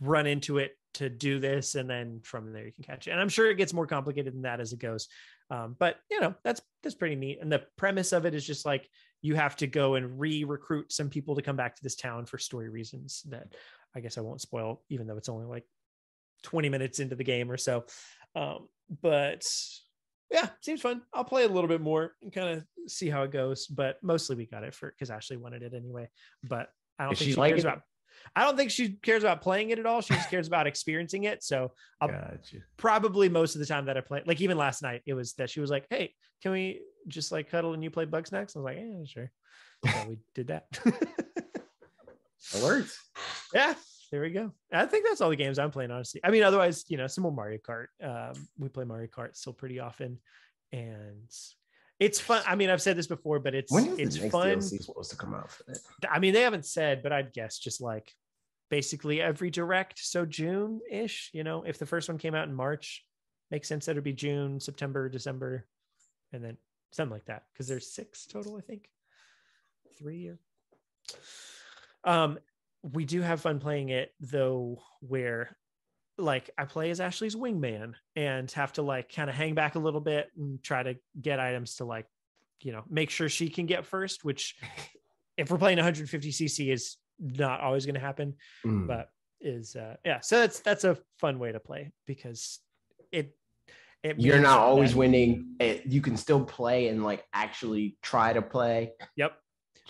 run 0.00 0.26
into 0.26 0.58
it 0.58 0.72
to 0.94 1.08
do 1.08 1.38
this 1.38 1.74
and 1.74 1.88
then 1.88 2.20
from 2.24 2.52
there 2.52 2.66
you 2.66 2.72
can 2.72 2.84
catch 2.84 3.06
it. 3.06 3.12
And 3.12 3.20
i'm 3.20 3.28
sure 3.28 3.50
it 3.50 3.56
gets 3.56 3.72
more 3.72 3.86
complicated 3.86 4.34
than 4.34 4.42
that 4.42 4.60
as 4.60 4.72
it 4.72 4.78
goes. 4.78 5.08
Um, 5.50 5.76
but 5.78 5.96
you 6.10 6.20
know 6.20 6.34
that's 6.44 6.60
that's 6.82 6.94
pretty 6.94 7.16
neat. 7.16 7.38
And 7.40 7.50
the 7.50 7.64
premise 7.76 8.12
of 8.12 8.26
it 8.26 8.34
is 8.34 8.46
just 8.46 8.66
like 8.66 8.88
you 9.22 9.34
have 9.34 9.56
to 9.56 9.66
go 9.66 9.94
and 9.94 10.18
re-recruit 10.18 10.92
some 10.92 11.08
people 11.10 11.36
to 11.36 11.42
come 11.42 11.56
back 11.56 11.76
to 11.76 11.82
this 11.82 11.96
town 11.96 12.26
for 12.26 12.38
story 12.38 12.68
reasons 12.68 13.22
that 13.28 13.52
i 13.96 14.00
guess 14.00 14.16
i 14.16 14.20
won't 14.20 14.40
spoil 14.40 14.82
even 14.90 15.06
though 15.06 15.16
it's 15.16 15.28
only 15.28 15.46
like 15.46 15.64
20 16.44 16.68
minutes 16.68 17.00
into 17.00 17.16
the 17.16 17.24
game 17.24 17.50
or 17.50 17.56
so. 17.56 17.84
Um, 18.36 18.68
but 19.02 19.44
yeah 20.30 20.48
seems 20.60 20.80
fun. 20.80 21.02
I'll 21.12 21.24
play 21.24 21.44
a 21.44 21.48
little 21.48 21.68
bit 21.68 21.80
more 21.80 22.14
and 22.22 22.32
kind 22.32 22.58
of 22.58 22.64
see 22.86 23.10
how 23.10 23.22
it 23.22 23.30
goes 23.30 23.66
but 23.66 23.96
mostly 24.02 24.36
we 24.36 24.46
got 24.46 24.64
it 24.64 24.74
for 24.74 24.90
because 24.90 25.10
ashley 25.10 25.36
wanted 25.36 25.62
it 25.62 25.74
anyway. 25.74 26.08
But 26.42 26.68
i 26.98 27.04
don't 27.04 27.12
Is 27.12 27.18
think 27.20 27.30
she 27.30 27.34
she, 27.34 27.40
it? 27.40 27.60
about 27.60 27.82
I 28.36 28.44
don't 28.44 28.56
think 28.56 28.70
she 28.70 28.90
cares 29.02 29.22
about 29.22 29.40
playing 29.42 29.70
it 29.70 29.78
at 29.78 29.86
all. 29.86 30.00
She 30.00 30.14
just 30.14 30.30
cares 30.30 30.46
about 30.46 30.66
experiencing 30.66 31.24
it. 31.24 31.42
So 31.42 31.72
I'll 32.00 32.08
Gotcha. 32.08 32.58
probably 32.76 33.28
most 33.28 33.54
of 33.54 33.60
the 33.60 33.66
time 33.66 33.86
that 33.86 33.96
I 33.96 34.00
play, 34.00 34.22
like 34.26 34.40
even 34.40 34.56
last 34.56 34.82
night, 34.82 35.02
it 35.06 35.14
was 35.14 35.32
that 35.34 35.50
she 35.50 35.60
was 35.60 35.70
like, 35.70 35.86
"Hey, 35.90 36.14
can 36.42 36.52
we 36.52 36.82
just 37.08 37.32
like 37.32 37.50
cuddle 37.50 37.74
and 37.74 37.82
you 37.82 37.90
play 37.90 38.06
Bugsnax?" 38.06 38.56
I 38.56 38.60
was 38.60 38.64
like, 38.64 38.78
"Yeah, 38.78 39.04
sure." 39.06 39.30
So 39.84 40.08
we 40.08 40.18
did 40.34 40.48
that. 40.48 40.66
It 42.54 42.62
works. 42.62 42.98
yeah, 43.52 43.74
there 44.10 44.20
we 44.22 44.30
go. 44.30 44.52
I 44.72 44.86
think 44.86 45.04
that's 45.04 45.20
all 45.20 45.30
the 45.30 45.36
games 45.36 45.58
I'm 45.58 45.70
playing. 45.70 45.90
Honestly, 45.90 46.20
I 46.24 46.30
mean, 46.30 46.42
otherwise, 46.42 46.84
you 46.88 46.96
know, 46.96 47.06
some 47.06 47.22
more 47.22 47.32
Mario 47.32 47.58
Kart. 47.58 47.86
Um, 48.02 48.48
we 48.58 48.68
play 48.68 48.84
Mario 48.84 49.08
Kart 49.08 49.36
still 49.36 49.52
pretty 49.52 49.80
often, 49.80 50.18
and 50.72 51.28
it's 52.00 52.20
fun. 52.20 52.42
I 52.46 52.54
mean, 52.54 52.70
I've 52.70 52.82
said 52.82 52.96
this 52.96 53.06
before, 53.06 53.40
but 53.40 53.54
it's 53.54 53.72
When 53.72 53.86
is 53.86 53.98
it's 53.98 54.14
the 54.16 54.22
next 54.22 54.32
fun. 54.32 54.58
DLC 54.58 54.82
supposed 54.84 55.10
to 55.10 55.16
come 55.16 55.34
out 55.34 55.50
for 55.50 55.64
that? 55.64 55.78
I 56.10 56.18
mean, 56.18 56.32
they 56.34 56.42
haven't 56.42 56.64
said, 56.66 57.02
but 57.02 57.12
I'd 57.12 57.32
guess 57.32 57.58
just 57.58 57.80
like 57.80 58.12
basically 58.70 59.20
every 59.20 59.50
direct. 59.50 59.98
So 59.98 60.24
June 60.24 60.80
ish, 60.90 61.30
you 61.32 61.44
know, 61.44 61.62
if 61.64 61.78
the 61.78 61.86
first 61.86 62.08
one 62.08 62.18
came 62.18 62.34
out 62.34 62.48
in 62.48 62.54
March, 62.54 63.04
makes 63.50 63.68
sense 63.68 63.86
that 63.86 63.92
it'd 63.92 64.04
be 64.04 64.12
June, 64.12 64.60
September, 64.60 65.08
December, 65.08 65.66
and 66.32 66.44
then 66.44 66.56
something 66.92 67.12
like 67.12 67.24
that. 67.26 67.44
Cause 67.56 67.66
there's 67.66 67.92
six 67.92 68.26
total, 68.26 68.56
I 68.56 68.60
think. 68.60 68.88
Three 69.98 70.28
or 70.28 70.38
um 72.04 72.38
we 72.82 73.04
do 73.04 73.20
have 73.22 73.40
fun 73.40 73.58
playing 73.58 73.88
it 73.88 74.12
though, 74.20 74.80
where 75.00 75.56
like 76.18 76.50
I 76.58 76.64
play 76.64 76.90
as 76.90 77.00
Ashley's 77.00 77.36
wingman 77.36 77.92
and 78.16 78.50
have 78.52 78.72
to 78.74 78.82
like 78.82 79.12
kind 79.14 79.30
of 79.30 79.36
hang 79.36 79.54
back 79.54 79.76
a 79.76 79.78
little 79.78 80.00
bit 80.00 80.28
and 80.36 80.62
try 80.62 80.82
to 80.82 80.96
get 81.20 81.38
items 81.40 81.76
to 81.76 81.84
like, 81.84 82.06
you 82.62 82.72
know, 82.72 82.82
make 82.90 83.10
sure 83.10 83.28
she 83.28 83.48
can 83.48 83.66
get 83.66 83.86
first, 83.86 84.24
which 84.24 84.56
if 85.36 85.50
we're 85.50 85.58
playing 85.58 85.78
150cc 85.78 86.72
is 86.72 86.96
not 87.20 87.60
always 87.60 87.86
going 87.86 87.94
to 87.94 88.00
happen, 88.00 88.34
Mm. 88.66 88.86
but 88.86 89.10
is 89.40 89.76
uh 89.76 89.94
yeah. 90.04 90.18
So 90.20 90.40
that's 90.40 90.58
that's 90.60 90.82
a 90.84 90.98
fun 91.20 91.38
way 91.38 91.52
to 91.52 91.60
play 91.60 91.92
because 92.06 92.58
it 93.12 93.36
it 94.02 94.18
You're 94.18 94.40
not 94.40 94.58
always 94.58 94.92
that- 94.92 94.98
winning. 94.98 95.54
It, 95.60 95.86
you 95.86 96.00
can 96.00 96.16
still 96.16 96.44
play 96.44 96.88
and 96.88 97.04
like 97.04 97.24
actually 97.32 97.96
try 98.02 98.32
to 98.32 98.42
play. 98.42 98.92
Yep. 99.16 99.32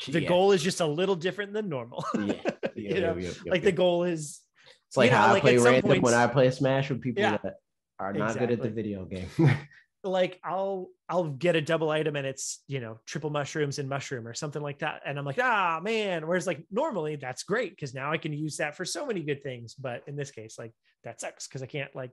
The 0.07 0.21
Yeah. 0.23 0.29
goal 0.29 0.53
is 0.53 0.63
just 0.63 0.81
a 0.81 0.87
little 0.87 1.17
different 1.17 1.53
than 1.55 1.69
normal. 1.71 2.05
Yeah. 2.15 2.33
Yeah, 2.77 2.95
you 2.95 3.01
know, 3.23 3.31
like 3.47 3.63
the 3.63 3.73
goal 3.73 4.05
is 4.05 4.41
It's 4.89 4.97
like 4.97 5.11
You 5.11 5.17
know, 5.17 5.19
how 5.19 5.33
like, 5.33 5.39
I 5.39 5.41
play 5.41 5.59
random 5.59 6.03
when 6.03 6.15
I 6.15 6.27
play 6.27 6.51
Smash 6.51 6.91
with 6.91 7.03
people 7.03 7.23
Yeah, 7.23 7.39
that 7.43 7.57
are 7.99 8.13
not 8.13 8.39
good 8.39 8.51
at 8.51 8.63
the 8.63 8.71
video 8.71 9.05
game. 9.05 9.29
like 10.05 10.41
I'll 10.45 10.89
I'll 11.09 11.29
get 11.29 11.57
a 11.57 11.61
double 11.61 11.91
item 11.91 12.17
and 12.17 12.27
it's 12.27 12.63
you 12.69 12.81
know 12.81 12.99
triple 13.05 13.31
mushrooms 13.31 13.79
and 13.79 13.89
mushroom 13.89 14.27
or 14.27 14.33
something 14.33 14.63
like 14.63 14.79
that, 14.79 15.03
and 15.05 15.19
I'm 15.19 15.25
like 15.25 15.39
ah 15.43 15.81
man. 15.83 16.27
Whereas 16.27 16.47
like 16.47 16.65
normally 16.71 17.17
that's 17.17 17.43
great 17.43 17.71
because 17.73 17.95
now 17.95 18.11
I 18.11 18.17
can 18.17 18.33
use 18.33 18.57
that 18.59 18.77
for 18.77 18.85
so 18.85 19.05
many 19.05 19.23
good 19.23 19.43
things, 19.43 19.75
but 19.75 20.03
in 20.07 20.17
this 20.17 20.31
case 20.31 20.59
like 20.59 20.73
that 21.05 21.21
sucks 21.21 21.47
because 21.47 21.63
I 21.63 21.67
can't 21.67 21.95
like 21.95 22.13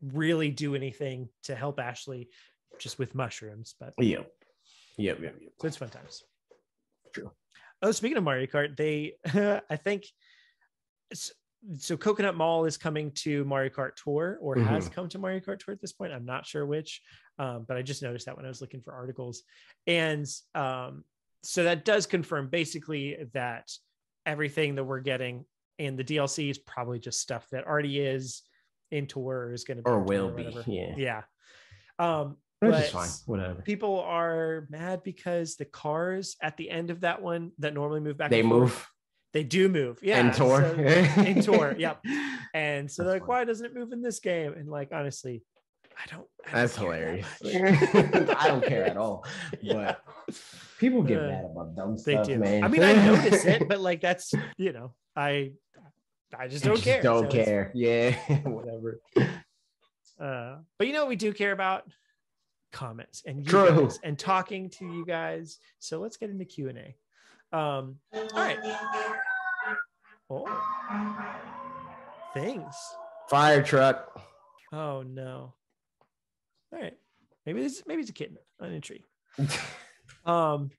really 0.00 0.50
do 0.50 0.74
anything 0.74 1.28
to 1.44 1.54
help 1.54 1.78
Ashley 1.78 2.28
just 2.78 2.98
with 2.98 3.14
mushrooms. 3.14 3.74
But 3.78 3.92
yeah, 3.98 4.20
yeah, 4.96 5.14
yeah. 5.20 5.22
Yep. 5.22 5.34
so 5.60 5.68
it's 5.68 5.76
fun 5.76 5.90
times. 5.90 6.22
True. 7.12 7.30
Oh, 7.82 7.92
speaking 7.92 8.16
of 8.16 8.24
Mario 8.24 8.46
Kart, 8.46 8.76
they 8.76 9.14
I 9.68 9.76
think 9.76 10.04
so 11.78 11.96
Coconut 11.96 12.36
Mall 12.36 12.64
is 12.64 12.76
coming 12.76 13.12
to 13.16 13.44
Mario 13.44 13.70
Kart 13.70 13.92
Tour 14.02 14.38
or 14.40 14.58
has 14.58 14.88
come 14.88 15.08
to 15.10 15.18
Mario 15.18 15.40
Kart 15.40 15.58
Tour 15.58 15.72
at 15.72 15.80
this 15.80 15.92
point. 15.92 16.12
I'm 16.12 16.24
not 16.24 16.44
sure 16.44 16.66
which, 16.66 17.00
um, 17.38 17.64
but 17.68 17.76
I 17.76 17.82
just 17.82 18.02
noticed 18.02 18.26
that 18.26 18.36
when 18.36 18.44
I 18.44 18.48
was 18.48 18.60
looking 18.60 18.80
for 18.80 18.92
articles, 18.92 19.42
and 19.86 20.26
um, 20.54 21.04
so 21.42 21.64
that 21.64 21.84
does 21.84 22.06
confirm 22.06 22.48
basically 22.48 23.16
that 23.32 23.70
everything 24.26 24.74
that 24.76 24.84
we're 24.84 25.00
getting 25.00 25.44
in 25.78 25.96
the 25.96 26.04
DLC 26.04 26.50
is 26.50 26.58
probably 26.58 26.98
just 26.98 27.20
stuff 27.20 27.46
that 27.50 27.66
already 27.66 28.00
is 28.00 28.42
in 28.90 29.06
Tour 29.06 29.46
or 29.46 29.52
is 29.52 29.64
going 29.64 29.78
to 29.78 29.82
be 29.82 29.90
Or 29.90 30.00
will 30.00 30.30
be. 30.30 30.56
Yeah. 30.66 30.94
Yeah. 30.96 31.22
Um, 31.98 32.36
but 32.60 32.90
fine. 32.90 33.08
Whatever. 33.26 33.62
people 33.62 34.00
are 34.00 34.68
mad 34.70 35.02
because 35.02 35.56
the 35.56 35.64
cars 35.64 36.36
at 36.40 36.56
the 36.56 36.70
end 36.70 36.90
of 36.90 37.00
that 37.00 37.20
one 37.20 37.50
that 37.58 37.74
normally 37.74 38.00
move 38.00 38.16
back 38.16 38.30
They 38.30 38.40
and 38.40 38.48
forth, 38.48 38.60
move 38.60 38.88
they 39.32 39.42
do 39.44 39.68
move 39.68 39.98
yeah 40.02 40.18
and 40.18 40.32
tour. 40.34 40.60
so- 40.62 41.22
in 41.22 41.42
tour 41.42 41.74
yep 41.78 42.02
and 42.54 42.90
so 42.90 43.02
they're 43.02 43.12
like 43.14 43.22
funny. 43.22 43.28
why 43.30 43.44
doesn't 43.44 43.66
it 43.66 43.74
move 43.74 43.92
in 43.92 44.02
this 44.02 44.20
game 44.20 44.52
and 44.54 44.68
like 44.68 44.90
honestly 44.92 45.42
i 45.98 46.06
don't, 46.10 46.26
I 46.46 46.50
don't 46.50 46.54
That's 46.54 46.74
that 46.76 46.80
hilarious. 46.82 47.26
I 47.44 48.48
don't 48.48 48.64
care 48.64 48.84
at 48.86 48.96
all. 48.96 49.24
Yeah. 49.60 49.94
But 50.26 50.34
people 50.78 51.02
get 51.02 51.18
Uh, 51.22 51.26
mad 51.28 51.44
about 51.50 51.76
dumb 51.76 51.96
they 51.96 52.12
stuff, 52.14 52.26
do 52.26 52.38
man. 52.38 52.64
i 52.64 52.68
mean 52.68 52.82
i 52.82 52.92
notice 52.94 53.44
it 53.44 53.68
but 53.68 53.80
like 53.80 54.00
that's 54.00 54.32
you 54.56 54.72
know 54.72 54.94
i 55.16 55.52
i 56.38 56.48
just 56.48 56.64
don't 56.64 56.74
Just 56.76 56.84
care 56.84 57.02
Don't 57.02 57.30
so 57.30 57.44
care. 57.44 57.70
Yeah. 57.74 58.12
Whatever. 58.44 59.00
uh 60.20 60.56
but 60.78 60.86
you 60.86 60.92
know 60.92 61.00
what 61.00 61.08
we 61.08 61.16
do 61.16 61.32
care 61.32 61.52
about 61.52 61.84
comments 62.72 63.22
and 63.26 63.44
you 63.44 63.50
True. 63.50 63.82
guys 63.82 63.98
and 64.02 64.18
talking 64.18 64.70
to 64.70 64.86
you 64.86 65.04
guys 65.04 65.58
so 65.78 66.00
let's 66.00 66.16
get 66.16 66.30
into 66.30 66.44
q&a 66.46 66.96
um 67.52 67.96
all 68.14 68.28
right 68.34 68.58
oh 70.30 70.46
things 72.34 72.74
Fire 73.28 73.62
truck. 73.62 74.20
oh 74.72 75.02
no 75.02 75.54
all 76.72 76.78
right 76.80 76.96
maybe 77.46 77.62
it's 77.62 77.82
maybe 77.86 78.00
it's 78.00 78.10
a 78.10 78.14
kitten 78.14 78.36
i'm 78.60 78.72
intrigued 78.72 79.04
um 80.26 80.70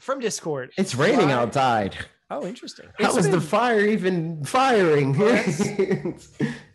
from 0.00 0.20
discord 0.20 0.70
It's 0.76 0.94
raining 0.94 1.28
Why- 1.28 1.34
outside. 1.34 1.96
oh 2.30 2.44
interesting 2.46 2.86
How 2.98 3.14
was 3.14 3.28
the 3.30 3.40
fire 3.40 3.80
even 3.80 4.44
firing? 4.44 5.14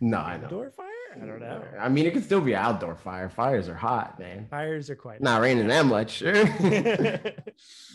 No, 0.02 0.18
I 0.18 0.36
know. 0.38 0.44
indoor 0.44 0.72
fire 0.72 0.88
i 1.22 1.26
don't 1.26 1.40
know 1.40 1.62
I 1.80 1.90
mean, 1.90 2.06
it 2.06 2.14
could 2.14 2.24
still 2.24 2.42
be 2.42 2.56
outdoor 2.56 2.96
fire. 2.96 3.30
Fires 3.30 3.68
are 3.70 3.76
hot, 3.76 4.18
man. 4.20 4.48
fires 4.50 4.90
are 4.90 4.96
quite 4.96 5.22
Not 5.22 5.42
raining 5.42 5.68
that 5.68 5.86
much. 5.86 6.22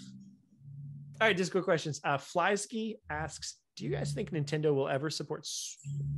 All 1.20 1.27
right, 1.27 1.36
Discord 1.36 1.65
questions. 1.65 2.01
Uh, 2.05 2.16
Flyski 2.16 2.97
asks, 3.11 3.57
"Do 3.77 3.85
you 3.85 3.90
guys 3.90 4.12
think 4.12 4.31
Nintendo 4.31 4.74
will 4.74 4.89
ever 4.89 5.11
support 5.11 5.45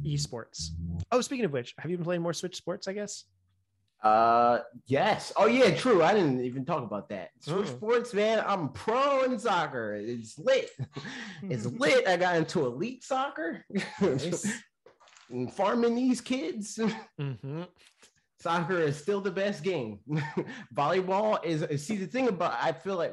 esports?" 0.05 0.68
Oh, 1.10 1.20
speaking 1.20 1.44
of 1.44 1.52
which, 1.52 1.74
have 1.78 1.90
you 1.90 1.97
been 1.97 2.05
playing 2.05 2.22
more 2.22 2.32
Switch 2.35 2.56
sports? 2.56 2.86
I 2.89 2.93
guess. 2.93 3.24
Uh, 4.02 4.60
yes. 4.86 5.31
Oh, 5.36 5.44
yeah, 5.47 5.74
true. 5.77 6.02
I 6.02 6.14
didn't 6.14 6.40
even 6.43 6.64
talk 6.64 6.82
about 6.85 7.10
that. 7.10 7.31
Switch 7.40 7.66
Mm. 7.66 7.77
sports, 7.77 8.14
man. 8.14 8.43
I'm 8.47 8.70
pro 8.70 9.24
in 9.24 9.39
soccer. 9.39 9.94
It's 9.94 10.39
lit. 10.39 10.70
it's 11.43 11.66
lit. 11.82 12.09
I 12.09 12.16
got 12.16 12.36
into 12.36 12.64
elite 12.64 13.05
soccer. 13.05 13.62
Nice. 14.01 14.47
farming 15.55 15.94
these 15.94 16.20
kids. 16.22 16.78
Mhm. 17.20 17.68
Soccer 18.39 18.81
is 18.81 18.97
still 18.97 19.20
the 19.20 19.31
best 19.31 19.62
game. 19.62 20.01
Volleyball 20.74 21.44
is. 21.44 21.85
See, 21.86 21.97
the 21.98 22.06
thing 22.06 22.28
about 22.28 22.55
I 22.59 22.72
feel 22.72 22.97
like 22.97 23.12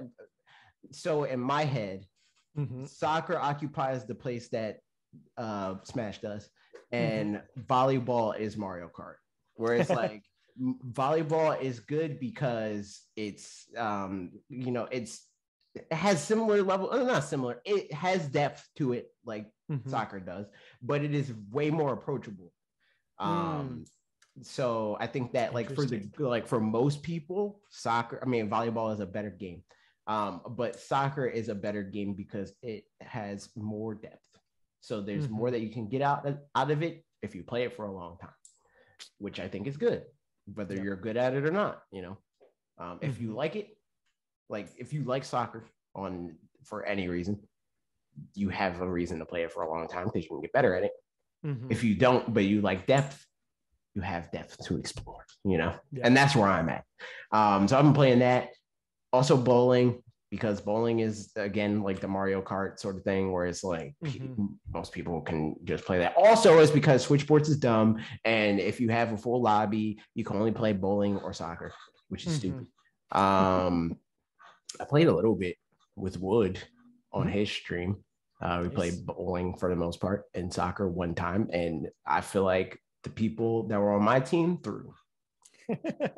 so 0.92 1.24
in 1.26 1.40
my 1.40 1.64
head, 1.64 2.06
Mhm. 2.58 2.88
soccer 2.88 3.38
occupies 3.38 4.06
the 4.06 4.16
place 4.16 4.50
that 4.50 4.80
uh, 5.38 5.76
Smash 5.84 6.20
does, 6.22 6.50
and 6.92 7.42
volleyball 7.58 8.38
is 8.38 8.58
Mario 8.58 8.90
Kart. 8.90 9.16
Where 9.56 9.76
it's 9.76 9.90
like 9.90 10.24
volleyball 10.60 11.60
is 11.62 11.80
good 11.80 12.20
because 12.20 13.02
it's 13.16 13.68
um, 13.78 14.32
you 14.50 14.72
know 14.72 14.88
it's 14.92 15.28
it 15.76 15.92
has 15.94 16.24
similar 16.24 16.62
level, 16.64 16.92
uh, 16.92 17.04
not 17.04 17.24
similar. 17.24 17.62
It 17.66 17.94
has 17.94 18.28
depth 18.28 18.68
to 18.78 18.94
it, 18.94 19.14
like 19.26 19.52
Mhm. 19.72 19.90
soccer 19.90 20.20
does, 20.20 20.48
but 20.82 21.04
it 21.04 21.14
is 21.14 21.34
way 21.52 21.70
more 21.70 21.94
approachable. 21.94 22.52
Um, 23.20 23.86
so 24.42 24.98
I 25.00 25.08
think 25.08 25.34
that 25.34 25.54
like 25.54 25.74
for 25.74 25.86
the 25.86 26.10
like 26.20 26.48
for 26.48 26.60
most 26.60 27.02
people, 27.04 27.62
soccer, 27.70 28.20
I 28.22 28.26
mean 28.28 28.50
volleyball 28.50 28.94
is 28.94 29.00
a 29.00 29.06
better 29.06 29.32
game. 29.32 29.64
Um, 30.08 30.42
but 30.52 30.80
soccer 30.80 31.26
is 31.26 31.50
a 31.50 31.56
better 31.56 31.84
game 31.84 32.14
because 32.14 32.54
it 32.64 32.86
has 33.02 33.50
more 33.56 33.94
depth. 33.94 34.26
So 34.80 35.02
there's 35.02 35.30
more 35.30 35.52
that 35.52 35.60
you 35.60 35.70
can 35.70 35.90
get 35.90 36.02
out 36.02 36.26
of, 36.26 36.40
out 36.56 36.72
of 36.72 36.82
it 36.82 37.04
if 37.22 37.36
you 37.36 37.44
play 37.44 37.64
it 37.64 37.74
for 37.74 37.86
a 37.86 37.92
long 37.92 38.18
time, 38.20 38.30
which 39.18 39.40
I 39.40 39.50
think 39.50 39.68
is 39.68 39.76
good, 39.76 40.06
whether 40.54 40.76
you're 40.76 40.96
good 40.96 41.18
at 41.18 41.34
it 41.34 41.46
or 41.46 41.52
not. 41.52 41.82
You 41.92 42.04
know, 42.04 42.18
um, 42.78 43.00
if 43.02 43.20
you 43.20 43.32
Mhm. 43.32 43.36
like 43.36 43.56
it, 43.58 43.78
like 44.50 44.70
if 44.78 44.94
you 44.94 45.04
like 45.04 45.26
soccer 45.26 45.66
on 45.94 46.38
for 46.64 46.86
any 46.86 47.10
reason, 47.10 47.46
you 48.34 48.48
have 48.50 48.80
a 48.80 48.90
reason 48.90 49.20
to 49.20 49.26
play 49.26 49.44
it 49.44 49.52
for 49.52 49.64
a 49.64 49.70
long 49.70 49.90
time 49.90 50.06
because 50.06 50.24
you 50.24 50.30
can 50.30 50.42
get 50.42 50.54
better 50.54 50.74
at 50.74 50.84
it. 50.84 50.94
Mhm. 51.46 51.70
If 51.70 51.84
you 51.84 51.96
don't, 51.96 52.34
but 52.34 52.46
you 52.46 52.62
like 52.62 52.88
depth, 52.88 53.26
you 53.94 54.02
have 54.02 54.32
depth 54.32 54.64
to 54.68 54.78
explore, 54.78 55.26
you 55.44 55.58
know, 55.58 55.78
Yeah. 55.92 56.06
and 56.08 56.16
that's 56.16 56.36
where 56.36 56.48
I'm 56.48 56.70
at. 56.70 56.86
Um, 57.32 57.68
so 57.68 57.78
I've 57.78 57.84
been 57.84 57.94
playing 57.94 58.20
that. 58.20 58.52
Also 59.14 59.38
bowling 59.38 60.02
because 60.30 60.60
bowling 60.60 61.00
is 61.00 61.32
again 61.38 61.82
like 61.82 62.02
the 62.02 62.08
Mario 62.08 62.42
Kart 62.42 62.80
sort 62.80 62.98
of 62.98 63.04
thing, 63.04 63.32
where 63.32 63.46
it's 63.46 63.64
like 63.64 63.96
Mhm. 64.04 64.58
most 64.74 64.92
people 64.92 65.22
can 65.22 65.56
just 65.64 65.86
play 65.86 66.00
that. 66.00 66.16
Also, 66.18 66.60
is 66.60 66.70
because 66.70 67.04
Switch 67.04 67.22
Sports 67.22 67.48
is 67.48 67.58
dumb, 67.58 67.98
and 68.26 68.60
if 68.60 68.82
you 68.82 68.90
have 68.90 69.14
a 69.14 69.18
full 69.18 69.42
lobby, 69.42 70.00
you 70.16 70.26
can 70.26 70.36
only 70.36 70.52
play 70.52 70.74
bowling 70.74 71.18
or 71.18 71.32
soccer, 71.34 71.74
which 72.10 72.26
is 72.28 72.34
Mhm. 72.34 72.38
stupid. 72.38 72.68
Um, 73.14 73.98
I 74.82 74.84
played 74.84 75.08
a 75.08 75.16
little 75.16 75.36
bit 75.36 75.56
with 75.96 76.20
Wood 76.20 76.62
on 77.14 77.28
Mhm. 77.28 77.32
his 77.32 77.50
stream. 77.50 78.04
Uh, 78.42 78.60
we 78.62 78.68
Nice. 78.68 78.76
played 78.76 79.06
bowling 79.06 79.56
for 79.58 79.70
the 79.70 79.76
most 79.78 80.02
part 80.02 80.26
and 80.34 80.54
soccer 80.54 80.90
one 80.90 81.16
time, 81.16 81.50
and 81.54 81.90
I 82.06 82.20
feel 82.20 82.44
like 82.44 82.78
the 83.04 83.10
people 83.10 83.64
that 83.70 83.80
were 83.80 83.94
on 83.94 84.04
my 84.04 84.20
team 84.20 84.58
threw. 84.58 84.94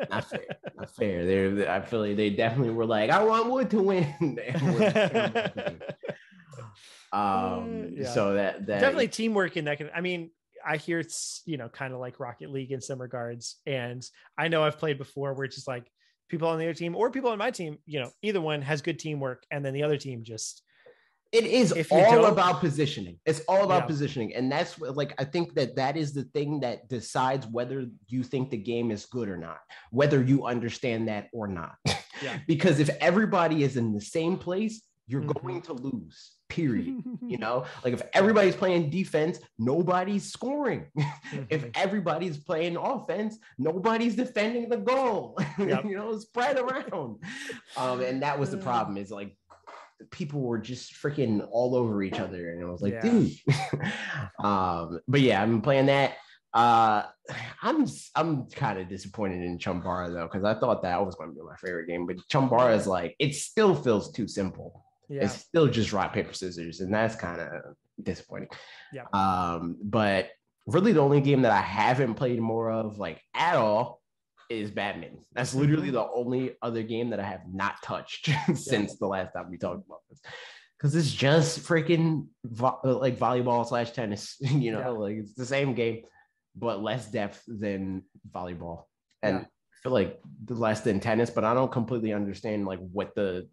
Not 0.10 0.26
fair. 0.30 0.46
Not 0.76 0.96
fair. 0.96 1.26
They're, 1.26 1.70
I 1.72 1.82
feel 1.82 2.02
like 2.02 2.16
they 2.18 2.30
definitely 2.30 2.72
were 2.74 2.86
like, 2.86 3.10
I 3.10 3.24
want 3.24 3.50
Wood 3.50 3.70
to 3.72 3.82
win. 3.82 4.40
Um, 7.12 7.94
Yeah. 7.98 8.14
so 8.14 8.34
that 8.36 8.68
that 8.68 8.82
Definitely 8.82 9.08
teamwork 9.08 9.58
in 9.58 9.66
that. 9.66 9.78
Can, 9.78 9.90
I 9.96 10.02
mean, 10.02 10.32
I 10.66 10.78
hear 10.78 11.00
it's 11.00 11.42
you 11.46 11.58
know 11.58 11.70
kind 11.70 11.94
of 11.94 12.00
like 12.00 12.20
Rocket 12.20 12.52
League 12.52 12.72
in 12.72 12.82
some 12.82 13.02
regards, 13.02 13.56
and 13.66 14.06
I 14.38 14.48
know 14.48 14.64
I've 14.64 14.78
played 14.78 14.98
before 14.98 15.34
where 15.34 15.46
it's 15.46 15.56
just 15.56 15.68
like 15.68 15.90
people 16.28 16.48
on 16.48 16.60
the 16.60 16.66
other 16.66 16.74
team 16.74 16.96
or 16.96 17.10
people 17.10 17.32
on 17.32 17.38
my 17.38 17.52
team. 17.52 17.80
You 17.86 18.02
know, 18.02 18.12
either 18.22 18.42
one 18.42 18.62
has 18.62 18.82
good 18.82 19.00
teamwork, 19.00 19.44
and 19.50 19.66
then 19.66 19.74
the 19.74 19.84
other 19.84 19.98
team 19.98 20.24
just 20.24 20.62
It 21.32 21.46
is 21.46 21.72
all 21.92 22.26
about 22.26 22.60
positioning. 22.60 23.20
It's 23.26 23.42
all 23.48 23.64
about 23.64 23.84
Yeah. 23.84 23.88
positioning, 23.88 24.34
and 24.36 24.52
that's 24.52 24.80
what, 24.80 24.98
like 24.98 25.14
I 25.22 25.26
think 25.26 25.54
that 25.56 25.76
that 25.76 25.96
is 25.96 26.12
the 26.14 26.24
thing 26.24 26.60
that 26.62 26.88
decides 26.90 27.46
whether 27.46 27.86
you 28.08 28.24
think 28.24 28.50
the 28.50 28.58
game 28.58 28.90
is 28.90 29.06
good 29.06 29.30
or 29.30 29.38
not, 29.38 29.60
whether 29.92 30.24
you 30.24 30.46
understand 30.46 31.08
that 31.08 31.28
or 31.32 31.48
not. 31.48 31.76
Yeah. 32.24 32.40
because 32.48 32.80
if 32.80 32.90
everybody 33.00 33.64
is 33.64 33.78
in 33.78 33.94
the 33.94 34.02
same 34.02 34.38
place, 34.38 34.82
you're 35.08 35.22
Mhm. 35.22 35.42
going 35.44 35.62
to 35.64 35.74
lose. 35.74 36.36
Period. 36.50 37.04
you 37.22 37.38
know, 37.44 37.66
like 37.84 37.94
if 37.94 38.02
everybody's 38.14 38.56
playing 38.56 38.90
defense, 38.90 39.40
nobody's 39.60 40.32
scoring. 40.32 40.88
if 41.50 41.64
Mhm. 41.66 41.72
everybody's 41.76 42.38
playing 42.40 42.76
offense, 42.76 43.38
nobody's 43.60 44.16
defending 44.16 44.68
the 44.68 44.78
goal. 44.78 45.38
Yep. 45.60 45.86
you 45.86 45.96
know, 45.96 46.18
spread 46.18 46.58
around. 46.58 47.24
Um, 47.78 48.02
and 48.02 48.24
that 48.24 48.40
was 48.40 48.50
the 48.50 48.58
problem. 48.58 48.98
Is 48.98 49.12
like 49.12 49.36
people 50.12 50.42
were 50.42 50.58
just 50.58 50.94
freaking 50.94 51.48
all 51.52 51.76
over 51.76 52.02
each 52.04 52.20
other, 52.20 52.52
and 52.52 52.64
I 52.64 52.70
was 52.70 52.82
like, 52.82 52.94
Yeah. 52.94 53.02
dude. 53.02 53.32
um, 54.44 55.00
but 55.08 55.22
yeah, 55.22 55.42
I'm 55.42 55.62
playing 55.62 55.88
that. 55.88 56.14
Uh, 56.54 57.04
I'm 57.62 57.86
I'm 58.16 58.48
kind 58.50 58.80
of 58.80 58.90
disappointed 58.90 59.44
in 59.44 59.60
Chambara 59.60 60.12
though, 60.12 60.28
because 60.32 60.44
I 60.44 60.60
thought 60.60 60.82
that 60.82 61.06
was 61.06 61.16
going 61.16 61.30
to 61.30 61.36
be 61.36 61.42
my 61.42 61.56
favorite 61.58 61.88
game, 61.88 62.08
but 62.08 62.18
Chambara 62.32 62.76
is 62.76 62.88
like 62.88 63.16
it 63.20 63.36
still 63.36 63.76
feels 63.76 64.12
too 64.12 64.28
simple. 64.28 64.84
Yeah. 65.10 65.24
It's 65.26 65.36
still 65.36 65.68
just 65.68 65.94
rock 65.94 66.14
paper 66.14 66.34
scissors, 66.34 66.80
and 66.82 66.94
that's 66.94 67.16
kind 67.16 67.40
of 67.42 67.50
disappointing. 68.02 68.50
Yeah. 68.94 69.06
Um, 69.14 69.78
but 69.82 70.30
really, 70.68 70.92
the 70.92 71.02
only 71.02 71.22
game 71.22 71.44
that 71.44 71.52
I 71.52 71.62
haven't 71.62 72.16
played 72.16 72.40
more 72.40 72.72
of, 72.72 72.98
like 72.98 73.22
at 73.34 73.56
all, 73.56 74.02
is 74.50 74.72
badminton. 74.72 75.20
That's 75.34 75.54
literally 75.54 75.92
the 75.92 76.08
only 76.12 76.56
other 76.62 76.84
game 76.84 77.10
that 77.12 77.20
I 77.20 77.24
have 77.24 77.42
not 77.52 77.82
touched 77.84 78.30
since 78.56 78.98
the 78.98 79.08
last 79.08 79.34
time 79.34 79.50
we 79.50 79.58
talked 79.58 79.86
about 79.86 80.00
this. 80.10 80.20
Because 80.78 80.96
it's 80.96 81.12
just 81.12 81.60
freaking 81.60 82.28
vo- 82.46 82.80
like 82.84 83.18
volleyball 83.18 83.68
slash 83.68 83.92
tennis, 83.92 84.38
you 84.40 84.72
know, 84.72 84.80
Yeah. 84.80 84.88
like 84.90 85.16
it's 85.18 85.34
the 85.36 85.46
same 85.46 85.74
game, 85.74 86.04
but 86.56 86.82
less 86.82 87.12
depth 87.12 87.44
than 87.48 88.04
volleyball. 88.32 88.84
And 89.22 89.40
Yeah. 89.40 89.42
I 89.44 89.76
feel 89.84 89.92
like 89.94 90.20
the 90.46 90.56
less 90.56 90.82
than 90.82 91.00
tennis, 91.00 91.30
but 91.30 91.44
I 91.46 91.54
don't 91.54 91.72
completely 91.72 92.12
understand 92.14 92.66
like 92.66 92.80
what 92.80 93.14
the 93.16 93.48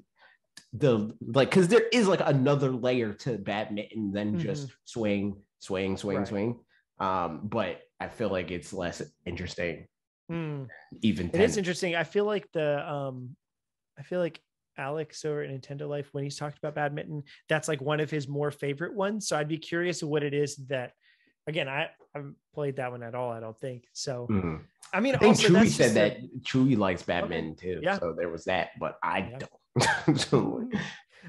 the 0.72 1.14
like 1.20 1.50
because 1.50 1.68
there 1.68 1.86
is 1.92 2.08
like 2.08 2.20
another 2.24 2.70
layer 2.70 3.12
to 3.12 3.38
badminton 3.38 4.10
than 4.12 4.38
just 4.38 4.70
swing, 4.84 5.36
swing, 5.60 5.96
swing, 5.96 6.16
Mm-hmm. 6.16 6.22
Right. 6.22 6.28
swing. 6.28 6.60
Um, 6.98 7.40
but 7.44 7.80
I 8.00 8.08
feel 8.08 8.28
like 8.30 8.50
it's 8.50 8.72
less 8.72 9.02
interesting, 9.24 9.86
Hmm. 10.28 10.64
even 11.02 11.30
It 11.32 11.40
is 11.40 11.56
interesting. 11.56 11.94
I 11.94 12.04
feel 12.04 12.24
like 12.24 12.50
the 12.52 12.88
um 12.90 13.36
I 13.98 14.02
feel 14.02 14.20
like 14.20 14.40
Alex 14.78 15.24
over 15.24 15.42
at 15.42 15.50
Nintendo 15.50 15.88
Life 15.88 16.08
when 16.12 16.24
he's 16.24 16.36
talked 16.36 16.58
about 16.58 16.74
badminton, 16.74 17.22
that's 17.48 17.68
like 17.68 17.80
one 17.80 18.00
of 18.00 18.10
his 18.10 18.28
more 18.28 18.50
favorite 18.50 18.94
ones. 18.94 19.28
So 19.28 19.36
I'd 19.36 19.48
be 19.48 19.58
curious 19.58 20.02
what 20.02 20.22
it 20.22 20.34
is 20.34 20.56
that 20.68 20.92
again, 21.46 21.68
I 21.68 21.90
haven't 22.14 22.34
played 22.54 22.76
that 22.76 22.90
one 22.90 23.02
at 23.04 23.14
all, 23.14 23.30
I 23.30 23.40
don't 23.40 23.58
think. 23.58 23.84
So 23.92 24.26
Mhm. 24.30 24.62
I 24.92 25.00
mean 25.00 25.14
I 25.14 25.18
think 25.18 25.36
also 25.36 25.48
Chewy 25.48 25.52
that's 25.52 25.74
said 25.74 25.84
just 25.84 25.96
a- 25.96 25.98
that 25.98 26.42
Chewy 26.42 26.76
likes 26.76 27.02
badminton 27.04 27.54
too. 27.56 27.80
Yeah. 27.82 27.98
So 27.98 28.12
there 28.12 28.28
was 28.28 28.44
that, 28.46 28.70
but 28.80 28.98
I 29.02 29.18
Yeah. 29.30 29.38
don't. 29.38 29.50
so 30.18 30.68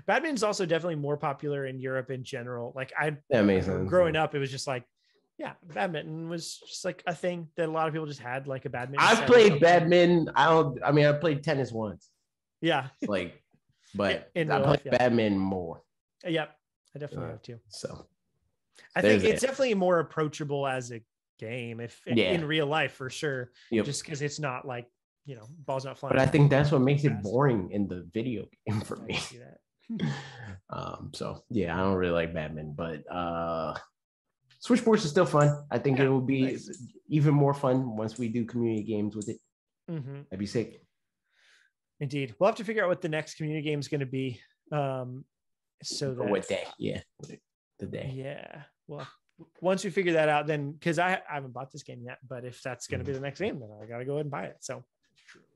badminton's 0.05 0.43
also 0.43 0.65
definitely 0.65 0.95
more 0.95 1.17
popular 1.17 1.67
in 1.67 1.79
Europe 1.79 2.09
in 2.09 2.23
general. 2.23 2.73
Like 2.75 2.91
I 2.97 3.17
that 3.29 3.43
makes 3.45 3.65
sense. 3.67 3.87
growing 3.89 4.15
up, 4.15 4.33
it 4.35 4.39
was 4.39 4.51
just 4.51 4.67
like, 4.67 4.83
yeah, 5.37 5.53
badminton 5.73 6.29
was 6.29 6.57
just 6.67 6.83
like 6.85 7.03
a 7.07 7.13
thing 7.13 7.47
that 7.57 7.69
a 7.69 7.71
lot 7.71 7.87
of 7.87 7.93
people 7.93 8.07
just 8.07 8.19
had 8.19 8.47
like 8.47 8.65
a 8.65 8.69
badminton. 8.69 9.07
I've 9.07 9.25
played 9.27 9.59
badminton. 9.59 10.29
I 10.35 10.45
don't. 10.49 10.79
I 10.83 10.91
mean, 10.91 11.05
I 11.05 11.13
played 11.13 11.43
tennis 11.43 11.71
once, 11.71 12.09
Yeah. 12.61 12.87
like, 13.07 13.41
but 13.95 14.29
In 14.35 14.51
I 14.51 14.55
real 14.57 14.63
played 14.65 14.71
life, 14.77 14.81
yeah. 14.85 14.97
badminton 14.97 15.39
more. 15.39 15.81
Yep. 16.25 16.55
I 16.95 16.99
definitely 16.99 17.25
Uh, 17.27 17.31
have 17.31 17.41
too. 17.43 17.59
So 17.67 18.07
I 18.95 19.01
think 19.01 19.23
it's 19.23 19.41
that. 19.41 19.47
definitely 19.47 19.75
more 19.75 19.99
approachable 19.99 20.65
as 20.65 20.91
a 20.91 21.01
game 21.39 21.79
if 21.79 22.01
Yeah. 22.07 22.31
in 22.31 22.43
real 22.45 22.65
life 22.65 22.93
for 22.93 23.09
sure. 23.11 23.51
Yep. 23.69 23.85
Just 23.85 24.03
because 24.03 24.21
it's 24.23 24.39
not 24.39 24.65
like 24.65 24.87
you 25.25 25.35
know 25.35 25.45
balls 25.65 25.85
not 25.85 25.97
flying. 25.99 26.15
but 26.15 26.21
I 26.21 26.25
think 26.25 26.49
that's 26.49 26.71
what 26.71 26.81
makes 26.81 27.03
it 27.03 27.21
boring 27.21 27.69
in 27.71 27.87
the 27.87 28.07
video 28.13 28.45
game 28.67 28.81
for 28.81 28.97
I 28.99 29.05
me. 29.05 29.19
um, 30.69 31.11
so 31.13 31.43
yeah, 31.49 31.75
I 31.75 31.83
don't 31.83 31.95
really 31.95 32.13
like 32.13 32.33
badminton, 32.33 32.73
but 32.73 33.03
uh 33.13 33.75
Switch 34.59 34.81
Sports 34.81 35.05
is 35.05 35.11
still 35.11 35.25
fun. 35.25 35.65
I 35.71 35.77
think 35.79 35.97
Yeah, 35.99 36.05
it 36.05 36.09
will 36.09 36.21
be 36.21 36.41
nice. 36.41 36.83
even 37.09 37.33
more 37.33 37.53
fun 37.53 37.95
once 37.95 38.17
we 38.17 38.27
do 38.29 38.45
community 38.45 38.83
games 38.83 39.15
with 39.15 39.29
it. 39.29 39.37
Mhm. 39.89 40.23
That'd 40.25 40.39
be 40.39 40.45
sick. 40.45 40.81
Indeed, 41.99 42.35
we'll 42.37 42.47
have 42.47 42.55
to 42.57 42.63
figure 42.63 42.83
out 42.83 42.89
what 42.89 43.01
the 43.01 43.09
next 43.09 43.35
community 43.35 43.63
game 43.63 43.79
is 43.79 43.87
going 43.87 44.01
to 44.01 44.05
be. 44.05 44.41
Um, 44.71 45.25
so 45.83 46.13
that 46.15 46.27
what 46.29 46.47
day? 46.47 46.65
Yeah, 46.77 47.01
the 47.79 47.85
day. 47.85 48.11
yeah, 48.13 48.63
well, 48.87 49.07
once 49.61 49.83
we 49.83 49.89
figure 49.91 50.13
that 50.13 50.27
out, 50.29 50.47
then 50.47 50.71
because 50.73 50.97
I, 50.99 51.21
I 51.29 51.35
haven't 51.35 51.53
bought 51.53 51.71
this 51.71 51.83
game 51.83 52.01
yet, 52.03 52.17
but 52.27 52.43
if 52.43 52.61
that's 52.61 52.87
going 52.87 52.99
to 52.99 53.05
be 53.05 53.11
Mm-hmm. 53.11 53.21
the 53.21 53.27
next 53.27 53.39
game, 53.39 53.59
then 53.59 53.69
I 53.81 53.85
got 53.85 53.99
to 53.99 54.05
go 54.05 54.13
ahead 54.13 54.25
and 54.25 54.31
buy 54.31 54.45
it. 54.45 54.57
So 54.61 54.83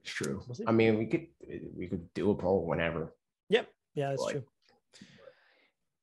It's 0.03 0.11
true. 0.13 0.43
We'll. 0.47 0.57
I 0.67 0.71
mean, 0.71 0.97
we 0.97 1.07
could 1.07 1.27
we 1.75 1.87
could 1.87 2.11
do 2.13 2.29
a 2.31 2.35
poll 2.35 2.65
whenever. 2.65 3.15
Yep. 3.49 3.67
Yeah, 3.95 4.09
that's 4.11 4.21
Like- 4.21 4.33
true. 4.33 4.43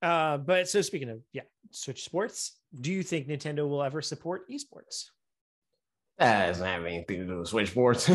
Uh, 0.01 0.37
but 0.39 0.69
so 0.69 0.81
speaking 0.83 1.09
of 1.09 1.23
yeah, 1.33 1.43
Switch 1.71 2.05
Sports, 2.05 2.58
do 2.79 2.93
you 2.93 3.03
think 3.03 3.29
Nintendo 3.29 3.69
will 3.69 3.83
ever 3.83 4.03
support 4.03 4.43
esports? 4.51 5.07
That 6.19 6.47
doesn't 6.49 6.67
have 6.67 6.85
anything 6.85 7.21
to 7.21 7.27
do 7.27 7.39
with 7.39 7.49
Switch 7.49 7.71
Sports. 7.71 8.09
uh, 8.11 8.15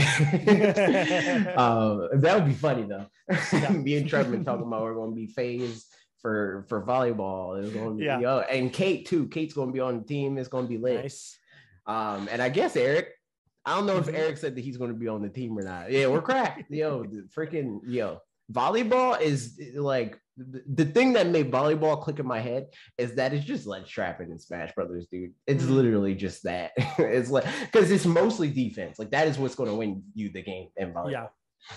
that 2.14 2.32
would 2.36 2.46
be 2.46 2.54
funny 2.54 2.84
though. 2.84 3.06
Yeah. 3.54 3.70
Me 3.72 3.96
and 3.98 4.10
Trevor 4.10 4.38
talking 4.44 4.68
about 4.68 4.82
we're 4.82 4.94
going 4.96 5.12
to 5.12 5.16
be 5.16 5.28
phased 5.28 5.86
for 6.22 6.66
for 6.68 6.86
volleyball. 6.86 7.64
It's 7.64 7.74
going 7.74 7.90
to 7.92 7.96
be 7.96 8.04
Yeah. 8.06 8.20
yo, 8.20 8.40
and 8.40 8.74
Kate 8.74 9.06
too. 9.08 9.28
Kate's 9.28 9.54
going 9.54 9.70
to 9.70 9.74
be 9.74 9.80
on 9.80 10.00
the 10.00 10.04
team. 10.06 10.38
It's 10.38 10.50
going 10.50 10.66
to 10.66 10.70
be 10.70 10.78
lit. 10.78 11.02
Nice. 11.04 11.38
Um, 11.86 12.28
and 12.32 12.42
I 12.42 12.50
guess 12.50 12.76
Eric. 12.76 13.10
I 13.66 13.78
don't 13.78 13.86
know 13.86 13.98
if 13.98 14.08
Mhm. 14.08 14.16
Eric 14.16 14.38
said 14.38 14.56
that 14.56 14.62
he's 14.62 14.76
going 14.76 14.92
to 14.92 14.98
be 14.98 15.08
on 15.08 15.22
the 15.22 15.30
team 15.30 15.58
or 15.58 15.62
not. 15.64 15.90
Yeah, 15.90 16.08
we're 16.08 16.22
cracked. 16.22 16.70
yo, 16.70 17.06
freaking 17.34 17.80
yo, 17.86 18.20
volleyball 18.52 19.20
is 19.20 19.60
like 19.76 20.20
the, 20.38 20.86
thing 20.86 21.14
that 21.14 21.28
made 21.28 21.52
volleyball 21.52 22.02
click 22.02 22.20
in 22.20 22.26
my 22.28 22.40
head 22.40 22.68
is 22.98 23.15
that 23.15 23.34
it's 23.34 23.45
just 23.45 23.68
like 23.68 23.86
trapping 23.86 24.32
in 24.32 24.40
Smash 24.40 24.74
Brothers, 24.74 25.06
dude. 25.11 25.34
It's 25.45 25.64
Mhm. 25.64 25.70
literally 25.76 26.15
just 26.15 26.44
that. 26.44 26.72
it's 26.98 27.30
like 27.30 27.45
because 27.61 27.91
it's 27.91 28.06
mostly 28.06 28.49
defense. 28.49 28.98
Like 28.99 29.11
that 29.11 29.28
is 29.28 29.38
what's 29.38 29.56
going 29.56 29.70
to 29.70 29.76
win 29.76 30.03
you 30.15 30.30
the 30.30 30.41
game 30.41 30.70
in 30.78 30.94
volleyball. 30.94 31.11
Yeah. 31.11 31.28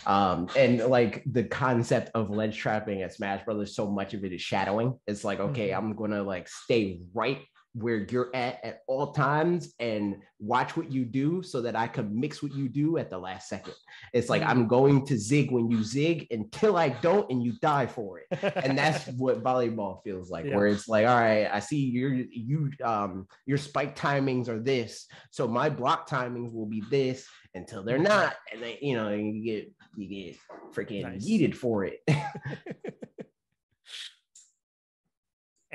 Um, 0.06 0.48
and 0.56 0.78
like 0.86 1.22
the 1.30 1.44
concept 1.44 2.10
of 2.14 2.30
ledge 2.30 2.56
trapping 2.56 3.02
at 3.02 3.12
Smash 3.14 3.44
Brothers, 3.44 3.76
so 3.76 3.88
much 3.90 4.14
of 4.14 4.24
it 4.24 4.32
is 4.32 4.40
shadowing. 4.40 4.98
It's 5.06 5.22
like, 5.22 5.38
okay, 5.38 5.68
Mhm. 5.70 5.76
I'm 5.78 5.94
gonna 5.94 6.22
like 6.22 6.48
stay 6.48 7.00
right 7.14 7.40
where 7.78 8.06
you're 8.10 8.30
at 8.34 8.58
at 8.64 8.80
all 8.86 9.12
times 9.12 9.74
and 9.78 10.16
watch 10.40 10.76
what 10.76 10.90
you 10.90 11.04
do 11.04 11.42
so 11.42 11.60
that 11.60 11.76
I 11.76 11.86
can 11.88 12.18
mix 12.18 12.42
what 12.42 12.54
you 12.54 12.68
do 12.70 12.96
at 12.96 13.10
the 13.10 13.18
last 13.18 13.48
second. 13.48 13.74
It's 14.14 14.28
like. 14.30 14.42
I'm 14.46 14.68
going 14.68 15.04
to 15.06 15.18
zig 15.18 15.50
when 15.50 15.68
you 15.70 15.82
zig 15.82 16.28
until 16.30 16.76
I 16.76 16.88
don't 16.90 17.28
and 17.32 17.42
you 17.42 17.52
die 17.60 17.86
for 17.86 18.20
it. 18.20 18.26
And 18.64 18.78
that's 18.82 19.08
what 19.08 19.42
volleyball 19.42 20.02
feels 20.04 20.30
like, 20.30 20.44
Yeah. 20.46 20.54
where 20.56 20.68
it's 20.68 20.86
like, 20.88 21.04
all 21.06 21.18
right, 21.18 21.48
I 21.52 21.58
see 21.58 21.78
your 21.78 22.12
you 22.12 22.70
um 22.84 23.26
your 23.44 23.58
spike 23.58 23.96
timings 23.96 24.48
are 24.48 24.60
this, 24.60 25.06
so 25.30 25.48
my 25.48 25.68
block 25.68 26.08
timings 26.08 26.52
will 26.52 26.66
be 26.66 26.82
this 26.90 27.26
until 27.54 27.82
they're 27.82 27.98
Mhm. 27.98 28.04
not, 28.04 28.36
and 28.52 28.62
then 28.62 28.76
you 28.80 28.94
know 28.96 29.10
you 29.10 29.42
get 29.44 29.72
you 29.96 30.06
get 30.08 30.36
freaking 30.74 31.02
Nice. 31.02 31.26
yeeted 31.28 31.54
for 31.54 31.84
it. 31.84 32.00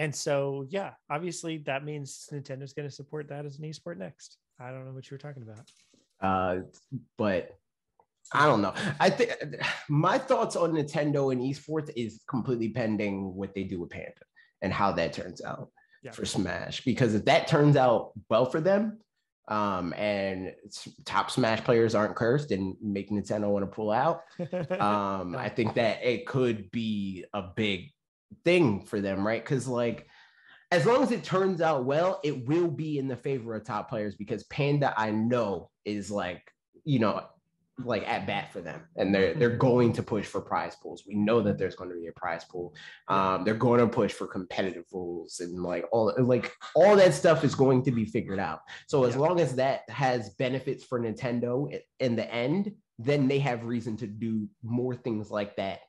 and 0.01 0.13
so 0.15 0.65
yeah, 0.69 0.91
obviously 1.09 1.57
that 1.69 1.85
means 1.85 2.27
Nintendo's 2.31 2.73
going 2.73 2.89
to 2.89 2.95
support 3.01 3.27
that 3.29 3.45
as 3.45 3.59
an 3.59 3.65
esport 3.65 3.97
next. 3.97 4.37
I 4.59 4.71
don't 4.71 4.85
know 4.85 4.91
what 4.93 5.09
you 5.09 5.15
were 5.15 5.19
talking 5.27 5.43
about. 5.43 5.65
uh, 6.29 6.63
but 7.17 7.41
I 8.33 8.45
don't 8.45 8.61
know. 8.61 8.73
I 8.99 9.09
think 9.09 9.31
my 9.89 10.17
thoughts 10.17 10.55
on 10.55 10.71
Nintendo 10.73 11.31
and 11.31 11.41
esports 11.41 11.89
is 11.95 12.21
completely 12.27 12.69
pending 12.69 13.33
what 13.35 13.53
they 13.55 13.63
do 13.63 13.79
with 13.81 13.89
Panda 13.89 14.25
and 14.61 14.71
how 14.71 14.91
that 14.93 15.13
turns 15.13 15.41
out 15.41 15.69
Yeah. 16.03 16.11
for 16.11 16.25
Smash. 16.25 16.83
Because 16.85 17.13
if 17.15 17.25
that 17.25 17.47
turns 17.47 17.75
out 17.75 18.11
well 18.29 18.45
for 18.45 18.61
them, 18.61 18.99
um, 19.47 19.93
and 19.97 20.53
top 21.05 21.29
Smash 21.31 21.61
players 21.63 21.93
aren't 21.95 22.15
cursed 22.15 22.51
and 22.51 22.75
make 22.81 23.09
Nintendo 23.09 23.49
want 23.49 23.63
to 23.65 23.75
pull 23.79 23.91
out, 23.91 24.21
um, 24.79 25.35
I 25.35 25.49
think 25.49 25.73
that 25.75 26.03
it 26.03 26.25
could 26.27 26.71
be 26.71 27.25
a 27.33 27.41
big 27.41 27.89
thing 28.43 28.81
for 28.85 29.01
them, 29.01 29.25
right? 29.25 29.43
Because 29.43 29.67
like 29.67 30.07
as 30.71 30.85
long 30.85 31.03
as 31.03 31.11
it 31.11 31.23
turns 31.23 31.61
out 31.61 31.83
well, 31.85 32.19
it 32.23 32.47
will 32.47 32.69
be 32.69 32.97
in 32.97 33.07
the 33.07 33.17
favor 33.17 33.55
of 33.55 33.65
top 33.65 33.89
players 33.89 34.15
because 34.15 34.43
Panda, 34.45 34.93
I 34.95 35.11
know, 35.11 35.69
is 35.83 36.09
like, 36.09 36.49
you 36.85 36.99
know, 36.99 37.25
like 37.83 38.07
at 38.07 38.25
bat 38.25 38.53
for 38.53 38.61
them. 38.61 38.81
And 38.95 39.13
they're 39.13 39.33
they're 39.33 39.57
going 39.57 39.91
to 39.93 40.03
push 40.03 40.25
for 40.25 40.39
prize 40.39 40.75
pools. 40.75 41.03
We 41.07 41.15
know 41.15 41.41
that 41.41 41.57
there's 41.57 41.75
going 41.75 41.89
to 41.89 41.95
be 41.95 42.07
a 42.07 42.13
prize 42.13 42.43
pool. 42.45 42.73
Um, 43.07 43.43
they're 43.43 43.53
going 43.53 43.79
to 43.79 43.87
push 43.87 44.13
for 44.13 44.27
competitive 44.27 44.85
rules 44.93 45.39
and 45.39 45.61
like 45.61 45.85
all 45.91 46.13
like 46.19 46.53
all 46.75 46.95
that 46.95 47.13
stuff 47.13 47.43
is 47.43 47.55
going 47.55 47.83
to 47.83 47.91
be 47.91 48.05
figured 48.05 48.39
out. 48.39 48.59
So 48.87 49.03
as 49.03 49.15
Yeah. 49.15 49.21
long 49.21 49.39
as 49.39 49.55
that 49.55 49.89
has 49.89 50.29
benefits 50.31 50.83
for 50.83 50.99
Nintendo 50.99 51.77
in 51.99 52.15
the 52.15 52.31
end, 52.33 52.71
then 52.99 53.27
they 53.27 53.39
have 53.39 53.65
reason 53.65 53.97
to 53.97 54.07
do 54.07 54.47
more 54.63 54.95
things 54.95 55.31
like 55.31 55.55
that 55.55 55.79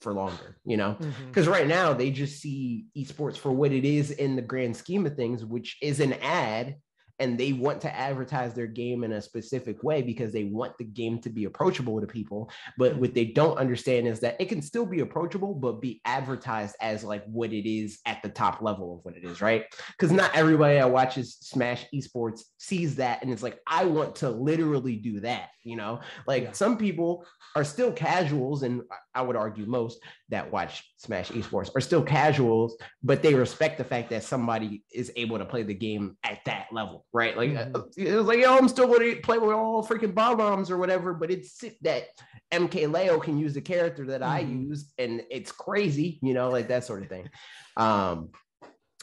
for 0.00 0.12
longer, 0.12 0.58
you 0.64 0.76
know? 0.76 0.96
Mm-hmm. 1.00 1.26
Because 1.26 1.48
right 1.48 1.66
now 1.66 1.92
they 1.92 2.10
just 2.10 2.40
see 2.40 2.86
esports 2.96 3.36
for 3.36 3.52
what 3.52 3.72
it 3.72 3.84
is 3.84 4.10
in 4.10 4.36
the 4.36 4.42
grand 4.42 4.76
scheme 4.76 5.06
of 5.06 5.16
things, 5.16 5.44
which 5.44 5.76
is 5.82 6.00
an 6.00 6.14
ad, 6.14 6.76
and 7.18 7.38
they 7.38 7.52
want 7.52 7.80
to 7.80 7.94
advertise 7.96 8.54
their 8.54 8.66
game 8.66 9.04
in 9.04 9.12
a 9.12 9.22
specific 9.22 9.82
way 9.82 10.02
because 10.02 10.32
they 10.32 10.44
want 10.44 10.76
the 10.78 10.84
game 10.84 11.18
to 11.20 11.30
be 11.30 11.44
approachable 11.44 12.00
to 12.00 12.06
people. 12.06 12.50
But 12.76 12.96
what 12.96 13.14
they 13.14 13.26
don't 13.26 13.58
understand 13.58 14.06
is 14.06 14.20
that 14.20 14.36
it 14.40 14.48
can 14.48 14.60
still 14.62 14.86
be 14.86 15.00
approachable, 15.00 15.54
but 15.54 15.80
be 15.80 16.00
advertised 16.04 16.76
as 16.80 17.04
like 17.04 17.24
what 17.26 17.52
it 17.52 17.68
is 17.68 17.98
at 18.06 18.22
the 18.22 18.28
top 18.28 18.60
level 18.60 18.96
of 18.96 19.04
what 19.04 19.16
it 19.16 19.24
is, 19.24 19.40
right? 19.40 19.64
Because 19.88 20.12
not 20.12 20.34
everybody 20.34 20.74
that 20.74 20.90
watches 20.90 21.36
Smash 21.40 21.86
esports 21.94 22.42
sees 22.58 22.96
that 22.96 23.22
and 23.22 23.32
it's 23.32 23.42
like, 23.42 23.58
I 23.66 23.84
want 23.84 24.16
to 24.16 24.30
literally 24.30 24.96
do 24.96 25.20
that, 25.20 25.48
you 25.64 25.76
know? 25.76 26.00
Like 26.26 26.42
Yeah. 26.44 26.52
some 26.52 26.76
people 26.76 27.24
are 27.54 27.64
still 27.64 27.92
casuals, 27.92 28.62
and 28.62 28.82
I- 28.90 29.20
I 29.20 29.22
would 29.22 29.36
argue 29.36 29.64
most 29.64 29.98
that 30.28 30.52
watch 30.52 30.84
Smash 30.98 31.30
Esports 31.30 31.70
are 31.76 31.80
still 31.80 32.02
casuals, 32.02 32.76
but 33.02 33.22
they 33.22 33.34
respect 33.34 33.76
the 33.76 33.84
fact 33.84 34.08
that 34.10 34.24
somebody 34.24 34.82
is 34.92 35.12
able 35.14 35.36
to 35.38 35.44
play 35.44 35.62
the 35.62 35.74
game 35.74 36.16
at 36.24 36.38
that 36.46 36.68
level, 36.72 37.04
right? 37.12 37.36
Like 37.36 37.50
mm-hmm. 37.50 37.80
it 37.98 38.16
was 38.16 38.26
like, 38.26 38.40
yo, 38.40 38.56
I'm 38.56 38.68
still 38.68 38.86
going 38.86 39.14
to 39.14 39.20
play 39.20 39.36
with 39.36 39.50
all 39.50 39.86
freaking 39.86 40.14
bombs 40.14 40.70
or 40.70 40.78
whatever, 40.78 41.12
but 41.12 41.30
it's 41.30 41.62
that 41.82 42.04
MKLeo 42.52 43.22
can 43.22 43.38
use 43.38 43.52
the 43.52 43.60
character 43.60 44.06
that 44.06 44.22
mm-hmm. 44.22 44.30
I 44.30 44.40
use, 44.40 44.92
and 44.96 45.22
it's 45.30 45.52
crazy, 45.52 46.18
you 46.22 46.32
know, 46.32 46.48
like 46.48 46.68
that 46.68 46.84
sort 46.84 47.02
of 47.02 47.10
thing. 47.10 47.28
Um, 47.76 48.30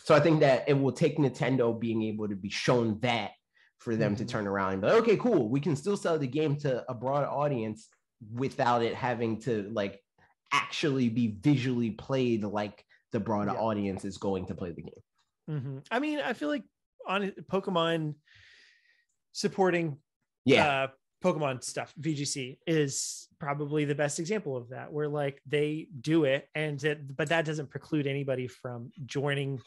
so 0.04 0.16
I 0.16 0.20
think 0.20 0.40
that 0.40 0.68
it 0.68 0.74
will 0.74 0.92
take 0.92 1.18
Nintendo 1.18 1.80
being 1.80 2.02
able 2.04 2.28
to 2.28 2.36
be 2.36 2.50
shown 2.50 3.00
that 3.02 3.32
for 3.78 3.96
them 3.96 4.16
to 4.16 4.24
mm-hmm. 4.24 4.32
turn 4.32 4.48
around 4.48 4.74
and 4.74 4.82
be 4.82 4.88
like, 4.88 5.02
okay, 5.02 5.18
cool, 5.18 5.48
we 5.48 5.60
can 5.60 5.76
still 5.76 5.96
sell 5.96 6.18
the 6.18 6.26
game 6.26 6.56
to 6.62 6.84
a 6.90 6.96
broad 6.96 7.26
audience 7.26 7.88
without 8.34 8.82
it 8.82 8.96
having 8.96 9.40
to 9.42 9.70
like 9.74 10.00
actually 10.54 11.10
be 11.10 11.36
visually 11.42 11.92
played 11.92 12.44
like 12.44 12.86
the 13.12 13.20
broader 13.20 13.52
yeah. 13.52 13.60
audience 13.60 14.06
is 14.06 14.18
going 14.18 14.46
to 14.46 14.56
play 14.56 14.72
the 14.72 14.82
game. 14.84 15.04
Mm-hmm. 15.50 15.78
I 15.92 16.00
mean, 16.00 16.20
I 16.20 16.34
feel 16.34 16.50
like 16.50 16.64
on 17.06 17.34
Pokemon 17.52 18.16
supporting 19.34 19.98
yeah 20.46 20.68
uh, 20.68 20.88
Pokemon 21.24 21.64
stuff, 21.64 21.94
VGC 22.00 22.58
is 22.68 23.28
probably 23.40 23.86
the 23.86 23.96
best 23.96 24.20
example 24.20 24.58
of 24.58 24.70
that, 24.70 24.92
where 24.92 25.08
like 25.08 25.42
they 25.48 25.88
do 26.02 26.26
it, 26.26 26.48
and 26.54 26.84
it, 26.84 27.16
but 27.16 27.30
that 27.30 27.46
doesn't 27.46 27.70
preclude 27.70 28.08
anybody 28.08 28.48
from 28.48 28.92
joining, 29.06 29.60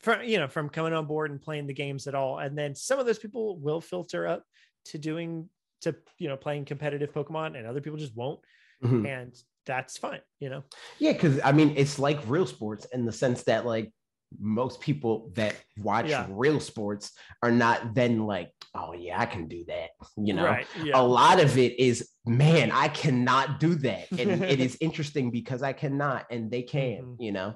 from 0.00 0.22
you 0.22 0.38
know, 0.38 0.48
from 0.48 0.68
coming 0.68 0.92
on 0.92 1.06
board 1.06 1.30
and 1.30 1.40
playing 1.40 1.66
the 1.66 1.74
games 1.74 2.06
at 2.06 2.14
all. 2.14 2.38
And 2.38 2.56
then 2.56 2.74
some 2.74 2.98
of 2.98 3.06
those 3.06 3.18
people 3.18 3.58
will 3.58 3.80
filter 3.80 4.26
up 4.26 4.44
to 4.86 4.98
doing 4.98 5.48
to 5.82 5.94
you 6.18 6.28
know 6.28 6.36
playing 6.36 6.64
competitive 6.64 7.12
Pokemon, 7.12 7.58
and 7.58 7.66
other 7.66 7.80
people 7.80 7.98
just 7.98 8.16
won't. 8.16 8.40
Mm-hmm. 8.82 9.06
And 9.06 9.34
that's 9.66 9.98
fine, 9.98 10.20
you 10.40 10.50
know? 10.50 10.64
Yeah, 10.98 11.12
because 11.12 11.40
I 11.44 11.52
mean, 11.52 11.74
it's 11.76 11.98
like 11.98 12.20
real 12.26 12.46
sports 12.46 12.86
in 12.92 13.04
the 13.04 13.12
sense 13.12 13.42
that, 13.44 13.66
like, 13.66 13.92
most 14.40 14.80
people 14.80 15.30
that 15.34 15.54
watch 15.78 16.08
yeah. 16.08 16.26
real 16.30 16.60
sports 16.60 17.12
are 17.42 17.50
not 17.50 17.94
then 17.94 18.26
like, 18.26 18.50
oh, 18.74 18.92
yeah, 18.92 19.20
I 19.20 19.26
can 19.26 19.48
do 19.48 19.64
that. 19.68 19.90
You 20.16 20.34
know, 20.34 20.44
right, 20.44 20.66
yeah. 20.82 20.98
a 20.98 21.02
lot 21.02 21.40
of 21.40 21.58
it 21.58 21.78
is, 21.78 22.08
man, 22.24 22.70
I 22.70 22.88
cannot 22.88 23.60
do 23.60 23.74
that. 23.76 24.10
And 24.12 24.42
it 24.44 24.60
is 24.60 24.76
interesting 24.80 25.30
because 25.30 25.62
I 25.62 25.72
cannot 25.72 26.26
and 26.30 26.50
they 26.50 26.62
can, 26.62 27.02
mm-hmm. 27.02 27.22
you 27.22 27.32
know? 27.32 27.54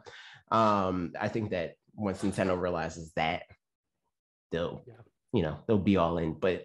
Um, 0.50 1.12
I 1.18 1.28
think 1.28 1.50
that 1.50 1.74
once 1.94 2.22
Nintendo 2.22 2.60
realizes 2.60 3.12
that, 3.16 3.44
they'll, 4.52 4.82
yeah. 4.86 4.94
you 5.32 5.42
know, 5.42 5.58
they'll 5.66 5.78
be 5.78 5.96
all 5.96 6.18
in. 6.18 6.34
But 6.34 6.64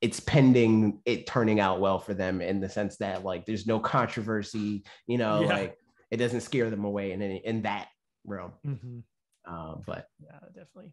it's 0.00 0.20
pending 0.20 1.00
it 1.04 1.26
turning 1.26 1.60
out 1.60 1.80
well 1.80 1.98
for 1.98 2.14
them 2.14 2.40
in 2.40 2.60
the 2.60 2.68
sense 2.68 2.96
that 2.96 3.24
like 3.24 3.44
there's 3.46 3.66
no 3.66 3.78
controversy, 3.78 4.82
you 5.06 5.18
know, 5.18 5.42
yeah. 5.42 5.48
like 5.48 5.76
it 6.10 6.16
doesn't 6.16 6.40
scare 6.40 6.70
them 6.70 6.84
away 6.84 7.12
in 7.12 7.22
any, 7.22 7.36
in 7.44 7.62
that 7.62 7.88
realm. 8.24 8.52
Mm-hmm. 8.66 8.98
Uh, 9.46 9.76
but 9.86 10.06
yeah, 10.22 10.38
definitely. 10.48 10.92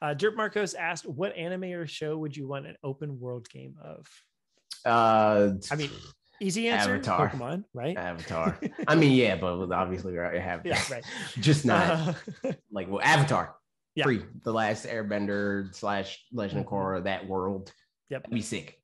Uh, 0.00 0.14
Dirt 0.14 0.36
Marcos 0.36 0.74
asked, 0.74 1.06
"What 1.06 1.36
anime 1.36 1.64
or 1.64 1.86
show 1.86 2.16
would 2.18 2.36
you 2.36 2.46
want 2.46 2.66
an 2.66 2.76
open 2.84 3.18
world 3.18 3.48
game 3.48 3.74
of?" 3.82 4.06
Uh, 4.84 5.54
I 5.70 5.76
mean, 5.76 5.90
easy 6.40 6.68
answer. 6.68 6.94
Avatar, 6.94 7.30
Pokemon, 7.30 7.64
right? 7.74 7.96
Avatar. 7.96 8.58
I 8.88 8.94
mean, 8.94 9.12
yeah, 9.12 9.36
but 9.36 9.72
obviously 9.72 10.12
we 10.12 10.18
have 10.18 10.64
yeah, 10.64 10.80
right. 10.90 11.04
just 11.40 11.64
not 11.64 11.90
uh, 12.44 12.52
like 12.70 12.88
well, 12.88 13.00
Avatar. 13.02 13.54
Yeah. 13.94 14.04
Free, 14.04 14.22
the 14.44 14.52
last 14.52 14.86
Airbender 14.86 15.74
slash 15.74 16.24
Legend 16.32 16.64
mm-hmm. 16.64 16.74
of 16.74 16.80
Korra, 16.80 17.04
that 17.04 17.26
world. 17.26 17.72
Yep. 18.10 18.30
That'd 18.30 18.50
be. 18.50 18.74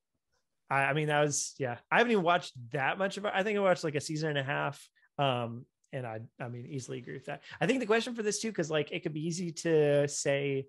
I, 0.71 0.85
I 0.85 0.93
mean, 0.93 1.09
that 1.09 1.21
was 1.21 1.55
yeah. 1.59 1.77
I 1.91 1.99
haven't 1.99 2.13
even 2.13 2.25
watched 2.25 2.53
that 2.73 2.99
much 2.99 3.17
of 3.17 3.25
it. 3.25 3.33
I 3.35 3.43
think 3.43 3.59
I 3.59 3.61
watched 3.61 3.85
like 3.85 3.95
a 3.95 4.01
season 4.01 4.31
and 4.31 4.39
a 4.39 4.43
half. 4.43 4.87
Um, 5.19 5.67
and 5.93 6.07
I 6.07 6.21
I 6.41 6.49
mean 6.49 6.67
easily 6.67 6.99
agree 6.99 7.15
with 7.15 7.27
that. 7.27 7.43
I 7.61 7.67
think 7.67 7.81
the 7.81 7.87
question 7.87 8.15
for 8.15 8.23
this 8.23 8.41
too, 8.41 8.49
because 8.49 8.71
like 8.71 8.91
it 8.93 9.03
could 9.03 9.15
be 9.15 9.27
easy 9.27 9.53
to 9.53 10.09
say, 10.09 10.67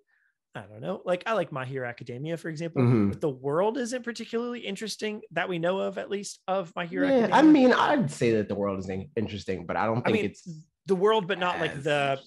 I 0.54 0.62
don't 0.62 0.82
know, 0.82 1.02
like 1.04 1.24
I 1.26 1.34
like 1.34 1.52
My 1.52 1.66
Hero 1.66 1.88
Academia, 1.88 2.38
for 2.38 2.50
example, 2.50 2.84
mm-hmm. 2.84 3.10
but 3.10 3.22
the 3.22 3.30
world 3.30 3.78
isn't 3.78 4.04
particularly 4.04 4.60
interesting 4.60 5.22
that 5.32 5.50
we 5.50 5.60
know 5.60 5.80
of, 5.80 5.98
at 5.98 6.10
least 6.10 6.40
of 6.48 6.72
My 6.76 6.86
Hero 6.86 7.08
yeah, 7.08 7.24
Academia. 7.24 7.36
I 7.36 7.42
mean, 7.42 7.74
I'd 7.74 8.12
say 8.12 8.32
that 8.34 8.48
the 8.48 8.56
world 8.56 8.80
is 8.80 8.90
interesting, 9.16 9.66
but 9.66 9.76
I 9.76 9.86
don't 9.86 10.04
think 10.04 10.08
I 10.08 10.12
mean, 10.12 10.26
it's 10.26 10.48
the 10.86 10.96
world, 10.96 11.28
but 11.28 11.40
not 11.40 11.60
like 11.60 11.82
the 11.82 12.20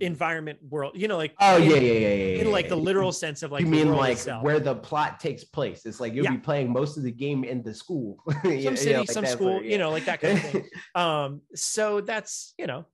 environment 0.00 0.58
world 0.68 0.92
you 0.94 1.08
know 1.08 1.16
like 1.16 1.34
oh 1.40 1.56
in, 1.56 1.70
yeah, 1.70 1.76
yeah 1.76 1.92
yeah 1.92 2.08
yeah 2.08 2.40
in 2.40 2.50
like 2.50 2.68
the 2.68 2.76
literal 2.76 3.12
sense 3.12 3.42
of 3.42 3.52
like 3.52 3.62
you 3.62 3.66
mean 3.66 3.92
like 3.92 4.12
itself. 4.12 4.42
where 4.42 4.60
the 4.60 4.74
plot 4.74 5.20
takes 5.20 5.44
place 5.44 5.86
it's 5.86 6.00
like 6.00 6.12
you'll 6.12 6.24
yeah. 6.24 6.32
be 6.32 6.38
playing 6.38 6.72
most 6.72 6.96
of 6.96 7.02
the 7.02 7.10
game 7.10 7.44
in 7.44 7.62
the 7.62 7.72
school 7.72 8.16
some 8.42 8.52
yeah, 8.52 8.74
city 8.74 8.96
like 8.96 9.10
some 9.10 9.26
school 9.26 9.62
yeah. 9.62 9.72
you 9.72 9.78
know 9.78 9.90
like 9.90 10.04
that 10.04 10.20
kind 10.20 10.38
of 10.38 10.44
thing 10.44 10.68
um 10.94 11.40
so 11.54 12.00
that's 12.00 12.54
you 12.58 12.66
know 12.66 12.84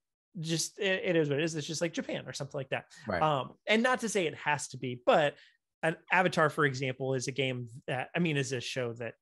just 0.41 0.79
it, 0.79 1.03
it 1.05 1.17
is 1.17 1.29
what 1.29 1.39
it 1.39 1.45
is 1.45 1.55
it's 1.55 1.67
just 1.67 1.81
like 1.81 1.93
japan 1.93 2.25
or 2.27 2.33
something 2.33 2.59
like 2.59 2.71
that 2.71 2.85
right. 3.07 3.23
um 3.23 3.51
and 3.67 3.83
not 3.83 4.01
to 4.01 4.09
say 4.09 4.27
it 4.27 4.35
has 4.35 4.69
to 4.69 4.79
be 4.79 5.01
but 5.05 5.35
an 5.83 5.97
avatar 6.11 6.49
for 6.49 6.65
example 6.65 7.15
is 7.15 7.29
a 7.29 7.33
game 7.33 7.69
that 7.87 8.09
i 8.17 8.19
mean 8.19 8.37
is 8.37 8.53
a 8.53 8.61
show 8.61 8.93
that 8.95 9.15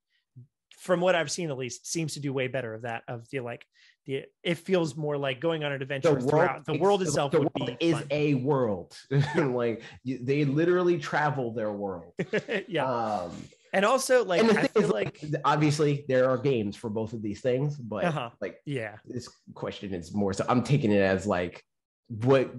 from 0.81 1.01
what 1.01 1.15
I've 1.15 1.31
seen 1.31 1.51
at 1.51 1.59
least, 1.59 1.87
seems 1.87 2.15
to 2.15 2.21
do 2.21 2.33
way 2.33 2.49
better 2.49 2.73
of 2.75 2.83
that. 2.83 3.03
Of 3.07 3.29
the 3.31 3.41
like, 3.41 3.67
the 4.07 4.25
it 4.43 4.57
feels 4.57 4.97
more 4.97 5.19
like 5.19 5.39
going 5.39 5.63
on 5.63 5.73
an 5.73 5.83
adventure 5.83 6.15
the 6.15 6.23
throughout. 6.23 6.65
The 6.65 6.79
world 6.79 7.03
itself 7.03 7.33
the 7.33 7.41
world 7.41 7.77
is 7.81 7.95
fun. 7.95 8.07
a 8.11 8.35
world. 8.35 8.97
like 9.37 9.83
they 10.05 10.45
literally 10.45 10.99
travel 10.99 11.53
their 11.53 11.71
world. 11.71 12.15
yeah. 12.67 12.91
Um, 12.91 13.31
and 13.75 13.85
also 13.85 14.25
like 14.25 14.41
and 14.41 14.59
I 14.59 14.67
feel 14.69 14.85
is, 14.85 14.91
like 14.91 15.23
obviously 15.45 16.07
there 16.09 16.29
are 16.31 16.39
games 16.39 16.77
for 16.77 16.89
both 16.89 17.13
of 17.13 17.21
these 17.21 17.43
things, 17.43 17.77
but 17.77 18.05
uh-huh. 18.05 18.31
like 18.41 18.57
yeah, 18.65 18.97
this 19.05 19.29
question 19.55 19.93
is 19.93 20.15
more 20.15 20.33
so 20.33 20.47
I'm 20.49 20.65
taking 20.65 20.91
it 20.91 21.03
as 21.03 21.27
like 21.27 21.63
what 22.09 22.53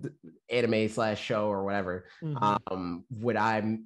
anime 0.49 0.87
slash 0.87 1.21
show 1.21 1.47
or 1.47 1.65
whatever 1.65 2.05
mm-hmm. 2.23 2.37
um 2.71 3.03
would 3.11 3.35
i 3.35 3.77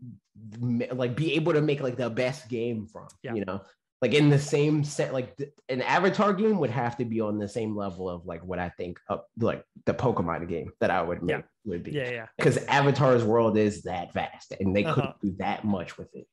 like 0.91 1.15
be 1.15 1.33
able 1.33 1.53
to 1.53 1.61
make 1.61 1.81
like 1.81 1.97
the 1.97 2.07
best 2.07 2.47
game 2.49 2.85
from 2.85 3.07
yeah. 3.23 3.33
you 3.33 3.43
know 3.43 3.59
like 4.01 4.13
in 4.13 4.29
the 4.29 4.39
same 4.39 4.83
set 4.83 5.13
like 5.13 5.39
an 5.69 5.81
avatar 5.81 6.33
game 6.33 6.59
would 6.59 6.69
have 6.69 6.97
to 6.97 7.05
be 7.05 7.21
on 7.21 7.39
the 7.39 7.47
same 7.47 7.75
level 7.75 8.09
of 8.09 8.25
like 8.25 8.43
what 8.43 8.59
i 8.59 8.69
think 8.69 8.99
of 9.09 9.21
like 9.39 9.63
the 9.85 9.93
pokemon 9.93 10.47
game 10.47 10.71
that 10.79 10.91
i 10.91 11.01
would 11.01 11.23
make 11.23 11.37
yeah. 11.37 11.41
would 11.65 11.83
be 11.83 11.91
yeah 11.91 12.09
yeah 12.09 12.25
because 12.37 12.57
avatar's 12.65 13.23
world 13.23 13.57
is 13.57 13.83
that 13.83 14.13
vast 14.13 14.53
and 14.59 14.75
they 14.75 14.83
uh-huh. 14.83 14.93
couldn't 14.93 15.21
do 15.21 15.35
that 15.37 15.63
much 15.63 15.97
with 15.97 16.13
it 16.13 16.27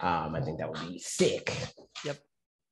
um 0.00 0.34
i 0.34 0.40
think 0.40 0.58
that 0.58 0.68
would 0.68 0.88
be 0.88 0.98
sick 0.98 1.52
yep 2.04 2.18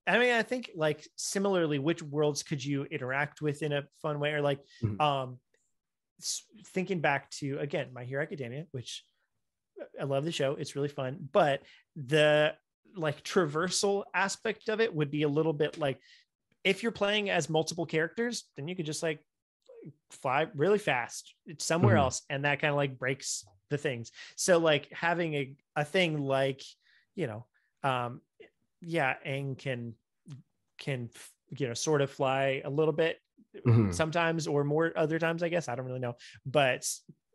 I 0.05 0.19
mean, 0.19 0.33
I 0.33 0.43
think 0.43 0.71
like 0.75 1.07
similarly, 1.15 1.79
which 1.79 2.03
worlds 2.03 2.43
could 2.43 2.65
you 2.65 2.83
interact 2.85 3.41
with 3.41 3.63
in 3.63 3.73
a 3.73 3.85
fun 4.03 4.19
way, 4.19 4.33
or 4.33 4.41
like, 4.41 4.59
mm-hmm. 4.83 5.01
um, 5.01 5.39
thinking 6.69 7.01
back 7.01 7.31
to 7.31 7.59
again, 7.59 7.91
My 7.93 8.03
Hero 8.05 8.21
Academia, 8.21 8.67
which 8.73 9.05
I 10.01 10.05
love 10.05 10.25
the 10.25 10.33
show. 10.33 10.53
It's 10.53 10.77
really 10.77 10.89
fun, 10.89 11.29
but 11.33 11.63
the 11.97 12.55
like 12.97 13.23
traversal 13.23 14.05
aspect 14.15 14.69
of 14.69 14.81
it 14.81 14.95
would 14.95 15.11
be 15.11 15.23
a 15.23 15.29
little 15.29 15.53
bit 15.53 15.79
like 15.79 15.99
if 16.65 16.83
you're 16.83 16.93
playing 16.93 17.29
as 17.29 17.51
multiple 17.51 17.87
characters, 17.87 18.45
then 18.57 18.69
you 18.69 18.77
could 18.77 18.87
just 18.87 19.03
like 19.03 19.21
fly 20.11 20.47
really 20.55 20.79
fast 20.79 21.35
somewhere 21.59 21.95
mm-hmm. 21.95 22.05
else, 22.05 22.23
and 22.31 22.45
that 22.45 22.61
kind 22.61 22.71
of 22.71 22.77
like 22.77 22.99
breaks 22.99 23.45
the 23.71 23.79
things. 23.79 24.13
So 24.37 24.59
like 24.59 24.89
having 24.93 25.35
a 25.35 25.55
a 25.77 25.85
thing 25.85 26.19
like 26.19 26.63
you 27.15 27.27
know, 27.27 27.47
um, 27.83 28.21
yeah, 28.81 29.15
Aang 29.27 29.59
can 29.59 29.95
can 30.79 31.09
you 31.59 31.69
know 31.69 31.75
sort 31.75 32.01
of 32.01 32.11
fly 32.11 32.63
a 32.65 32.71
little 32.71 32.93
bit 32.93 33.19
mm-hmm. 33.67 33.91
sometimes 33.91 34.47
or 34.47 34.65
more 34.65 34.93
other 34.97 35.19
times 35.19 35.43
i 35.43 35.49
guess 35.49 35.69
i 35.69 35.75
don't 35.75 35.87
really 35.87 36.01
know 36.01 36.15
but 36.47 36.87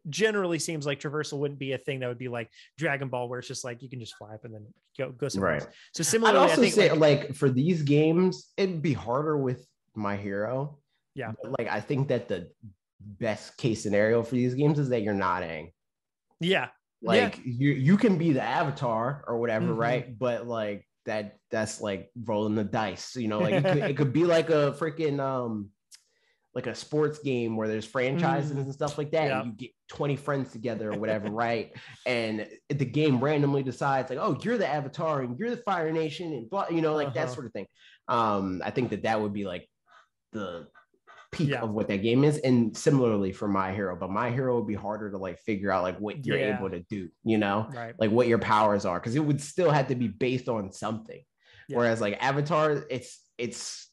generally 0.09 0.59
seems 0.59 0.85
like 0.85 0.99
traversal 0.99 1.39
wouldn't 1.39 1.59
be 1.59 1.73
a 1.73 1.77
thing 1.77 1.99
that 1.99 2.07
would 2.07 2.17
be 2.17 2.27
like 2.27 2.49
Dragon 2.77 3.09
Ball, 3.09 3.27
where 3.27 3.39
it's 3.39 3.47
just 3.47 3.63
like 3.63 3.81
you 3.81 3.89
can 3.89 3.99
just 3.99 4.15
fly 4.15 4.33
up 4.33 4.45
and 4.45 4.53
then 4.53 4.65
go 4.97 5.11
go 5.11 5.27
somewhere 5.27 5.53
right. 5.53 5.61
else. 5.61 5.71
So 5.93 6.03
similarly, 6.03 6.37
I'd 6.37 6.41
also 6.41 6.53
I 6.53 6.57
think 6.57 6.73
say 6.73 6.91
like, 6.91 6.99
like, 6.99 7.35
for 7.35 7.49
these 7.49 7.81
games, 7.81 8.51
it'd 8.57 8.81
be 8.81 8.93
harder 8.93 9.37
with 9.37 9.65
My 9.95 10.15
Hero. 10.15 10.79
Yeah, 11.15 11.31
but 11.41 11.59
like 11.59 11.67
I 11.67 11.79
think 11.79 12.07
that 12.09 12.27
the 12.27 12.49
best 12.99 13.57
case 13.57 13.83
scenario 13.83 14.23
for 14.23 14.35
these 14.35 14.53
games 14.53 14.79
is 14.79 14.89
that 14.89 15.01
you're 15.01 15.13
not 15.13 15.43
Aang. 15.43 15.71
Yeah, 16.39 16.67
like 17.01 17.37
yeah. 17.37 17.43
you 17.45 17.71
you 17.71 17.97
can 17.97 18.17
be 18.17 18.33
the 18.33 18.43
Avatar 18.43 19.23
or 19.27 19.39
whatever, 19.39 19.67
mm-hmm. 19.67 19.79
right? 19.79 20.19
But 20.19 20.47
like 20.47 20.87
that 21.05 21.37
that's 21.49 21.81
like 21.81 22.11
rolling 22.25 22.55
the 22.55 22.63
dice. 22.63 23.15
You 23.15 23.27
know, 23.27 23.39
like 23.39 23.53
it 23.53 23.63
could, 23.63 23.77
it 23.91 23.97
could 23.97 24.13
be 24.13 24.25
like 24.25 24.49
a 24.49 24.75
freaking 24.77 25.19
um 25.19 25.69
like 26.57 26.65
a 26.65 26.73
sports 26.73 27.19
game 27.19 27.55
where 27.55 27.67
there's 27.67 27.85
franchises 27.85 28.51
mm. 28.51 28.61
and 28.61 28.73
stuff 28.73 28.97
like 28.97 29.11
that, 29.11 29.27
yeah. 29.27 29.41
and 29.41 29.51
you 29.51 29.53
get 29.55 29.71
20 29.89 30.15
friends 30.15 30.51
together 30.51 30.91
or 30.91 30.97
whatever, 30.97 31.29
right? 31.29 31.71
And 32.07 32.47
the 32.67 32.83
game 32.83 33.19
randomly 33.19 33.61
decides 33.61 34.09
like, 34.09 34.17
oh, 34.19 34.39
you're 34.41 34.57
the 34.57 34.67
Avatar 34.67 35.21
and 35.21 35.37
you're 35.37 35.51
the 35.51 35.57
Fire 35.57 35.91
Nation 35.91 36.33
and 36.33 36.49
blah, 36.49 36.65
you 36.71 36.81
know, 36.81 36.95
like 36.95 37.09
uh-huh. 37.09 37.25
that 37.25 37.29
sort 37.29 37.45
of 37.45 37.53
thing. 37.53 37.67
Um, 38.07 38.63
I 38.65 38.71
think 38.71 38.89
that 38.89 39.03
that 39.03 39.21
would 39.21 39.33
be 39.33 39.45
like 39.45 39.69
the 40.31 40.65
peak 41.31 41.49
yeah. 41.49 41.61
of 41.61 41.69
what 41.69 41.89
that 41.89 41.97
game 41.97 42.23
is. 42.23 42.39
And 42.39 42.75
similarly 42.75 43.33
for 43.33 43.47
My 43.47 43.71
Hero, 43.71 43.95
but 43.95 44.09
My 44.09 44.31
Hero 44.31 44.55
would 44.55 44.67
be 44.67 44.73
harder 44.73 45.11
to 45.11 45.17
like 45.19 45.37
figure 45.37 45.71
out 45.71 45.83
like 45.83 45.99
what 45.99 46.25
you're 46.25 46.39
yeah. 46.39 46.57
able 46.57 46.71
to 46.71 46.79
do, 46.89 47.07
you 47.23 47.37
know, 47.37 47.69
right. 47.71 47.93
like 47.99 48.09
what 48.09 48.27
your 48.27 48.39
powers 48.39 48.83
are, 48.83 48.99
because 48.99 49.15
it 49.15 49.23
would 49.23 49.41
still 49.41 49.69
have 49.69 49.89
to 49.89 49.95
be 49.95 50.07
based 50.07 50.49
on 50.49 50.71
something. 50.71 51.21
Whereas 51.69 52.01
like 52.01 52.17
Avatar, 52.19 52.83
it's 52.89 53.19
it's 53.37 53.86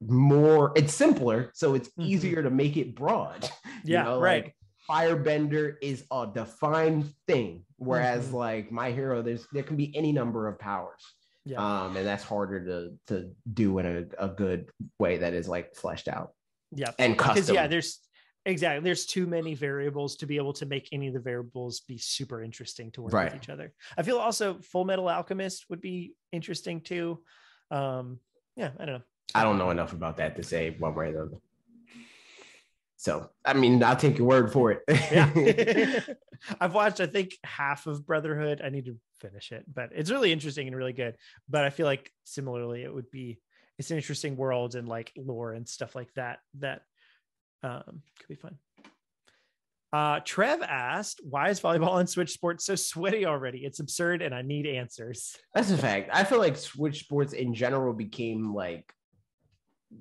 more 0.00 0.72
it's 0.76 0.94
simpler 0.94 1.50
so 1.54 1.74
it's 1.74 1.88
Mhm. 1.90 2.06
easier 2.06 2.42
to 2.42 2.50
make 2.50 2.76
it 2.76 2.94
broad 2.94 3.42
You 3.84 3.94
Yeah, 3.94 4.02
know, 4.04 4.20
right. 4.20 4.44
like, 4.44 4.56
firebender 4.88 5.76
is 5.82 6.04
a 6.10 6.28
defined 6.32 7.12
thing 7.26 7.64
whereas 7.76 8.28
Mhm. 8.28 8.32
like 8.32 8.72
my 8.72 8.90
hero 8.92 9.22
there's 9.22 9.46
there 9.52 9.62
can 9.62 9.76
be 9.76 9.94
any 9.96 10.10
number 10.12 10.48
of 10.48 10.58
powers 10.58 11.02
Yeah. 11.44 11.60
um 11.84 11.96
and 11.96 12.06
that's 12.06 12.24
harder 12.24 12.64
to 12.64 12.98
to 13.08 13.34
do 13.52 13.78
in 13.78 13.86
a, 13.86 14.24
a 14.26 14.28
good 14.28 14.70
way 14.98 15.18
that 15.18 15.34
is 15.34 15.48
like 15.48 15.74
fleshed 15.74 16.08
out 16.08 16.32
yeah. 16.72 16.92
and 16.98 17.14
Because 17.14 17.36
custom 17.36 17.54
yeah, 17.56 17.66
there's 17.66 18.00
exactly 18.46 18.82
there's 18.82 19.04
too 19.06 19.26
many 19.26 19.54
variables 19.54 20.16
to 20.16 20.26
be 20.26 20.36
able 20.38 20.54
to 20.54 20.64
make 20.66 20.88
any 20.92 21.08
of 21.08 21.14
the 21.14 21.20
variables 21.20 21.80
be 21.80 21.98
super 21.98 22.42
interesting 22.42 22.90
to 22.92 23.02
work 23.02 23.12
Right. 23.12 23.32
with 23.32 23.42
each 23.42 23.48
other. 23.50 23.74
I 23.98 24.02
feel 24.02 24.18
also 24.18 24.54
Fullmetal 24.54 25.12
Alchemist 25.12 25.66
would 25.68 25.80
be 25.82 26.14
interesting 26.32 26.80
too. 26.80 27.22
Um, 27.70 28.20
yeah, 28.56 28.72
I 28.78 28.86
don't 28.86 28.98
know. 29.00 29.04
I 29.34 29.44
don't 29.44 29.58
know 29.58 29.70
enough 29.70 29.92
about 29.92 30.16
that 30.18 30.36
to 30.36 30.42
say 30.42 30.76
one 30.78 30.94
way 30.94 31.08
or 31.08 31.12
the 31.12 31.22
other. 31.22 31.36
So, 32.96 33.30
I 33.44 33.54
mean, 33.54 33.82
I'll 33.82 33.96
take 33.96 34.18
your 34.18 34.26
word 34.26 34.52
for 34.52 34.72
it. 34.72 34.82
Yeah. 34.88 36.00
I've 36.60 36.74
watched, 36.74 37.00
I 37.00 37.06
think, 37.06 37.38
half 37.44 37.86
of 37.86 38.06
Brotherhood. 38.06 38.60
I 38.62 38.68
need 38.68 38.86
to 38.86 38.96
finish 39.20 39.52
it, 39.52 39.64
but 39.72 39.90
it's 39.94 40.10
really 40.10 40.32
interesting 40.32 40.66
and 40.66 40.76
really 40.76 40.92
good. 40.92 41.16
But 41.48 41.64
I 41.64 41.70
feel 41.70 41.86
like 41.86 42.10
similarly, 42.24 42.82
it 42.82 42.92
would 42.92 43.10
be 43.10 43.40
it's 43.78 43.90
an 43.90 43.96
interesting 43.96 44.36
world 44.36 44.74
and 44.74 44.86
like 44.86 45.12
lore 45.16 45.54
and 45.54 45.66
stuff 45.66 45.94
like 45.94 46.12
that 46.14 46.40
that 46.58 46.82
um 47.62 48.02
could 48.18 48.28
be 48.28 48.34
fun. 48.34 48.58
Uh 49.92 50.20
Trev 50.22 50.60
asked, 50.62 51.20
why 51.24 51.48
is 51.48 51.60
volleyball 51.60 51.92
on 51.92 52.06
Switch 52.06 52.30
Sports 52.30 52.66
so 52.66 52.74
sweaty 52.74 53.24
already? 53.24 53.60
It's 53.60 53.80
absurd 53.80 54.20
and 54.20 54.34
I 54.34 54.42
need 54.42 54.66
answers. 54.66 55.36
That's 55.54 55.70
a 55.70 55.78
fact. 55.78 56.10
I 56.12 56.24
feel 56.24 56.38
like 56.38 56.56
Switch 56.56 57.00
sports 57.00 57.32
in 57.32 57.54
general 57.54 57.94
became 57.94 58.54
like 58.54 58.92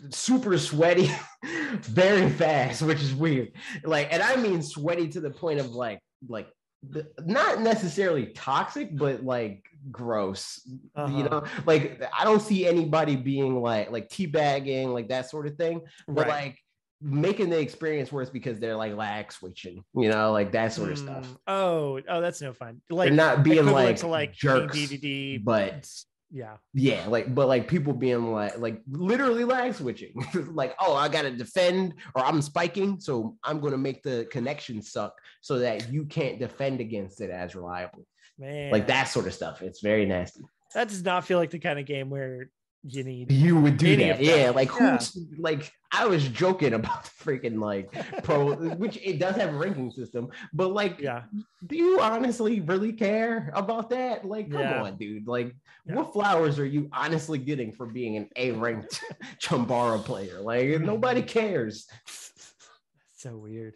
super 0.10 0.57
sweaty 0.57 1.10
very 1.82 2.30
fast, 2.30 2.82
which 2.82 3.02
is 3.02 3.14
weird. 3.14 3.52
Like, 3.84 4.11
and 4.14 4.22
I 4.22 4.36
mean 4.36 4.61
sweaty 4.61 5.07
to 5.10 5.20
the 5.20 5.32
point 5.32 5.60
of 5.60 5.72
like, 5.72 5.99
like 6.28 6.49
the, 6.88 7.07
not 7.26 7.61
necessarily 7.61 8.28
toxic, 8.28 8.95
but 8.95 9.24
like 9.24 9.66
gross. 9.91 10.61
Uh-huh. 10.95 11.18
You 11.18 11.24
know, 11.24 11.44
like 11.66 12.02
I 12.18 12.24
don't 12.24 12.41
see 12.41 12.68
anybody 12.68 13.16
being 13.16 13.61
like 13.61 13.91
like 13.91 14.10
teabagging, 14.10 14.94
like 14.94 15.10
that 15.10 15.30
sort 15.30 15.48
of 15.48 15.56
thing. 15.56 15.82
But 16.07 16.28
Right. 16.28 16.45
like 16.45 16.60
making 17.02 17.49
the 17.49 17.57
experience 17.60 18.11
worse 18.11 18.30
because 18.30 18.60
they're 18.60 18.76
like 18.76 18.94
lag 18.95 19.32
switching, 19.32 19.84
you 19.95 20.10
know, 20.10 20.32
like 20.34 20.52
that 20.52 20.74
sort 20.74 20.91
of 20.91 20.98
stuff. 20.98 21.26
Mm, 21.26 21.38
Oh, 21.48 22.02
oh, 22.10 22.22
that's 22.22 22.41
no 22.41 22.53
fun. 22.53 22.82
Like 22.90 23.07
They're 23.07 23.16
not 23.16 23.44
being 23.44 23.66
like, 23.66 24.03
like 24.03 24.34
jerks, 24.34 24.76
DDD, 24.78 25.44
but 25.44 25.90
yeah. 26.31 26.57
yeah, 26.73 27.07
like 27.07 27.34
but 27.34 27.47
like 27.47 27.68
people 27.68 27.93
being 27.93 28.31
like 28.31 28.57
like 28.57 28.81
literally 28.89 29.43
lag 29.43 29.73
switching. 29.73 30.14
like, 30.51 30.76
oh, 30.80 30.95
I 30.95 31.10
gotta 31.10 31.31
defend 31.31 31.95
or 32.15 32.26
I'm 32.26 32.41
spiking, 32.41 32.99
so 32.99 33.38
I'm 33.43 33.60
gonna 33.60 33.77
make 33.77 34.03
the 34.03 34.27
connection 34.31 34.81
suck 34.81 35.14
so 35.41 35.60
that 35.60 35.91
you 35.91 36.06
can't 36.06 36.39
defend 36.39 36.81
against 36.81 37.22
it 37.22 37.30
as 37.30 37.56
reliably. 37.56 38.06
Man. 38.38 38.72
Like 38.72 38.88
that 38.88 39.06
sort 39.06 39.27
of 39.27 39.34
stuff. 39.34 39.61
It's 39.61 39.81
very 39.81 40.06
nasty. 40.06 40.41
That 40.73 40.88
does 40.88 41.03
not 41.03 41.26
feel 41.26 41.39
like 41.39 41.49
the 41.49 41.60
kind 41.60 41.80
of 41.80 41.85
game 41.85 42.10
where 42.10 42.49
you 42.84 43.03
need 43.03 43.31
You 43.31 43.60
would 43.60 43.77
do 43.77 43.95
that. 43.97 44.18
that. 44.19 44.23
Yeah, 44.23 44.51
like 44.51 44.69
Yeah. 44.80 44.97
who's 44.97 45.18
like 45.38 45.72
I 45.91 46.06
was 46.06 46.27
joking 46.30 46.73
about 46.73 47.03
the 47.03 47.10
freaking 47.23 47.60
like 47.60 47.91
pro 48.23 48.56
which 48.76 48.97
it 49.03 49.19
does 49.19 49.35
have 49.35 49.53
a 49.53 49.57
ranking 49.57 49.91
system, 49.91 50.30
but 50.53 50.72
like 50.72 50.99
yeah. 50.99 51.23
do 51.68 51.76
you 51.76 51.99
honestly 51.99 52.61
really 52.61 52.93
care 52.93 53.51
about 53.56 53.89
that? 53.89 54.23
Like, 54.26 54.49
come 54.51 54.61
Yeah. 54.61 54.84
on, 54.84 54.97
dude. 54.97 55.27
Like, 55.27 55.56
Yeah. 55.85 55.95
what 55.95 56.14
flowers 56.14 56.57
are 56.60 56.65
you 56.65 56.89
honestly 56.93 57.38
getting 57.39 57.73
for 57.73 57.85
being 57.85 58.15
an 58.18 58.30
A 58.35 58.51
ranked 58.51 59.01
Chambara 59.41 60.03
player? 60.03 60.39
Like, 60.39 60.80
nobody 60.80 61.22
cares. 61.22 61.88
so 63.18 63.35
weird. 63.35 63.73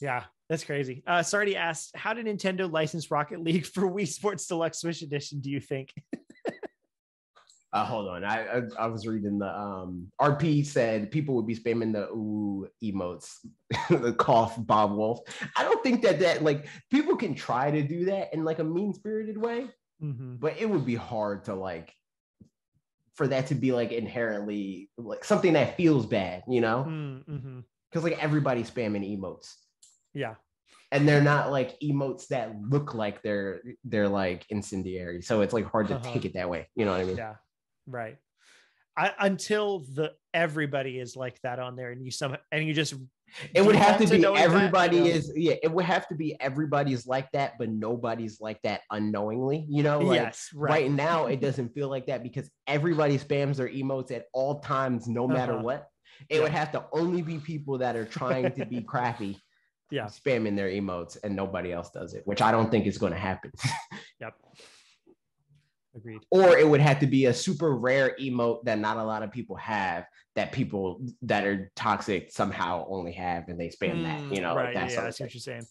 Yeah, 0.00 0.24
that's 0.50 0.64
crazy. 0.64 1.02
Uh 1.06 1.22
Sardi 1.22 1.56
asked, 1.56 1.96
how 1.96 2.12
did 2.12 2.26
Nintendo 2.26 2.70
license 2.70 3.10
Rocket 3.10 3.40
League 3.40 3.64
for 3.66 3.82
Wii 3.90 4.06
Sports 4.08 4.46
Deluxe 4.46 4.80
Switch 4.80 5.00
Edition, 5.02 5.40
do 5.40 5.50
you 5.50 5.60
think? 5.60 5.94
Uh, 7.74 7.84
hold 7.84 8.08
on. 8.08 8.22
I, 8.24 8.46
I 8.58 8.62
I 8.78 8.86
was 8.86 9.04
reading 9.04 9.38
the 9.40 9.48
um 9.48 10.10
RP 10.20 10.64
said 10.64 11.10
people 11.10 11.34
would 11.34 11.46
be 11.46 11.56
spamming 11.56 11.92
the 11.92 12.08
ooh 12.10 12.68
emotes, 12.82 13.38
the 13.90 14.14
cough 14.14 14.54
Bob 14.64 14.92
Wolf. 14.92 15.20
I 15.56 15.64
don't 15.64 15.82
think 15.82 16.00
that 16.02 16.20
that 16.20 16.44
like 16.44 16.68
people 16.90 17.16
can 17.16 17.34
try 17.34 17.72
to 17.72 17.82
do 17.82 18.04
that 18.06 18.32
in 18.32 18.44
like 18.44 18.60
a 18.60 18.64
mean 18.64 18.94
spirited 18.94 19.36
way, 19.36 19.68
Mhm. 20.00 20.38
but 20.38 20.56
it 20.56 20.70
would 20.70 20.86
be 20.86 20.94
hard 20.94 21.44
to 21.46 21.54
like 21.54 21.92
for 23.14 23.26
that 23.28 23.48
to 23.48 23.54
be 23.56 23.72
like 23.72 23.90
inherently 23.92 24.90
like 24.96 25.24
something 25.24 25.52
that 25.54 25.76
feels 25.76 26.06
bad, 26.06 26.44
you 26.48 26.60
know? 26.60 26.84
Mm, 26.86 27.24
mhm. 27.26 27.64
because 27.90 28.04
like 28.04 28.22
everybody's 28.22 28.70
spamming 28.70 29.06
emotes 29.18 29.54
Yeah. 30.14 30.34
and 30.90 31.08
they're 31.08 31.22
not 31.22 31.50
like 31.52 31.78
emotes 31.80 32.26
that 32.28 32.56
look 32.60 32.94
like 32.94 33.22
they're 33.22 33.62
they're 33.84 34.08
like 34.08 34.46
incendiary 34.50 35.22
so 35.22 35.42
it's 35.42 35.52
like 35.52 35.64
hard 35.64 35.86
to 35.88 35.94
Uh-huh. 35.94 36.12
take 36.12 36.24
it 36.24 36.34
that 36.34 36.48
way 36.50 36.68
you 36.74 36.84
know 36.84 36.90
what 36.90 37.00
i 37.00 37.04
mean 37.04 37.16
Yeah. 37.16 37.36
Right. 37.86 38.16
I, 38.96 39.12
until 39.18 39.80
the 39.80 40.12
everybody 40.32 40.98
is 41.00 41.16
like 41.16 41.40
that 41.42 41.58
on 41.58 41.74
there 41.74 41.90
and 41.90 42.04
you 42.04 42.10
some 42.12 42.36
and 42.52 42.64
you 42.64 42.72
just 42.72 42.94
it 43.52 43.64
would 43.64 43.74
have 43.74 43.98
to 43.98 44.06
default 44.06 44.36
be 44.36 44.40
everybody 44.42 45.00
know? 45.00 45.06
is 45.06 45.32
yeah 45.34 45.54
it 45.64 45.72
would 45.72 45.84
have 45.84 46.06
to 46.08 46.14
be 46.14 46.36
everybody's 46.40 47.04
like 47.04 47.28
that 47.32 47.54
but 47.58 47.68
nobody's 47.68 48.40
like 48.40 48.60
that 48.62 48.82
unknowingly 48.92 49.66
you 49.68 49.82
know 49.82 49.98
like 49.98 50.20
yes 50.20 50.48
right. 50.54 50.70
right 50.70 50.90
now 50.92 51.26
it 51.26 51.40
doesn't 51.40 51.74
feel 51.74 51.88
like 51.88 52.06
that 52.06 52.22
because 52.22 52.48
everybody 52.68 53.18
spams 53.18 53.56
their 53.56 53.68
emotes 53.68 54.12
at 54.12 54.26
all 54.32 54.60
times 54.60 55.08
no 55.08 55.26
matter 55.26 55.54
Uh-huh. 55.54 55.62
what 55.64 55.88
it 56.28 56.40
would 56.40 56.52
have 56.52 56.70
to 56.72 56.84
only 56.92 57.22
be 57.22 57.38
people 57.38 57.78
that 57.78 57.96
are 57.96 58.04
trying 58.04 58.52
to 58.52 58.64
be 58.64 58.80
crappy 58.92 59.40
Yeah. 59.90 60.06
spamming 60.06 60.54
their 60.54 60.68
emotes 60.70 61.16
and 61.24 61.34
nobody 61.34 61.72
else 61.72 61.90
does 61.90 62.14
it 62.14 62.22
which 62.26 62.40
i 62.42 62.52
don't 62.52 62.70
think 62.70 62.86
is 62.86 62.98
going 62.98 63.12
to 63.12 63.18
happen 63.18 63.50
Yep. 64.20 64.34
Agreed. 65.96 66.22
or 66.30 66.58
it 66.58 66.68
would 66.68 66.80
have 66.80 66.98
to 67.00 67.06
be 67.06 67.26
a 67.26 67.32
super 67.34 67.76
rare 67.76 68.16
emote 68.20 68.64
that 68.64 68.78
not 68.80 68.96
a 68.96 69.04
lot 69.04 69.22
of 69.22 69.30
people 69.30 69.54
have 69.56 70.04
that 70.34 70.50
people 70.50 71.00
that 71.22 71.44
are 71.46 71.70
toxic 71.76 72.32
somehow 72.32 72.84
only 72.88 73.12
have 73.12 73.48
and 73.48 73.60
they 73.60 73.68
spam 73.68 74.02
that 74.02 74.20
you 74.32 74.38
Mm, 74.38 74.42
know 74.42 74.56
right? 74.56 74.74
that 74.74 74.90
yeah, 74.90 74.94
sort 74.94 75.04
I 75.04 75.08
of 75.08 75.14
see 75.14 75.18
thing. 75.18 75.26
what 75.26 75.34
you're 75.34 75.40
saying. 75.40 75.66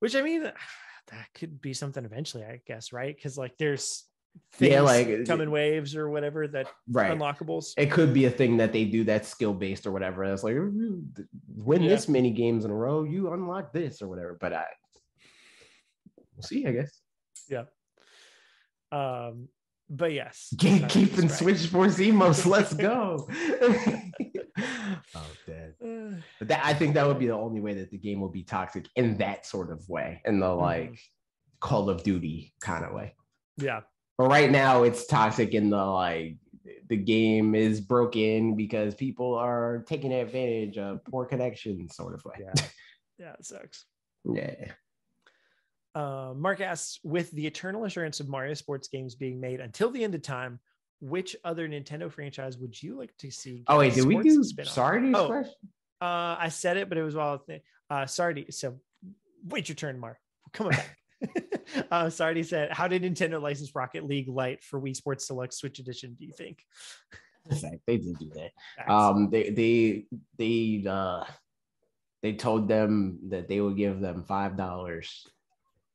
Which 0.00 0.16
I 0.16 0.22
mean, 0.22 0.42
that 0.42 1.28
could 1.34 1.60
be 1.60 1.72
something 1.72 2.04
eventually, 2.04 2.44
I 2.44 2.60
guess, 2.66 2.92
right? 2.92 3.14
Because 3.14 3.38
like 3.38 3.56
there's 3.58 4.04
things 4.52 4.72
Yeah, 4.72 4.80
like- 4.82 5.24
come 5.26 5.40
in 5.40 5.50
waves 5.50 5.96
or 5.96 6.08
whatever 6.10 6.46
that 6.48 6.66
right 6.90 7.16
unlockables. 7.16 7.74
it 7.76 7.90
could 7.90 8.12
be 8.12 8.24
a 8.26 8.30
thing 8.30 8.56
that 8.58 8.72
they 8.72 8.84
do 8.84 9.02
that's 9.04 9.28
skill 9.28 9.54
based 9.54 9.86
or 9.86 9.92
whatever 9.92 10.22
it's 10.24 10.44
like 10.44 10.54
"Ooh, 10.54 11.02
win 11.56 11.82
Yeah. 11.82 11.88
this 11.90 12.08
many 12.08 12.30
games 12.30 12.64
in 12.64 12.70
a 12.70 12.74
row 12.74 13.02
you 13.04 13.32
unlock 13.32 13.72
this 13.72 14.00
or 14.02 14.06
whatever 14.08 14.36
but 14.40 14.52
i 14.52 14.64
we'll 16.36 16.42
see 16.42 16.66
i 16.66 16.72
guess 16.72 17.00
Um, 18.92 19.48
but 19.90 20.12
yes, 20.12 20.52
gatekeeping 20.56 21.22
right. 21.22 21.30
switch 21.30 21.58
sports 21.58 21.96
emotes 21.98 22.44
let's 22.46 22.74
go 22.74 23.26
oh 25.14 25.26
dad 25.46 25.74
Uh, 25.82 26.16
but 26.38 26.48
that 26.48 26.60
i 26.64 26.74
think 26.74 26.94
that 26.94 27.06
would 27.06 27.18
be 27.18 27.26
the 27.26 27.32
only 27.32 27.60
way 27.60 27.74
that 27.74 27.90
the 27.90 27.96
game 27.98 28.20
will 28.20 28.28
be 28.28 28.42
toxic 28.42 28.86
in 28.96 29.16
that 29.18 29.46
sort 29.46 29.70
of 29.70 29.88
way 29.88 30.20
in 30.24 30.40
the 30.40 30.46
Mm-hmm. 30.46 30.60
like 30.60 30.98
call 31.60 31.90
of 31.90 32.02
duty 32.02 32.52
kind 32.60 32.84
of 32.84 32.92
way 32.92 33.14
yeah, 33.60 33.80
But 34.16 34.28
right 34.30 34.50
now 34.50 34.84
it's 34.84 35.06
toxic 35.06 35.52
in 35.54 35.70
the 35.70 35.84
like 35.84 36.36
the 36.88 36.96
game 36.96 37.54
is 37.56 37.80
broken 37.80 38.54
because 38.54 38.94
people 38.94 39.34
are 39.34 39.84
taking 39.88 40.12
advantage 40.12 40.78
of 40.78 41.04
poor 41.04 41.24
connections 41.26 41.96
sort 41.96 42.14
of 42.14 42.24
way. 42.24 42.34
yeah, 42.40 42.52
yeah. 43.18 43.32
It 43.32 43.44
sucks. 43.44 43.86
Yeah. 44.24 44.70
Uh, 45.98 46.32
Mark 46.36 46.60
asks, 46.60 47.00
with 47.02 47.28
the 47.32 47.44
eternal 47.44 47.84
assurance 47.84 48.20
of 48.20 48.28
Mario 48.28 48.54
sports 48.54 48.86
games 48.86 49.16
being 49.16 49.40
made 49.40 49.58
until 49.58 49.90
the 49.90 50.04
end 50.04 50.14
of 50.14 50.22
time, 50.22 50.60
which 51.00 51.34
other 51.44 51.68
Nintendo 51.68 52.10
franchise 52.10 52.56
would 52.56 52.80
you 52.80 52.96
like 52.96 53.12
to 53.18 53.32
see? 53.32 53.64
Oh 53.66 53.78
wait, 53.78 53.94
did 53.94 54.04
we 54.04 54.16
do 54.18 54.44
spin-off? 54.44 54.72
sorry 54.72 55.12
Oh. 55.12 55.26
question? 55.26 55.54
Uh, 56.00 56.36
I 56.38 56.50
said 56.50 56.76
it, 56.76 56.88
but 56.88 56.98
it 56.98 57.02
was 57.02 57.16
while 57.16 57.44
uh, 57.90 58.06
Sardi. 58.06 58.46
So 58.50 58.78
wait 59.48 59.68
your 59.68 59.74
turn, 59.74 59.98
Mark. 59.98 60.18
Come 60.52 60.68
on 60.68 60.72
back. 60.74 60.98
uh, 61.90 62.08
Sardi 62.10 62.44
said, 62.44 62.70
"How 62.70 62.86
did 62.86 63.02
Nintendo 63.02 63.42
license 63.42 63.74
Rocket 63.74 64.04
League 64.04 64.28
Lite 64.28 64.62
for 64.62 64.80
Wii 64.80 64.94
Sports 64.94 65.26
Select 65.26 65.52
Switch 65.52 65.80
Edition? 65.80 66.14
Do 66.16 66.24
you 66.24 66.32
think?" 66.32 66.64
They 67.88 67.96
did 67.96 68.16
do 68.20 68.30
that. 68.36 68.92
Um, 68.92 69.30
they 69.30 69.50
they 69.50 70.04
they 70.36 70.84
uh 70.88 71.24
they 72.22 72.34
told 72.34 72.68
them 72.68 73.18
that 73.30 73.48
they 73.48 73.60
would 73.60 73.76
give 73.76 73.98
them 73.98 74.22
five 74.22 74.56
dollars 74.56 75.26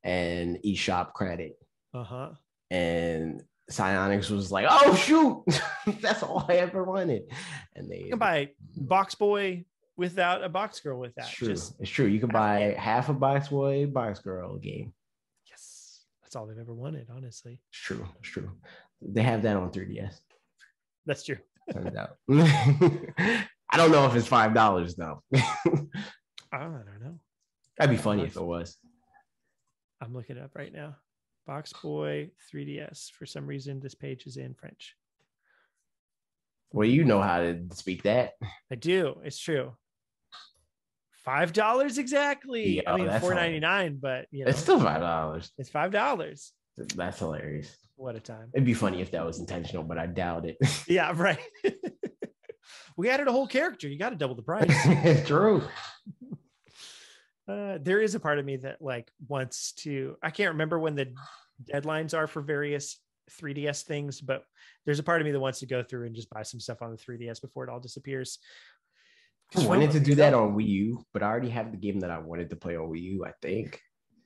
and 0.04 0.58
eShop 0.66 1.14
credit, 1.14 1.58
uh 1.94 2.04
huh. 2.04 2.30
and 2.72 3.42
Psyonix 3.72 4.30
was 4.30 4.52
like, 4.52 4.66
"Oh 4.70 4.96
shoot, 4.96 5.44
that's 6.02 6.24
all 6.24 6.46
I 6.50 6.56
ever 6.56 6.84
wanted," 6.84 7.24
and 7.76 7.90
they 7.90 8.00
You 8.00 8.10
can 8.10 8.20
buy 8.20 8.50
BoxBoy 8.80 9.66
without 9.96 10.44
a 10.44 10.50
BoxGirl 10.50 10.98
with 11.00 11.16
that. 11.16 11.26
It's 11.26 11.32
true. 11.34 11.48
Just 11.48 11.76
it's 11.80 11.90
true. 11.90 12.06
You 12.08 12.20
can 12.20 12.30
buy 12.30 12.76
half 12.78 13.10
a 13.10 13.14
box 13.14 13.48
boy, 13.50 13.86
box 13.86 14.20
girl 14.20 14.58
game. 14.58 14.94
yes, 15.50 16.02
that's 16.22 16.36
all 16.36 16.46
they've 16.48 16.58
ever 16.58 16.74
wanted. 16.74 17.08
Honestly, 17.16 17.60
It's 17.72 17.80
true. 17.80 18.06
It's 18.20 18.30
true. 18.30 18.52
They 19.02 19.22
have 19.22 19.42
that 19.44 19.56
on 19.58 19.70
3DS. 19.72 20.16
that's 21.06 21.24
true. 21.24 21.38
Turns 21.72 21.96
out. 21.96 22.18
I 22.32 23.78
don't 23.78 23.92
know 23.92 24.06
if 24.06 24.16
it's 24.16 24.28
five 24.28 24.54
dollars 24.54 24.96
though. 24.96 25.22
I 25.36 26.60
don't 26.60 27.02
know. 27.02 27.20
That'd 27.78 27.96
be 27.96 28.02
funny 28.02 28.24
if 28.24 28.36
it 28.36 28.44
was. 28.44 28.78
I'm 30.04 30.14
looking 30.14 30.38
it 30.38 30.44
up 30.44 30.52
right 30.56 30.74
now. 30.74 30.96
BoxBoy 31.48 32.30
3DS. 32.54 33.12
For 33.12 33.26
some 33.26 33.46
reason, 33.46 33.80
this 33.80 33.96
page 33.96 34.26
is 34.26 34.38
in 34.38 34.54
French. 34.54 34.96
Well, 36.72 36.88
you 36.88 37.04
know 37.04 37.22
how 37.22 37.40
to 37.40 37.60
speak 37.74 38.04
that. 38.04 38.34
I 38.72 38.76
do. 38.76 39.18
It's 39.24 39.38
true. 39.40 39.74
Five 41.24 41.54
dollars 41.54 41.98
exactly. 42.00 42.78
Yeah, 42.78 42.92
I 42.92 42.98
mean, 42.98 43.20
four 43.22 43.34
ninety 43.34 43.60
nine, 43.62 43.98
but 44.02 44.26
you 44.32 44.44
know, 44.44 44.50
It's 44.50 44.60
still 44.60 44.80
five 44.80 45.00
dollars. 45.00 45.52
it's 45.58 45.70
five 45.70 45.92
dollars. 45.92 46.52
That's 46.96 47.20
hilarious. 47.20 47.78
What 47.96 48.16
a 48.16 48.20
time. 48.20 48.50
It'd 48.54 48.66
be 48.66 48.74
funny 48.74 49.02
if 49.02 49.12
that 49.12 49.26
was 49.26 49.40
intentional, 49.40 49.84
but 49.84 49.98
I 49.98 50.08
doubt 50.08 50.46
it. 50.46 50.58
Yeah, 50.88 51.14
right. 51.16 51.40
we 52.98 53.10
added 53.10 53.28
a 53.28 53.32
whole 53.32 53.48
character. 53.48 53.88
You 53.88 53.98
got 53.98 54.10
to 54.10 54.16
double 54.18 54.36
the 54.36 54.42
price. 54.42 54.66
it's 54.68 55.26
true. 55.28 55.62
Uh, 57.48 57.78
there 57.82 58.02
is 58.02 58.16
a 58.16 58.20
part 58.20 58.40
of 58.40 58.46
me 58.46 58.58
that 58.58 58.82
like 58.82 59.12
wants 59.28 59.74
to. 59.74 60.16
I 60.24 60.30
can't 60.30 60.52
remember 60.52 60.80
when 60.80 60.96
the 60.96 61.14
deadlines 61.72 62.18
are 62.18 62.28
for 62.28 62.42
various 62.42 63.00
3DS 63.32 63.84
things, 63.84 64.22
but 64.22 64.44
there's 64.86 65.00
a 65.00 65.04
part 65.04 65.22
of 65.22 65.26
me 65.26 65.32
that 65.32 65.40
wants 65.40 65.60
to 65.60 65.66
go 65.66 65.84
through 65.84 66.06
and 66.06 66.16
just 66.16 66.30
buy 66.30 66.44
some 66.44 66.60
stuff 66.60 66.82
on 66.82 66.92
the 66.92 66.98
3DS 66.98 67.42
before 67.42 67.64
it 67.66 67.70
all 67.70 67.80
disappears. 67.80 68.40
I 69.56 69.68
wanted 69.68 69.92
to 69.92 70.00
do 70.00 70.16
that 70.16 70.34
on 70.34 70.56
Wii 70.56 70.68
U, 70.68 71.06
but 71.14 71.22
I 71.22 71.28
already 71.28 71.50
have 71.50 71.72
the 71.72 71.78
game 71.78 72.00
that 72.00 72.10
I 72.10 72.18
wanted 72.18 72.50
to 72.52 72.56
play 72.56 72.76
on 72.76 72.90
Wii 72.90 73.02
U. 73.02 73.26
I 73.26 73.32
think. 73.42 73.80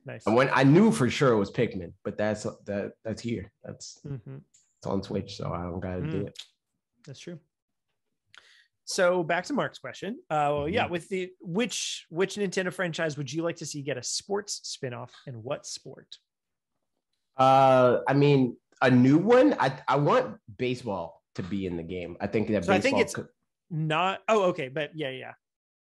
Nice. 0.06 0.26
When 0.26 0.50
I 0.54 0.64
knew 0.64 0.92
for 0.92 1.10
sure 1.10 1.34
it 1.34 1.38
was 1.38 1.52
Pikmin, 1.52 1.94
but 2.06 2.18
that's 2.18 2.44
that 2.66 2.92
that's 3.04 3.22
here. 3.22 3.52
That's 3.64 4.00
Mhm. 4.06 4.42
it's 4.78 4.88
on 4.88 5.04
Switch, 5.04 5.36
so 5.38 5.52
I 5.52 5.64
don't 5.64 5.80
gotta 5.82 6.02
do 6.02 6.24
Mm. 6.24 6.28
it. 6.28 6.40
That's 7.06 7.20
true. 7.20 7.40
So 8.90 9.22
back 9.22 9.44
to 9.46 9.54
Mark's 9.54 9.80
question. 9.80 10.18
Uh, 10.30 10.48
well, 10.56 10.70
yeah, 10.70 10.88
with 10.88 11.10
the 11.10 11.30
which 11.42 12.06
which 12.10 12.36
Nintendo 12.36 12.72
franchise 12.74 13.18
would 13.18 13.32
you 13.32 13.44
like 13.44 13.58
to 13.58 13.66
see 13.66 13.82
get 13.82 13.98
a 13.98 14.04
sports 14.04 14.62
spin-off 14.64 15.12
and 15.28 15.44
what 15.44 15.66
sport? 15.66 16.08
Uh, 17.36 18.00
I 18.08 18.14
mean, 18.14 18.56
a 18.82 18.90
new 18.90 19.18
one. 19.18 19.56
I 19.60 19.78
I 19.90 19.98
want 19.98 20.38
baseball 20.58 21.22
to 21.36 21.44
be 21.44 21.66
in 21.68 21.76
the 21.76 21.84
game. 21.84 22.16
I 22.22 22.28
think 22.28 22.48
that 22.48 22.64
So 22.64 22.72
I 22.74 22.80
think 22.80 22.96
it's- 23.00 23.14
could- 23.14 23.28
Not 23.70 24.22
oh 24.30 24.44
okay, 24.52 24.70
but 24.70 24.92
yeah, 24.96 25.10
yeah. 25.10 25.34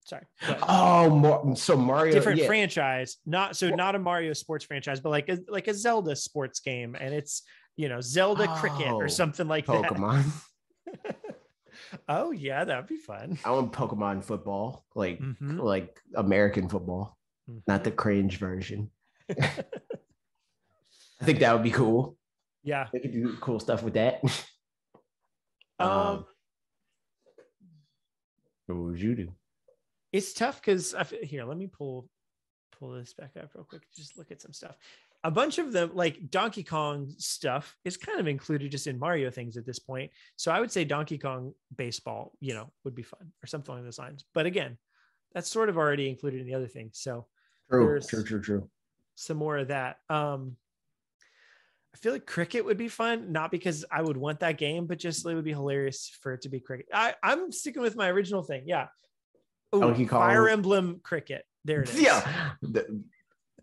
Sorry. 0.03 0.25
Ahead. 0.41 0.57
oh, 0.67 1.09
more, 1.09 1.55
so 1.55 1.77
Mario. 1.77 2.11
different 2.13 2.39
yeah. 2.39 2.47
franchise, 2.47 3.15
not 3.25 3.55
so 3.55 3.67
Well- 3.69 3.77
not 3.77 3.95
a 3.95 3.99
Mario 3.99 4.33
sports 4.33 4.65
franchise, 4.65 4.99
but 4.99 5.09
like 5.11 5.29
a 5.29 5.39
like 5.47 5.69
a 5.69 5.73
Zelda 5.73 6.17
sports 6.17 6.59
game, 6.59 6.97
and 6.99 7.13
it's 7.13 7.43
you 7.77 7.87
know 7.87 8.01
Zelda 8.01 8.47
cricket 8.57 8.87
Oh, 8.89 8.95
or 8.97 9.07
something 9.07 9.47
like 9.47 9.65
that. 9.67 9.83
Pokemon. 9.85 10.25
that. 11.05 11.15
oh 12.07 12.31
yeah, 12.31 12.63
that'd 12.65 12.87
be 12.87 12.97
fun. 12.97 13.37
I 13.45 13.51
want 13.51 13.71
Pokemon 13.73 14.23
football, 14.23 14.85
like 14.95 15.19
Mhm. 15.19 15.59
like 15.61 15.99
American 16.15 16.67
football, 16.69 17.17
not 17.67 17.83
the 17.83 17.91
cringe 17.91 18.37
version. 18.37 18.89
I 19.29 21.25
think 21.25 21.39
that 21.39 21.53
would 21.53 21.63
be 21.63 21.71
cool. 21.71 22.17
yeah. 22.63 22.87
They 22.93 22.99
could 22.99 23.11
do 23.13 23.35
cool 23.41 23.59
stuff 23.59 23.83
with 23.83 23.93
that. 23.95 24.21
Um, 25.81 26.25
what 28.67 28.75
would 28.77 28.99
you 29.01 29.15
do? 29.15 29.33
it's 30.11 30.33
tough 30.33 30.59
because 30.59 30.93
here 31.23 31.45
let 31.45 31.55
me 31.57 31.67
pull 31.67 32.09
pull 32.77 32.91
this 32.91 33.13
back 33.13 33.31
up 33.41 33.51
real 33.55 33.63
quick 33.63 33.83
just 33.95 34.17
look 34.17 34.29
at 34.31 34.41
some 34.41 34.51
stuff 34.51 34.75
a 35.23 35.31
bunch 35.31 35.57
of 35.57 35.73
them 35.73 35.91
like 35.93 36.29
donkey 36.29 36.63
kong 36.63 37.13
stuff 37.17 37.75
is 37.83 37.97
kind 37.97 38.19
of 38.19 38.27
included 38.27 38.71
just 38.71 38.87
in 38.87 38.97
mario 38.97 39.29
things 39.29 39.57
at 39.57 39.65
this 39.65 39.79
point. 39.79 40.11
So 40.37 40.51
i 40.51 40.59
would 40.59 40.71
say 40.71 40.85
donkey 40.85 41.17
kong 41.17 41.53
baseball 41.75 42.31
you 42.39 42.53
know 42.53 42.71
would 42.83 42.95
be 42.95 43.03
fun 43.03 43.31
or 43.43 43.47
something 43.47 43.71
along 43.73 43.83
those 43.85 43.99
lines. 43.99 44.23
But 44.33 44.45
again 44.45 44.77
that's 45.33 45.49
sort 45.49 45.69
of 45.69 45.77
already 45.77 46.09
included 46.09 46.39
in 46.41 46.47
the 46.47 46.55
other 46.55 46.67
things. 46.67 46.99
So 46.99 47.27
True, 47.69 47.99
true, 48.01 48.23
true, 48.23 48.41
true. 48.41 48.69
some 49.15 49.37
more 49.37 49.57
of 49.57 49.67
that. 49.67 49.97
Um 50.09 50.55
i 51.93 51.97
feel 51.97 52.13
like 52.13 52.25
cricket 52.27 52.63
would 52.63 52.77
be 52.77 52.87
fun 52.87 53.31
not 53.31 53.49
because 53.49 53.83
i 53.91 53.99
would 53.99 54.15
want 54.15 54.41
that 54.41 54.59
game 54.59 54.85
but 54.85 54.99
just 54.99 55.25
it 55.25 55.33
would 55.33 55.43
be 55.43 55.51
hilarious 55.53 56.15
for 56.21 56.33
it 56.33 56.41
to 56.41 56.49
be 56.49 56.59
cricket. 56.59 56.85
I 56.93 57.15
i'm 57.23 57.51
sticking 57.51 57.81
with 57.81 57.95
my 57.95 58.09
original 58.09 58.43
thing. 58.43 58.63
Yeah. 58.67 58.87
Ooh, 59.75 59.81
Donkey 59.81 60.05
Kong. 60.05 60.19
fire 60.21 60.47
emblem 60.49 60.99
cricket. 61.03 61.43
There 61.65 61.81
it 61.81 61.89
is. 61.89 62.01
Yeah. 62.01 62.51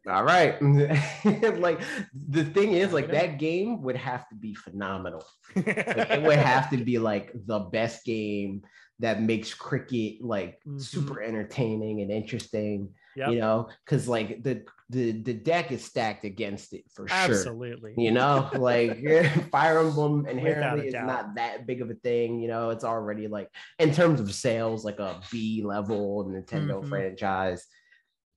All 0.09 0.25
right. 0.25 0.61
like 1.59 1.81
the 2.29 2.45
thing 2.45 2.73
is, 2.73 2.93
like 2.93 3.11
that 3.11 3.39
game 3.39 3.83
would 3.83 3.97
have 3.97 4.29
to 4.29 4.35
be 4.37 4.55
phenomenal. 4.55 5.25
Like, 5.57 5.67
it 5.67 6.23
would 6.23 6.39
have 6.39 6.71
to 6.71 6.77
be 6.77 6.99
like 6.99 7.33
the 7.35 7.59
best 7.61 8.05
game 8.05 8.63
that 9.01 9.21
makes 9.21 9.53
cricket 9.53 10.23
like 10.23 10.59
Mhm. 10.67 10.81
super 10.81 11.21
entertaining 11.21 12.03
and 12.03 12.11
interesting. 12.11 12.95
Yep. 13.17 13.31
You 13.31 13.39
know, 13.41 13.69
because 13.85 14.07
like 14.07 14.43
the 14.43 14.65
the 14.91 15.23
the 15.23 15.35
deck 15.35 15.73
is 15.73 15.85
stacked 15.85 16.25
against 16.25 16.73
it 16.73 16.85
for 16.95 17.09
sure. 17.09 17.17
absolutely 17.19 17.95
You 17.97 18.13
know, 18.13 18.49
like 18.55 18.97
Fire 19.51 19.81
Emblem 19.81 20.27
inherently 20.27 20.89
is 20.89 20.95
not 20.95 21.35
that 21.35 21.67
big 21.67 21.81
of 21.83 21.91
a 21.91 21.95
thing. 21.95 22.41
You 22.41 22.49
know, 22.49 22.71
it's 22.71 22.85
already 22.85 23.27
like 23.27 23.51
in 23.79 23.93
terms 23.93 24.21
of 24.21 24.33
sales, 24.33 24.85
like 24.85 24.99
a 25.01 25.21
B 25.33 25.63
level 25.65 26.27
Nintendo 26.27 26.83
Mhm. 26.83 26.89
franchise. 26.89 27.67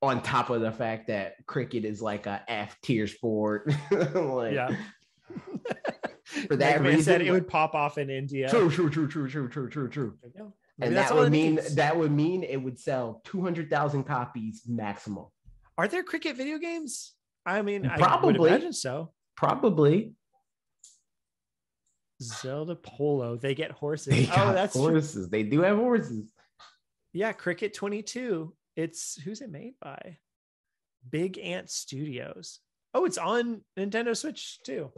On 0.01 0.21
top 0.21 0.49
of 0.49 0.61
the 0.61 0.71
fact 0.71 1.07
that 1.07 1.45
cricket 1.45 1.83
is 1.83 2.01
like 2.01 2.25
a 2.25 2.41
F 2.47 2.77
tier 2.81 3.05
sport, 3.07 3.67
like 3.91 4.53
yeah 4.53 4.69
for 6.47 6.55
that 6.55 6.81
Man 6.81 7.01
said 7.01 7.19
reason, 7.19 7.21
it 7.21 7.31
would 7.31 7.47
pop 7.49 7.75
off 7.75 7.97
in 7.97 8.09
india 8.09 8.49
true, 8.49 8.69
true, 8.71 8.89
true, 8.89 9.07
true, 9.09 9.27
true, 9.27 9.49
true, 9.49 9.69
true, 9.69 9.89
true. 9.89 10.17
There 10.21 10.31
you 10.33 10.39
go. 10.39 10.53
Maybe 10.77 10.87
And 10.87 10.97
that 10.97 11.13
would 11.13 11.31
mean 11.31 11.59
that 11.75 11.97
would 11.97 12.11
mean 12.13 12.43
it 12.43 12.57
would 12.57 12.79
sell 12.79 13.21
two 13.25 13.41
hundred 13.41 13.69
thousand 13.69 14.05
copies 14.05 14.63
maximum. 14.67 15.25
are 15.77 15.87
there 15.89 16.03
cricket 16.03 16.37
video 16.37 16.57
games 16.59 17.13
i 17.45 17.61
mean 17.61 17.85
i 17.85 17.95
would 17.97 17.99
Probably. 18.01 18.49
imagine 18.49 18.71
so 18.73 19.11
Probably. 19.35 20.13
zelda 22.21 22.75
polo 22.75 23.35
they 23.37 23.53
get 23.55 23.71
horses 23.71 24.13
They 24.13 24.29
oh 24.35 24.53
that's 24.53 24.73
true. 24.73 24.83
horses. 24.89 25.29
They 25.29 25.43
do 25.43 25.61
have 25.61 25.77
horses. 25.77 26.31
yeah 27.13 27.31
cricket 27.33 27.73
22 27.73 28.53
it's 28.83 29.19
who's 29.21 29.41
it 29.41 29.51
made 29.51 29.73
by 29.81 30.17
big 31.09 31.37
ant 31.37 31.69
studios 31.69 32.59
oh 32.93 33.05
it's 33.05 33.17
on 33.17 33.61
nintendo 33.77 34.15
switch 34.15 34.59
too 34.65 34.91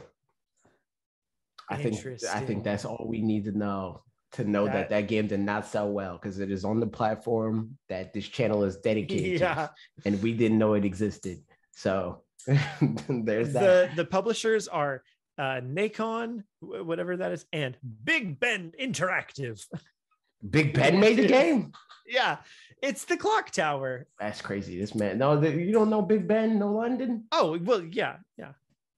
I 1.70 1.78
think 1.78 1.96
I 2.36 2.42
think 2.42 2.64
that's 2.66 2.84
all 2.84 3.06
we 3.08 3.22
need 3.22 3.46
to 3.46 3.58
know 3.58 4.04
to 4.34 4.44
know 4.44 4.66
that 4.66 4.74
That- 4.74 4.90
that, 4.90 5.08
game 5.08 5.28
did 5.28 5.40
not 5.40 5.66
sell 5.66 5.90
well 5.90 6.14
because 6.18 6.40
it 6.40 6.52
is 6.52 6.66
on 6.66 6.80
the 6.80 6.88
platform 6.88 7.78
that 7.90 8.14
this 8.14 8.28
channel 8.28 8.64
is 8.64 8.78
dedicated 8.78 9.40
yeah 9.40 9.68
to, 9.68 9.72
and 10.06 10.22
we 10.22 10.34
didn't 10.34 10.58
know 10.58 10.74
it 10.74 10.86
existed. 10.86 11.38
So 11.72 12.24
there's 13.10 13.54
that. 13.54 13.62
the 13.62 13.90
the 13.96 14.06
publishers 14.06 14.68
are 14.68 15.04
uh 15.38 15.62
Nacon, 15.64 16.44
whatever 16.60 17.16
that 17.18 17.32
is, 17.32 17.46
and 17.54 17.78
Big 18.04 18.40
Ben 18.40 18.74
Interactive. 18.80 19.66
Big 20.50 20.74
Ben 20.74 21.00
made 21.00 21.18
the 21.18 21.28
game. 21.28 21.72
yeah, 22.08 22.38
it's 22.82 23.06
the 23.06 23.18
clock 23.18 23.52
tower. 23.52 24.08
That's 24.20 24.42
crazy. 24.42 24.80
This 24.80 24.96
man, 24.96 25.18
no, 25.18 25.40
the, 25.40 25.52
you 25.52 25.72
don't 25.72 25.90
know 25.90 26.02
Big 26.02 26.28
Ben, 26.28 26.58
no 26.60 26.72
London. 26.72 27.26
Oh 27.32 27.58
well, 27.62 27.84
yeah, 27.84 28.18
yeah, 28.38 28.54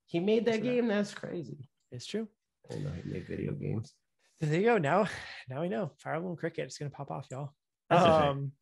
He 0.06 0.20
made 0.20 0.46
that 0.46 0.64
game. 0.64 0.88
That's 0.88 1.14
crazy. 1.14 1.70
it's 1.92 2.06
true. 2.06 2.28
I 2.72 2.76
know 2.76 2.92
he 3.04 3.12
made 3.12 3.28
video 3.28 3.52
games. 3.54 3.94
So 4.40 4.48
there 4.48 4.60
you 4.60 4.66
go. 4.68 4.78
Now, 4.78 5.08
now 5.50 5.62
we 5.62 5.70
know 5.70 5.92
Fire 5.98 6.16
Emblem 6.16 6.36
Cricket. 6.36 6.66
It's 6.66 6.78
gonna 6.78 6.90
pop 6.92 7.12
off, 7.12 7.28
y'all. 7.30 7.54
That's. 7.90 8.06
Um, 8.06 8.52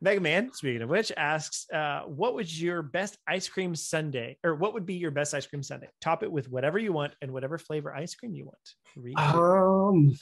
Mega 0.00 0.20
Man, 0.20 0.52
speaking 0.52 0.82
of 0.82 0.88
which, 0.88 1.12
asks, 1.16 1.66
uh, 1.72 2.02
"What 2.06 2.34
would 2.34 2.52
your 2.52 2.82
best 2.82 3.16
ice 3.26 3.48
cream 3.48 3.74
sundae, 3.74 4.36
or 4.44 4.54
what 4.54 4.74
would 4.74 4.86
be 4.86 4.94
your 4.94 5.10
best 5.10 5.34
ice 5.34 5.46
cream 5.46 5.62
sundae? 5.62 5.88
Top 6.00 6.22
it 6.22 6.30
with 6.30 6.50
whatever 6.50 6.78
you 6.78 6.92
want 6.92 7.14
and 7.22 7.32
whatever 7.32 7.58
flavor 7.58 7.94
ice 7.94 8.14
cream 8.14 8.34
you 8.34 8.44
want." 8.44 8.74
Read. 8.96 9.16
Um, 9.18 10.16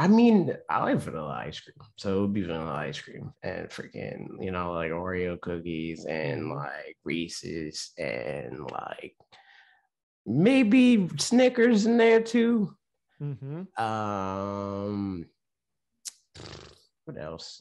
I 0.00 0.06
mean, 0.06 0.54
I 0.70 0.84
like 0.84 0.98
vanilla 0.98 1.42
ice 1.44 1.58
cream, 1.58 1.74
so 1.96 2.18
it 2.18 2.20
would 2.20 2.32
be 2.32 2.42
vanilla 2.42 2.70
ice 2.72 3.00
cream 3.00 3.32
and 3.42 3.68
freaking, 3.68 4.28
you 4.40 4.52
know, 4.52 4.72
like 4.72 4.92
Oreo 4.92 5.40
cookies 5.40 6.04
and 6.04 6.50
like 6.50 6.96
Reese's 7.04 7.90
and 7.98 8.60
like 8.70 9.16
maybe 10.24 11.08
Snickers 11.18 11.84
in 11.86 11.96
there 11.96 12.20
too. 12.20 12.72
Mm-hmm. 13.20 13.82
Um, 13.82 15.26
what 17.04 17.18
else? 17.18 17.60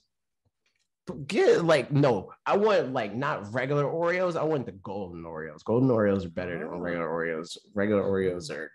Get 1.26 1.64
like 1.64 1.90
no, 1.92 2.34
I 2.46 2.58
want 2.58 2.92
like 2.94 3.16
not 3.16 3.52
regular 3.54 3.86
Oreos. 3.86 4.36
I 4.38 4.44
want 4.44 4.66
the 4.66 4.74
golden 4.74 5.24
Oreos. 5.24 5.64
Golden 5.64 5.90
Oreos 5.90 6.26
are 6.26 6.30
better 6.30 6.68
Oh. 6.68 6.72
than 6.72 6.82
regular 6.82 7.08
Oreos. 7.08 7.58
Regular 7.74 8.04
Oreos 8.04 8.52
are 8.52 8.70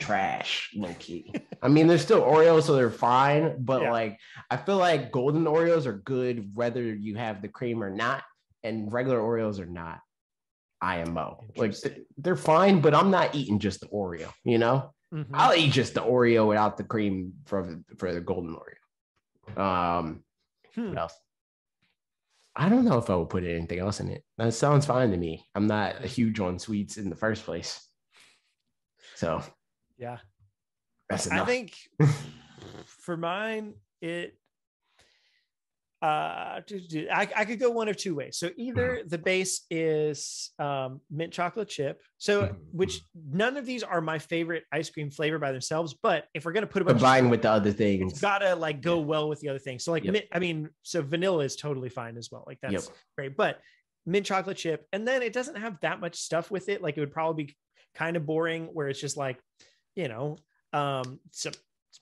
trash, 0.00 0.70
low 0.74 0.94
key. 0.98 1.32
I 1.62 1.68
mean, 1.68 1.86
they're 1.86 1.98
still 1.98 2.22
Oreos, 2.22 2.62
so 2.64 2.74
they're 2.74 2.90
fine. 2.90 3.62
But 3.64 3.82
Yeah. 3.82 3.92
like, 3.92 4.18
I 4.50 4.56
feel 4.56 4.78
like 4.78 5.12
golden 5.12 5.44
Oreos 5.44 5.86
are 5.86 5.92
good 5.98 6.56
whether 6.56 6.82
you 6.82 7.16
have 7.16 7.42
the 7.42 7.48
cream 7.48 7.82
or 7.84 7.90
not, 7.90 8.24
and 8.64 8.92
regular 8.92 9.20
Oreos 9.20 9.60
are 9.60 9.66
not. 9.66 10.00
IMO. 10.82 11.44
Like 11.56 11.74
they're 12.16 12.36
fine, 12.36 12.80
but 12.80 12.94
I'm 12.94 13.10
not 13.10 13.34
eating 13.34 13.58
just 13.58 13.80
the 13.80 13.86
Oreo. 13.88 14.32
You 14.44 14.56
know, 14.56 14.94
Mhm. 15.12 15.26
I'll 15.34 15.54
eat 15.54 15.72
just 15.72 15.92
the 15.92 16.00
Oreo 16.00 16.48
without 16.48 16.78
the 16.78 16.84
cream 16.84 17.34
for 17.44 17.82
for 17.98 18.14
the 18.14 18.20
golden 18.22 18.56
Oreo. 18.56 19.60
Um, 19.60 20.24
Hmm. 20.74 20.88
what 20.88 20.98
else? 20.98 21.14
I 22.56 22.68
don't 22.70 22.84
know 22.86 22.96
if 22.98 23.10
I 23.10 23.16
would 23.16 23.28
put 23.28 23.44
anything 23.44 23.78
else 23.78 24.00
in 24.00 24.08
it. 24.08 24.24
That 24.38 24.54
sounds 24.54 24.86
fine 24.86 25.10
to 25.10 25.16
me. 25.18 25.46
I'm 25.54 25.66
not 25.66 26.02
a 26.02 26.06
huge 26.06 26.40
on 26.40 26.58
sweets 26.58 26.96
in 26.96 27.10
the 27.10 27.16
first 27.16 27.44
place, 27.44 27.86
so 29.16 29.42
Yeah. 30.00 30.18
that's 31.08 31.28
I 31.28 31.44
think 31.44 31.76
for 32.86 33.16
mine, 33.16 33.74
it 34.00 34.34
uh 36.02 36.60
do- 36.66 36.80
do- 36.80 37.08
I, 37.12 37.28
I 37.36 37.44
could 37.44 37.60
go 37.60 37.68
one 37.70 37.86
of 37.88 37.96
two 37.98 38.14
ways. 38.14 38.38
So 38.38 38.48
either 38.56 39.02
the 39.06 39.18
base 39.18 39.66
is 39.70 40.50
um 40.58 41.02
mint 41.10 41.30
chocolate 41.30 41.68
chip. 41.68 42.00
So 42.16 42.44
Mhm. 42.46 42.56
which 42.72 43.02
none 43.14 43.58
of 43.58 43.66
these 43.66 43.82
are 43.82 44.00
my 44.00 44.18
favorite 44.18 44.64
ice 44.72 44.88
cream 44.88 45.10
flavor 45.10 45.38
by 45.38 45.52
themselves, 45.52 45.94
but 46.02 46.24
if 46.32 46.46
we're 46.46 46.52
gonna 46.52 46.66
put 46.66 46.80
a 46.80 46.86
bunch 46.86 47.02
of 47.02 47.30
with 47.30 47.42
the 47.42 47.50
other 47.50 47.68
it's 47.68 47.78
things. 47.78 48.18
gotta 48.20 48.54
like 48.54 48.80
go 48.80 48.98
well 49.00 49.28
with 49.28 49.40
the 49.40 49.50
other 49.50 49.58
things. 49.58 49.84
So 49.84 49.92
like 49.92 50.04
Yep. 50.04 50.12
mint, 50.14 50.24
I 50.32 50.38
mean, 50.38 50.70
so 50.82 51.02
vanilla 51.02 51.44
is 51.44 51.54
totally 51.56 51.90
fine 51.90 52.16
as 52.16 52.30
well. 52.32 52.44
Like 52.46 52.60
that's 52.62 52.86
Yep. 52.88 52.96
great. 53.18 53.36
But 53.36 53.60
mint 54.06 54.24
chocolate 54.24 54.56
chip, 54.56 54.86
and 54.94 55.06
then 55.06 55.20
it 55.22 55.34
doesn't 55.34 55.56
have 55.56 55.78
that 55.82 56.00
much 56.00 56.16
stuff 56.16 56.50
with 56.50 56.70
it. 56.70 56.80
Like 56.80 56.96
it 56.96 57.00
would 57.00 57.12
probably 57.12 57.44
be 57.44 57.56
kind 57.94 58.16
of 58.16 58.24
boring 58.24 58.68
where 58.72 58.88
it's 58.88 59.00
just 59.00 59.18
like, 59.18 59.38
you 59.96 60.08
know, 60.08 60.36
um 60.72 61.20
some 61.32 61.52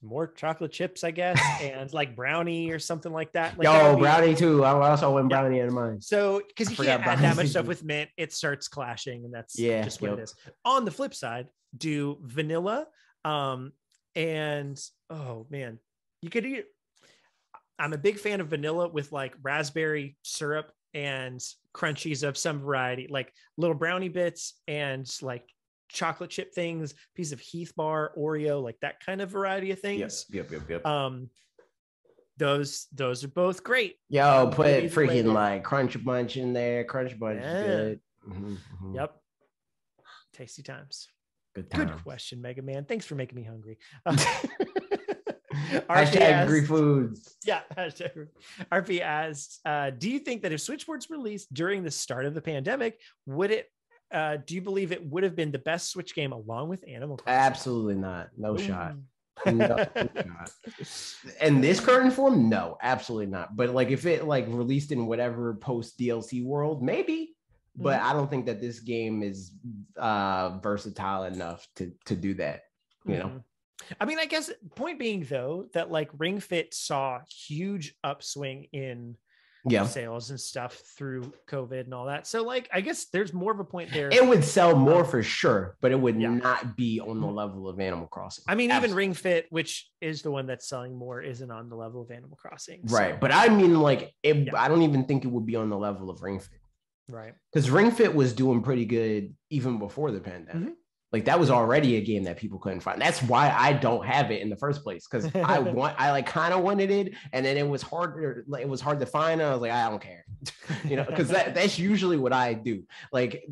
more 0.03 0.27
chocolate 0.29 0.71
chips, 0.71 1.03
I 1.03 1.11
guess, 1.11 1.41
and 1.63 1.93
like 1.93 2.15
brownie 2.15 2.71
or 2.71 2.79
something 2.79 3.13
like 3.13 3.33
that. 3.33 3.59
Like 3.59 3.65
Yo, 3.67 3.97
be- 3.97 4.03
brownie 4.03 4.35
too. 4.35 4.65
I 4.65 4.91
also 4.91 5.13
went 5.13 5.31
Yeah. 5.31 5.41
brownie 5.41 5.61
in 5.61 5.73
mine. 5.73 6.01
So 6.01 6.41
because 6.47 6.71
you 6.71 6.77
can't 6.85 7.05
add 7.07 7.19
that 7.21 7.37
much 7.37 7.49
stuff 7.49 7.67
with 7.67 7.83
mint, 7.85 8.11
it 8.17 8.33
starts 8.33 8.69
clashing, 8.69 9.25
and 9.25 9.33
that's 9.35 9.59
Yeah, 9.59 9.83
just 9.83 10.01
what 10.03 10.11
yep. 10.11 10.19
it 10.19 10.23
is. 10.23 10.35
On 10.65 10.85
the 10.85 10.91
flip 10.91 11.15
side, 11.15 11.49
do 11.77 12.19
vanilla, 12.23 12.87
um, 13.25 13.73
and 14.15 14.79
oh 15.11 15.47
man, 15.51 15.79
you 16.23 16.31
could 16.31 16.45
eat. 16.47 16.67
I'm 17.79 17.93
a 17.93 17.99
big 17.99 18.19
fan 18.19 18.41
of 18.41 18.49
vanilla 18.49 18.89
with 18.89 19.13
like 19.13 19.35
raspberry 19.43 20.17
syrup 20.23 20.73
and 20.95 21.41
crunchies 21.75 22.27
of 22.27 22.37
some 22.37 22.61
variety, 22.61 23.07
like 23.09 23.33
little 23.57 23.77
brownie 23.77 24.09
bits 24.09 24.55
and 24.67 25.09
like 25.23 25.49
chocolate 25.89 26.31
chip 26.31 26.55
things, 26.55 26.95
piece 27.15 27.33
of 27.33 27.41
Heath 27.41 27.73
bar, 27.77 28.13
Oreo, 28.17 28.63
like 28.63 28.79
that 28.81 29.01
kind 29.05 29.21
of 29.21 29.31
variety 29.31 29.71
of 29.71 29.79
Yep, 29.79 29.83
things. 29.83 30.27
yep, 30.31 30.51
yep, 30.51 30.69
yep. 30.69 30.87
Um, 30.87 31.31
those 32.37 32.87
those 32.93 33.25
are 33.25 33.29
both 33.29 33.65
great. 33.65 33.97
Yo, 34.09 34.51
put 34.53 34.67
maybe 34.67 34.89
freaking 34.89 35.25
that- 35.25 35.33
like 35.33 35.65
crunch 35.65 36.03
bunch 36.05 36.37
in 36.37 36.53
there. 36.53 36.85
Crunch 36.85 37.19
bunch 37.19 37.41
Yeah. 37.41 37.59
is 37.61 37.67
good. 37.67 38.01
Mhm, 38.29 38.59
mhm. 38.83 38.95
Yep. 38.95 39.17
Tasty 40.35 40.63
times. 40.63 41.09
Good 41.55 41.69
Good 41.71 41.91
question, 42.05 42.41
Mega 42.41 42.63
Man. 42.63 42.85
Thanks 42.85 43.07
for 43.07 43.17
making 43.17 43.35
me 43.37 43.43
hungry. 43.43 43.79
Hashtag 45.89 46.45
RP 46.45 46.47
Greek 46.47 46.67
foods. 46.67 47.37
Yeah, 47.45 47.63
hashtag. 47.77 48.29
RP 48.71 49.01
asks, 49.01 49.59
uh, 49.65 49.91
do 49.91 50.11
you 50.11 50.19
think 50.21 50.43
that 50.43 50.53
if 50.53 50.61
Switch 50.61 50.83
Sports 50.83 51.11
released 51.11 51.53
during 51.53 51.83
the 51.83 51.91
start 51.91 52.27
of 52.27 52.35
the 52.35 52.41
pandemic, 52.43 53.01
would 53.27 53.51
it? 53.51 53.67
Uh, 54.11 54.39
do 54.47 54.55
you 54.55 54.63
believe 54.63 54.93
it 54.93 55.05
would 55.05 55.23
have 55.23 55.37
been 55.37 55.51
the 55.53 55.59
best 55.59 55.91
Switch 55.91 56.15
game 56.15 56.33
along 56.33 56.69
with 56.69 56.83
Animal 56.89 57.17
Crossing? 57.19 57.39
Absolutely 57.39 57.95
not. 57.95 58.31
No 58.37 58.57
shot. 58.57 58.93
Ooh. 58.93 59.03
No 59.53 59.77
shot. 59.77 60.51
In 61.41 61.61
this 61.61 61.79
current 61.79 62.13
form, 62.13 62.49
no, 62.49 62.77
absolutely 62.83 63.27
not. 63.27 63.55
But 63.55 63.71
like 63.71 63.91
if 63.91 64.05
it 64.05 64.25
like 64.25 64.47
released 64.49 64.91
in 64.91 65.07
whatever 65.07 65.55
post 65.55 65.97
DLC 65.97 66.45
world, 66.45 66.83
maybe. 66.83 67.37
But 67.77 68.01
I 68.01 68.13
don't 68.13 68.29
think 68.29 68.47
that 68.47 68.61
this 68.61 68.81
game 68.81 69.23
is 69.23 69.53
uh 69.97 70.59
versatile 70.61 71.23
enough 71.23 71.65
to 71.77 71.93
to 72.07 72.17
do 72.17 72.35
that. 72.35 72.63
You 73.07 73.19
know. 73.19 73.27
Mhm. 73.27 73.45
I 74.01 74.05
mean, 74.07 74.19
I 74.19 74.27
guess 74.27 74.51
point 74.75 74.99
being 74.99 75.23
though 75.23 75.67
that 75.73 75.89
like 75.89 76.11
Ring 76.19 76.41
Fit 76.41 76.75
saw 76.75 77.21
huge 77.47 77.95
upswing 78.03 78.67
in 78.73 79.17
Yeah. 79.65 79.85
sales 79.85 80.31
and 80.31 80.41
stuff 80.41 80.75
through 80.97 81.33
COVID 81.49 81.81
and 81.81 81.95
all 81.95 82.07
that. 82.07 82.27
So 82.27 82.43
like, 82.43 82.69
I 82.73 82.81
guess 82.81 83.07
there's 83.07 83.33
more 83.33 83.53
of 83.53 83.61
a 83.61 83.65
point 83.65 83.91
there. 83.93 84.09
It 84.11 84.27
would 84.27 84.45
sell 84.45 84.75
um, 84.75 84.81
more 84.81 85.05
for 85.05 85.23
sure, 85.23 85.77
but 85.81 85.93
it 85.93 86.01
would 86.01 86.21
Yeah. 86.21 86.31
not 86.31 86.77
be 86.77 87.01
on 87.01 87.21
the 87.21 87.27
mm-hmm. 87.27 87.37
level 87.37 87.69
of 87.69 87.81
Animal 87.81 88.07
Crossing. 88.07 88.45
I 88.49 88.55
mean, 88.55 88.71
even 88.71 88.95
Ring 88.95 89.15
Fit, 89.15 89.47
which 89.51 89.89
is 90.01 90.23
the 90.23 90.31
one 90.31 90.47
that's 90.47 90.69
selling 90.69 90.97
more, 90.97 91.21
isn't 91.21 91.51
on 91.51 91.69
the 91.69 91.77
level 91.77 92.03
of 92.03 92.11
Animal 92.11 92.37
Crossing. 92.37 92.87
So- 92.87 92.97
Right. 92.97 93.21
But 93.21 93.33
I 93.33 93.49
mean, 93.49 93.81
like, 93.81 94.15
it, 94.23 94.37
Yeah. 94.37 94.53
I 94.57 94.69
don't 94.69 94.83
even 94.83 95.05
think 95.05 95.25
it 95.25 95.29
would 95.29 95.47
be 95.47 95.57
on 95.57 95.71
the 95.71 95.79
level 95.79 96.11
of 96.11 96.23
Ring 96.23 96.39
Fit 96.39 96.61
right. 97.09 97.35
because 97.53 97.71
Ring 97.71 97.91
Fit 97.91 98.15
was 98.15 98.33
doing 98.33 98.63
pretty 98.63 98.85
good 98.85 99.35
even 99.51 99.79
before 99.79 100.11
the 100.11 100.21
pandemic. 100.21 100.55
Mm-hmm. 100.55 100.73
Like 101.11 101.25
that 101.25 101.41
was 101.41 101.49
already 101.51 101.97
a 101.97 102.03
game 102.03 102.25
that 102.25 102.37
people 102.37 102.59
couldn't 102.59 102.81
find. 102.81 103.01
That's 103.01 103.23
why 103.23 103.51
I 103.51 103.73
don't 103.73 104.05
have 104.05 104.31
it 104.31 104.43
in 104.43 104.51
the 104.51 104.57
first 104.57 104.83
place 104.85 105.07
because 105.11 105.35
I 105.35 105.59
want, 105.79 105.99
I 105.99 106.11
like 106.11 106.27
kind 106.27 106.53
of 106.53 106.63
wanted 106.63 106.91
it, 106.91 107.15
and 107.33 107.47
then 107.47 107.57
it 107.57 107.67
was 107.67 107.81
harder. 107.81 108.45
Like, 108.47 108.61
it 108.63 108.69
was 108.69 108.83
hard 108.83 109.01
to 109.01 109.07
find. 109.07 109.41
And 109.41 109.49
I 109.49 109.53
was 109.55 109.63
like, 109.63 109.71
I 109.71 109.89
don't 109.89 110.03
care, 110.03 110.27
you 110.85 110.97
know, 110.97 111.05
because 111.05 111.29
that 111.29 111.55
that's 111.55 111.79
usually 111.79 112.19
what 112.19 112.35
I 112.35 112.53
do. 112.53 112.83
Like 113.11 113.43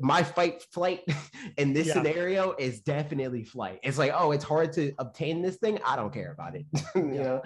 my 0.00 0.22
fight 0.22 0.62
flight 0.70 1.00
in 1.58 1.74
this 1.74 1.88
Yeah. 1.88 1.94
scenario 1.94 2.54
is 2.58 2.80
definitely 2.80 3.44
flight. 3.44 3.80
It's 3.82 3.98
like, 3.98 4.12
oh, 4.14 4.32
it's 4.32 4.44
hard 4.44 4.72
to 4.74 4.92
obtain 4.98 5.42
this 5.42 5.56
thing. 5.56 5.80
I 5.86 5.96
don't 5.96 6.14
care 6.14 6.32
about 6.32 6.56
it. 6.56 6.64
you 6.94 7.02
know. 7.22 7.42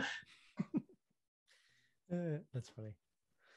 Uh, 2.12 2.38
that's 2.54 2.68
funny. 2.68 2.94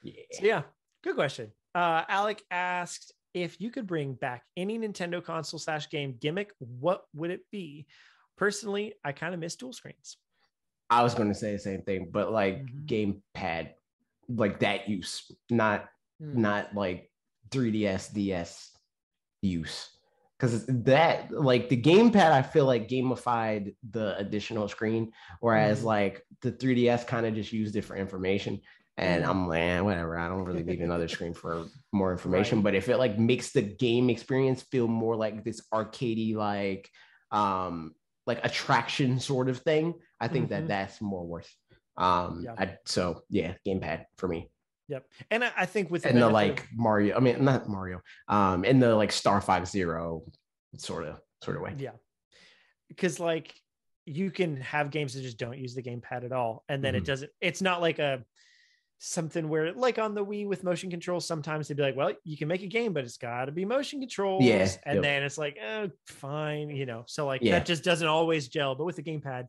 Yeah. 0.01 0.13
So 0.31 0.45
yeah, 0.45 0.61
good 1.03 1.15
question. 1.15 1.51
Uh, 1.75 2.03
Alec 2.09 2.43
asked 2.49 3.13
if 3.33 3.59
you 3.61 3.71
could 3.71 3.87
bring 3.87 4.13
back 4.15 4.43
any 4.57 4.77
Nintendo 4.79 5.23
console 5.23 5.59
slash 5.59 5.89
game 5.89 6.17
gimmick, 6.19 6.53
what 6.59 7.05
would 7.13 7.31
it 7.31 7.41
be? 7.51 7.87
Personally, 8.37 8.95
I 9.03 9.11
kind 9.11 9.33
of 9.33 9.39
miss 9.39 9.55
dual 9.55 9.73
screens. 9.73 10.17
I 10.89 11.03
was 11.03 11.13
going 11.13 11.29
to 11.29 11.35
say 11.35 11.51
the 11.53 11.59
same 11.59 11.83
thing, 11.83 12.09
but 12.11 12.31
like 12.31 12.65
Mhm. 12.65 12.85
gamepad, 13.35 13.73
like 14.27 14.59
that 14.59 14.89
use, 14.89 15.31
not 15.49 15.89
Hmm. 16.19 16.39
not 16.39 16.73
like 16.75 17.11
3ds 17.51 18.09
ds 18.09 18.77
use 19.41 19.97
because 20.37 20.65
that 20.67 21.31
like 21.31 21.69
the 21.69 21.81
gamepad 21.81 22.31
i 22.31 22.41
feel 22.41 22.65
like 22.65 22.87
gamified 22.87 23.75
the 23.89 24.15
additional 24.17 24.67
screen 24.67 25.11
whereas 25.39 25.81
Mhm. 25.81 25.85
like 25.85 26.23
the 26.41 26.51
3ds 26.51 27.03
kind 27.05 27.25
of 27.25 27.33
just 27.33 27.53
used 27.53 27.75
it 27.75 27.81
for 27.83 27.95
information 27.95 28.61
and 28.99 29.23
i'm 29.25 29.47
like 29.47 29.61
eh, 29.61 29.79
whatever 29.79 30.17
i 30.17 30.27
don't 30.27 30.43
really 30.45 30.63
need 30.63 30.79
another 30.81 31.07
screen 31.07 31.33
for 31.33 31.65
more 31.91 32.11
information 32.17 32.59
Right. 32.59 32.63
but 32.65 32.75
if 32.75 32.89
it 32.89 32.97
like 32.97 33.17
makes 33.17 33.51
the 33.51 33.61
game 33.61 34.09
experience 34.09 34.61
feel 34.63 34.87
more 34.87 35.15
like 35.15 35.43
this 35.43 35.61
arcadey 35.73 36.35
like 36.35 36.89
um 37.31 37.93
like 38.27 38.43
attraction 38.45 39.19
sort 39.19 39.49
of 39.49 39.57
thing 39.59 39.93
i 40.19 40.27
think 40.27 40.45
Mhm. 40.47 40.49
that 40.49 40.67
that's 40.67 41.01
more 41.01 41.25
worth 41.25 41.51
um 41.97 42.43
Yeah. 42.45 42.55
I, 42.57 42.77
so 42.85 43.23
yeah 43.29 43.53
gamepad 43.65 44.05
for 44.17 44.27
me 44.27 44.51
Yep. 44.89 45.05
And 45.29 45.43
I, 45.43 45.51
I 45.55 45.65
think 45.67 45.91
with 45.91 46.01
the 46.01 46.09
and 46.09 46.17
the 46.17 46.21
benefit 46.31 46.49
of- 46.51 46.57
like 46.57 46.67
Mario, 46.73 47.15
I 47.15 47.19
mean 47.19 47.45
not 47.45 47.69
Mario, 47.69 48.01
um, 48.27 48.65
in 48.65 48.79
the 48.79 48.95
like 48.95 49.11
Star 49.11 49.39
Fox 49.39 49.69
Zero 49.69 50.23
sort 50.77 51.05
of 51.05 51.19
sort 51.43 51.57
of 51.57 51.61
way. 51.61 51.75
Yeah. 51.77 51.91
Because 52.87 53.19
like 53.19 53.53
you 54.07 54.31
can 54.31 54.57
have 54.57 54.89
games 54.89 55.13
that 55.13 55.21
just 55.21 55.37
don't 55.37 55.59
use 55.59 55.75
the 55.75 55.83
gamepad 55.83 56.23
at 56.25 56.31
all. 56.31 56.63
And 56.69 56.83
then 56.83 56.95
it 56.95 57.03
Mhm. 57.03 57.05
doesn't, 57.05 57.31
it's 57.39 57.61
not 57.61 57.81
like 57.81 57.99
a 57.99 58.23
something 58.99 59.47
where 59.47 59.71
like 59.73 59.97
on 59.97 60.13
the 60.13 60.23
Wii 60.23 60.45
with 60.47 60.63
motion 60.63 60.89
controls, 60.89 61.25
sometimes 61.25 61.67
they'd 61.67 61.77
be 61.77 61.83
like, 61.83 61.95
well, 61.95 62.13
you 62.23 62.37
can 62.37 62.47
make 62.47 62.61
a 62.61 62.67
game, 62.67 62.93
but 62.93 63.03
it's 63.05 63.17
gotta 63.17 63.51
be 63.51 63.65
motion 63.65 63.99
controls. 63.99 64.43
Yeah, 64.43 64.67
And 64.85 64.95
yep. 64.95 65.03
then 65.03 65.23
it's 65.23 65.37
like, 65.37 65.57
oh, 65.65 65.89
fine, 66.05 66.69
you 66.69 66.85
know. 66.85 67.03
So 67.07 67.25
like 67.25 67.41
Yeah. 67.41 67.53
that 67.57 67.65
just 67.65 67.83
doesn't 67.83 68.07
always 68.07 68.49
gel. 68.49 68.75
But 68.75 68.85
with 68.85 68.97
the 68.97 69.03
gamepad, 69.03 69.47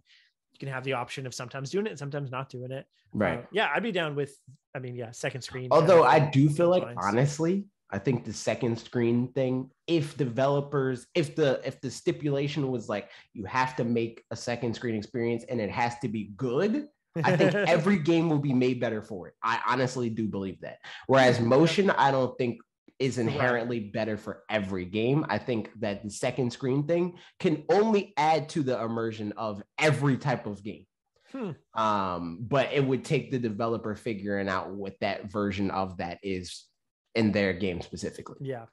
you 0.52 0.58
can 0.58 0.68
have 0.68 0.84
the 0.84 0.94
option 0.94 1.26
of 1.26 1.34
sometimes 1.34 1.70
doing 1.70 1.86
it 1.86 1.90
and 1.90 1.98
sometimes 1.98 2.30
not 2.30 2.48
doing 2.48 2.70
it. 2.70 2.86
Right. 3.12 3.40
Uh, 3.40 3.42
yeah, 3.50 3.70
I'd 3.74 3.82
be 3.82 3.92
down 3.92 4.14
with 4.14 4.34
I 4.74 4.78
mean, 4.78 4.94
yeah, 4.94 5.10
second 5.10 5.42
screen. 5.42 5.68
Although 5.72 6.04
I 6.04 6.20
do 6.20 6.48
feel 6.48 6.68
like 6.68 6.84
lines. 6.84 6.98
honestly, 7.02 7.64
I 7.90 7.98
think 7.98 8.24
the 8.24 8.32
second 8.32 8.78
screen 8.78 9.32
thing, 9.32 9.68
if 9.88 10.16
developers, 10.16 11.08
if 11.16 11.34
the 11.34 11.60
if 11.64 11.80
the 11.80 11.90
stipulation 11.90 12.70
was 12.70 12.88
like 12.88 13.10
you 13.34 13.46
have 13.46 13.74
to 13.76 13.84
make 13.84 14.22
a 14.30 14.36
second 14.36 14.74
screen 14.74 14.94
experience 14.94 15.44
and 15.48 15.60
it 15.60 15.70
has 15.72 15.98
to 15.98 16.08
be 16.08 16.30
good, 16.36 16.86
I 17.16 17.36
think 17.36 17.54
every 17.54 17.98
game 17.98 18.28
will 18.28 18.38
be 18.38 18.52
made 18.52 18.80
better 18.80 19.02
for 19.02 19.28
it. 19.28 19.34
I 19.42 19.60
honestly 19.66 20.10
do 20.10 20.28
believe 20.28 20.60
that. 20.60 20.78
Whereas 21.06 21.40
motion, 21.40 21.90
I 21.90 22.10
don't 22.10 22.36
think 22.38 22.60
is 22.98 23.16
inherently 23.16 23.80
better 23.80 24.18
for 24.18 24.42
every 24.50 24.84
game. 24.84 25.24
I 25.28 25.38
think 25.38 25.70
that 25.80 26.02
the 26.02 26.10
second 26.10 26.52
screen 26.52 26.86
thing 26.86 27.14
can 27.40 27.64
only 27.70 28.12
add 28.18 28.50
to 28.50 28.62
the 28.62 28.80
immersion 28.80 29.32
of 29.38 29.62
every 29.78 30.18
type 30.18 30.46
of 30.46 30.62
game. 30.62 30.86
Hmm. 31.32 31.52
Um, 31.74 32.38
but 32.42 32.72
it 32.72 32.84
would 32.84 33.04
take 33.04 33.30
the 33.30 33.38
developer 33.38 33.94
figuring 33.94 34.48
out 34.48 34.70
what 34.70 34.96
that 35.00 35.30
version 35.30 35.70
of 35.70 35.96
that 35.96 36.18
is 36.22 36.66
in 37.14 37.32
their 37.32 37.54
game 37.54 37.80
specifically. 37.80 38.36
Yeah. 38.40 38.66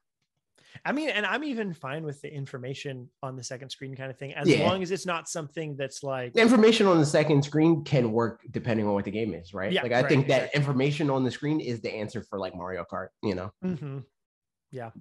I 0.86 0.92
mean, 0.92 1.10
and 1.10 1.26
I'm 1.26 1.44
even 1.44 1.74
fine 1.74 2.04
with 2.04 2.22
the 2.22 2.32
information 2.34 3.10
on 3.24 3.36
the 3.36 3.44
second 3.44 3.70
screen 3.70 3.96
kind 3.96 4.12
of 4.12 4.18
thing, 4.18 4.34
as 4.34 4.48
Yeah. 4.48 4.64
long 4.64 4.84
as 4.84 4.92
it's 4.92 5.06
not 5.06 5.28
something 5.30 5.76
that's 5.76 6.04
like, 6.04 6.34
The 6.34 6.42
information 6.42 6.88
on 6.88 6.98
the 7.00 7.06
second 7.06 7.44
screen 7.44 7.84
can 7.84 8.12
work 8.12 8.42
depending 8.52 8.86
on 8.88 8.94
what 8.94 9.06
the 9.06 9.12
game 9.12 9.34
is, 9.34 9.54
right? 9.54 9.72
Yeah, 9.72 9.84
like 9.84 9.92
I 9.92 10.02
right, 10.02 10.10
think 10.10 10.28
that 10.28 10.44
exactly. 10.44 10.60
information 10.60 11.10
on 11.10 11.24
the 11.24 11.32
screen 11.32 11.60
is 11.60 11.82
the 11.82 11.92
answer 11.94 12.22
for 12.22 12.40
like 12.40 12.56
Mario 12.56 12.84
Kart, 12.92 13.10
you 13.24 13.36
know. 13.36 13.52
Mhm. 13.64 14.06
yeah. 14.72 14.92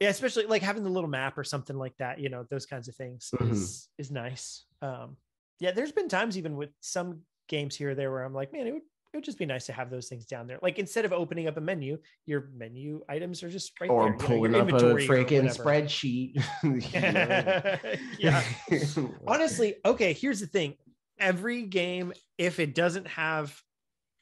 yeah, 0.00 0.10
especially 0.10 0.44
like 0.46 0.62
having 0.62 0.82
the 0.84 0.90
little 0.90 1.08
map 1.08 1.38
or 1.38 1.44
something 1.44 1.76
like 1.76 1.96
that, 1.96 2.18
you 2.20 2.28
know, 2.28 2.44
those 2.50 2.66
kinds 2.66 2.86
of 2.88 2.94
things 2.94 3.30
Mhm. 3.34 3.50
is 3.52 3.88
is 3.98 4.10
nice. 4.10 4.66
Um, 4.82 5.16
yeah, 5.58 5.70
there's 5.72 5.92
been 5.92 6.08
times 6.08 6.36
even 6.36 6.56
with 6.56 6.70
some 6.80 7.22
games 7.48 7.74
here 7.74 7.90
or 7.90 7.94
there 7.94 8.10
where 8.10 8.22
I'm 8.24 8.34
like, 8.34 8.52
man, 8.52 8.66
it 8.66 8.72
would 8.72 8.82
it 9.16 9.20
would 9.20 9.24
just 9.24 9.38
be 9.38 9.46
nice 9.46 9.64
to 9.64 9.72
have 9.72 9.88
those 9.88 10.08
things 10.08 10.26
down 10.26 10.46
there. 10.46 10.58
Like 10.60 10.78
instead 10.78 11.06
of 11.06 11.12
opening 11.14 11.48
up 11.48 11.56
a 11.56 11.60
menu, 11.60 11.96
your 12.26 12.50
menu 12.54 13.00
items 13.08 13.42
are 13.42 13.48
just 13.48 13.72
right 13.80 13.88
or 13.90 14.02
there. 14.02 14.12
you 14.12 14.18
know, 14.18 14.26
pulling 14.26 14.54
up 14.54 14.68
a 14.68 14.72
freaking 14.72 15.48
spreadsheet. 15.56 16.36
Yeah. 18.18 18.42
Honestly, 19.26 19.76
okay, 19.86 20.12
here's 20.12 20.40
the 20.40 20.46
thing. 20.46 20.74
Every 21.18 21.62
game, 21.62 22.12
if 22.36 22.60
it 22.60 22.74
doesn't 22.74 23.08
have 23.08 23.58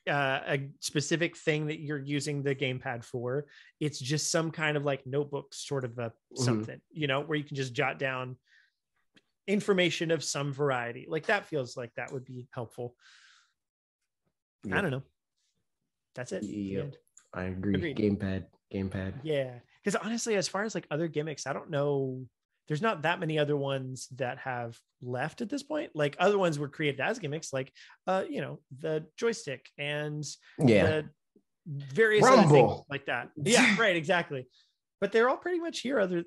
uh, 0.08 0.40
a 0.46 0.68
specific 0.78 1.36
thing 1.36 1.66
that 1.66 1.80
you're 1.80 1.98
using 1.98 2.44
the 2.44 2.54
gamepad 2.54 3.02
for, 3.04 3.46
it's 3.80 3.98
just 3.98 4.30
some 4.30 4.52
kind 4.52 4.76
of 4.76 4.84
like 4.84 5.04
notebook 5.06 5.52
sort 5.54 5.84
of 5.84 5.98
a 5.98 6.12
Mhm. 6.34 6.38
something, 6.38 6.80
you 6.92 7.08
know, 7.08 7.20
where 7.22 7.36
you 7.36 7.42
can 7.42 7.56
just 7.56 7.72
jot 7.72 7.98
down 7.98 8.36
information 9.48 10.12
of 10.12 10.22
some 10.22 10.52
variety. 10.52 11.06
Like 11.08 11.26
that 11.26 11.46
feels 11.46 11.76
like 11.76 11.92
that 11.96 12.12
would 12.12 12.24
be 12.24 12.46
helpful. 12.52 12.94
I 14.72 14.80
don't 14.80 14.90
know. 14.90 15.02
That's 16.14 16.32
it. 16.32 16.42
Yep. 16.44 16.94
I 17.32 17.44
agree. 17.44 17.74
Agreed. 17.74 17.96
Gamepad, 17.96 18.44
gamepad. 18.72 19.14
Yeah. 19.22 19.54
Because 19.82 19.96
honestly, 20.02 20.36
as 20.36 20.48
far 20.48 20.62
as 20.64 20.74
like 20.74 20.86
other 20.90 21.08
gimmicks, 21.08 21.46
I 21.46 21.52
don't 21.52 21.70
know. 21.70 22.24
There's 22.68 22.80
not 22.80 23.02
that 23.02 23.20
many 23.20 23.38
other 23.38 23.56
ones 23.56 24.08
that 24.16 24.38
have 24.38 24.78
left 25.02 25.42
at 25.42 25.50
this 25.50 25.62
point. 25.62 25.90
Like 25.94 26.16
other 26.18 26.38
ones 26.38 26.58
were 26.58 26.68
created 26.68 27.00
as 27.00 27.18
gimmicks, 27.18 27.52
like 27.52 27.70
uh, 28.06 28.24
you 28.28 28.40
know, 28.40 28.60
the 28.78 29.04
joystick 29.18 29.66
and 29.76 30.24
Yeah, 30.58 30.86
the 30.86 31.08
various 31.66 32.24
other 32.24 32.36
things 32.42 32.52
Rumble. 32.52 32.86
like 32.88 33.06
that. 33.06 33.30
Yeah, 33.36 33.76
right, 33.78 33.96
exactly. 33.96 34.46
But 35.00 35.12
they're 35.12 35.28
all 35.28 35.36
pretty 35.36 35.60
much 35.60 35.80
here. 35.80 36.00
Other, 36.00 36.24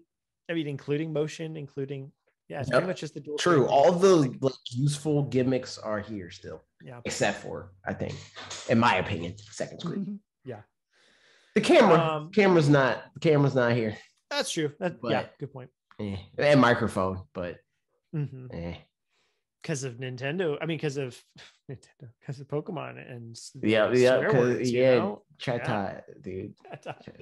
I 0.48 0.54
mean, 0.54 0.68
including 0.68 1.12
motion, 1.12 1.58
including 1.58 2.12
yeah, 2.49 2.60
it's 2.61 2.69
Yep. 2.69 2.74
pretty 2.78 2.88
much 2.88 2.99
just 3.02 3.14
the 3.14 3.19
dual 3.19 3.38
true. 3.38 3.68
All 3.68 3.91
the 3.91 4.15
like 4.41 4.53
useful 4.72 5.24
gimmicks 5.24 5.78
are 5.78 5.99
here 5.99 6.30
still, 6.32 6.64
yeah. 6.84 7.02
except 7.06 7.41
for 7.41 7.74
I 7.86 7.94
think, 7.94 8.15
in 8.69 8.80
my 8.80 8.95
opinion, 8.95 9.36
second 9.52 9.80
screen. 9.80 10.19
Yeah. 10.45 10.61
The 11.56 11.61
camera, 11.61 11.98
Um, 11.99 12.32
camera's 12.32 12.69
not. 12.69 13.03
The 13.15 13.19
camera's 13.19 13.53
not 13.56 13.74
here. 13.74 13.98
That's 14.30 14.49
true. 14.49 14.72
That, 14.80 14.98
yeah, 15.03 15.26
good 15.40 15.52
point. 15.52 15.69
Eh. 15.99 16.15
And 16.38 16.61
microphone, 16.61 17.24
but 17.34 17.57
Mhm. 18.15 18.48
eh. 18.53 18.78
because 19.61 19.84
of 19.84 19.95
Nintendo. 19.95 20.57
I 20.61 20.65
mean, 20.68 20.78
because 20.78 20.95
of 20.95 21.22
Nintendo, 21.69 22.10
because 22.22 22.40
of 22.40 22.48
Pokemon 22.48 23.11
and 23.11 23.38
yeah, 23.61 23.91
yeah, 23.91 24.19
words, 24.32 24.72
yeah. 24.72 24.95
know? 24.95 25.24
Chat 25.38 26.06
dude. 26.22 26.53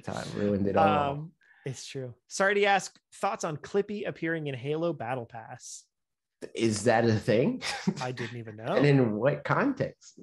Chat 0.06 0.28
ruined 0.36 0.68
it 0.68 0.78
all. 0.78 1.12
um, 1.14 1.32
it's 1.66 1.86
true. 1.86 2.14
Sorry 2.28 2.56
to 2.56 2.66
ask. 2.66 2.98
Thoughts 3.16 3.44
on 3.44 3.58
Clippy 3.58 4.08
appearing 4.08 4.48
in 4.48 4.56
Halo 4.56 4.94
Battle 4.94 5.26
Pass? 5.26 5.84
Is 6.54 6.84
that 6.84 7.06
a 7.06 7.14
thing? 7.14 7.64
I 8.02 8.12
didn't 8.12 8.38
even 8.38 8.58
know. 8.58 8.66
and 8.76 8.86
in 8.86 9.16
what 9.16 9.44
context? 9.44 10.20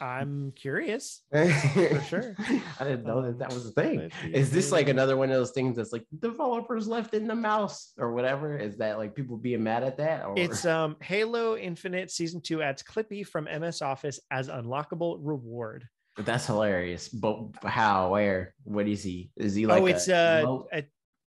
I'm 0.00 0.52
curious. 0.52 1.22
For 1.32 2.02
sure. 2.06 2.36
I 2.78 2.84
didn't 2.84 3.04
know 3.04 3.22
that 3.22 3.38
that 3.38 3.52
was 3.52 3.66
a 3.66 3.70
thing. 3.70 4.10
Is 4.32 4.50
this 4.50 4.72
like 4.72 4.88
another 4.88 5.16
one 5.16 5.30
of 5.30 5.36
those 5.36 5.52
things 5.52 5.76
that's 5.76 5.92
like 5.92 6.04
developers 6.18 6.86
left 6.86 7.14
in 7.14 7.26
the 7.26 7.34
mouse 7.34 7.92
or 7.98 8.12
whatever? 8.12 8.58
Is 8.58 8.76
that 8.76 8.98
like 8.98 9.14
people 9.14 9.36
being 9.36 9.62
mad 9.62 9.82
at 9.82 9.96
that? 9.96 10.26
Or 10.26 10.34
It's 10.36 10.66
um 10.66 10.96
Halo 11.00 11.56
Infinite 11.56 12.10
Season 12.10 12.40
Two 12.40 12.62
adds 12.62 12.82
Clippy 12.82 13.26
from 13.26 13.44
MS 13.44 13.80
Office 13.80 14.20
as 14.30 14.48
unlockable 14.48 15.18
reward. 15.20 15.88
That's 16.24 16.46
hilarious. 16.46 17.08
But 17.08 17.38
how? 17.64 18.12
Where? 18.12 18.54
What 18.64 18.86
is 18.88 19.02
he? 19.02 19.30
Is 19.36 19.54
he 19.54 19.66
like? 19.66 19.82
oh, 19.82 19.86
it's 19.86 20.08
uh, 20.08 20.42
emote? 20.44 20.66
a, 20.72 20.84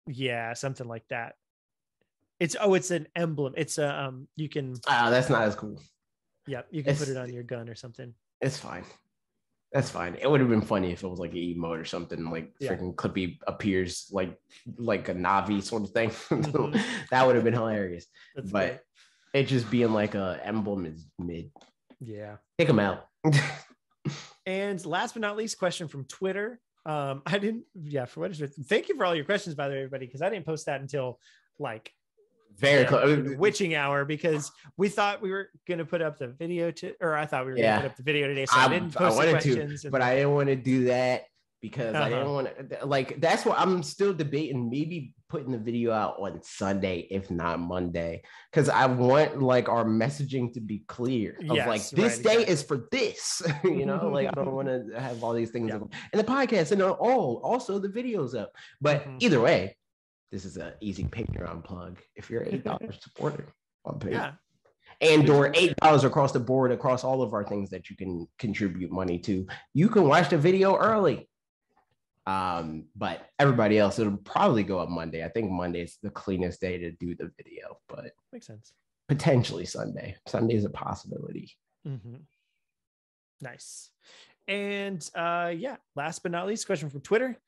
yeah, 0.07 0.53
something 0.55 0.87
like 0.89 1.07
that. 1.09 1.35
It's 2.39 2.57
oh, 2.61 2.75
it's 2.75 2.91
an 2.91 3.07
emblem. 3.15 3.55
It's 3.57 3.79
a 3.79 3.89
um, 4.05 4.29
you 4.37 4.49
can 4.49 4.77
Ah, 4.89 5.11
that's 5.11 5.29
not 5.29 5.43
as 5.43 5.55
cool. 5.55 5.81
yeah, 6.47 6.63
you 6.71 6.83
can 6.83 6.97
put 6.97 7.09
it 7.09 7.17
on 7.17 7.33
your 7.33 7.43
gun 7.43 7.69
or 7.69 7.75
something. 7.75 8.15
It's 8.41 8.57
fine. 8.59 8.85
That's 9.73 9.91
fine. 9.91 10.17
It 10.21 10.29
would 10.29 10.41
have 10.41 10.49
been 10.49 10.63
funny 10.63 10.91
if 10.91 11.05
it 11.05 11.09
was 11.09 11.21
like 11.21 11.31
an 11.33 11.37
emote 11.39 11.81
or 11.81 11.85
something 11.85 12.25
like 12.31 12.53
Yeah. 12.59 12.73
freaking 12.75 12.95
Clippy 12.97 13.39
appears 13.47 14.09
like 14.11 14.37
like 14.79 15.09
a 15.09 15.15
Navi 15.15 15.63
sort 15.63 15.83
of 15.85 15.91
thing. 15.91 16.11
Mhm. 16.31 16.83
that 17.11 17.27
would 17.27 17.37
have 17.37 17.45
been 17.45 17.55
hilarious. 17.55 18.07
That's 18.35 18.51
but 18.51 18.67
great. 19.33 19.43
it 19.45 19.47
just 19.47 19.71
being 19.71 19.93
like 19.93 20.15
a 20.17 20.41
emblem 20.43 20.87
is 20.87 21.07
mid. 21.19 21.51
yeah. 22.01 22.37
Take 22.59 22.69
them 22.69 22.81
out. 22.81 23.07
And 24.47 24.85
last 24.87 25.15
but 25.15 25.21
not 25.21 25.37
least, 25.37 25.59
question 25.59 25.89
from 25.89 26.05
Twitter. 26.05 26.61
Um, 26.87 27.23
I 27.27 27.39
didn't, 27.39 27.65
yeah, 27.75 28.05
for 28.07 28.21
what 28.21 28.31
is 28.31 28.41
it? 28.41 28.53
Thank 28.67 28.89
you 28.89 28.97
for 28.97 29.05
all 29.05 29.15
your 29.15 29.25
questions, 29.25 29.55
by 29.55 29.69
the 29.69 29.75
way, 29.75 29.81
everybody, 29.81 30.07
because 30.07 30.23
I 30.23 30.31
didn't 30.31 30.47
post 30.47 30.67
that 30.67 30.81
until 30.81 31.19
like 31.59 31.93
Very 32.57 32.85
close. 32.87 33.37
witching 33.37 33.75
hour 33.75 34.05
because 34.05 34.51
we 34.77 34.89
thought 34.89 35.21
we 35.21 35.31
were 35.31 35.51
gonna 35.69 35.85
put 35.85 36.01
up 36.03 36.19
the 36.19 36.29
video 36.29 36.71
to, 36.71 36.95
or 37.01 37.15
I 37.17 37.27
thought 37.27 37.45
we 37.45 37.53
were 37.53 37.59
Yeah. 37.59 37.77
gonna 37.77 37.83
put 37.83 37.91
up 37.93 37.97
the 37.99 38.03
video 38.03 38.27
today, 38.29 38.47
so 38.47 38.57
I, 38.59 38.65
I, 38.65 38.69
didn't 38.69 38.95
post 38.95 39.17
the 39.17 39.27
wanted 39.27 39.41
to, 39.43 39.55
questions. 39.55 39.85
and- 39.85 39.93
but 39.93 40.01
I 40.03 40.15
didn't 40.17 40.33
want 40.35 40.49
to 40.49 40.57
do 40.57 40.85
that 40.85 41.25
because 41.61 41.95
I 41.95 42.09
didn't 42.09 42.25
Uh-huh. 42.25 42.33
want 42.33 42.71
to. 42.71 42.87
Like 42.87 43.21
that's 43.21 43.45
what 43.45 43.59
I'm 43.59 43.83
still 43.83 44.15
debating. 44.15 44.71
Maybe 44.71 45.13
putting 45.31 45.53
the 45.53 45.59
video 45.59 45.93
out 45.93 46.17
on 46.19 46.43
Sunday, 46.43 47.07
if 47.11 47.31
not 47.31 47.61
Monday, 47.61 48.23
because 48.51 48.69
I 48.69 48.87
want 48.87 49.41
like 49.41 49.69
our 49.69 49.85
messaging 49.85 50.53
to 50.55 50.61
be 50.61 50.81
clear. 50.89 51.37
Of 51.49 51.57
Yes, 51.57 51.69
like 51.69 51.89
this 51.91 52.17
right, 52.17 52.25
day 52.25 52.43
exactly. 52.43 52.53
is 52.53 52.63
for 52.63 52.89
this. 52.91 53.43
you 53.65 53.87
know, 53.87 54.09
like 54.13 54.27
I 54.29 54.33
don't 54.33 54.53
want 54.53 54.69
to 54.69 55.01
have 55.01 55.23
all 55.25 55.33
these 55.33 55.51
things 55.51 55.69
Yeah. 55.71 55.79
and 56.13 56.21
the 56.21 56.25
podcast 56.25 56.73
and 56.73 56.83
all 56.83 57.41
also 57.45 57.79
the 57.79 57.89
videos 57.89 58.39
up. 58.39 58.53
But 58.81 59.05
Mhm. 59.05 59.17
either 59.23 59.41
way, 59.41 59.77
this 60.33 60.45
is 60.45 60.57
an 60.59 60.73
easy 60.81 61.05
Patreon 61.05 61.65
plug. 61.65 61.99
If 62.17 62.29
you're 62.29 62.43
eight 62.45 62.65
dollars 62.65 62.99
supporter 63.01 63.47
on 63.85 63.99
Patreon 64.01 64.13
yeah, 64.13 64.33
and 65.01 65.31
or 65.31 65.53
eight 65.55 65.75
dollars 65.77 66.05
across 66.05 66.33
the 66.33 66.41
board 66.41 66.73
across 66.73 67.05
all 67.05 67.23
of 67.23 67.33
our 67.33 67.45
things 67.45 67.71
that 67.71 67.89
you 67.89 67.97
can 67.97 68.29
contribute 68.39 68.91
money 68.93 69.19
to 69.21 69.47
you 69.73 69.89
can 69.89 70.05
watch 70.07 70.29
the 70.29 70.37
video 70.37 70.77
early 70.77 71.30
um 72.31 72.85
but 72.97 73.27
everybody 73.39 73.79
else 73.79 73.99
it'll 73.99 74.17
probably 74.19 74.63
go 74.63 74.79
up 74.79 74.89
monday 74.89 75.25
i 75.25 75.29
think 75.29 75.51
monday 75.51 75.83
is 75.83 75.99
the 76.03 76.11
cleanest 76.11 76.61
day 76.61 76.79
to 76.79 76.91
do 76.93 77.15
the 77.15 77.31
video 77.37 77.77
but 77.89 78.13
makes 78.33 78.47
sense. 78.47 78.73
potentially 79.09 79.65
sunday 79.65 80.15
sunday 80.27 80.55
is 80.55 80.65
a 80.65 80.71
possibility 80.71 81.51
Mm-hmm. 81.89 82.17
Nice. 83.41 83.89
And 84.47 85.01
uh 85.15 85.51
yeah, 85.57 85.77
last 85.97 86.23
but 86.23 86.31
not 86.31 86.47
least, 86.47 86.67
question 86.67 86.91
from 86.91 87.01
Twitter. 87.01 87.39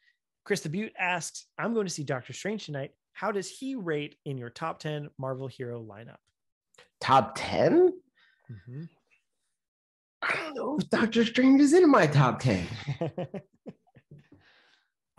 Chris 0.46 0.60
the 0.62 0.70
Butte 0.70 0.94
asks, 0.98 1.46
I'm 1.58 1.74
going 1.74 1.86
to 1.86 1.92
see 1.92 2.02
Doctor 2.02 2.32
Strange 2.32 2.64
tonight. 2.64 2.92
How 3.12 3.30
does 3.30 3.50
he 3.50 3.74
rate 3.74 4.16
in 4.24 4.38
your 4.38 4.48
top 4.48 4.78
10 4.78 5.10
Marvel 5.18 5.48
hero 5.48 5.82
lineup? 5.84 6.16
top 7.00 7.34
10 7.36 7.92
Mhm. 8.50 8.88
i 10.22 10.34
don't 10.34 10.54
know 10.56 10.78
if 10.80 10.88
dr 10.88 11.24
strange 11.26 11.60
is 11.60 11.72
in 11.74 11.90
my 11.90 12.06
top 12.06 12.40
10 12.40 12.66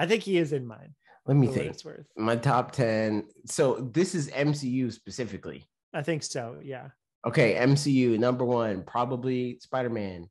I 0.03 0.07
think 0.07 0.21
he 0.23 0.37
is 0.37 0.51
in 0.51 0.67
mine. 0.67 0.93
let 1.25 1.37
me 1.37 1.47
think 1.47 1.77
my 2.17 2.35
top 2.35 2.71
10 2.73 3.23
so 3.45 3.89
this 3.93 4.13
is 4.13 4.29
mcu 4.31 4.91
specifically 4.91 5.65
I 5.93 6.01
think 6.01 6.23
so. 6.23 6.57
Yeah. 6.63 6.87
Okay, 7.25 7.53
MCU 7.53 8.17
number 8.19 8.43
one, 8.43 8.83
probably 8.83 9.59
Spider 9.59 9.89
Man. 9.91 10.27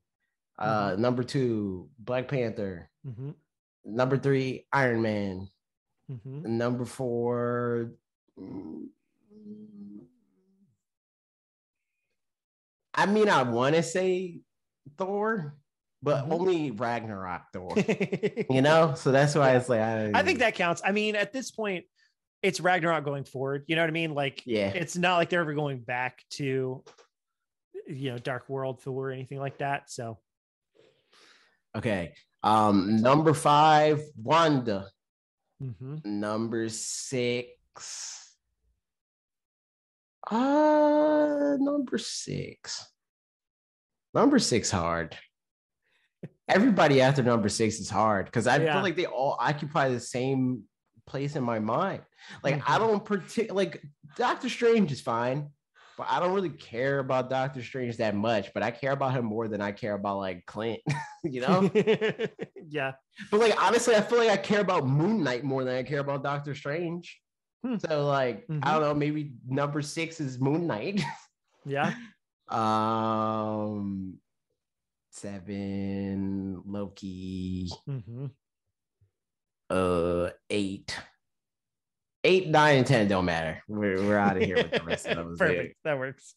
Uh, 0.59 0.95
number 0.99 1.23
two, 1.23 1.89
Black 1.97 2.27
Panther. 2.27 2.89
hmm 3.03 3.31
Number 3.85 4.17
three, 4.17 4.67
Iron 4.73 5.01
Man. 5.01 5.47
hmm 6.09 6.57
Number 6.57 6.85
four, 6.85 7.93
I 12.93 13.05
mean, 13.05 13.29
I 13.29 13.43
want 13.43 13.75
to 13.75 13.83
say 13.83 14.41
Thor, 14.97 15.55
but 16.03 16.25
Mhm. 16.27 16.31
only 16.33 16.71
Ragnarok 16.71 17.43
Thor. 17.53 17.73
you 18.49 18.61
know, 18.61 18.93
so 18.95 19.11
that's 19.11 19.33
why 19.33 19.55
it's 19.55 19.69
like 19.69 19.79
I, 19.79 20.11
I 20.13 20.21
think 20.23 20.39
that 20.39 20.53
counts. 20.53 20.81
I 20.85 20.91
mean, 20.91 21.15
at 21.15 21.31
this 21.33 21.49
point, 21.49 21.85
it's 22.41 22.59
Ragnarok 22.59 23.05
going 23.05 23.23
forward. 23.23 23.63
You 23.67 23.75
know 23.77 23.81
what 23.83 23.89
I 23.89 23.93
mean? 23.93 24.13
Like, 24.13 24.43
yeah, 24.45 24.67
it's 24.69 24.97
not 24.97 25.15
like 25.17 25.29
they're 25.29 25.39
ever 25.41 25.53
going 25.53 25.79
back 25.79 26.21
to, 26.31 26.83
you 27.87 28.11
know, 28.11 28.17
Dark 28.17 28.49
World 28.49 28.81
Thor 28.81 29.09
or 29.09 29.11
anything 29.11 29.39
like 29.39 29.57
that. 29.59 29.89
So, 29.89 30.19
okay. 31.75 32.13
Um, 32.43 32.97
number 32.97 33.33
five, 33.33 34.01
Wanda. 34.21 34.89
mhm. 35.61 36.03
Number 36.05 36.67
six. 36.67 38.19
Uh 40.29 41.55
number 41.59 41.97
six. 41.97 42.85
Number 44.13 44.39
six 44.39 44.69
hard. 44.71 45.17
Everybody 46.49 47.01
after 47.01 47.23
number 47.23 47.49
six 47.49 47.79
is 47.79 47.89
hard 47.89 48.25
because 48.25 48.47
I 48.47 48.57
Yeah. 48.57 48.73
feel 48.73 48.81
like 48.83 48.95
they 48.95 49.05
all 49.05 49.37
occupy 49.39 49.89
the 49.89 49.99
same 49.99 50.63
place 51.05 51.35
in 51.35 51.43
my 51.43 51.59
mind. 51.59 52.03
Like 52.43 52.55
I 52.69 52.75
Mhm. 52.75 52.79
don't 52.79 53.05
particular 53.05 53.55
like 53.55 53.83
Doctor 54.17 54.49
Strange 54.49 54.91
is 54.91 55.01
fine. 55.01 55.49
but 55.95 56.07
I 56.09 56.19
don't 56.19 56.33
really 56.33 56.49
care 56.49 56.97
about 56.97 57.29
Doctor 57.29 57.61
Strange 57.61 57.97
that 57.97 58.15
much. 58.15 58.51
But 58.55 58.63
I 58.63 58.71
care 58.71 58.93
about 58.93 59.13
him 59.13 59.25
more 59.25 59.47
than 59.47 59.61
I 59.61 59.71
care 59.71 59.93
about 59.93 60.17
like 60.17 60.43
Clint. 60.47 60.79
you 61.23 61.39
know? 61.41 61.69
yeah. 62.67 62.93
But 63.29 63.39
like 63.39 63.61
honestly, 63.63 63.93
I 63.95 64.01
feel 64.01 64.17
like 64.17 64.31
I 64.31 64.37
care 64.37 64.61
about 64.61 64.87
Moon 64.87 65.23
Knight 65.23 65.43
more 65.43 65.63
than 65.63 65.75
I 65.75 65.83
care 65.83 65.99
about 65.99 66.23
Doctor 66.23 66.55
Strange. 66.55 67.21
Hmm. 67.63 67.75
So 67.77 68.07
like 68.07 68.47
Mhm. 68.47 68.61
I 68.63 68.71
don't 68.71 68.81
know, 68.81 68.93
maybe 68.95 69.35
number 69.47 69.83
six 69.83 70.19
is 70.19 70.39
Moon 70.39 70.65
Knight. 70.65 70.99
Yeah. 71.63 71.93
um 72.49 74.17
seven 75.13 76.61
Loki. 76.65 77.69
hmm 77.85 78.25
Uh 79.69 80.29
eight. 80.49 80.97
Eight, 82.25 82.47
nine, 82.47 82.77
and 82.79 82.87
ten 82.87 83.07
don't 83.07 83.25
matter. 83.25 83.61
We're 83.67 83.97
we're 83.97 84.17
out 84.17 84.37
of 84.37 84.43
here 84.43 84.55
with 84.55 84.71
the 84.71 84.83
rest 84.83 85.07
of 85.07 85.17
them. 85.17 85.35
Perfect. 85.37 85.75
That 85.83 85.99
works. 85.99 86.35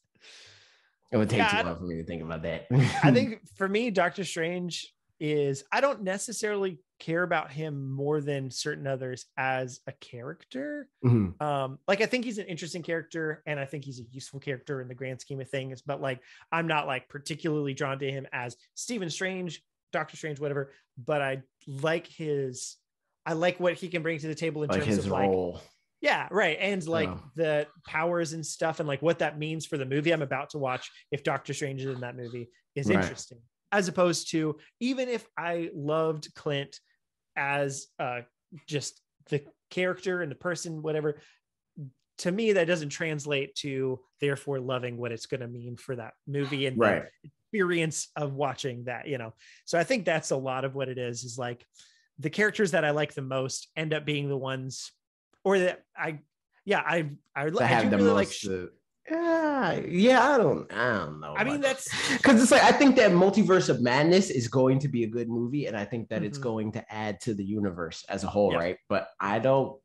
It 1.13 1.17
would 1.17 1.31
take 1.31 1.39
Yeah, 1.39 1.63
too 1.63 1.67
long 1.69 1.77
for 1.79 1.85
me 1.85 1.97
to 1.97 2.05
think 2.05 2.23
about 2.23 2.43
that. 2.43 2.67
I 3.03 3.11
think 3.13 3.41
for 3.57 3.69
me, 3.69 3.91
Doctor 3.91 4.25
Strange 4.25 4.93
is 5.21 5.65
I 5.73 5.81
don't 5.81 6.03
necessarily 6.03 6.79
care 6.99 7.23
about 7.23 7.51
him 7.53 7.91
more 7.91 8.21
than 8.21 8.51
certain 8.51 8.87
others 8.87 9.27
as 9.37 9.81
a 9.87 9.93
character. 9.93 10.89
Mhm. 11.05 11.41
Um, 11.43 11.79
like 11.87 12.01
I 12.01 12.07
think 12.07 12.25
he's 12.25 12.39
an 12.39 12.47
interesting 12.47 12.83
character 12.83 13.43
and 13.47 13.61
I 13.61 13.65
think 13.67 13.85
he's 13.85 14.01
a 14.01 14.05
useful 14.11 14.41
character 14.41 14.81
in 14.81 14.89
the 14.89 14.95
grand 14.95 15.21
scheme 15.21 15.41
of 15.41 15.49
things, 15.51 15.83
but 15.83 16.01
like 16.01 16.21
I'm 16.51 16.67
not 16.67 16.87
like 16.87 17.09
particularly 17.09 17.75
drawn 17.75 17.99
to 17.99 18.11
him 18.11 18.27
as 18.33 18.57
Stephen 18.75 19.11
Strange, 19.11 19.63
Doctor 19.93 20.17
Strange, 20.17 20.41
whatever. 20.41 20.73
But 20.97 21.21
I 21.23 21.43
like 21.67 22.07
his 22.07 22.77
I 23.27 23.35
like 23.35 23.61
what 23.61 23.75
he 23.75 23.89
can 23.89 24.03
bring 24.03 24.19
to 24.21 24.29
the 24.29 24.35
table 24.35 24.63
in 24.63 24.71
like 24.71 24.85
terms 24.85 24.99
of 24.99 25.09
like 25.09 25.29
role. 25.29 25.61
yeah, 26.01 26.29
right. 26.31 26.57
And 26.61 26.87
like 26.89 27.09
Oh. 27.11 27.21
the 27.35 27.67
powers 27.87 28.33
and 28.33 28.47
stuff 28.47 28.81
and 28.81 28.87
like 28.89 29.03
what 29.03 29.19
that 29.19 29.39
means 29.39 29.67
for 29.67 29.77
the 29.77 29.85
movie 29.85 30.13
I'm 30.13 30.23
about 30.23 30.51
to 30.51 30.59
watch 30.59 30.91
if 31.11 31.23
Doctor 31.25 31.53
Strange 31.53 31.83
is 31.83 31.95
in 31.95 32.01
that 32.01 32.17
movie 32.17 32.49
is 32.75 32.87
Right. 32.89 32.97
interesting. 33.03 33.39
As 33.73 33.89
opposed 33.89 34.31
to 34.31 34.57
even 34.81 35.09
if 35.09 35.27
I 35.37 35.71
loved 35.75 36.35
Clint 36.35 36.79
as 37.37 37.89
uh 37.99 38.21
just 38.67 39.01
the 39.29 39.45
character 39.71 40.23
and 40.23 40.31
the 40.31 40.37
person, 40.37 40.83
whatever, 40.83 41.21
to 42.19 42.33
me 42.33 42.53
that 42.53 42.67
doesn't 42.67 42.91
translate 42.91 43.55
to 43.57 44.01
therefore 44.21 44.61
loving 44.61 44.97
what 44.97 45.13
it's 45.13 45.27
going 45.27 45.41
to 45.41 45.49
mean 45.49 45.77
for 45.77 45.97
that 45.97 46.15
movie 46.27 46.67
and 46.67 46.81
the 46.81 47.31
experience 47.53 48.09
of 48.17 48.35
watching 48.35 48.85
that, 48.85 49.07
you 49.07 49.19
know. 49.19 49.35
So 49.65 49.79
I 49.79 49.85
think 49.85 50.05
that's 50.05 50.31
a 50.31 50.37
lot 50.37 50.65
of 50.65 50.75
what 50.75 50.89
it 50.89 50.99
is, 50.99 51.25
is 51.25 51.39
like 51.39 51.65
the 52.19 52.31
characters 52.31 52.71
that 52.71 52.85
I 52.85 52.91
like 52.91 53.15
the 53.15 53.23
most 53.23 53.69
end 53.77 53.93
up 53.93 54.07
being 54.07 54.29
the 54.29 54.37
ones 54.37 54.93
or 55.45 55.59
that 55.59 55.83
I 55.97 56.21
yeah, 56.65 56.81
I 56.81 57.11
I, 57.35 57.51
To 57.51 57.63
I 57.63 57.67
have 57.67 57.85
do 57.85 57.91
the 57.91 57.97
really 57.99 58.11
like 58.11 58.29
uh, 58.49 58.67
yeah, 59.11 59.73
yeah, 59.87 60.31
I 60.35 60.39
don't 60.39 60.73
I 60.73 60.99
don't 61.05 61.21
know. 61.21 61.35
I 61.37 61.45
mean 61.45 61.61
that's 61.61 61.89
because 62.17 62.43
it's 62.43 62.51
like 62.51 62.63
I 62.63 62.73
think 62.73 62.97
that 62.97 63.13
Multiverse 63.13 63.69
of 63.69 63.81
Madness 63.81 64.31
is 64.31 64.49
going 64.49 64.79
to 64.81 64.89
be 64.89 65.05
a 65.05 65.07
good 65.09 65.29
movie, 65.29 65.67
and 65.67 65.77
I 65.77 65.85
think 65.85 66.09
that 66.09 66.23
it's 66.23 66.39
Mhm. 66.39 66.43
going 66.43 66.73
to 66.73 66.93
add 66.93 67.21
to 67.23 67.35
the 67.35 67.45
universe 67.45 68.05
as 68.09 68.25
a 68.25 68.29
whole, 68.29 68.53
Yeah. 68.53 68.59
right? 68.59 68.79
But 68.89 69.09
I 69.21 69.39
don't, 69.39 69.81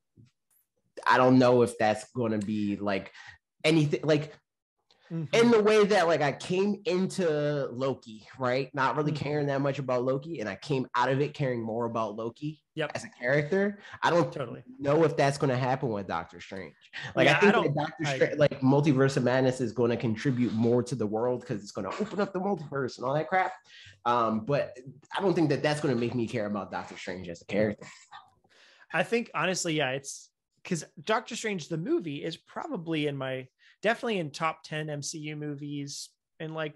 I 1.06 1.18
don't 1.18 1.40
know 1.40 1.62
if 1.62 1.78
that's 1.78 2.06
going 2.14 2.32
to 2.40 2.46
be 2.46 2.78
like 2.78 3.12
anything 3.64 4.02
like 4.04 4.34
Mhm. 5.12 5.36
in 5.36 5.52
the 5.52 5.62
way 5.62 5.86
that 5.86 6.08
like 6.08 6.22
I 6.22 6.32
came 6.32 6.82
into 6.86 7.68
Loki, 7.68 8.26
right? 8.40 8.74
Not 8.74 8.96
really 8.96 9.12
Mhm. 9.12 9.18
caring 9.18 9.48
that 9.48 9.60
much 9.60 9.78
about 9.78 10.04
Loki, 10.06 10.40
and 10.40 10.48
I 10.48 10.56
came 10.56 10.88
out 10.96 11.10
of 11.10 11.20
it 11.20 11.34
caring 11.34 11.62
more 11.62 11.86
about 11.86 12.16
Loki 12.16 12.62
Yep. 12.76 12.92
as 12.96 13.04
a 13.04 13.10
character. 13.10 13.80
I 14.02 14.10
don't 14.10 14.32
Totally. 14.32 14.64
know 14.80 15.04
if 15.04 15.18
that's 15.18 15.38
going 15.38 15.50
to 15.50 15.58
happen 15.58 15.90
with 15.90 16.08
Doctor 16.08 16.40
Strange. 16.40 16.76
Like 17.14 17.26
Yeah, 17.26 17.34
I 17.42 17.50
I 17.50 17.52
think 17.52 17.66
that 17.66 17.76
Doctor 17.76 18.06
Strange, 18.06 18.38
like 18.38 18.62
Multiverse 18.62 19.18
of 19.18 19.24
Madness, 19.24 19.60
is 19.60 19.74
going 19.74 19.92
to 19.92 19.98
contribute 19.98 20.54
more 20.54 20.82
to 20.84 20.96
the 20.96 21.06
world 21.08 21.42
because 21.42 21.62
it's 21.62 21.72
going 21.74 21.92
to 21.92 22.02
open 22.02 22.22
up 22.22 22.32
the 22.32 22.40
multiverse 22.40 22.98
and 22.98 23.06
all 23.06 23.14
that 23.14 23.28
crap. 23.28 23.54
Um, 24.06 24.46
but 24.46 24.78
I 25.18 25.22
don't 25.22 25.34
think 25.34 25.50
that 25.50 25.62
that's 25.62 25.82
going 25.82 25.94
to 25.94 26.00
make 26.00 26.16
me 26.16 26.26
care 26.26 26.46
about 26.46 26.72
Doctor 26.72 26.98
Strange 26.98 27.28
as 27.28 27.42
a 27.42 27.46
character. 27.46 27.86
I 28.94 29.04
think 29.04 29.30
honestly, 29.34 29.74
yeah, 29.74 29.92
it's 29.92 30.30
because 30.64 30.86
Doctor 31.04 31.36
Strange 31.36 31.68
the 31.68 31.78
movie 31.78 32.24
is 32.24 32.38
probably 32.38 33.08
in 33.08 33.18
my 33.18 33.48
definitely 33.82 34.20
in 34.20 34.32
top 34.32 34.64
10 34.64 34.88
MCU 34.88 35.38
movies 35.38 36.10
and 36.40 36.54
like 36.56 36.74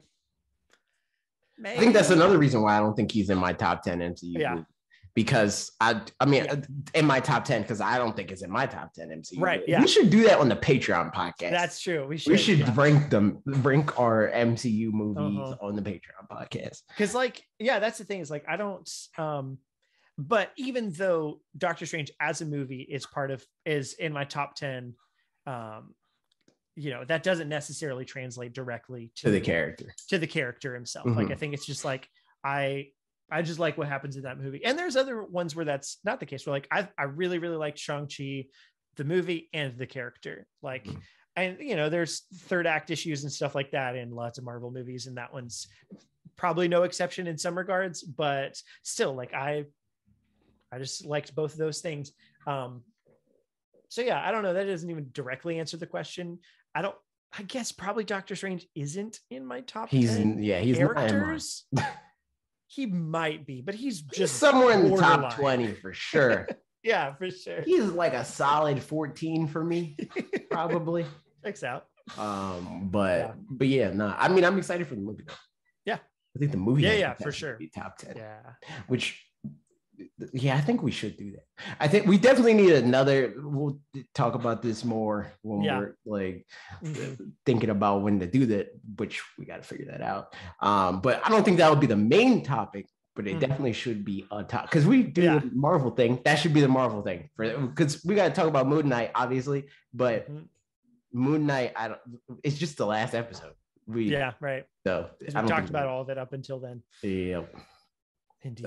I 1.64 1.78
think 1.78 1.94
that's 1.94 2.10
another 2.10 2.38
reason 2.38 2.62
why 2.62 2.76
I 2.76 2.80
don't 2.80 2.96
think 2.96 3.12
he's 3.12 3.30
in 3.30 3.38
my 3.38 3.54
top 3.54 3.82
ten 3.84 4.00
MCU. 4.00 4.38
Yeah. 4.38 4.56
movie. 4.56 4.66
Because 5.14 5.72
I, 5.80 6.02
I 6.20 6.26
mean, 6.26 6.44
Yeah. 6.44 6.56
in 6.94 7.06
my 7.06 7.22
top 7.22 7.46
ten, 7.46 7.62
because 7.62 7.80
I 7.80 7.98
don't 7.98 8.14
think 8.14 8.30
it's 8.34 8.42
in 8.42 8.52
my 8.52 8.66
top 8.66 8.94
ten 8.94 9.08
MCU. 9.08 9.40
Right, 9.40 9.62
movie. 9.62 9.72
yeah. 9.72 9.80
We 9.80 9.88
should 9.88 10.10
do 10.10 10.24
that 10.24 10.40
on 10.40 10.50
the 10.50 10.58
Patreon 10.58 11.14
podcast. 11.14 11.52
that's 11.52 11.80
true. 11.80 12.06
We 12.06 12.18
should 12.18 12.32
we 12.34 12.38
should 12.38 12.60
yeah. 12.60 12.74
rank 12.76 13.10
them, 13.10 13.42
rank 13.46 13.98
our 13.98 14.30
MCU 14.32 14.92
movies 14.92 15.40
Uh-huh. 15.40 15.56
on 15.66 15.76
the 15.78 15.82
Patreon 15.82 16.28
podcast. 16.30 16.82
because 16.90 17.16
like 17.16 17.42
yeah 17.60 17.80
that's 17.80 17.98
the 18.00 18.04
thing 18.04 18.20
is 18.20 18.30
like 18.30 18.44
i 18.50 18.58
don't 18.58 18.90
um 19.18 19.58
but 20.18 20.52
even 20.58 20.92
though 20.92 21.40
doctor 21.58 21.86
strange 21.86 22.12
as 22.20 22.42
a 22.42 22.46
movie 22.46 22.82
is 22.82 23.06
part 23.06 23.32
of 23.32 23.46
is 23.66 23.94
in 23.94 24.12
my 24.12 24.26
top 24.26 24.56
10 24.56 24.94
um 25.48 25.94
you 26.76 26.90
know 26.92 27.04
that 27.06 27.24
doesn't 27.24 27.50
necessarily 27.50 28.06
translate 28.06 28.54
directly 28.54 29.12
to, 29.16 29.24
To 29.28 29.32
the 29.32 29.42
character. 29.42 29.94
to 30.10 30.18
the 30.18 30.28
character 30.28 30.74
himself 30.74 31.06
like 31.08 31.28
Mhm. 31.28 31.32
i 31.32 31.36
think 31.36 31.54
it's 31.54 31.66
just 31.66 31.86
like 31.86 32.08
i 32.44 32.88
i 33.32 33.42
just 33.42 33.60
like 33.60 33.78
what 33.78 33.88
happens 33.88 34.16
in 34.18 34.24
that 34.24 34.38
movie 34.40 34.64
and 34.66 34.78
there's 34.78 34.96
other 34.98 35.24
ones 35.24 35.56
where 35.56 35.66
that's 35.66 36.00
not 36.04 36.20
the 36.20 36.26
case 36.26 36.46
where 36.46 36.54
like 36.54 36.68
i, 36.72 36.88
I 36.98 37.04
really 37.04 37.40
really 37.40 37.56
like 37.56 37.78
shang-chi 37.78 38.48
the 38.98 39.04
movie 39.04 39.50
and 39.54 39.78
the 39.78 39.88
character 39.88 40.48
like 40.62 40.86
Mhm. 40.86 41.02
and 41.38 41.58
you 41.60 41.76
know 41.78 41.90
there's 41.90 42.22
third 42.50 42.68
act 42.68 42.92
issues 42.92 43.24
and 43.24 43.32
stuff 43.32 43.56
like 43.56 43.72
that 43.72 43.96
in 43.96 44.12
lots 44.12 44.38
of 44.38 44.44
marvel 44.44 44.72
movies 44.72 45.08
and 45.08 45.18
that 45.18 45.32
one's 45.34 45.68
probably 46.36 46.68
no 46.68 46.84
exception 46.84 47.28
in 47.28 47.38
some 47.38 47.58
regards 47.58 48.04
but 48.04 48.62
still 48.84 49.14
like 49.14 49.34
i 49.34 49.64
i 50.74 50.78
just 50.78 51.06
liked 51.06 51.34
both 51.34 51.54
of 51.54 51.58
those 51.58 51.80
things 51.80 52.12
um 52.48 52.84
so 53.88 54.02
yeah 54.02 54.22
i 54.28 54.32
don't 54.32 54.44
know 54.44 54.54
that 54.54 54.66
doesn't 54.66 54.90
even 54.90 55.08
directly 55.14 55.58
answer 55.60 55.78
the 55.78 55.88
question 55.88 56.38
i 56.76 56.82
don't 56.82 56.96
i 57.38 57.42
guess 57.44 57.72
probably 57.72 58.04
doctor 58.04 58.36
strange 58.36 58.68
isn't 58.76 59.20
in 59.32 59.46
my 59.46 59.62
top 59.62 59.90
He's 59.90 60.14
10 60.18 60.22
in, 60.22 60.44
yeah, 60.44 60.60
he's 60.60 60.78
characters 60.78 61.66
he 62.68 62.86
might 62.86 63.46
be 63.46 63.62
but 63.62 63.74
he's 63.76 64.00
He's 64.10 64.18
just 64.18 64.36
somewhere 64.38 64.74
in 64.80 64.90
the 64.92 64.98
top. 64.98 65.34
20 65.36 65.74
for 65.76 65.94
sure. 65.94 66.48
yeah 66.84 67.14
for 67.16 67.30
sure 67.32 67.62
he's 67.62 67.86
like 67.86 68.14
a 68.14 68.24
solid 68.26 68.82
14 68.82 69.48
for 69.48 69.64
me, 69.64 69.96
probably. 70.52 71.06
checks 71.44 71.64
out 71.64 71.86
Um, 72.18 72.90
but 72.92 73.20
Yeah. 73.20 73.32
but 73.50 73.68
yeah, 73.68 73.90
no, 73.92 74.14
I 74.18 74.28
mean 74.28 74.44
I'm 74.46 74.58
excited 74.58 74.86
for 74.88 74.96
the 74.96 75.02
movie 75.02 75.24
though. 75.28 75.34
Yeah. 75.86 75.98
I 76.36 76.40
think 76.40 76.52
the 76.52 76.58
movie 76.58 76.84
Yeah, 76.84 76.94
yeah, 76.94 77.14
for 77.14 77.32
sure. 77.32 77.56
be 77.56 77.68
top 77.70 77.98
10. 77.98 78.14
yeah 78.18 78.42
Which 78.88 79.25
yeah, 80.34 80.56
I 80.56 80.62
think 80.62 80.82
we 80.84 80.92
should 80.92 81.18
do 81.18 81.32
that. 81.32 81.46
I 81.80 81.88
think 81.88 82.06
we 82.06 82.18
definitely 82.18 82.54
need 82.54 82.72
another 82.74 83.34
we'll 83.38 83.80
talk 84.14 84.36
about 84.36 84.62
this 84.62 84.84
more 84.84 85.32
when 85.42 85.62
Yeah. 85.62 85.80
we're 85.80 85.96
like 86.06 86.48
thinking 87.46 87.70
about 87.70 88.02
when 88.02 88.20
to 88.20 88.26
do 88.28 88.46
that, 88.48 88.68
which 88.98 89.22
we 89.38 89.46
got 89.46 89.58
to 89.58 89.64
figure 89.64 89.86
that 89.92 90.02
out. 90.02 90.34
Um, 90.62 91.02
but 91.02 91.26
I 91.26 91.30
don't 91.30 91.44
think 91.44 91.58
that 91.58 91.70
would 91.70 91.80
be 91.80 91.88
the 91.88 91.96
main 91.96 92.44
topic, 92.44 92.88
but 93.16 93.28
it 93.28 93.38
Mhm. 93.38 93.40
definitely 93.42 93.74
should 93.74 94.04
be 94.04 94.26
a 94.32 94.44
top 94.44 94.64
because 94.70 94.86
we 94.86 95.04
do 95.04 95.22
Yeah. 95.24 95.40
the 95.40 95.52
Marvel 95.54 95.92
thing. 95.92 96.22
That 96.26 96.36
should 96.36 96.54
be 96.54 96.62
the 96.62 96.68
Marvel 96.68 97.02
thing 97.02 97.30
for 97.36 97.58
because 97.68 98.04
we 98.06 98.16
got 98.16 98.28
to 98.30 98.34
talk 98.34 98.48
about 98.48 98.68
Moon 98.68 98.90
Knight, 98.90 99.12
obviously, 99.16 99.70
but 99.94 100.30
Mhm. 100.32 100.48
Moon 101.14 101.46
Knight, 101.46 101.72
I 101.76 101.88
don't. 101.90 102.02
It's 102.44 102.58
just 102.58 102.78
the 102.78 102.86
last 102.86 103.14
episode. 103.14 103.54
We 103.88 104.10
yeah 104.10 104.34
right 104.40 104.66
So 104.84 105.12
we 105.22 105.28
talked 105.28 105.70
about 105.70 105.86
all 105.88 106.02
of 106.02 106.10
it 106.10 106.18
up 106.18 106.34
until 106.34 106.60
then 106.60 106.82
Yep. 107.04 107.54
indeed 108.42 108.66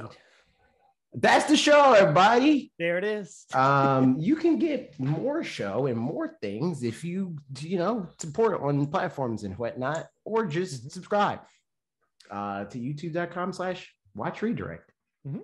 That's 1.14 1.46
the 1.46 1.56
show, 1.56 1.94
everybody. 1.94 2.70
there 2.78 2.98
it 2.98 3.04
is 3.04 3.46
um, 3.54 4.16
you 4.20 4.36
can 4.36 4.58
get 4.58 4.98
more 5.00 5.42
show 5.42 5.86
and 5.86 5.98
more 5.98 6.36
things 6.42 6.82
if 6.82 7.02
you 7.02 7.36
you 7.60 7.78
know 7.78 8.06
support 8.20 8.60
on 8.60 8.86
platforms 8.86 9.42
and 9.44 9.56
whatnot, 9.58 10.06
or 10.24 10.46
just 10.46 10.86
Mhm. 10.86 10.90
subscribe 10.92 11.40
uh, 12.30 12.64
to 12.66 12.78
youtube.com 12.78 13.52
slash 13.54 13.92
watch 14.14 14.42
redirect. 14.42 14.92
Mhm. 15.26 15.40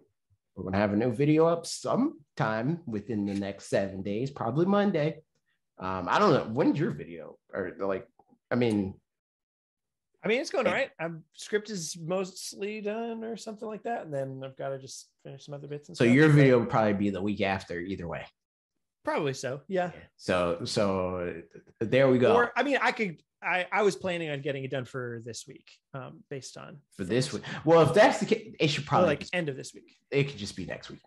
We're 0.54 0.64
gonna 0.64 0.76
have 0.76 0.92
a 0.92 0.96
new 0.96 1.10
video 1.12 1.46
up 1.46 1.66
sometime 1.66 2.80
within 2.86 3.24
the 3.24 3.34
next 3.34 3.68
seven 3.68 4.02
days, 4.02 4.30
probably 4.30 4.66
Monday. 4.66 5.22
Um, 5.78 6.06
I 6.08 6.18
don't 6.18 6.32
know 6.34 6.44
when's 6.52 6.78
your 6.78 6.90
video 6.92 7.36
or 7.52 7.72
like, 7.80 8.06
I 8.50 8.54
mean, 8.54 8.94
I 10.24 10.28
mean, 10.28 10.40
it's 10.40 10.50
going 10.50 10.66
all 10.66 10.72
right. 10.72 10.90
I'm 10.98 11.22
script 11.34 11.68
is 11.70 11.96
mostly 12.00 12.80
done 12.80 13.22
or 13.24 13.36
something 13.36 13.68
like 13.68 13.82
that, 13.82 14.04
and 14.04 14.12
then 14.14 14.40
I've 14.44 14.56
got 14.56 14.70
to 14.70 14.78
just 14.78 15.08
finish 15.22 15.44
some 15.44 15.54
other 15.54 15.68
bits. 15.68 15.88
And 15.88 15.96
so 15.96 16.04
your 16.04 16.28
video 16.28 16.58
will 16.58 16.66
probably 16.66 16.94
be 16.94 17.10
the 17.10 17.20
week 17.22 17.42
after, 17.42 17.78
either 17.78 18.08
way. 18.08 18.24
probably 19.04 19.34
so, 19.34 19.60
yeah. 19.68 19.90
So 20.16 20.60
so 20.64 21.42
there 21.80 22.08
we 22.08 22.18
go 22.18 22.34
Or 22.34 22.52
I 22.56 22.62
mean, 22.62 22.78
I 22.80 22.92
could. 22.92 23.20
I 23.42 23.66
I 23.70 23.82
was 23.82 23.94
planning 23.96 24.30
on 24.30 24.40
getting 24.40 24.64
it 24.64 24.70
done 24.70 24.86
for 24.86 25.20
this 25.26 25.44
week, 25.46 25.68
um, 25.92 26.24
based 26.30 26.56
on 26.56 26.78
for 26.96 27.04
this 27.04 27.30
week. 27.30 27.42
Well, 27.66 27.82
if 27.82 27.92
that's 27.92 28.18
the 28.18 28.24
case, 28.24 28.54
it 28.58 28.68
should 28.68 28.84
Or 28.84 28.86
probably 28.86 29.08
like 29.08 29.26
end 29.34 29.50
of 29.50 29.56
this 29.56 29.74
week. 29.74 29.94
it 30.10 30.24
could 30.28 30.38
just 30.38 30.56
be 30.56 30.64
next 30.64 30.88
week. 30.90 31.02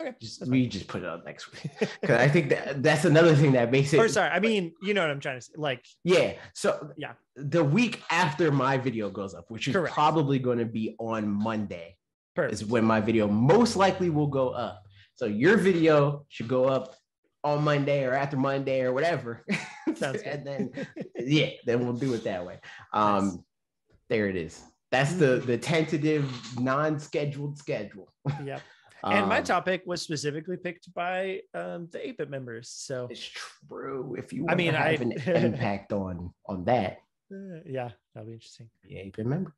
Okay. 0.00 0.12
We 0.48 0.66
just 0.66 0.88
put 0.88 1.02
it 1.02 1.08
up 1.08 1.24
next 1.24 1.52
week 1.52 1.70
because 2.00 2.18
I 2.20 2.28
think 2.28 2.48
that 2.50 2.82
that's 2.82 3.04
another 3.04 3.34
thing 3.34 3.52
that 3.52 3.70
makes 3.70 3.92
it. 3.92 3.98
or 3.98 4.08
sorry, 4.08 4.28
I 4.30 4.40
mean, 4.40 4.72
you 4.82 4.92
know 4.92 5.00
what 5.02 5.10
I'm 5.10 5.20
trying 5.20 5.36
to 5.38 5.40
say. 5.40 5.52
Like, 5.56 5.84
Yeah. 6.02 6.32
So 6.52 6.90
Yeah. 6.96 7.12
the 7.36 7.62
week 7.62 8.02
after 8.10 8.50
my 8.50 8.76
video 8.76 9.08
goes 9.08 9.34
up, 9.34 9.44
which 9.48 9.68
is 9.68 9.74
Correct. 9.74 9.94
probably 9.94 10.38
going 10.40 10.58
to 10.58 10.64
be 10.64 10.96
on 10.98 11.28
Monday, 11.28 11.96
perfect. 12.34 12.54
is 12.54 12.64
when 12.66 12.84
my 12.84 13.00
video 13.00 13.28
most 13.28 13.76
likely 13.76 14.10
will 14.10 14.26
go 14.26 14.48
up. 14.48 14.82
So 15.14 15.26
your 15.26 15.56
video 15.56 16.26
should 16.28 16.48
go 16.48 16.64
up 16.64 16.96
on 17.44 17.62
Monday 17.62 18.04
or 18.04 18.14
after 18.14 18.36
Monday 18.36 18.80
or 18.82 18.92
whatever. 18.92 19.44
Sounds 19.94 20.22
good. 20.24 20.26
and 20.26 20.46
then 20.46 20.72
yeah, 21.16 21.50
then 21.66 21.84
we'll 21.84 21.92
do 21.96 22.14
it 22.14 22.24
that 22.24 22.44
way. 22.44 22.58
Um 22.92 23.26
Nice. 23.26 23.38
there 24.08 24.28
it 24.28 24.34
is. 24.36 24.60
That's 24.90 25.14
the 25.14 25.36
the 25.46 25.56
tentative 25.56 26.26
non-scheduled 26.58 27.58
schedule. 27.58 28.08
Yep. 28.44 28.60
And 29.04 29.28
my 29.28 29.38
Um, 29.38 29.44
topic 29.44 29.82
was 29.86 30.00
specifically 30.02 30.56
picked 30.56 30.92
by 30.94 31.40
um, 31.52 31.88
the 31.92 32.00
8 32.08 32.18
bit 32.18 32.30
members. 32.30 32.68
So, 32.70 33.06
it's 33.10 33.30
true. 33.68 34.14
If 34.18 34.32
you 34.32 34.46
I 34.48 34.54
mean, 34.54 34.72
to 34.72 34.78
have 34.78 35.00
I- 35.00 35.04
an 35.04 35.12
impact 35.52 35.92
on 35.92 36.32
on 36.46 36.64
that, 36.64 36.98
uh, 37.32 37.60
yeah, 37.66 37.90
that'll 38.14 38.26
be 38.28 38.34
interesting. 38.34 38.68
yeah, 38.88 39.02
you 39.02 39.12
can 39.12 39.24
remember. 39.24 39.52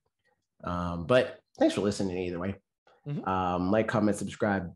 Um, 0.64 1.06
but 1.06 1.40
thanks 1.58 1.74
for 1.74 1.82
listening 1.82 2.16
either 2.18 2.38
way. 2.38 2.56
Mhm. 3.06 3.26
Um, 3.28 3.70
like, 3.70 3.86
comment, 3.88 4.16
subscribe 4.16 4.74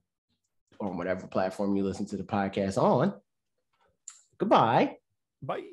on 0.80 0.96
whatever 0.96 1.26
platform 1.26 1.74
you 1.76 1.82
listen 1.84 2.06
to 2.06 2.16
the 2.16 2.22
podcast 2.22 2.78
on. 2.80 3.12
Goodbye. 4.38 4.98
Bye. 5.42 5.64